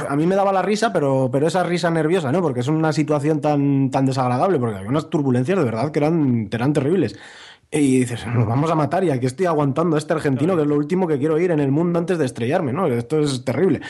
a 0.07 0.15
mí 0.15 0.27
me 0.27 0.35
daba 0.35 0.53
la 0.53 0.61
risa, 0.61 0.93
pero, 0.93 1.29
pero 1.31 1.47
esa 1.47 1.63
risa 1.63 1.89
nerviosa, 1.89 2.31
¿no? 2.31 2.43
Porque 2.43 2.59
es 2.59 2.67
una 2.67 2.93
situación 2.93 3.41
tan, 3.41 3.89
tan 3.89 4.05
desagradable, 4.05 4.59
porque 4.59 4.75
había 4.75 4.89
unas 4.89 5.09
turbulencias 5.09 5.57
de 5.57 5.63
verdad 5.63 5.91
que 5.91 5.97
eran, 5.97 6.47
eran 6.51 6.73
terribles. 6.73 7.17
Y 7.71 8.01
dices, 8.01 8.27
nos 8.27 8.45
vamos 8.45 8.69
a 8.69 8.75
matar 8.75 9.03
y 9.03 9.09
aquí 9.09 9.25
estoy 9.25 9.47
aguantando 9.47 9.95
a 9.95 9.99
este 9.99 10.13
argentino, 10.13 10.55
que 10.55 10.61
es 10.61 10.67
lo 10.67 10.75
último 10.75 11.07
que 11.07 11.17
quiero 11.17 11.39
ir 11.39 11.49
en 11.49 11.59
el 11.59 11.71
mundo 11.71 11.97
antes 11.97 12.19
de 12.19 12.25
estrellarme, 12.25 12.71
¿no? 12.71 12.85
Esto 12.85 13.19
es 13.19 13.43
terrible. 13.43 13.81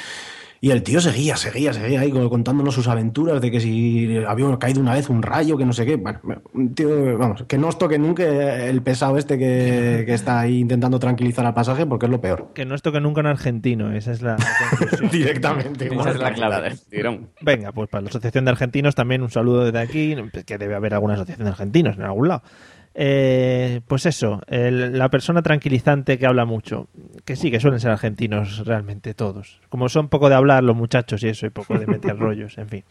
Y 0.59 0.71
el 0.71 0.81
tío 0.81 0.99
seguía, 0.99 1.37
seguía, 1.37 1.71
seguía 1.71 1.99
ahí 2.01 2.11
contándonos 2.11 2.73
sus 2.73 2.87
aventuras 2.87 3.39
de 3.41 3.51
que 3.51 3.59
si 3.59 4.17
había 4.27 4.57
caído 4.57 4.81
una 4.81 4.93
vez 4.95 5.07
un 5.09 5.21
rayo, 5.21 5.55
que 5.57 5.65
no 5.65 5.73
sé 5.73 5.85
qué. 5.85 5.97
Bueno, 5.97 6.19
un 6.53 6.73
tío, 6.73 7.17
vamos, 7.17 7.43
que 7.47 7.57
no 7.59 7.67
os 7.67 7.77
toque 7.77 7.99
nunca 7.99 8.23
el 8.65 8.81
pesado 8.81 9.17
este 9.17 9.37
que, 9.37 10.03
que 10.05 10.13
está 10.15 10.39
ahí 10.39 10.59
intentando 10.59 10.97
tranquilizar 10.99 11.45
al 11.45 11.53
pasaje 11.53 11.85
porque 11.85 12.07
es 12.07 12.11
lo 12.11 12.19
peor. 12.21 12.49
Que 12.55 12.65
no 12.65 12.73
es 12.73 12.81
toque 12.81 12.99
nunca 12.99 13.21
en 13.21 13.27
argentino, 13.27 13.91
esa 13.93 14.11
es 14.11 14.21
la 14.21 14.37
conclusión. 14.69 15.09
Directamente. 15.11 15.93
Esa 15.93 16.09
es 16.09 16.17
la 16.19 16.33
clave. 16.33 16.75
Venga, 17.41 17.71
pues 17.71 17.89
para 17.89 18.01
la 18.03 18.09
Asociación 18.09 18.45
de 18.45 18.51
Argentinos 18.51 18.95
también 18.95 19.21
un 19.21 19.29
saludo 19.29 19.65
desde 19.65 19.79
aquí, 19.79 20.15
que 20.45 20.57
debe 20.57 20.73
haber 20.75 20.93
alguna 20.95 21.13
asociación 21.13 21.45
de 21.45 21.51
argentinos 21.51 21.97
en 21.97 22.03
algún 22.03 22.29
lado. 22.29 22.41
Eh, 22.99 23.81
pues 23.87 24.07
eso, 24.07 24.41
el- 24.47 24.97
la 24.97 25.09
persona 25.09 25.43
tranquilizante 25.43 26.17
que 26.17 26.25
habla 26.25 26.45
mucho, 26.45 26.87
que 27.27 27.35
sí, 27.35 27.51
que 27.51 27.59
suelen 27.59 27.79
ser 27.81 27.91
argentinos 27.91 28.65
realmente 28.65 29.13
todos. 29.13 29.59
Como 29.69 29.89
son 29.89 30.07
poco 30.07 30.29
de 30.29 30.35
hablar 30.35 30.63
los 30.63 30.75
muchachos 30.77 31.21
y 31.23 31.27
eso, 31.27 31.45
y 31.45 31.49
poco 31.49 31.77
de 31.77 31.85
meter 31.85 32.17
rollos, 32.17 32.57
en 32.57 32.69
fin. 32.69 32.83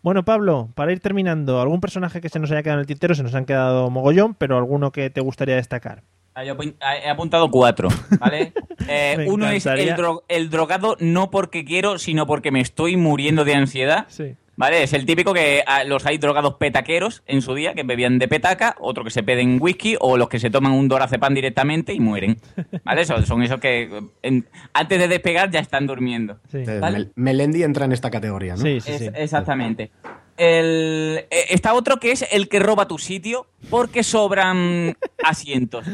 Bueno, 0.00 0.24
Pablo, 0.24 0.68
para 0.74 0.92
ir 0.92 1.00
terminando, 1.00 1.60
¿algún 1.60 1.80
personaje 1.80 2.20
que 2.20 2.28
se 2.28 2.38
nos 2.38 2.50
haya 2.52 2.62
quedado 2.62 2.78
en 2.78 2.82
el 2.82 2.86
tintero? 2.86 3.14
Se 3.14 3.22
nos 3.24 3.34
han 3.34 3.46
quedado 3.46 3.90
mogollón, 3.90 4.34
pero 4.34 4.56
alguno 4.58 4.92
que 4.92 5.10
te 5.10 5.20
gustaría 5.20 5.56
destacar. 5.56 6.02
Ah, 6.36 6.44
yo 6.44 6.56
apu- 6.56 6.74
ah, 6.80 6.96
he 6.96 7.08
apuntado 7.10 7.50
cuatro, 7.50 7.88
¿vale? 8.20 8.52
Eh, 8.86 9.24
uno 9.30 9.48
es 9.48 9.64
el, 9.64 9.94
dro- 9.96 10.24
el 10.28 10.50
drogado 10.50 10.96
no 11.00 11.30
porque 11.30 11.64
quiero, 11.64 11.96
sino 11.98 12.26
porque 12.26 12.50
me 12.50 12.60
estoy 12.60 12.98
muriendo 12.98 13.44
de 13.44 13.54
ansiedad. 13.54 14.04
Sí. 14.08 14.34
¿Vale? 14.56 14.84
Es 14.84 14.92
el 14.92 15.04
típico 15.04 15.32
que 15.34 15.62
ah, 15.66 15.82
los 15.84 16.06
hay 16.06 16.18
drogados 16.18 16.54
petaqueros 16.54 17.22
en 17.26 17.42
su 17.42 17.54
día, 17.54 17.74
que 17.74 17.82
bebían 17.82 18.18
de 18.18 18.28
petaca, 18.28 18.76
otro 18.78 19.02
que 19.02 19.10
se 19.10 19.22
peden 19.22 19.58
whisky, 19.60 19.96
o 20.00 20.16
los 20.16 20.28
que 20.28 20.38
se 20.38 20.48
toman 20.50 20.72
un 20.72 20.86
dorazepam 20.88 21.34
directamente 21.34 21.92
y 21.92 22.00
mueren. 22.00 22.38
¿Vale? 22.84 23.02
Eso, 23.02 23.20
son 23.26 23.42
esos 23.42 23.58
que 23.60 23.90
en- 24.22 24.46
antes 24.72 24.98
de 24.98 25.08
despegar 25.08 25.50
ya 25.50 25.60
están 25.60 25.86
durmiendo. 25.86 26.38
Eh, 26.52 26.78
¿Vale? 26.80 26.98
Mel- 26.98 27.12
Melendi 27.16 27.62
entra 27.64 27.84
en 27.86 27.92
esta 27.92 28.10
categoría, 28.10 28.54
¿no? 28.56 28.64
Es- 28.66 28.86
Exactamente. 29.14 29.90
El, 30.36 31.26
eh, 31.30 31.44
está 31.50 31.74
otro 31.74 31.98
que 31.98 32.10
es 32.12 32.26
el 32.32 32.48
que 32.48 32.58
roba 32.58 32.88
tu 32.88 32.98
sitio 32.98 33.46
porque 33.70 34.02
sobran 34.02 34.96
asientos. 35.24 35.86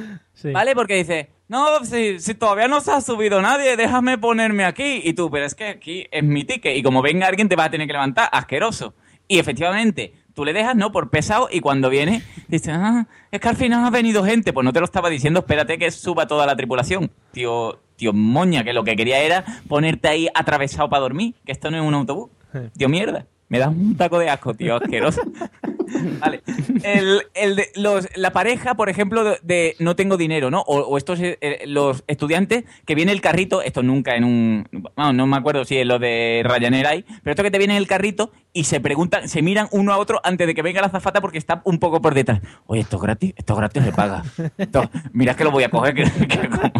¿Vale? 0.53 0.75
Porque 0.75 0.95
dice, 0.95 1.29
no, 1.51 1.85
si, 1.85 2.21
si 2.21 2.35
todavía 2.35 2.69
no 2.69 2.81
se 2.81 2.93
ha 2.93 3.01
subido 3.01 3.43
nadie, 3.43 3.77
déjame 3.77 4.19
ponerme 4.19 4.65
aquí. 4.65 5.01
Y 5.03 5.15
tú, 5.15 5.33
pero 5.33 5.45
es 5.45 5.57
que 5.57 5.67
aquí 5.67 6.07
es 6.13 6.23
mi 6.23 6.45
ticket. 6.45 6.77
Y 6.77 6.83
como 6.85 7.03
venga 7.03 7.27
alguien 7.27 7.49
te 7.49 7.57
vas 7.57 7.67
a 7.67 7.71
tener 7.71 7.89
que 7.89 7.93
levantar, 7.93 8.29
asqueroso. 8.31 8.95
Y 9.27 9.41
efectivamente, 9.41 10.15
tú 10.33 10.45
le 10.45 10.53
dejas, 10.53 10.77
¿no? 10.77 10.93
Por 10.93 11.11
pesado. 11.11 11.49
Y 11.51 11.59
cuando 11.59 11.91
viene, 11.91 12.23
dice, 12.47 12.71
ah, 12.71 13.09
es 13.33 13.41
que 13.41 13.49
al 13.49 13.57
final 13.57 13.85
ha 13.85 13.91
venido 13.91 14.25
gente. 14.25 14.53
Pues 14.53 14.65
no 14.65 14.73
te 14.73 14.79
lo 14.79 14.85
estaba 14.85 15.11
diciendo, 15.11 15.41
espérate 15.41 15.77
que 15.77 15.91
suba 15.91 16.29
toda 16.29 16.47
la 16.47 16.55
tripulación. 16.55 17.11
Tío, 17.33 17.81
tío 17.97 18.13
moña, 18.13 18.63
que 18.63 18.73
lo 18.73 18.85
que 18.85 18.95
quería 18.95 19.19
era 19.19 19.45
ponerte 19.67 20.07
ahí 20.07 20.29
atravesado 20.33 20.89
para 20.89 21.01
dormir. 21.01 21.35
Que 21.45 21.51
esto 21.51 21.69
no 21.73 21.79
es 21.79 21.83
un 21.83 21.95
autobús. 21.95 22.31
Tío, 22.77 22.89
mierda. 22.89 23.27
Me 23.49 23.59
da 23.59 23.71
un 23.71 23.97
taco 23.97 24.21
de 24.21 24.31
asco, 24.31 24.55
tío, 24.55 24.77
asqueroso. 24.77 25.23
vale. 26.21 26.43
El, 26.83 27.23
el 27.35 27.57
de- 27.57 27.69
los, 27.77 28.09
la 28.17 28.33
pareja, 28.33 28.75
por 28.75 28.89
ejemplo, 28.89 29.25
de, 29.25 29.39
de 29.43 29.77
no 29.79 29.97
tengo 29.97 30.17
dinero, 30.17 30.51
¿no? 30.51 30.61
O, 30.61 30.79
o 30.81 30.97
estos, 30.99 31.21
eh, 31.21 31.39
eh, 31.41 31.63
los 31.67 32.05
estudiantes, 32.07 32.65
que 32.87 32.95
viene 32.95 33.13
el 33.13 33.21
carrito, 33.21 33.63
esto 33.63 33.83
nunca 33.83 34.15
en 34.17 34.25
un... 34.25 34.69
No, 34.97 35.13
no 35.13 35.27
me 35.27 35.37
acuerdo 35.37 35.65
si 35.65 35.77
es 35.79 35.87
lo 35.87 35.99
de 35.99 36.43
Ryanair 36.45 36.87
hay, 36.87 37.03
pero 37.23 37.33
esto 37.33 37.43
que 37.43 37.51
te 37.51 37.59
viene 37.59 37.75
en 37.75 37.79
el 37.79 37.87
carrito 37.87 38.31
y 38.53 38.65
se 38.65 38.81
preguntan, 38.81 39.29
se 39.29 39.43
miran 39.43 39.69
uno 39.73 39.93
a 39.93 39.99
otro 39.99 40.21
antes 40.25 40.47
de 40.47 40.55
que 40.55 40.63
venga 40.63 40.81
la 40.81 40.89
azafata 40.89 41.21
porque 41.21 41.39
está 41.39 41.61
un 41.65 41.79
poco 41.79 42.01
por 42.03 42.15
detrás. 42.15 42.41
Oye, 42.67 42.81
esto 42.83 42.97
es 42.97 43.03
gratis, 43.03 43.35
esto 43.37 43.53
es 43.53 43.59
gratis, 43.59 43.83
se 43.85 43.93
paga. 43.93 44.23
Esto- 44.59 44.91
mira 45.13 45.35
que 45.35 45.45
lo 45.45 45.51
voy 45.51 45.65
a 45.65 45.71
coger, 45.71 45.95
que, 45.95 46.05
que 46.05 46.49
como, 46.49 46.73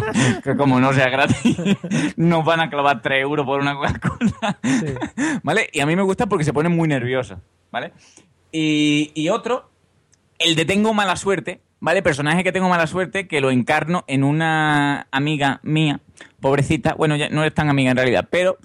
que 0.43 0.55
como 0.55 0.79
no 0.79 0.93
sea 0.93 1.09
gratis, 1.09 1.57
nos 2.17 2.43
van 2.45 2.59
a 2.59 2.69
clavar 2.69 3.01
3 3.01 3.21
euros 3.21 3.45
por 3.45 3.59
una 3.61 3.75
Coca-Cola. 3.75 4.59
¿Vale? 5.43 5.69
Y 5.71 5.79
a 5.79 5.85
mí 5.85 5.95
me 5.95 6.01
gusta 6.03 6.25
porque 6.27 6.43
se 6.43 6.53
ponen 6.53 6.71
muy 6.73 6.87
nerviosos, 6.87 7.37
¿vale? 7.71 7.93
Y, 8.51 9.11
y 9.13 9.29
otro, 9.29 9.69
el 10.39 10.55
de 10.55 10.65
Tengo 10.65 10.93
Mala 10.93 11.15
Suerte, 11.15 11.61
¿vale? 11.81 12.01
Personaje 12.01 12.43
que 12.43 12.53
tengo 12.53 12.69
mala 12.69 12.87
suerte, 12.87 13.27
que 13.27 13.41
lo 13.41 13.51
encarno 13.51 14.05
en 14.07 14.23
una 14.23 15.07
amiga 15.11 15.59
mía, 15.63 15.99
pobrecita, 16.39 16.93
bueno, 16.93 17.17
ya 17.17 17.27
no 17.29 17.43
es 17.43 17.53
tan 17.53 17.69
amiga 17.69 17.91
en 17.91 17.97
realidad, 17.97 18.27
pero 18.31 18.57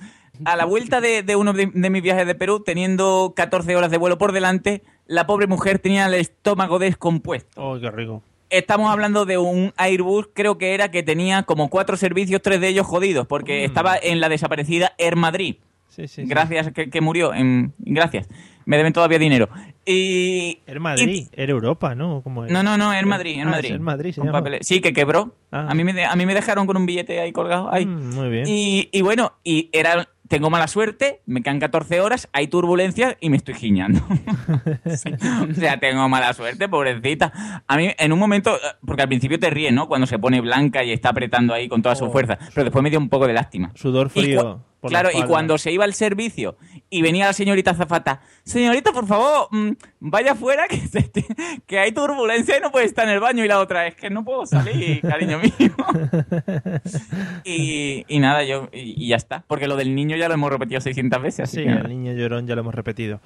a 0.45 0.55
la 0.55 0.67
vuelta 0.67 1.01
de, 1.01 1.23
de 1.23 1.35
uno 1.35 1.53
de, 1.53 1.71
de 1.73 1.91
mis 1.91 2.03
viajes 2.03 2.27
de 2.27 2.35
Perú, 2.35 2.63
teniendo 2.65 3.33
14 3.35 3.75
horas 3.75 3.91
de 3.91 3.97
vuelo 3.97 4.19
por 4.19 4.33
delante, 4.33 4.83
la 5.07 5.27
pobre 5.27 5.47
mujer 5.47 5.79
tenía 5.79 6.07
el 6.07 6.15
estómago 6.15 6.79
descompuesto. 6.79 7.51
Oh, 7.61 7.81
qué 7.81 7.91
rico. 7.91 8.23
Estamos 8.51 8.93
hablando 8.93 9.25
de 9.25 9.39
un 9.39 9.73
Airbus, 9.77 10.29
creo 10.33 10.57
que 10.57 10.75
era 10.75 10.91
que 10.91 11.03
tenía 11.03 11.43
como 11.43 11.69
cuatro 11.69 11.97
servicios, 11.97 12.43
tres 12.43 12.61
de 12.61 12.69
ellos 12.69 12.87
jodidos, 12.87 13.27
porque 13.27 13.65
estaba 13.65 13.97
en 14.01 14.21
la 14.21 14.29
desaparecida 14.29 14.93
Air 14.99 15.17
Madrid. 15.17 15.57
Sí, 15.89 16.07
sí, 16.07 16.23
sí. 16.23 16.29
Gracias, 16.29 16.71
que, 16.73 16.91
que 16.91 17.01
murió. 17.01 17.35
En, 17.35 17.73
gracias. 17.79 18.29
Me 18.67 18.77
deben 18.77 18.93
todavía 18.93 19.19
dinero. 19.19 19.49
Y. 19.87 20.59
Era 20.67 20.81
Madrid, 20.81 21.29
era 21.33 21.53
Europa, 21.53 21.95
¿no? 21.95 22.21
¿Cómo 22.23 22.45
era? 22.45 22.53
No, 22.53 22.63
no, 22.63 22.77
no, 22.77 23.07
Madrid, 23.07 23.37
en 23.39 23.47
Ah, 23.49 23.53
Madrid. 23.53 23.71
en 23.73 23.83
Madrid, 23.83 24.13
se 24.13 24.21
llama. 24.21 24.33
papeles. 24.33 24.67
Sí, 24.67 24.81
que 24.81 24.93
quebró. 24.93 25.35
Ah. 25.53 25.69
A, 25.71 25.75
mí 25.75 25.85
me 25.85 25.93
de- 25.93 26.05
a 26.05 26.15
mí 26.17 26.27
me 26.27 26.35
dejaron 26.35 26.67
con 26.67 26.77
un 26.77 26.85
billete 26.85 27.21
ahí 27.21 27.33
colgado. 27.33 27.73
Ahí. 27.73 27.87
Mm, 27.87 28.15
muy 28.15 28.29
bien. 28.29 28.45
Y, 28.47 28.89
y 28.93 29.01
bueno, 29.03 29.33
y 29.45 29.71
era. 29.73 30.09
Tengo 30.29 30.51
mala 30.51 30.67
suerte, 30.67 31.21
me 31.27 31.41
quedan 31.41 31.61
14 31.61 32.01
horas, 32.01 32.29
hay 32.33 32.49
turbulencias 32.49 33.17
y 33.21 33.31
me 33.31 33.37
estoy 33.37 33.55
giñando. 33.55 34.01
Sí. 34.97 35.11
O 35.49 35.55
sea, 35.55 35.79
tengo 35.79 36.09
mala 36.09 36.33
suerte, 36.33 36.69
pobrecita. 36.69 37.63
A 37.69 37.77
mí, 37.77 37.91
en 37.97 38.13
un 38.13 38.19
momento, 38.19 38.57
porque 38.85 39.03
al 39.03 39.09
principio 39.09 39.39
te 39.39 39.51
ríes, 39.51 39.73
¿no? 39.73 39.87
Cuando 39.87 40.09
se 40.09 40.19
pone 40.19 40.41
blanca 40.41 40.83
y 40.83 40.91
está 40.91 41.11
apretando 41.11 41.55
ahí 41.55 41.69
con 41.69 41.81
toda 41.81 41.95
su 41.95 42.07
Oh. 42.07 42.11
fuerza. 42.11 42.39
Pero 42.55 42.65
después 42.65 42.83
me 42.83 42.91
dio 42.91 42.99
un 42.99 43.09
poco 43.09 43.29
de 43.29 43.35
lástima. 43.35 43.71
Sudor 43.77 44.11
frío. 44.11 44.61
Claro, 44.83 45.09
y 45.13 45.23
cuando 45.25 45.59
se 45.59 45.73
iba 45.73 45.85
al 45.85 45.95
servicio 45.95 46.57
y 46.91 47.03
venía 47.03 47.27
la 47.27 47.33
señorita 47.33 47.75
Zafata, 47.75 48.21
señorita, 48.45 48.93
por 48.93 49.07
favor, 49.07 49.49
mm, 49.51 49.71
vaya 50.01 50.33
afuera 50.33 50.67
que, 50.69 50.77
se 50.79 51.03
te- 51.03 51.27
que 51.67 51.79
hay 51.79 51.93
turbulencia 51.93 52.57
y 52.59 52.61
no 52.61 52.71
puede 52.71 52.87
estar 52.87 53.07
en 53.09 53.15
el 53.15 53.21
baño. 53.21 53.45
Y 53.45 53.49
la 53.49 53.59
otra, 53.61 53.87
es 53.87 53.95
que 53.97 54.11
no 54.11 54.25
puedo 54.25 54.47
salir, 54.47 55.01
cariño 55.01 55.39
mío. 55.41 55.53
y, 57.45 58.05
y 58.09 58.19
nada, 58.19 58.45
yo, 58.45 58.69
y, 58.73 59.05
y 59.05 59.09
ya 59.09 59.17
está. 59.17 59.45
Porque 59.47 59.67
lo 59.69 59.77
del 59.77 59.95
niño 59.95 60.17
ya 60.17 60.29
lo 60.29 60.35
hemos 60.35 60.51
repetido 60.51 60.81
600 60.81 61.23
veces. 61.23 61.41
Así 61.49 61.57
Sí, 61.59 61.65
que 61.65 61.71
el 61.73 61.89
niño 61.89 62.13
llorón 62.13 62.47
ya 62.47 62.55
lo 62.55 62.61
hemos 62.63 62.75
repetido. 62.75 63.21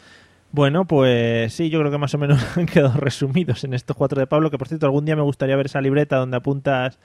Bueno, 0.53 0.85
pues 0.85 1.53
sí, 1.55 1.71
yo 1.71 1.79
creo 1.79 1.93
que 1.93 1.99
más 1.99 2.13
o 2.15 2.19
menos 2.19 2.45
han 2.57 2.67
quedado 2.67 2.99
resumidos 2.99 3.63
en 3.65 3.73
estos 3.73 3.97
cuatro 3.97 4.19
de 4.19 4.27
Pablo, 4.27 4.51
que 4.51 4.59
por 4.59 4.67
cierto 4.67 4.87
algún 4.87 5.05
día 5.05 5.15
me 5.15 5.23
gustaría 5.23 5.55
ver 5.57 5.67
esa 5.67 5.81
libreta 5.81 6.17
donde 6.17 6.37
apuntas 6.37 6.99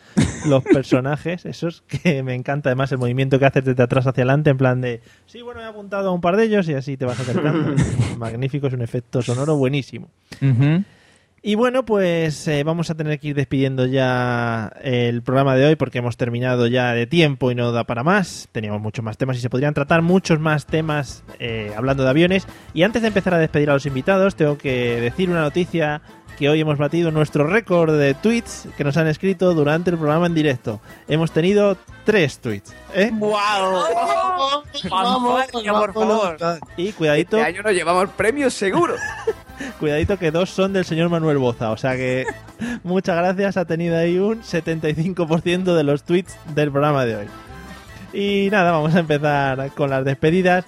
los 0.48 0.64
personajes, 0.74 1.46
esos 1.46 1.84
que 1.84 2.24
me 2.24 2.34
encanta 2.34 2.70
además 2.70 2.92
el 2.92 2.98
movimiento 2.98 3.38
que 3.38 3.46
haces 3.46 3.64
desde 3.64 3.84
atrás 3.84 4.08
hacia 4.08 4.24
adelante, 4.24 4.50
en 4.50 4.58
plan 4.58 4.82
de, 4.82 5.02
sí, 5.28 5.42
bueno, 5.42 5.62
he 5.62 5.66
apuntado 5.66 6.10
a 6.10 6.12
un 6.12 6.22
par 6.22 6.38
de 6.38 6.46
ellos 6.46 6.68
y 6.70 6.74
así 6.74 6.98
te 6.98 7.06
vas 7.06 7.20
acercando. 7.20 7.76
Magnífico, 8.18 8.68
es 8.68 8.74
un 8.74 8.82
efecto 8.82 9.22
sonoro 9.22 9.56
buenísimo. 9.58 10.10
Ujú. 10.42 10.84
Y 11.48 11.54
bueno, 11.54 11.86
pues 11.86 12.48
eh, 12.48 12.64
vamos 12.64 12.90
a 12.90 12.96
tener 12.96 13.20
que 13.20 13.28
ir 13.28 13.36
despidiendo 13.36 13.86
ya 13.86 14.74
el 14.82 15.22
programa 15.22 15.56
de 15.56 15.68
hoy 15.68 15.76
porque 15.76 16.00
hemos 16.00 16.18
terminado 16.18 16.66
ya 16.66 16.94
de 16.94 17.06
tiempo 17.06 17.52
y 17.52 17.56
no 17.56 17.72
da 17.72 17.84
para 17.84 18.04
más. 18.04 18.50
Teníamos 18.52 18.82
muchos 18.82 19.06
más 19.06 19.16
temas 19.16 19.38
y 19.38 19.42
se 19.42 19.50
podrían 19.52 19.76
tratar 19.76 20.02
muchos 20.02 20.40
más 20.40 20.66
temas 20.66 21.24
eh, 21.38 21.72
hablando 21.78 22.02
de 22.02 22.10
aviones. 22.10 22.48
Y 22.74 22.82
antes 22.82 23.04
de 23.04 23.10
empezar 23.10 23.36
a 23.36 23.38
despedir 23.38 23.70
a 23.70 23.74
los 23.74 23.86
invitados, 23.86 24.36
tengo 24.36 24.58
que 24.58 25.00
decir 25.00 25.30
una 25.30 25.42
noticia 25.42 26.02
que 26.36 26.50
hoy 26.50 26.62
hemos 26.62 26.80
batido 26.80 27.12
nuestro 27.12 27.46
récord 27.46 27.96
de 27.96 28.16
tweets 28.16 28.68
que 28.76 28.84
nos 28.84 28.98
han 28.98 29.06
escrito 29.06 29.54
durante 29.54 29.92
el 29.92 30.00
programa 30.00 30.26
en 30.26 30.34
directo. 30.34 30.82
Hemos 31.08 31.32
tenido 31.32 31.78
tres 32.06 32.40
tweets. 32.40 32.74
¿eh? 32.96 33.12
¡Wow! 33.14 33.84
Fanfarria, 34.90 35.74
por 35.74 35.94
favor. 35.94 36.38
Y 36.76 36.92
cuidadito. 36.94 37.38
Este 37.38 37.50
año 37.50 37.62
nos 37.62 37.74
llevamos 37.74 38.10
premios 38.18 38.56
seguro. 38.56 38.96
Cuidadito 39.80 40.18
que 40.18 40.32
dos 40.32 40.50
son 40.50 40.74
del 40.74 40.86
señor 40.86 41.10
Manuel 41.10 41.38
Boza, 41.38 41.72
o 41.72 41.78
sea 41.78 41.96
que 41.96 42.26
muchas 42.84 43.16
gracias, 43.16 43.58
ha 43.58 43.66
tenido 43.66 43.98
ahí 43.98 44.18
un 44.18 44.42
75% 44.42 45.76
de 45.76 45.84
los 45.84 46.04
tweets 46.04 46.38
del 46.54 46.72
programa 46.72 47.06
de 47.06 47.16
hoy. 47.16 47.28
Y 48.14 48.50
nada, 48.50 48.72
vamos 48.72 48.96
a 48.96 49.00
empezar 49.00 49.72
con 49.72 49.90
las 49.90 50.06
despedidas. 50.06 50.66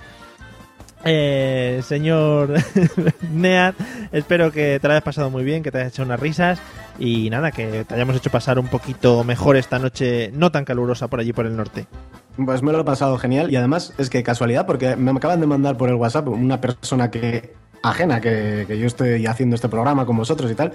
Eh, 1.06 1.82
señor 1.84 2.56
Neat, 3.32 3.76
espero 4.12 4.52
que 4.52 4.80
te 4.80 4.88
lo 4.88 4.94
hayas 4.94 5.04
pasado 5.04 5.30
muy 5.30 5.44
bien, 5.44 5.64
que 5.64 5.72
te 5.72 5.78
hayas 5.78 5.94
hecho 5.94 6.04
unas 6.04 6.20
risas 6.20 6.60
y 7.00 7.30
nada, 7.30 7.52
que 7.52 7.86
te 7.86 7.96
hayamos 7.96 8.16
hecho 8.18 8.32
pasar 8.32 8.60
un 8.60 8.68
poquito 8.68 9.24
mejor 9.24 9.56
esta 9.56 9.80
noche 9.80 10.32
no 10.34 10.52
tan 10.52 10.66
calurosa 10.66 11.08
por 11.08 11.20
allí 11.20 11.34
por 11.34 11.46
el 11.46 11.56
norte. 11.56 11.88
Pues 12.44 12.62
me 12.62 12.72
lo 12.72 12.82
he 12.82 12.84
pasado 12.84 13.18
genial 13.18 13.52
y 13.52 13.56
además 13.56 13.94
es 13.98 14.10
que 14.10 14.22
casualidad 14.24 14.66
porque 14.66 14.96
me 14.96 15.12
acaban 15.12 15.40
de 15.40 15.48
mandar 15.48 15.78
por 15.78 15.90
el 15.90 15.96
WhatsApp 15.96 16.28
una 16.28 16.60
persona 16.60 17.10
que 17.10 17.54
ajena 17.84 18.20
que, 18.22 18.66
que 18.68 18.78
yo 18.78 18.88
estoy 18.88 19.26
haciendo 19.26 19.56
este 19.56 19.70
programa 19.70 20.06
con 20.06 20.18
vosotros 20.18 20.52
y 20.52 20.56
tal 20.56 20.74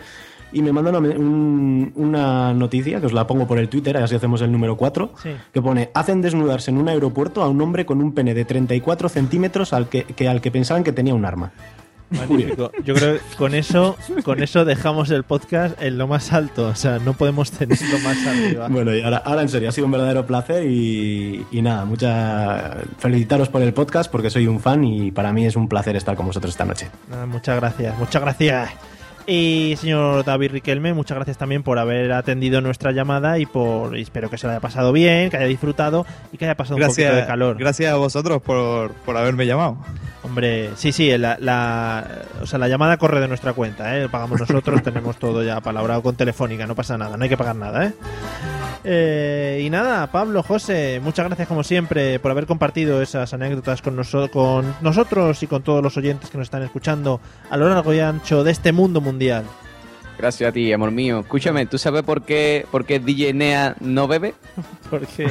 y 0.55 0.61
me 0.61 0.71
mandan 0.71 0.97
una, 0.97 1.09
un- 1.17 1.93
una 1.97 2.53
noticia 2.53 3.01
que 3.01 3.07
os 3.07 3.13
la 3.15 3.27
pongo 3.27 3.47
por 3.47 3.59
el 3.59 3.71
Twitter, 3.71 3.97
así 3.97 4.15
hacemos 4.15 4.43
el 4.43 4.53
número 4.53 4.77
4, 4.77 5.13
Sí. 5.23 5.31
que 5.53 5.63
pone 5.63 5.89
hacen 5.95 6.21
desnudarse 6.21 6.71
en 6.71 6.77
un 6.77 6.89
aeropuerto 6.91 7.43
a 7.43 7.49
un 7.49 7.59
hombre 7.63 7.87
con 7.87 8.03
un 8.03 8.13
pene 8.13 8.35
de 8.35 8.45
34 8.45 9.09
centímetros 9.09 9.73
al 9.73 9.89
que, 9.89 10.05
que- 10.05 10.29
al 10.29 10.43
que 10.43 10.51
pensaban 10.51 10.85
que 10.85 10.93
tenía 10.93 11.15
un 11.15 11.25
arma. 11.25 11.53
Magnífico. 12.13 12.71
Yo 12.85 12.95
creo 12.95 13.15
que 13.15 13.37
con 13.37 13.55
eso, 13.55 13.97
con 14.25 14.43
eso 14.43 14.65
dejamos 14.65 15.11
el 15.11 15.25
podcast 15.25 15.81
en 15.83 15.99
lo 15.99 16.07
más 16.07 16.33
alto, 16.33 16.69
o 16.69 16.75
sea, 16.75 16.99
no 16.99 17.15
podemos 17.15 17.51
tenerlo 17.51 17.99
más 18.01 18.27
arriba. 18.27 18.69
Bueno, 18.69 18.95
y 18.95 19.03
ahora, 19.03 19.19
ahora 19.19 19.43
en 19.43 19.49
serio, 19.49 19.69
ha 19.69 19.73
sido 19.73 19.87
un 19.87 19.93
verdadero 19.93 20.27
placer 20.27 20.67
y, 20.67 21.45
y 21.51 21.63
nada, 21.63 21.85
mucha 21.85 22.77
felicitaros 22.99 23.49
por 23.49 23.63
el 23.63 23.73
podcast 23.73 24.11
porque 24.11 24.31
soy 24.31 24.47
un 24.47 24.61
fan 24.61 24.85
y 24.85 25.11
para 25.11 25.33
mí 25.33 25.47
es 25.47 25.57
un 25.57 25.69
placer 25.69 25.97
estar 25.97 26.17
con 26.17 26.27
vosotros 26.27 26.53
esta 26.53 26.65
noche. 26.65 26.91
Nada, 27.09 27.27
muchas 27.27 27.57
gracias, 27.57 27.99
muchas 27.99 28.23
gracias. 28.23 28.92
Y 29.27 29.75
señor 29.79 30.25
David 30.25 30.51
Riquelme, 30.51 30.93
muchas 30.95 31.15
gracias 31.17 31.39
también 31.39 31.63
por 31.63 31.79
haber 31.79 32.13
atendido 32.13 32.61
nuestra 32.61 32.91
llamada 32.91 33.39
y 33.39 33.47
por 33.47 33.97
y 33.97 34.03
espero 34.03 34.29
que 34.29 34.37
se 34.37 34.47
lo 34.47 34.51
haya 34.53 34.61
pasado 34.61 34.93
bien, 34.93 35.31
que 35.31 35.37
haya 35.37 35.47
disfrutado 35.47 36.05
y 36.33 36.39
que 36.39 36.45
haya 36.47 36.57
pasado 36.57 36.77
un 36.77 36.83
poquito 36.83 37.15
de 37.15 37.27
calor. 37.27 37.57
gracias 37.57 37.93
a 37.93 37.97
vosotros 37.97 38.43
por, 38.43 38.91
por 38.93 39.17
haberme 39.17 39.47
llamado. 39.47 39.77
Hombre, 40.25 40.71
sí, 40.77 40.91
sí, 40.93 41.17
la, 41.19 41.37
la- 41.41 42.05
o 42.43 42.47
sea, 42.47 42.59
la 42.59 42.67
llamada 42.69 42.97
corre 42.97 43.21
de 43.21 43.29
nuestra 43.29 43.53
cuenta, 43.53 43.97
¿eh? 43.97 44.09
Pagamos 44.09 44.41
nosotros, 44.41 44.83
tenemos 44.85 45.17
todo 45.19 45.43
ya 45.45 45.61
palabrado 45.61 46.03
con 46.03 46.17
Telefónica, 46.17 46.67
no 46.67 46.75
pasa 46.75 46.99
nada, 46.99 47.17
no 47.17 47.23
hay 47.23 47.29
que 47.29 47.37
pagar 47.37 47.57
nada, 47.57 47.87
¿eh? 47.87 47.93
Eh, 48.85 49.63
y 49.65 49.71
nada, 49.71 50.07
Pablo, 50.11 50.43
José, 50.43 51.01
muchas 51.03 51.27
gracias 51.27 51.47
como 51.49 51.63
siempre 51.63 52.19
por 52.19 52.31
haber 52.31 52.47
compartido 52.47 53.01
esas 53.03 53.33
anécdotas 53.33 53.81
con, 53.83 53.97
noso- 53.97 54.29
con 54.31 54.75
nosotros 54.81 55.43
y 55.43 55.47
con 55.47 55.63
todos 55.63 55.83
los 55.83 55.97
oyentes 55.97 56.31
que 56.31 56.39
nos 56.39 56.47
están 56.47 56.63
escuchando 56.63 57.21
a 57.51 57.57
lo 57.57 57.69
largo 57.69 57.93
y 57.95 58.01
ancho 58.01 58.43
de 58.45 58.51
este 58.53 58.73
mundo 58.73 59.01
mundial. 59.01 59.45
Gracias 60.19 60.51
a 60.51 60.53
ti, 60.53 60.73
amor 60.73 60.91
mío. 60.91 61.21
Escúchame, 61.21 61.67
¿tú 61.67 61.79
sabes 61.79 62.03
por 62.03 62.23
qué, 62.23 62.67
por 62.71 62.85
qué 62.85 62.99
DJ 63.01 63.33
Nea 63.35 63.77
no 63.81 64.07
bebe? 64.09 64.35
Porque 64.91 65.31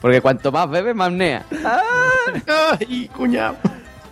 Porque 0.00 0.20
cuanto 0.20 0.50
más 0.50 0.68
bebe, 0.70 0.92
más 0.94 1.12
Nea. 1.12 1.44
¡Ay, 2.80 3.08
cuñado! 3.14 3.56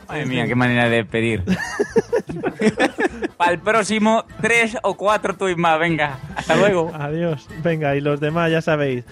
Madre 0.09 0.27
mía, 0.27 0.47
qué 0.47 0.55
manera 0.55 0.89
de 0.89 0.97
despedir. 0.97 1.45
Para 3.37 3.53
el 3.53 3.59
próximo, 3.59 4.25
tres 4.41 4.77
o 4.83 4.97
cuatro 4.97 5.37
tuits 5.37 5.59
más. 5.59 5.79
Venga, 5.79 6.19
hasta 6.35 6.57
luego. 6.57 6.91
Adiós. 6.95 7.47
Venga, 7.63 7.95
y 7.97 8.01
los 8.01 8.21
demás 8.21 8.51
ya 8.51 8.63
sabéis 8.63 9.05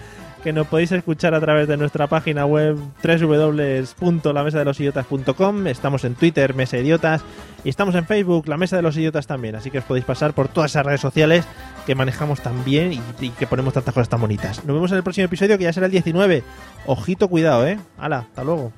que 0.45 0.53
nos 0.53 0.67
podéis 0.67 0.91
escuchar 0.91 1.33
a 1.33 1.41
través 1.41 1.67
de 1.67 1.75
nuestra 1.75 2.05
página 2.05 2.45
web 2.45 2.77
www.lamesadelosidiotas.com. 3.03 5.65
Estamos 5.65 6.03
en 6.03 6.13
Twitter, 6.13 6.53
Mesa 6.53 6.77
Idiotas, 6.77 7.23
y 7.63 7.69
estamos 7.69 7.95
en 7.95 8.05
Facebook, 8.05 8.47
La 8.47 8.55
Mesa 8.55 8.75
de 8.75 8.83
los 8.83 8.95
Idiotas 8.95 9.25
también. 9.25 9.55
Así 9.55 9.71
que 9.71 9.79
os 9.79 9.85
podéis 9.85 10.05
pasar 10.05 10.33
por 10.33 10.47
todas 10.47 10.69
esas 10.69 10.85
redes 10.85 11.01
sociales 11.01 11.45
que 11.87 11.95
manejamos 11.95 12.41
tan 12.41 12.63
bien 12.63 12.93
y, 12.93 13.01
y 13.21 13.31
que 13.31 13.47
ponemos 13.47 13.73
tantas 13.73 13.95
cosas 13.95 14.07
tan 14.07 14.21
bonitas. 14.21 14.63
Nos 14.65 14.75
vemos 14.75 14.91
en 14.91 14.97
el 14.97 15.03
próximo 15.03 15.25
episodio 15.25 15.57
que 15.57 15.63
ya 15.63 15.73
será 15.73 15.87
el 15.87 15.91
19. 15.91 16.43
Ojito, 16.85 17.27
cuidado, 17.27 17.65
¿eh? 17.65 17.79
Hala, 17.97 18.19
hasta 18.19 18.43
luego. 18.43 18.71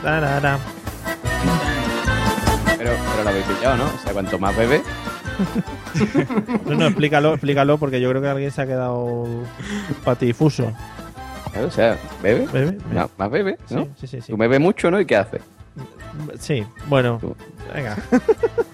Tarara. 0.00 0.60
Pero, 2.78 2.90
pero 3.12 3.24
lo 3.24 3.30
habéis 3.30 3.46
pillado, 3.46 3.76
¿no? 3.76 3.84
O 3.84 3.98
sea, 4.02 4.12
cuanto 4.12 4.38
más 4.38 4.56
bebe, 4.56 4.82
No, 6.66 6.74
no, 6.76 6.86
explícalo, 6.86 7.32
explícalo, 7.34 7.78
porque 7.78 8.00
yo 8.00 8.08
creo 8.10 8.22
que 8.22 8.28
alguien 8.28 8.50
se 8.50 8.62
ha 8.62 8.66
quedado 8.66 9.26
patifuso. 10.04 10.72
claro, 11.52 11.68
o 11.68 11.70
sea, 11.70 11.98
bebe. 12.22 12.46
Más 13.16 13.30
bebe, 13.30 13.58
¿no? 13.70 13.84
Sí, 13.84 13.90
sí, 14.00 14.06
sí, 14.06 14.20
sí. 14.20 14.32
Tú 14.32 14.36
bebes 14.36 14.60
mucho, 14.60 14.90
¿no? 14.90 15.00
¿Y 15.00 15.06
qué 15.06 15.16
haces? 15.16 15.42
Sí, 16.38 16.64
bueno, 16.86 17.20
venga. 17.74 17.96